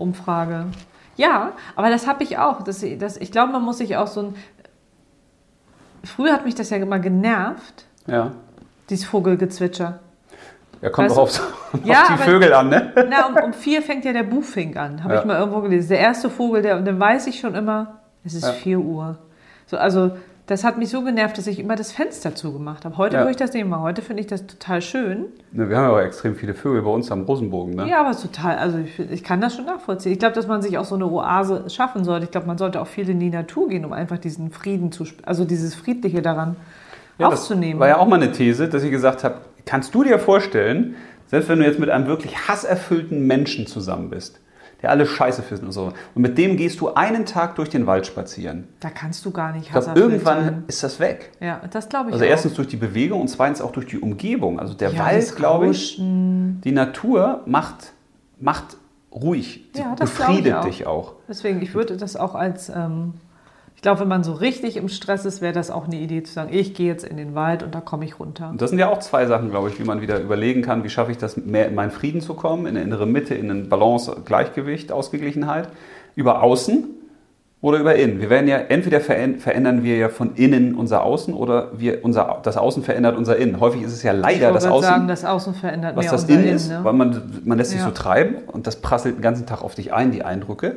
Umfrage. 0.00 0.66
Ja, 1.16 1.52
aber 1.76 1.90
das 1.90 2.06
habe 2.06 2.22
ich 2.22 2.38
auch. 2.38 2.62
Das, 2.62 2.84
das, 2.98 3.16
ich 3.18 3.30
glaube, 3.30 3.52
man 3.52 3.62
muss 3.62 3.78
sich 3.78 3.96
auch 3.96 4.06
so 4.06 4.20
ein. 4.22 4.34
Früher 6.04 6.32
hat 6.32 6.44
mich 6.44 6.54
das 6.54 6.70
ja 6.70 6.78
immer 6.78 6.98
genervt, 6.98 7.84
Ja. 8.06 8.32
dieses 8.88 9.04
Vogelgezwitscher. 9.06 9.98
Ja, 10.80 10.88
kommt 10.88 11.10
du- 11.10 11.14
auf, 11.14 11.28
auf 11.74 11.84
Ja, 11.84 12.04
die 12.08 12.12
aber- 12.14 12.22
Vögel 12.22 12.54
an, 12.54 12.70
ne? 12.70 12.92
Na, 13.10 13.26
um, 13.26 13.36
um 13.36 13.52
vier 13.52 13.82
fängt 13.82 14.04
ja 14.06 14.12
der 14.14 14.22
Buchfink 14.22 14.76
an, 14.78 15.04
habe 15.04 15.14
Ja. 15.14 15.20
ich 15.20 15.26
mal 15.26 15.38
irgendwo 15.38 15.60
gelesen. 15.60 15.90
Der 15.90 15.98
erste 15.98 16.30
Vogel, 16.30 16.62
der, 16.62 16.78
und 16.78 16.86
dann 16.86 16.98
weiß 16.98 17.26
ich 17.26 17.38
schon 17.38 17.54
immer, 17.54 18.00
es 18.24 18.32
ist 18.32 18.44
Ja. 18.44 18.52
vier 18.52 18.78
Uhr. 18.78 19.18
So, 19.66 19.76
also 19.76 20.12
das 20.50 20.64
hat 20.64 20.78
mich 20.78 20.88
so 20.90 21.02
genervt, 21.04 21.38
dass 21.38 21.46
ich 21.46 21.58
immer 21.60 21.76
das 21.76 21.92
Fenster 21.92 22.34
zugemacht 22.34 22.84
habe. 22.84 22.96
Heute 22.98 23.14
Ja. 23.16 23.20
würde 23.22 23.30
ich 23.30 23.36
das 23.36 23.52
nicht 23.52 23.66
mehr. 23.66 23.80
Heute 23.80 24.02
finde 24.02 24.20
ich 24.22 24.26
das 24.26 24.46
total 24.46 24.82
schön. 24.82 25.26
Ne, 25.52 25.68
Wir 25.68 25.76
haben 25.76 25.84
ja 25.84 25.90
auch 25.92 26.00
extrem 26.00 26.34
viele 26.34 26.54
Vögel 26.54 26.82
bei 26.82 26.90
uns 26.90 27.10
am 27.12 27.22
Rosenbogen, 27.22 27.74
ne? 27.76 27.88
Ja, 27.88 28.00
aber 28.00 28.16
total, 28.16 28.58
also 28.58 28.78
ich, 28.78 28.98
ich 28.98 29.22
kann 29.22 29.40
das 29.40 29.54
schon 29.54 29.66
nachvollziehen. 29.66 30.12
Ich 30.12 30.18
glaube, 30.18 30.34
dass 30.34 30.46
man 30.48 30.60
sich 30.60 30.76
auch 30.78 30.84
so 30.84 30.96
eine 30.96 31.06
Oase 31.06 31.70
schaffen 31.70 32.02
sollte. 32.04 32.24
Ich 32.24 32.30
glaube, 32.32 32.48
man 32.48 32.58
sollte 32.58 32.80
auch 32.80 32.86
viel 32.88 33.08
in 33.08 33.20
die 33.20 33.30
Natur 33.30 33.68
gehen, 33.68 33.84
um 33.84 33.92
einfach 33.92 34.18
diesen 34.18 34.50
Frieden 34.50 34.90
zu, 34.90 35.04
also 35.24 35.44
dieses 35.44 35.74
Friedliche 35.76 36.20
daran 36.20 36.56
Ja, 37.18 37.30
das 37.30 37.40
aufzunehmen. 37.40 37.78
war 37.78 37.88
ja 37.88 37.98
auch 37.98 38.08
mal 38.08 38.16
eine 38.16 38.32
These, 38.32 38.68
dass 38.68 38.82
ich 38.82 38.90
gesagt 38.90 39.22
habe, 39.24 39.36
kannst 39.66 39.94
du 39.94 40.02
dir 40.02 40.18
vorstellen, 40.18 40.96
selbst 41.28 41.48
wenn 41.48 41.60
du 41.60 41.64
jetzt 41.64 41.78
mit 41.78 41.90
einem 41.90 42.06
wirklich 42.08 42.48
hasserfüllten 42.48 43.24
Menschen 43.26 43.68
zusammen 43.68 44.10
bist, 44.10 44.40
der 44.82 44.90
alles 44.90 45.08
scheiße 45.08 45.42
findet 45.42 45.66
und 45.66 45.72
so, 45.72 45.92
und 46.14 46.22
mit 46.22 46.38
dem 46.38 46.56
gehst 46.56 46.80
du 46.80 46.94
einen 46.94 47.26
Tag 47.26 47.54
durch 47.56 47.68
den 47.68 47.86
Wald 47.86 48.06
spazieren. 48.06 48.68
da 48.80 48.90
kannst 48.90 49.24
du 49.24 49.30
gar 49.30 49.52
nicht 49.52 49.66
Ich 49.68 49.72
hasserfüllt 49.74 50.04
irgendwann 50.12 50.44
sein. 50.44 50.64
ist 50.68 50.82
das 50.82 51.00
weg. 51.00 51.32
Ja, 51.40 51.60
das 51.70 51.88
glaube 51.88 52.08
ich 52.10 52.14
Also 52.14 52.24
auch. 52.24 52.28
erstens 52.28 52.54
durch 52.54 52.68
die 52.68 52.76
Bewegung 52.76 53.20
und 53.20 53.28
zweitens 53.28 53.60
auch 53.60 53.72
durch 53.72 53.86
die 53.86 53.98
Umgebung. 53.98 54.58
Also 54.58 54.74
der 54.74 54.90
ja, 54.92 55.04
Wald, 55.04 55.36
glaube 55.36 55.68
ich, 55.68 55.96
die 55.98 56.72
Natur 56.72 57.40
macht, 57.46 57.92
macht 58.38 58.76
ruhig, 59.12 59.66
Ja, 59.76 59.94
befriedet 59.94 60.54
auch. 60.54 60.64
dich 60.64 60.86
auch. 60.86 61.14
Deswegen, 61.28 61.60
ich 61.62 61.74
würde 61.74 61.96
das 61.96 62.16
auch 62.16 62.34
als, 62.34 62.68
ähm, 62.68 63.14
ich 63.80 63.82
glaube, 63.82 64.00
wenn 64.00 64.08
man 64.08 64.22
so 64.22 64.34
richtig 64.34 64.76
im 64.76 64.90
Stress 64.90 65.24
ist, 65.24 65.40
wäre 65.40 65.54
das 65.54 65.70
auch 65.70 65.86
eine 65.86 65.96
Idee 65.96 66.22
zu 66.22 66.30
sagen, 66.34 66.50
ich 66.52 66.74
gehe 66.74 66.86
jetzt 66.86 67.02
in 67.02 67.16
den 67.16 67.34
Wald 67.34 67.62
und 67.62 67.74
da 67.74 67.80
komme 67.80 68.04
ich 68.04 68.20
runter. 68.20 68.52
Das 68.58 68.68
sind 68.68 68.78
ja 68.78 68.90
auch 68.90 68.98
zwei 68.98 69.24
Sachen, 69.24 69.48
glaube 69.48 69.70
ich, 69.70 69.80
wie 69.80 69.84
man 69.84 70.02
wieder 70.02 70.20
überlegen 70.20 70.60
kann, 70.60 70.84
wie 70.84 70.90
schaffe 70.90 71.12
ich 71.12 71.16
das, 71.16 71.38
mehr 71.38 71.66
in 71.66 71.74
meinen 71.74 71.90
Frieden 71.90 72.20
zu 72.20 72.34
kommen, 72.34 72.66
in 72.66 72.76
eine 72.76 72.82
innere 72.84 73.06
Mitte, 73.06 73.34
in 73.34 73.50
eine 73.50 73.62
Balance, 73.62 74.14
Gleichgewicht, 74.26 74.92
Ausgeglichenheit, 74.92 75.70
über 76.14 76.42
Außen 76.42 76.88
oder 77.62 77.78
über 77.78 77.94
Innen. 77.94 78.20
Wir 78.20 78.28
werden 78.28 78.48
ja, 78.48 78.58
entweder 78.58 78.98
veränd- 78.98 79.38
verändern 79.38 79.82
wir 79.82 79.96
ja 79.96 80.10
von 80.10 80.34
innen 80.34 80.74
unser 80.74 81.02
Außen 81.02 81.32
oder 81.32 81.68
wir, 81.78 82.04
unser, 82.04 82.40
das 82.42 82.58
Außen 82.58 82.82
verändert 82.82 83.16
unser 83.16 83.38
Innen. 83.38 83.60
Häufig 83.60 83.80
ist 83.80 83.94
es 83.94 84.02
ja 84.02 84.12
leider 84.12 84.52
das 84.52 84.66
Außen, 84.66 84.90
sagen, 84.90 85.08
das 85.08 85.24
Außen 85.24 85.54
verändert 85.54 85.96
was 85.96 86.04
mehr 86.04 86.12
das 86.12 86.22
unser 86.24 86.34
Innen 86.34 86.44
Innen. 86.44 86.56
ist, 86.56 86.68
ne? 86.68 86.80
weil 86.82 86.92
man, 86.92 87.40
man 87.46 87.56
lässt 87.56 87.70
sich 87.70 87.80
Ja. 87.80 87.86
so 87.86 87.92
treiben 87.92 88.36
und 88.46 88.66
das 88.66 88.76
prasselt 88.76 89.16
den 89.16 89.22
ganzen 89.22 89.46
Tag 89.46 89.62
auf 89.64 89.74
dich 89.74 89.94
ein, 89.94 90.10
die 90.10 90.22
Eindrücke. 90.22 90.76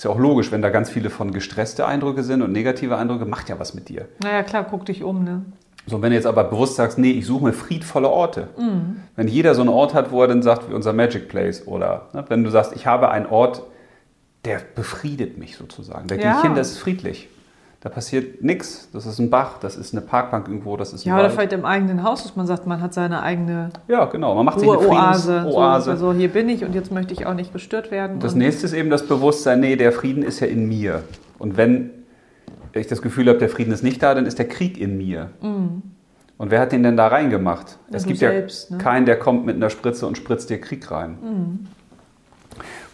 Ist 0.00 0.04
ja 0.04 0.10
auch 0.12 0.18
logisch, 0.18 0.50
wenn 0.50 0.62
da 0.62 0.70
ganz 0.70 0.88
viele 0.88 1.10
von 1.10 1.30
gestresste 1.30 1.86
Eindrücke 1.86 2.22
sind 2.22 2.40
und 2.40 2.52
negative 2.52 2.96
Eindrücke, 2.96 3.26
macht 3.26 3.50
ja 3.50 3.58
was 3.58 3.74
mit 3.74 3.90
dir. 3.90 4.08
Naja, 4.22 4.42
klar, 4.42 4.64
guck 4.64 4.86
dich 4.86 5.02
um. 5.04 5.24
Ne? 5.24 5.42
So, 5.86 6.00
wenn 6.00 6.08
du 6.08 6.16
jetzt 6.16 6.24
aber 6.24 6.44
bewusst 6.44 6.76
sagst, 6.76 6.96
nee, 6.96 7.10
ich 7.10 7.26
suche 7.26 7.44
mir 7.44 7.52
friedvolle 7.52 8.08
Orte. 8.08 8.48
Mhm. 8.58 9.02
Wenn 9.14 9.28
jeder 9.28 9.54
so 9.54 9.60
einen 9.60 9.68
Ort 9.68 9.92
hat, 9.92 10.10
wo 10.10 10.22
er 10.22 10.28
dann 10.28 10.40
sagt, 10.40 10.70
wie 10.70 10.72
unser 10.72 10.94
Magic 10.94 11.28
Place 11.28 11.66
oder 11.66 12.06
ne, 12.14 12.24
wenn 12.28 12.42
du 12.44 12.48
sagst, 12.48 12.72
ich 12.74 12.86
habe 12.86 13.10
einen 13.10 13.26
Ort, 13.26 13.62
der 14.46 14.62
befriedet 14.74 15.36
mich 15.36 15.58
sozusagen. 15.58 16.06
Da 16.08 16.16
gehe 16.16 16.24
Ja. 16.24 16.36
ich 16.38 16.42
hin, 16.44 16.54
das 16.54 16.70
ist 16.70 16.78
friedlich. 16.78 17.28
Da 17.82 17.88
passiert 17.88 18.44
nichts. 18.44 18.90
Das 18.92 19.06
ist 19.06 19.18
ein 19.18 19.30
Bach, 19.30 19.58
das 19.58 19.76
ist 19.76 19.94
eine 19.94 20.02
Parkbank 20.02 20.48
irgendwo, 20.48 20.76
das 20.76 20.92
ist 20.92 21.06
ein 21.06 21.08
Ja, 21.08 21.14
oder 21.14 21.24
Wald. 21.24 21.32
vielleicht 21.32 21.52
im 21.54 21.64
eigenen 21.64 22.02
Haus, 22.02 22.22
dass 22.22 22.36
man 22.36 22.46
sagt, 22.46 22.66
man 22.66 22.82
hat 22.82 22.92
seine 22.92 23.22
eigene 23.22 23.70
Ja, 23.88 24.04
genau. 24.04 24.34
Man 24.34 24.44
macht 24.44 24.60
sich 24.60 24.68
eine 24.68 24.78
Ruheoase. 24.78 25.22
So, 25.22 25.32
Friedensoase. 25.32 25.90
also 25.90 26.12
hier 26.12 26.28
bin 26.28 26.50
ich 26.50 26.62
und 26.62 26.74
jetzt 26.74 26.92
möchte 26.92 27.14
ich 27.14 27.24
auch 27.24 27.32
nicht 27.32 27.54
gestört 27.54 27.90
werden. 27.90 28.20
Das 28.20 28.34
nächste 28.34 28.66
ist 28.66 28.74
eben 28.74 28.90
das 28.90 29.06
Bewusstsein, 29.06 29.60
nee, 29.60 29.76
der 29.76 29.92
Frieden 29.92 30.22
ist 30.22 30.40
ja 30.40 30.46
in 30.46 30.68
mir. 30.68 31.04
Und 31.38 31.56
wenn 31.56 31.90
ich 32.74 32.86
das 32.86 33.00
Gefühl 33.00 33.28
habe, 33.28 33.38
der 33.38 33.48
Frieden 33.48 33.72
ist 33.72 33.82
nicht 33.82 34.02
da, 34.02 34.14
dann 34.14 34.26
ist 34.26 34.38
der 34.38 34.46
Krieg 34.48 34.78
in 34.78 34.98
mir. 34.98 35.30
Und 35.40 36.50
wer 36.50 36.60
hat 36.60 36.72
den 36.72 36.82
denn 36.82 36.98
da 36.98 37.06
reingemacht? 37.08 37.78
Ja, 37.88 37.96
es 37.96 38.04
gibt 38.04 38.18
selbst, 38.18 38.70
ja 38.70 38.76
ne? 38.76 38.82
keinen, 38.82 39.06
der 39.06 39.18
kommt 39.18 39.46
mit 39.46 39.56
einer 39.56 39.70
Spritze 39.70 40.06
und 40.06 40.18
spritzt 40.18 40.50
dir 40.50 40.60
Krieg 40.60 40.90
rein. 40.90 41.66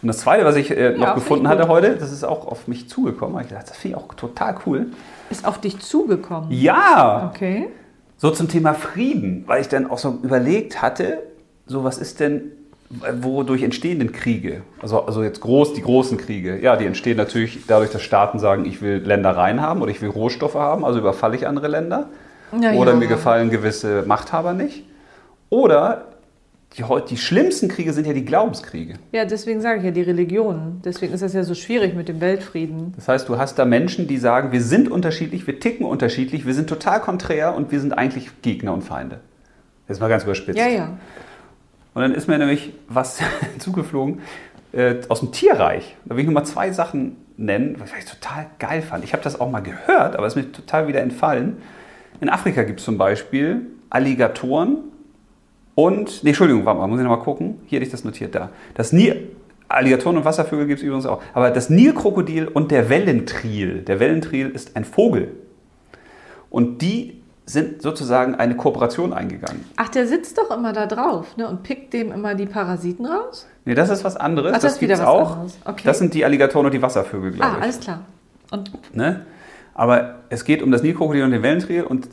Und 0.01 0.07
das 0.09 0.19
Zweite, 0.19 0.45
was 0.45 0.55
ich 0.55 0.69
äh, 0.71 0.91
noch 0.91 1.07
Ja, 1.07 1.13
gefunden 1.15 1.47
hatte 1.47 1.67
heute, 1.67 1.95
das 1.95 2.11
ist 2.11 2.23
auch 2.23 2.45
auf 2.47 2.67
mich 2.67 2.87
zugekommen. 2.87 3.41
Ich 3.41 3.47
gedacht, 3.49 3.69
das 3.69 3.77
finde 3.77 3.97
ich 3.97 4.03
auch 4.03 4.13
total 4.13 4.55
cool. 4.65 4.87
Ist 5.29 5.45
auf 5.45 5.59
dich 5.59 5.79
zugekommen. 5.79 6.51
Ja, 6.51 7.31
Okay. 7.33 7.67
so 8.17 8.29
zum 8.31 8.47
Thema 8.47 8.73
Frieden, 8.73 9.43
weil 9.47 9.61
ich 9.61 9.67
dann 9.69 9.89
auch 9.89 9.97
so 9.97 10.19
überlegt 10.21 10.81
hatte, 10.81 11.23
so 11.65 11.83
was 11.83 11.97
ist 11.97 12.19
denn, 12.19 12.51
wodurch 13.21 13.63
entstehen 13.63 13.99
denn 13.99 14.11
Kriege? 14.11 14.61
Also, 14.81 15.01
also 15.05 15.23
jetzt 15.23 15.41
groß, 15.41 15.73
die 15.73 15.81
großen 15.81 16.17
Kriege. 16.17 16.59
Ja, 16.61 16.75
die 16.77 16.85
entstehen 16.85 17.17
natürlich 17.17 17.65
dadurch, 17.67 17.89
dass 17.91 18.01
Staaten 18.01 18.39
sagen, 18.39 18.65
ich 18.65 18.81
will 18.81 18.97
Ländereien 18.97 19.61
haben 19.61 19.81
oder 19.81 19.91
ich 19.91 20.01
will 20.01 20.09
Rohstoffe 20.09 20.55
haben, 20.55 20.85
also 20.85 20.99
überfalle 20.99 21.35
ich 21.35 21.47
andere 21.47 21.67
Länder. 21.67 22.07
Ja, 22.61 22.71
oder 22.73 22.91
ja. 22.91 22.97
mir 22.97 23.07
gefallen 23.07 23.49
gewisse 23.49 24.03
Machthaber 24.05 24.53
nicht. 24.53 24.85
Oder 25.49 26.05
die, 26.77 26.83
die 27.09 27.17
schlimmsten 27.17 27.67
Kriege 27.67 27.91
sind 27.91 28.05
ja 28.05 28.13
die 28.13 28.25
Glaubenskriege. 28.25 28.95
Ja, 29.11 29.25
deswegen 29.25 29.61
sage 29.61 29.79
ich 29.79 29.85
ja 29.85 29.91
die 29.91 30.03
Religion. 30.03 30.81
Deswegen 30.85 31.13
ist 31.13 31.21
das 31.21 31.33
ja 31.33 31.43
so 31.43 31.55
schwierig 31.55 31.95
mit 31.95 32.07
dem 32.07 32.21
Weltfrieden. 32.21 32.93
Das 32.95 33.07
heißt, 33.07 33.27
du 33.27 33.37
hast 33.37 33.57
da 33.57 33.65
Menschen, 33.65 34.07
die 34.07 34.17
sagen, 34.17 34.51
wir 34.51 34.61
sind 34.61 34.89
unterschiedlich, 34.89 35.47
wir 35.47 35.59
ticken 35.59 35.85
unterschiedlich, 35.85 36.45
wir 36.45 36.53
sind 36.53 36.69
total 36.69 37.01
konträr 37.01 37.55
und 37.55 37.71
wir 37.71 37.79
sind 37.79 37.97
eigentlich 37.97 38.41
Gegner 38.41 38.73
und 38.73 38.83
Feinde. 38.83 39.21
Jetzt 39.87 39.99
mal 39.99 40.09
ganz 40.09 40.23
überspitzt. 40.23 40.59
Ja, 40.59 40.67
ja. 40.67 40.97
Und 41.93 42.01
dann 42.03 42.13
ist 42.13 42.27
mir 42.27 42.37
nämlich 42.37 42.73
was 42.87 43.19
zugeflogen 43.57 44.19
äh, 44.71 44.95
aus 45.09 45.21
dem 45.21 45.31
Tierreich. 45.31 45.95
Da 46.05 46.15
will 46.15 46.19
ich 46.19 46.25
nur 46.25 46.35
mal 46.35 46.45
zwei 46.45 46.71
Sachen 46.71 47.15
nennen, 47.37 47.75
was 47.79 47.89
ich 47.97 48.05
total 48.05 48.47
geil 48.59 48.83
fand. 48.83 49.03
Ich 49.03 49.13
habe 49.13 49.23
das 49.23 49.39
auch 49.39 49.49
mal 49.49 49.61
gehört, 49.61 50.15
aber 50.15 50.27
es 50.27 50.35
ist 50.35 50.45
mir 50.45 50.51
total 50.51 50.87
wieder 50.87 51.01
entfallen. 51.01 51.57
In 52.21 52.29
Afrika 52.29 52.63
gibt 52.63 52.79
es 52.79 52.85
zum 52.85 52.97
Beispiel 52.97 53.67
Alligatoren 53.89 54.79
und, 55.77 56.23
nee, 56.23 56.29
Entschuldigung, 56.31 56.65
warte 56.65 56.79
mal, 56.79 56.87
muss 56.87 56.97
ich 56.99 57.03
nochmal 57.05 57.23
gucken. 57.23 57.59
Hier 57.67 57.77
hätte 57.77 57.85
ich 57.85 57.91
das 57.91 58.03
notiert 58.03 58.33
da. 58.33 58.49
Das 58.73 58.91
Nil, 58.93 59.29
Alligatoren 59.69 60.17
und 60.17 60.25
Wasservögel 60.25 60.65
gibt 60.65 60.79
es 60.79 60.83
übrigens 60.83 61.05
auch. 61.05 61.21
Aber 61.35 61.51
das 61.51 61.69
Nilkrokodil 61.69 62.47
und 62.47 62.71
der 62.71 62.89
Wellentriel. 62.89 63.83
Der 63.83 63.99
Wellentriel 63.99 64.49
ist 64.49 64.75
ein 64.75 64.85
Vogel. 64.85 65.33
Und 66.49 66.81
die 66.81 67.21
sind 67.45 67.83
sozusagen 67.83 68.33
eine 68.33 68.55
Kooperation 68.55 69.13
eingegangen. 69.13 69.63
Ach, 69.75 69.89
der 69.89 70.07
sitzt 70.07 70.39
doch 70.39 70.49
immer 70.49 70.73
da 70.73 70.87
drauf 70.87 71.37
ne, 71.37 71.47
und 71.47 71.61
pickt 71.61 71.93
dem 71.93 72.11
immer 72.11 72.33
die 72.33 72.47
Parasiten 72.47 73.05
raus? 73.05 73.45
Nee, 73.65 73.75
das 73.75 73.89
ist 73.91 74.03
was 74.03 74.17
anderes. 74.17 74.53
Ach, 74.55 74.59
das 74.59 74.73
ist 74.73 74.81
wieder 74.81 74.95
gibt's 74.95 75.07
was 75.07 75.15
auch. 75.15 75.31
anderes. 75.33 75.57
Okay. 75.63 75.81
Das 75.85 75.99
sind 75.99 76.13
die 76.15 76.25
Alligatoren 76.25 76.65
und 76.65 76.73
die 76.73 76.81
Wasservögel, 76.81 77.33
glaube 77.33 77.51
Ah, 77.51 77.55
ich. 77.57 77.63
alles 77.63 77.79
klar. 77.79 78.01
Und 78.49 78.71
Ne? 78.95 79.25
Aber 79.75 80.15
es 80.29 80.43
geht 80.43 80.63
um 80.63 80.71
das 80.71 80.81
Nilkrokodil 80.81 81.23
und 81.23 81.29
den 81.31 81.43
Wellentriel 81.43 81.83
und 81.83 82.07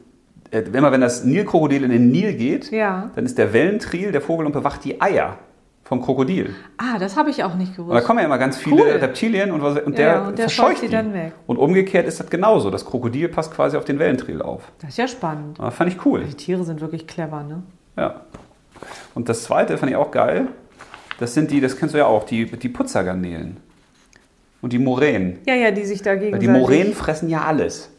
immer 0.55 0.93
wenn 0.93 1.01
das 1.01 1.25
Nilkrokodil 1.25 1.85
in 1.85 1.91
den 1.91 2.11
Nil 2.11 2.35
geht, 2.35 2.71
Ja. 2.71 3.11
dann 3.15 3.25
ist 3.27 3.39
der 3.39 3.53
Wellentriel, 3.53 4.13
der 4.13 4.21
Vogel, 4.21 4.47
und 4.47 4.53
bewacht 4.53 4.85
die 4.85 5.01
Eier 5.01 5.39
vom 5.85 6.01
Krokodil. 6.01 6.55
ah, 6.79 6.99
das 6.99 7.17
habe 7.17 7.29
ich 7.31 7.45
auch 7.45 7.55
nicht 7.57 7.79
Und 7.79 7.89
da 7.89 7.93
gewusst. 7.95 8.07
kommen 8.07 8.19
ja 8.21 8.25
immer 8.25 8.39
ganz 8.39 8.57
viele 8.57 8.77
Cool. 8.77 8.89
Reptilien 8.89 9.51
und, 9.53 9.63
was- 9.63 9.81
und 9.83 9.99
Ja, 9.99 10.05
der, 10.21 10.23
und 10.29 10.39
der 10.39 10.49
verscheucht 10.49 10.83
die. 10.83 10.89
dann 10.89 11.13
weg. 11.13 11.33
Und 11.47 11.59
umgekehrt 11.59 12.07
ist 12.07 12.21
das 12.21 12.31
genauso. 12.31 12.71
Das 12.71 12.85
Krokodil 12.87 13.29
passt 13.29 13.53
quasi 13.53 13.77
auf 13.77 13.85
den 13.85 13.99
Wellentriel 13.99 14.41
auf. 14.41 14.63
Das 14.81 14.91
ist 14.91 14.97
ja 14.99 15.07
spannend. 15.09 15.59
Das 15.59 15.75
fand 15.75 15.93
ich 15.93 16.05
cool. 16.07 16.25
Die 16.25 16.35
Tiere 16.35 16.65
sind 16.65 16.81
wirklich 16.81 17.07
clever, 17.07 17.43
ne? 17.43 17.63
Ja. 17.99 18.23
Und 19.15 19.29
das 19.29 19.45
zweite 19.45 19.77
fand 19.77 19.91
ich 19.91 19.97
auch 19.97 20.11
geil. 20.11 20.49
Das 21.21 21.35
sind 21.35 21.51
die, 21.51 21.61
das 21.61 21.77
kennst 21.77 21.95
du 21.95 21.99
ja 21.99 22.07
auch, 22.07 22.25
die, 22.25 22.47
die 22.47 22.69
Putzergarnelen. 22.69 23.59
Und 24.63 24.73
die 24.73 24.79
Moränen. 24.79 25.39
Ja, 25.47 25.55
ja, 25.55 25.71
die 25.71 25.85
sich 25.85 26.05
Weil 26.05 26.17
dagegen 26.17 26.41
die 26.41 26.49
Moränen 26.49 26.95
fressen 26.95 27.29
ja 27.29 27.43
alles. 27.43 27.91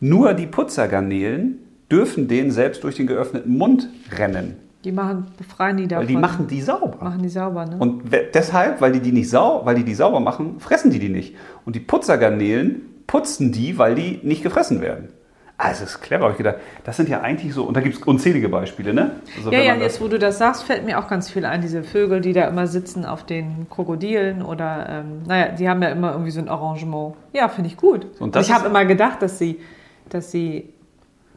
Nur 0.00 0.34
die 0.34 0.46
Putzergarnelen 0.46 1.58
dürfen 1.92 2.26
denen 2.26 2.50
selbst 2.50 2.82
durch 2.82 2.96
den 2.96 3.06
geöffneten 3.06 3.56
Mund 3.56 3.88
rennen. 4.18 4.56
Die 4.84 4.90
machen, 4.90 5.26
befreien 5.38 5.76
die 5.76 5.86
davon. 5.86 6.02
Weil 6.02 6.08
die 6.08 6.16
machen 6.16 6.46
die 6.48 6.60
sauber. 6.60 6.98
machen 7.04 7.22
die 7.22 7.28
sauber, 7.28 7.66
ne? 7.66 7.76
Und 7.78 8.02
deshalb, 8.34 8.80
weil 8.80 8.90
die 8.90 9.00
die 9.00 9.12
nicht 9.12 9.30
sau, 9.30 9.60
weil 9.64 9.76
die 9.76 9.84
die 9.84 9.94
sauber 9.94 10.18
machen, 10.18 10.58
fressen 10.58 10.90
die 10.90 10.98
die 10.98 11.08
nicht. 11.08 11.36
Und 11.64 11.76
die 11.76 11.80
Putzergarnelen 11.80 12.82
putzen 13.06 13.52
die, 13.52 13.78
weil 13.78 13.94
die 13.94 14.18
nicht 14.22 14.42
gefressen 14.42 14.80
werden. 14.80 15.10
Also 15.58 15.82
das 15.82 15.94
ist 15.94 16.00
clever, 16.00 16.24
habe 16.24 16.32
ich 16.32 16.38
gedacht. 16.38 16.56
Das 16.82 16.96
sind 16.96 17.08
ja 17.08 17.20
eigentlich 17.20 17.54
so, 17.54 17.62
und 17.62 17.76
da 17.76 17.80
gibt 17.80 17.94
es 17.94 18.02
unzählige 18.02 18.48
Beispiele, 18.48 18.92
ne? 18.92 19.12
Also 19.36 19.52
ja, 19.52 19.60
ja, 19.60 19.76
jetzt 19.76 20.00
wo 20.00 20.08
du 20.08 20.18
das 20.18 20.38
sagst, 20.38 20.64
fällt 20.64 20.84
mir 20.84 20.98
auch 20.98 21.06
ganz 21.06 21.30
viel 21.30 21.44
ein, 21.44 21.60
diese 21.60 21.84
Vögel, 21.84 22.20
die 22.20 22.32
da 22.32 22.48
immer 22.48 22.66
sitzen 22.66 23.04
auf 23.04 23.24
den 23.24 23.68
Krokodilen 23.70 24.42
oder, 24.42 24.86
ähm, 24.88 25.22
naja, 25.28 25.52
die 25.52 25.68
haben 25.68 25.80
ja 25.82 25.90
immer 25.90 26.12
irgendwie 26.12 26.32
so 26.32 26.40
ein 26.40 26.48
Arrangement. 26.48 27.14
Ja, 27.32 27.48
finde 27.48 27.68
ich 27.68 27.76
gut. 27.76 28.06
Und 28.18 28.34
Und 28.34 28.42
ich 28.42 28.52
habe 28.52 28.66
immer 28.66 28.84
gedacht, 28.84 29.22
dass 29.22 29.38
sie, 29.38 29.60
dass 30.08 30.32
sie 30.32 30.71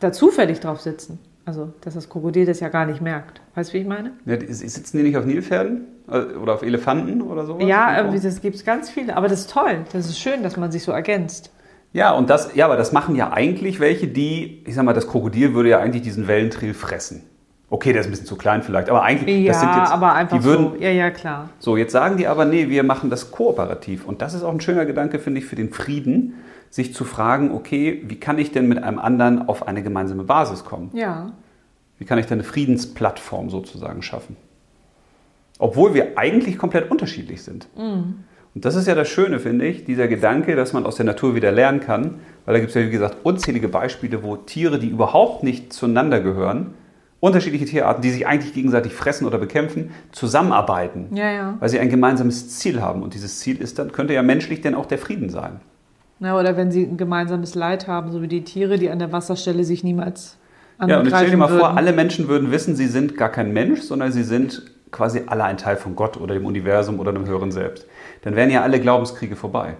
da 0.05 0.11
zufällig 0.11 0.59
drauf 0.59 0.81
sitzen. 0.81 1.19
Also, 1.45 1.73
dass 1.81 1.93
das 1.93 2.09
Krokodil 2.09 2.45
das 2.45 2.59
ja 2.59 2.69
gar 2.69 2.85
nicht 2.85 3.01
merkt. 3.01 3.39
Weißt 3.53 3.69
du, 3.69 3.73
wie 3.75 3.81
ich 3.81 3.87
meine? 3.87 4.13
Ja, 4.25 4.35
die, 4.35 4.51
sitzen 4.51 4.97
die 4.97 5.03
nicht 5.03 5.17
auf 5.17 5.25
Nilpferden? 5.25 5.85
Äh, 6.09 6.35
Oder 6.41 6.55
auf 6.55 6.63
Elefanten 6.63 7.21
oder 7.21 7.45
sowas? 7.45 7.63
Ja, 7.67 7.97
irgendwie, 7.97 8.19
das 8.19 8.41
gibt 8.41 8.55
es 8.55 8.65
ganz 8.65 8.89
viele. 8.89 9.15
Aber 9.15 9.27
das 9.27 9.41
ist 9.41 9.51
toll. 9.51 9.85
Das 9.93 10.07
ist 10.07 10.19
schön, 10.19 10.41
dass 10.41 10.57
man 10.57 10.71
sich 10.71 10.83
so 10.83 10.91
ergänzt. 10.91 11.51
Ja, 11.93 12.11
und 12.11 12.29
das, 12.29 12.55
ja, 12.55 12.65
aber 12.65 12.77
das 12.77 12.91
machen 12.91 13.15
ja 13.15 13.31
eigentlich 13.31 13.79
welche, 13.79 14.07
die, 14.07 14.63
ich 14.65 14.75
sag 14.75 14.83
mal, 14.83 14.93
das 14.93 15.07
Krokodil 15.07 15.53
würde 15.53 15.69
ja 15.69 15.79
eigentlich 15.79 16.01
diesen 16.01 16.27
Wellentrill 16.27 16.73
fressen. 16.73 17.23
Okay, 17.69 17.93
der 17.93 18.01
ist 18.01 18.07
ein 18.07 18.11
bisschen 18.11 18.27
zu 18.27 18.35
klein 18.35 18.63
vielleicht, 18.63 18.89
aber 18.89 19.03
eigentlich, 19.03 19.43
Ja, 19.43 19.53
das 19.53 19.61
sind 19.61 19.75
jetzt, 19.75 19.91
aber 19.91 20.13
einfach 20.13 20.37
die 20.37 20.43
würden, 20.43 20.73
so. 20.73 20.83
Ja, 20.83 20.89
ja, 20.89 21.09
klar. 21.09 21.49
So, 21.59 21.77
jetzt 21.77 21.91
sagen 21.91 22.17
die 22.17 22.27
aber, 22.27 22.45
nee, 22.45 22.69
wir 22.69 22.83
machen 22.83 23.09
das 23.09 23.31
kooperativ. 23.31 24.05
Und 24.05 24.21
das 24.21 24.33
ist 24.33 24.43
auch 24.43 24.51
ein 24.51 24.61
schöner 24.61 24.85
Gedanke, 24.85 25.19
finde 25.19 25.39
ich, 25.39 25.45
für 25.45 25.55
den 25.55 25.71
Frieden, 25.71 26.35
sich 26.69 26.93
zu 26.93 27.05
fragen, 27.05 27.51
okay, 27.51 28.01
wie 28.05 28.19
kann 28.19 28.37
ich 28.37 28.51
denn 28.51 28.67
mit 28.67 28.81
einem 28.83 28.99
anderen 28.99 29.47
auf 29.47 29.67
eine 29.67 29.81
gemeinsame 29.83 30.23
Basis 30.23 30.65
kommen? 30.65 30.91
Ja. 30.93 31.31
Wie 31.97 32.05
kann 32.05 32.17
ich 32.17 32.25
denn 32.25 32.39
eine 32.39 32.43
Friedensplattform 32.43 33.49
sozusagen 33.49 34.01
schaffen? 34.01 34.35
Obwohl 35.59 35.93
wir 35.93 36.17
eigentlich 36.17 36.57
komplett 36.57 36.91
unterschiedlich 36.91 37.41
sind. 37.43 37.67
Und 37.77 38.65
das 38.65 38.75
ist 38.75 38.87
ja 38.87 38.95
das 38.95 39.07
Schöne, 39.07 39.39
finde 39.39 39.65
ich, 39.65 39.85
dieser 39.85 40.07
Gedanke, 40.09 40.55
dass 40.57 40.73
man 40.73 40.85
aus 40.85 40.95
der 40.95 41.05
Natur 41.05 41.35
wieder 41.35 41.51
lernen 41.51 41.79
kann, 41.79 42.15
weil 42.45 42.55
da 42.55 42.59
gibt 42.59 42.69
es 42.69 42.75
ja, 42.75 42.85
wie 42.85 42.91
gesagt, 42.91 43.17
unzählige 43.23 43.69
Beispiele, 43.69 44.23
wo 44.23 44.35
Tiere, 44.35 44.79
die 44.79 44.89
überhaupt 44.89 45.43
nicht 45.43 45.71
zueinander 45.71 46.19
gehören, 46.19 46.73
unterschiedliche 47.21 47.65
Tierarten, 47.65 48.01
die 48.01 48.11
sich 48.11 48.27
eigentlich 48.27 48.53
gegenseitig 48.53 48.93
fressen 48.93 49.25
oder 49.25 49.37
bekämpfen, 49.37 49.91
zusammenarbeiten, 50.11 51.07
Ja, 51.15 51.31
ja. 51.31 51.57
weil 51.59 51.69
sie 51.69 51.79
ein 51.79 51.89
gemeinsames 51.89 52.57
Ziel 52.59 52.81
haben. 52.81 53.01
Und 53.01 53.13
dieses 53.13 53.39
Ziel 53.39 53.61
ist 53.61 53.79
dann, 53.79 53.91
könnte 53.91 54.13
ja 54.13 54.21
menschlich 54.21 54.61
denn 54.61 54.75
auch 54.75 54.85
der 54.85 54.97
Frieden 54.97 55.29
sein. 55.29 55.59
Na, 56.19 56.39
oder 56.39 56.55
wenn 56.55 56.71
sie 56.71 56.83
ein 56.83 56.97
gemeinsames 56.97 57.55
Leid 57.55 57.87
haben, 57.87 58.11
so 58.11 58.21
wie 58.21 58.27
die 58.27 58.43
Tiere, 58.43 58.77
die 58.77 58.89
an 58.89 58.99
der 58.99 59.11
Wasserstelle 59.11 59.63
sich 59.63 59.83
niemals 59.83 60.37
Ja, 60.79 60.99
und 60.99 61.05
jetzt 61.05 61.15
stell 61.15 61.29
dir 61.29 61.37
mal 61.37 61.49
würden. 61.49 61.59
vor, 61.59 61.77
alle 61.77 61.91
Menschen 61.93 62.27
würden 62.27 62.51
wissen, 62.51 62.75
sie 62.75 62.87
sind 62.87 63.17
gar 63.17 63.29
kein 63.29 63.51
Mensch, 63.51 63.81
sondern 63.81 64.11
sie 64.11 64.23
sind 64.23 64.63
quasi 64.91 65.23
alle 65.27 65.43
ein 65.43 65.57
Teil 65.57 65.75
von 65.75 65.95
Gott 65.95 66.15
oder 66.17 66.33
dem 66.33 66.45
Universum 66.45 66.99
oder 66.99 67.11
dem 67.11 67.25
höheren 67.25 67.51
Selbst. 67.51 67.85
Dann 68.21 68.35
wären 68.35 68.49
ja 68.49 68.61
alle 68.61 68.79
Glaubenskriege 68.79 69.35
vorbei. 69.35 69.75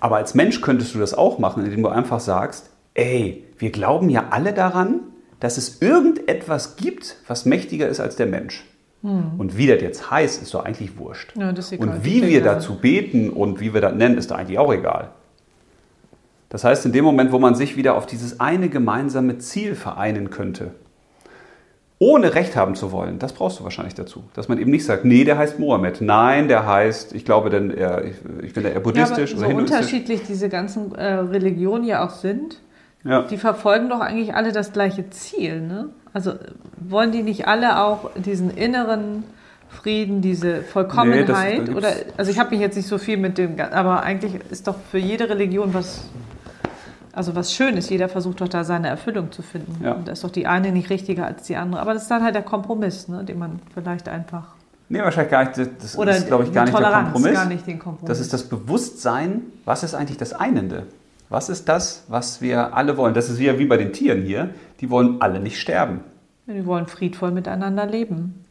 Aber 0.00 0.16
als 0.16 0.34
Mensch 0.34 0.60
könntest 0.62 0.94
du 0.94 0.98
das 0.98 1.14
auch 1.14 1.38
machen, 1.38 1.64
indem 1.64 1.82
du 1.82 1.88
einfach 1.88 2.18
sagst, 2.20 2.70
ey, 2.94 3.44
wir 3.58 3.70
glauben 3.70 4.08
ja 4.08 4.28
alle 4.30 4.52
daran, 4.52 5.00
dass 5.40 5.58
es 5.58 5.82
irgendetwas 5.82 6.76
gibt, 6.76 7.16
was 7.26 7.44
mächtiger 7.44 7.88
ist 7.88 8.00
als 8.00 8.16
der 8.16 8.26
Mensch. 8.26 8.64
Und 9.02 9.56
wie 9.56 9.66
das 9.66 9.82
jetzt 9.82 10.10
heißt, 10.10 10.42
ist 10.42 10.54
doch 10.54 10.64
eigentlich 10.64 10.96
wurscht. 10.96 11.34
Hm. 11.34 11.42
Ja, 11.42 11.48
und 11.78 12.04
wie 12.04 12.22
wir 12.22 12.38
egal. 12.38 12.54
dazu 12.54 12.76
beten 12.76 13.30
und 13.30 13.60
wie 13.60 13.74
wir 13.74 13.80
das 13.80 13.94
nennen, 13.94 14.16
ist 14.16 14.30
da 14.30 14.36
eigentlich 14.36 14.58
auch 14.58 14.72
egal. 14.72 15.10
Das 16.48 16.64
heißt, 16.64 16.86
in 16.86 16.92
dem 16.92 17.04
Moment, 17.04 17.32
wo 17.32 17.38
man 17.38 17.54
sich 17.54 17.76
wieder 17.76 17.96
auf 17.96 18.06
dieses 18.06 18.38
eine 18.38 18.68
gemeinsame 18.68 19.38
Ziel 19.38 19.74
vereinen 19.74 20.30
könnte, 20.30 20.72
ohne 21.98 22.34
Recht 22.34 22.56
haben 22.56 22.74
zu 22.74 22.92
wollen, 22.92 23.18
das 23.18 23.32
brauchst 23.32 23.60
du 23.60 23.64
wahrscheinlich 23.64 23.94
dazu. 23.94 24.24
Dass 24.34 24.48
man 24.48 24.58
eben 24.58 24.70
nicht 24.70 24.84
sagt, 24.84 25.04
nee, 25.04 25.24
der 25.24 25.38
heißt 25.38 25.58
Mohammed, 25.58 26.00
nein, 26.00 26.48
der 26.48 26.66
heißt, 26.66 27.14
ich 27.14 27.24
glaube, 27.24 27.48
denn 27.48 27.70
er, 27.70 28.04
ich, 28.04 28.16
ich 28.42 28.52
bin 28.52 28.64
da 28.64 28.68
eher 28.68 28.74
ja, 28.74 28.80
aber 28.80 28.92
buddhistisch 28.92 29.30
so 29.30 29.38
oder 29.38 29.46
hinduistisch. 29.46 29.78
unterschiedlich 29.78 30.22
diese 30.26 30.48
ganzen 30.48 30.94
äh, 30.94 31.14
Religionen 31.14 31.84
ja 31.84 32.04
auch 32.04 32.10
sind, 32.10 32.60
Ja. 33.04 33.22
die 33.22 33.36
verfolgen 33.36 33.88
doch 33.88 34.00
eigentlich 34.00 34.34
alle 34.34 34.52
das 34.52 34.72
gleiche 34.72 35.10
Ziel. 35.10 35.60
Ne? 35.60 35.88
Also 36.12 36.34
wollen 36.78 37.10
die 37.12 37.22
nicht 37.22 37.48
alle 37.48 37.80
auch 37.82 38.10
diesen 38.16 38.50
inneren 38.50 39.24
Frieden, 39.68 40.20
diese 40.20 40.62
Vollkommenheit? 40.62 41.58
Nee, 41.60 41.64
das- 41.64 41.74
oder 41.74 41.88
also 42.16 42.30
ich 42.30 42.38
habe 42.38 42.50
mich 42.50 42.60
jetzt 42.60 42.76
nicht 42.76 42.86
so 42.86 42.98
viel 42.98 43.16
mit 43.16 43.38
dem, 43.38 43.56
aber 43.58 44.02
eigentlich 44.02 44.34
ist 44.50 44.68
doch 44.68 44.76
für 44.90 44.98
jede 44.98 45.28
Religion 45.28 45.72
was, 45.74 46.02
also 47.12 47.34
was 47.34 47.52
Schönes. 47.54 47.88
Jeder 47.90 48.08
versucht 48.08 48.40
doch 48.40 48.48
da 48.48 48.64
seine 48.64 48.88
Erfüllung 48.88 49.32
zu 49.32 49.42
finden. 49.42 49.82
Ja. 49.84 49.92
Und 49.92 50.06
da 50.08 50.12
ist 50.12 50.22
doch 50.22 50.30
die 50.30 50.46
eine 50.46 50.70
nicht 50.72 50.90
richtiger 50.90 51.26
als 51.26 51.42
die 51.44 51.56
andere. 51.56 51.80
Aber 51.80 51.94
das 51.94 52.02
ist 52.02 52.10
dann 52.10 52.22
halt 52.22 52.34
der 52.34 52.42
Kompromiss, 52.42 53.08
ne? 53.08 53.24
den 53.24 53.38
man 53.38 53.60
vielleicht 53.74 54.08
einfach 54.08 54.54
Nee, 54.88 55.00
wahrscheinlich 55.00 55.30
gar 55.30 55.44
nicht. 55.44 55.56
Das- 55.82 55.96
oder 55.96 56.14
ist, 56.14 56.26
glaube 56.26 56.44
ich, 56.44 56.52
gar 56.52 56.64
nicht 56.64 56.74
der 56.76 56.82
Toleranz, 56.84 57.12
Kompromiss. 57.12 57.38
gar 57.38 57.46
nicht 57.46 57.66
den 57.66 57.78
Kompromiss. 57.78 58.08
Das 58.08 58.20
ist 58.20 58.32
das 58.34 58.44
Bewusstsein, 58.44 59.40
was 59.64 59.82
ist 59.84 59.94
eigentlich 59.94 60.18
das 60.18 60.34
Einende? 60.34 60.82
Was 61.32 61.48
ist 61.48 61.66
das, 61.66 62.04
was 62.08 62.42
wir 62.42 62.76
alle 62.76 62.98
wollen? 62.98 63.14
Das 63.14 63.30
ist 63.30 63.40
ja 63.40 63.58
wie 63.58 63.64
bei 63.64 63.78
den 63.78 63.94
Tieren 63.94 64.20
hier. 64.22 64.50
Die 64.80 64.90
wollen 64.90 65.22
alle 65.22 65.40
nicht 65.40 65.58
sterben. 65.58 66.00
Die 66.46 66.66
wollen 66.66 66.86
friedvoll 66.86 67.30
miteinander 67.30 67.86
leben. 67.86 68.44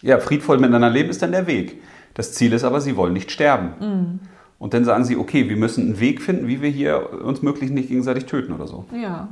Ja, 0.00 0.18
friedvoll 0.18 0.56
miteinander 0.56 0.88
leben 0.88 1.10
ist 1.10 1.20
dann 1.20 1.32
der 1.32 1.46
Weg. 1.46 1.82
Das 2.14 2.32
Ziel 2.32 2.54
ist 2.54 2.64
aber, 2.64 2.80
sie 2.80 2.96
wollen 2.96 3.12
nicht 3.12 3.30
sterben. 3.30 3.72
Mhm. 3.80 4.20
Und 4.58 4.72
dann 4.72 4.86
sagen 4.86 5.04
sie, 5.04 5.18
okay, 5.18 5.50
wir 5.50 5.58
müssen 5.58 5.84
einen 5.88 6.00
Weg 6.00 6.22
finden, 6.22 6.48
wie 6.48 6.62
wir 6.62 6.70
hier 6.70 7.22
uns 7.22 7.42
möglichst 7.42 7.74
nicht 7.74 7.90
gegenseitig 7.90 8.24
töten 8.24 8.54
oder 8.54 8.66
so. 8.66 8.86
Ja, 8.94 9.28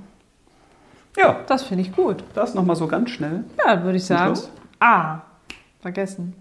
Ja, 1.16 1.41
das 1.47 1.62
finde 1.62 1.85
ich 1.85 1.93
gut. 1.97 2.22
das 2.35 2.53
nochmal 2.55 2.76
so 2.76 2.87
ganz 2.87 3.09
schnell. 3.09 3.45
Ja, 3.66 3.82
würde 3.82 3.97
ich 3.97 4.05
sagen. 4.05 4.37
Schluss? 4.37 4.51
Ah, 4.80 5.20
vergessen. 5.80 6.35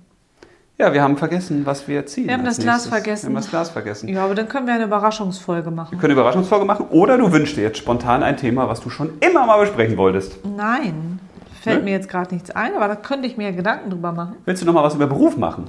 Ja, 0.79 0.91
wir 0.91 1.03
haben 1.03 1.17
vergessen, 1.17 1.65
was 1.65 1.87
wir 1.87 2.05
ziehen. 2.07 2.25
Wir 2.27 2.33
haben 2.33 2.43
das 2.45 2.57
Glas 2.57 2.85
nächstes. 2.85 2.91
vergessen. 2.91 3.23
Wir 3.23 3.29
haben 3.29 3.35
das 3.35 3.49
Glas 3.49 3.69
vergessen. 3.69 4.09
Ja, 4.09 4.25
aber 4.25 4.33
dann 4.35 4.49
können 4.49 4.65
wir 4.65 4.73
eine 4.73 4.85
Überraschungsfolge 4.85 5.67
Wir 5.67 5.71
machen. 5.71 5.91
können 5.99 6.11
eine 6.11 6.19
Überraschungsfolge 6.19 6.65
machen 6.65 6.87
oder 6.89 7.17
du 7.17 7.31
wünschst 7.31 7.55
dir 7.57 7.61
jetzt 7.61 7.77
spontan 7.77 8.23
ein 8.23 8.37
Thema, 8.37 8.67
was 8.67 8.81
du 8.81 8.89
schon 8.89 9.11
immer 9.19 9.45
mal 9.45 9.59
besprechen 9.59 9.97
wolltest. 9.97 10.39
Nein, 10.57 11.19
fällt 11.61 11.79
Ne? 11.79 11.85
mir 11.85 11.91
jetzt 11.91 12.09
gerade 12.09 12.33
nichts 12.33 12.49
ein, 12.51 12.75
aber 12.75 12.87
da 12.87 12.95
könnte 12.95 13.27
ich 13.27 13.37
mir 13.37 13.51
Gedanken 13.51 13.91
drüber 13.91 14.11
machen. 14.11 14.35
Willst 14.45 14.63
du 14.63 14.65
noch 14.65 14.73
mal 14.73 14.83
was 14.83 14.95
über 14.95 15.05
Beruf 15.07 15.37
machen? 15.37 15.65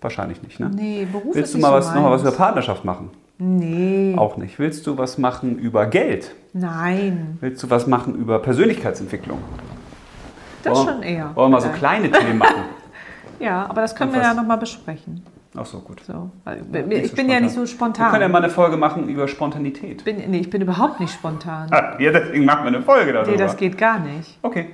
Wahrscheinlich 0.00 0.42
nicht, 0.42 0.58
ne? 0.58 0.70
Nee, 0.74 1.06
Beruf 1.10 1.34
Willst 1.34 1.54
ist 1.54 1.54
du 1.54 1.58
mal 1.58 1.68
so 1.68 1.88
was, 1.88 1.94
noch 1.94 2.02
mal 2.02 2.10
was 2.10 2.22
über 2.22 2.32
Partnerschaft 2.32 2.84
machen? 2.86 3.10
Nee, 3.38 4.14
Auch 4.16 4.36
nicht. 4.38 4.58
Willst 4.58 4.86
du 4.86 4.96
was 4.98 5.18
machen 5.18 5.58
über 5.58 5.86
Geld? 5.86 6.34
nein, 6.54 7.36
Willst 7.40 7.62
du 7.62 7.68
was 7.70 7.86
machen 7.86 8.14
über 8.14 8.38
Persönlichkeitsentwicklung? 8.38 9.38
das 10.62 10.76
Wollen- 10.78 10.86
schon 10.88 11.02
eher. 11.02 11.30
Wollen 11.34 11.50
wir 11.52 11.56
mal 11.56 11.60
so 11.60 11.68
kleine 11.70 12.10
Themen 12.10 12.38
machen? 12.38 12.54
Ja, 13.40 13.66
aber 13.68 13.80
das 13.80 13.96
können 13.96 14.12
wir 14.12 14.20
ja 14.22 14.34
nochmal 14.34 14.58
besprechen. 14.58 15.22
Ach 15.56 15.66
so, 15.66 15.80
gut. 15.80 16.00
So. 16.06 16.30
Ich 16.92 17.10
so 17.10 17.16
bin 17.16 17.28
ja 17.28 17.40
nicht 17.40 17.54
so 17.54 17.62
Wir 17.62 17.66
spontan. 17.66 18.10
können 18.10 18.22
ja 18.22 18.28
mal 18.28 18.38
eine 18.38 18.50
Folge 18.50 18.76
machen 18.76 19.08
über 19.08 19.26
Spontanität. 19.26 20.04
bin, 20.04 20.18
nee, 20.30 20.38
ich 20.38 20.50
bin 20.50 20.62
überhaupt 20.62 21.00
nicht 21.00 21.12
spontan. 21.12 21.66
Ah, 21.72 21.96
ja, 21.98 22.12
deswegen 22.12 22.44
machen 22.44 22.62
wir 22.62 22.68
eine 22.68 22.82
Folge 22.82 23.12
darüber. 23.12 23.32
Nee, 23.32 23.36
das 23.36 23.56
geht 23.56 23.76
gar 23.76 23.98
nicht. 23.98 24.38
Okay. 24.42 24.66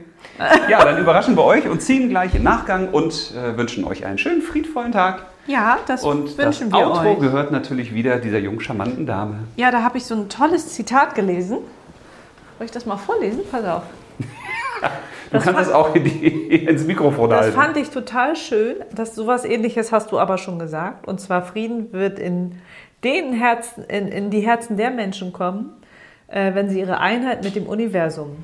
Ja, 0.69 0.85
dann 0.85 0.99
überraschen 0.99 1.35
wir 1.37 1.45
euch 1.45 1.67
und 1.69 1.81
ziehen 1.81 2.09
gleich 2.11 2.35
im 2.35 2.43
Nachgang 2.43 2.89
und 2.89 3.33
äh, 3.35 3.57
wünschen 3.57 3.85
euch 3.85 4.05
einen 4.05 4.19
schönen, 4.19 4.43
friedvollen 4.43 4.93
Tag. 4.93 5.23
Ja, 5.47 5.79
das 5.87 6.03
Und 6.03 6.37
wünschen 6.37 6.71
das 6.71 6.81
wir 6.81 6.87
Outro 6.89 7.12
euch. 7.12 7.21
gehört 7.21 7.53
natürlich 7.53 7.95
wieder 7.95 8.19
dieser 8.19 8.39
jungen, 8.39 8.61
charmanten 8.61 9.07
Dame. 9.07 9.39
Ja, 9.57 9.71
da 9.71 9.83
habe 9.83 9.97
ich 9.99 10.05
so 10.05 10.14
ein 10.14 10.29
tolles 10.29 10.75
Zitat 10.75 11.14
gelesen. 11.14 11.59
Soll 12.59 12.64
ich 12.64 12.71
das 12.73 12.85
mal 12.85 12.97
vorlesen? 12.97 13.41
Pass 13.51 13.64
auf. 13.64 13.83
Du 15.27 15.33
das 15.33 15.45
kannst 15.45 15.59
fand, 15.59 15.68
das 15.68 15.74
auch 15.74 15.95
in 15.95 16.05
die, 16.05 16.66
ins 16.66 16.85
Mikrofon 16.85 17.31
das 17.31 17.41
halten. 17.41 17.57
Das 17.57 17.64
fand 17.64 17.77
ich 17.77 17.91
total 17.91 18.37
schön. 18.37 18.77
Dass 18.95 19.14
sowas 19.14 19.45
ähnliches 19.45 19.91
hast 19.93 20.12
du 20.12 20.18
aber 20.18 20.39
schon 20.39 20.59
gesagt. 20.59 21.07
Und 21.09 21.20
zwar 21.20 21.43
Frieden 21.43 21.93
wird 21.93 22.18
in 22.18 22.61
den 23.03 23.33
Herzen, 23.33 23.85
in, 23.85 24.09
in 24.09 24.31
die 24.31 24.41
Herzen 24.41 24.77
der 24.77 24.91
Menschen 24.91 25.33
kommen, 25.33 25.72
äh, 26.29 26.55
wenn 26.55 26.68
sie 26.68 26.81
ihre 26.81 26.99
Einheit 26.99 27.43
mit 27.45 27.57
dem 27.57 27.66
Universum 27.66 28.37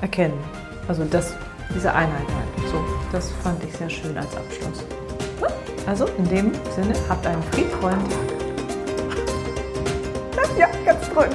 erkennen. 0.00 0.38
Also 0.86 1.04
das, 1.04 1.34
diese 1.74 1.92
Einheit 1.92 2.26
halt. 2.28 2.68
So, 2.70 2.84
das 3.10 3.30
fand 3.42 3.62
ich 3.64 3.72
sehr 3.72 3.90
schön 3.90 4.16
als 4.16 4.36
Abschluss. 4.36 4.84
Also 5.86 6.06
in 6.18 6.24
dem 6.28 6.52
Sinne, 6.74 6.94
habt 7.08 7.26
einen 7.26 7.42
friedvollen 7.42 7.98
Tag. 8.08 8.44
Ja, 10.56 10.68
ganz 10.84 11.08
toll. 11.10 11.28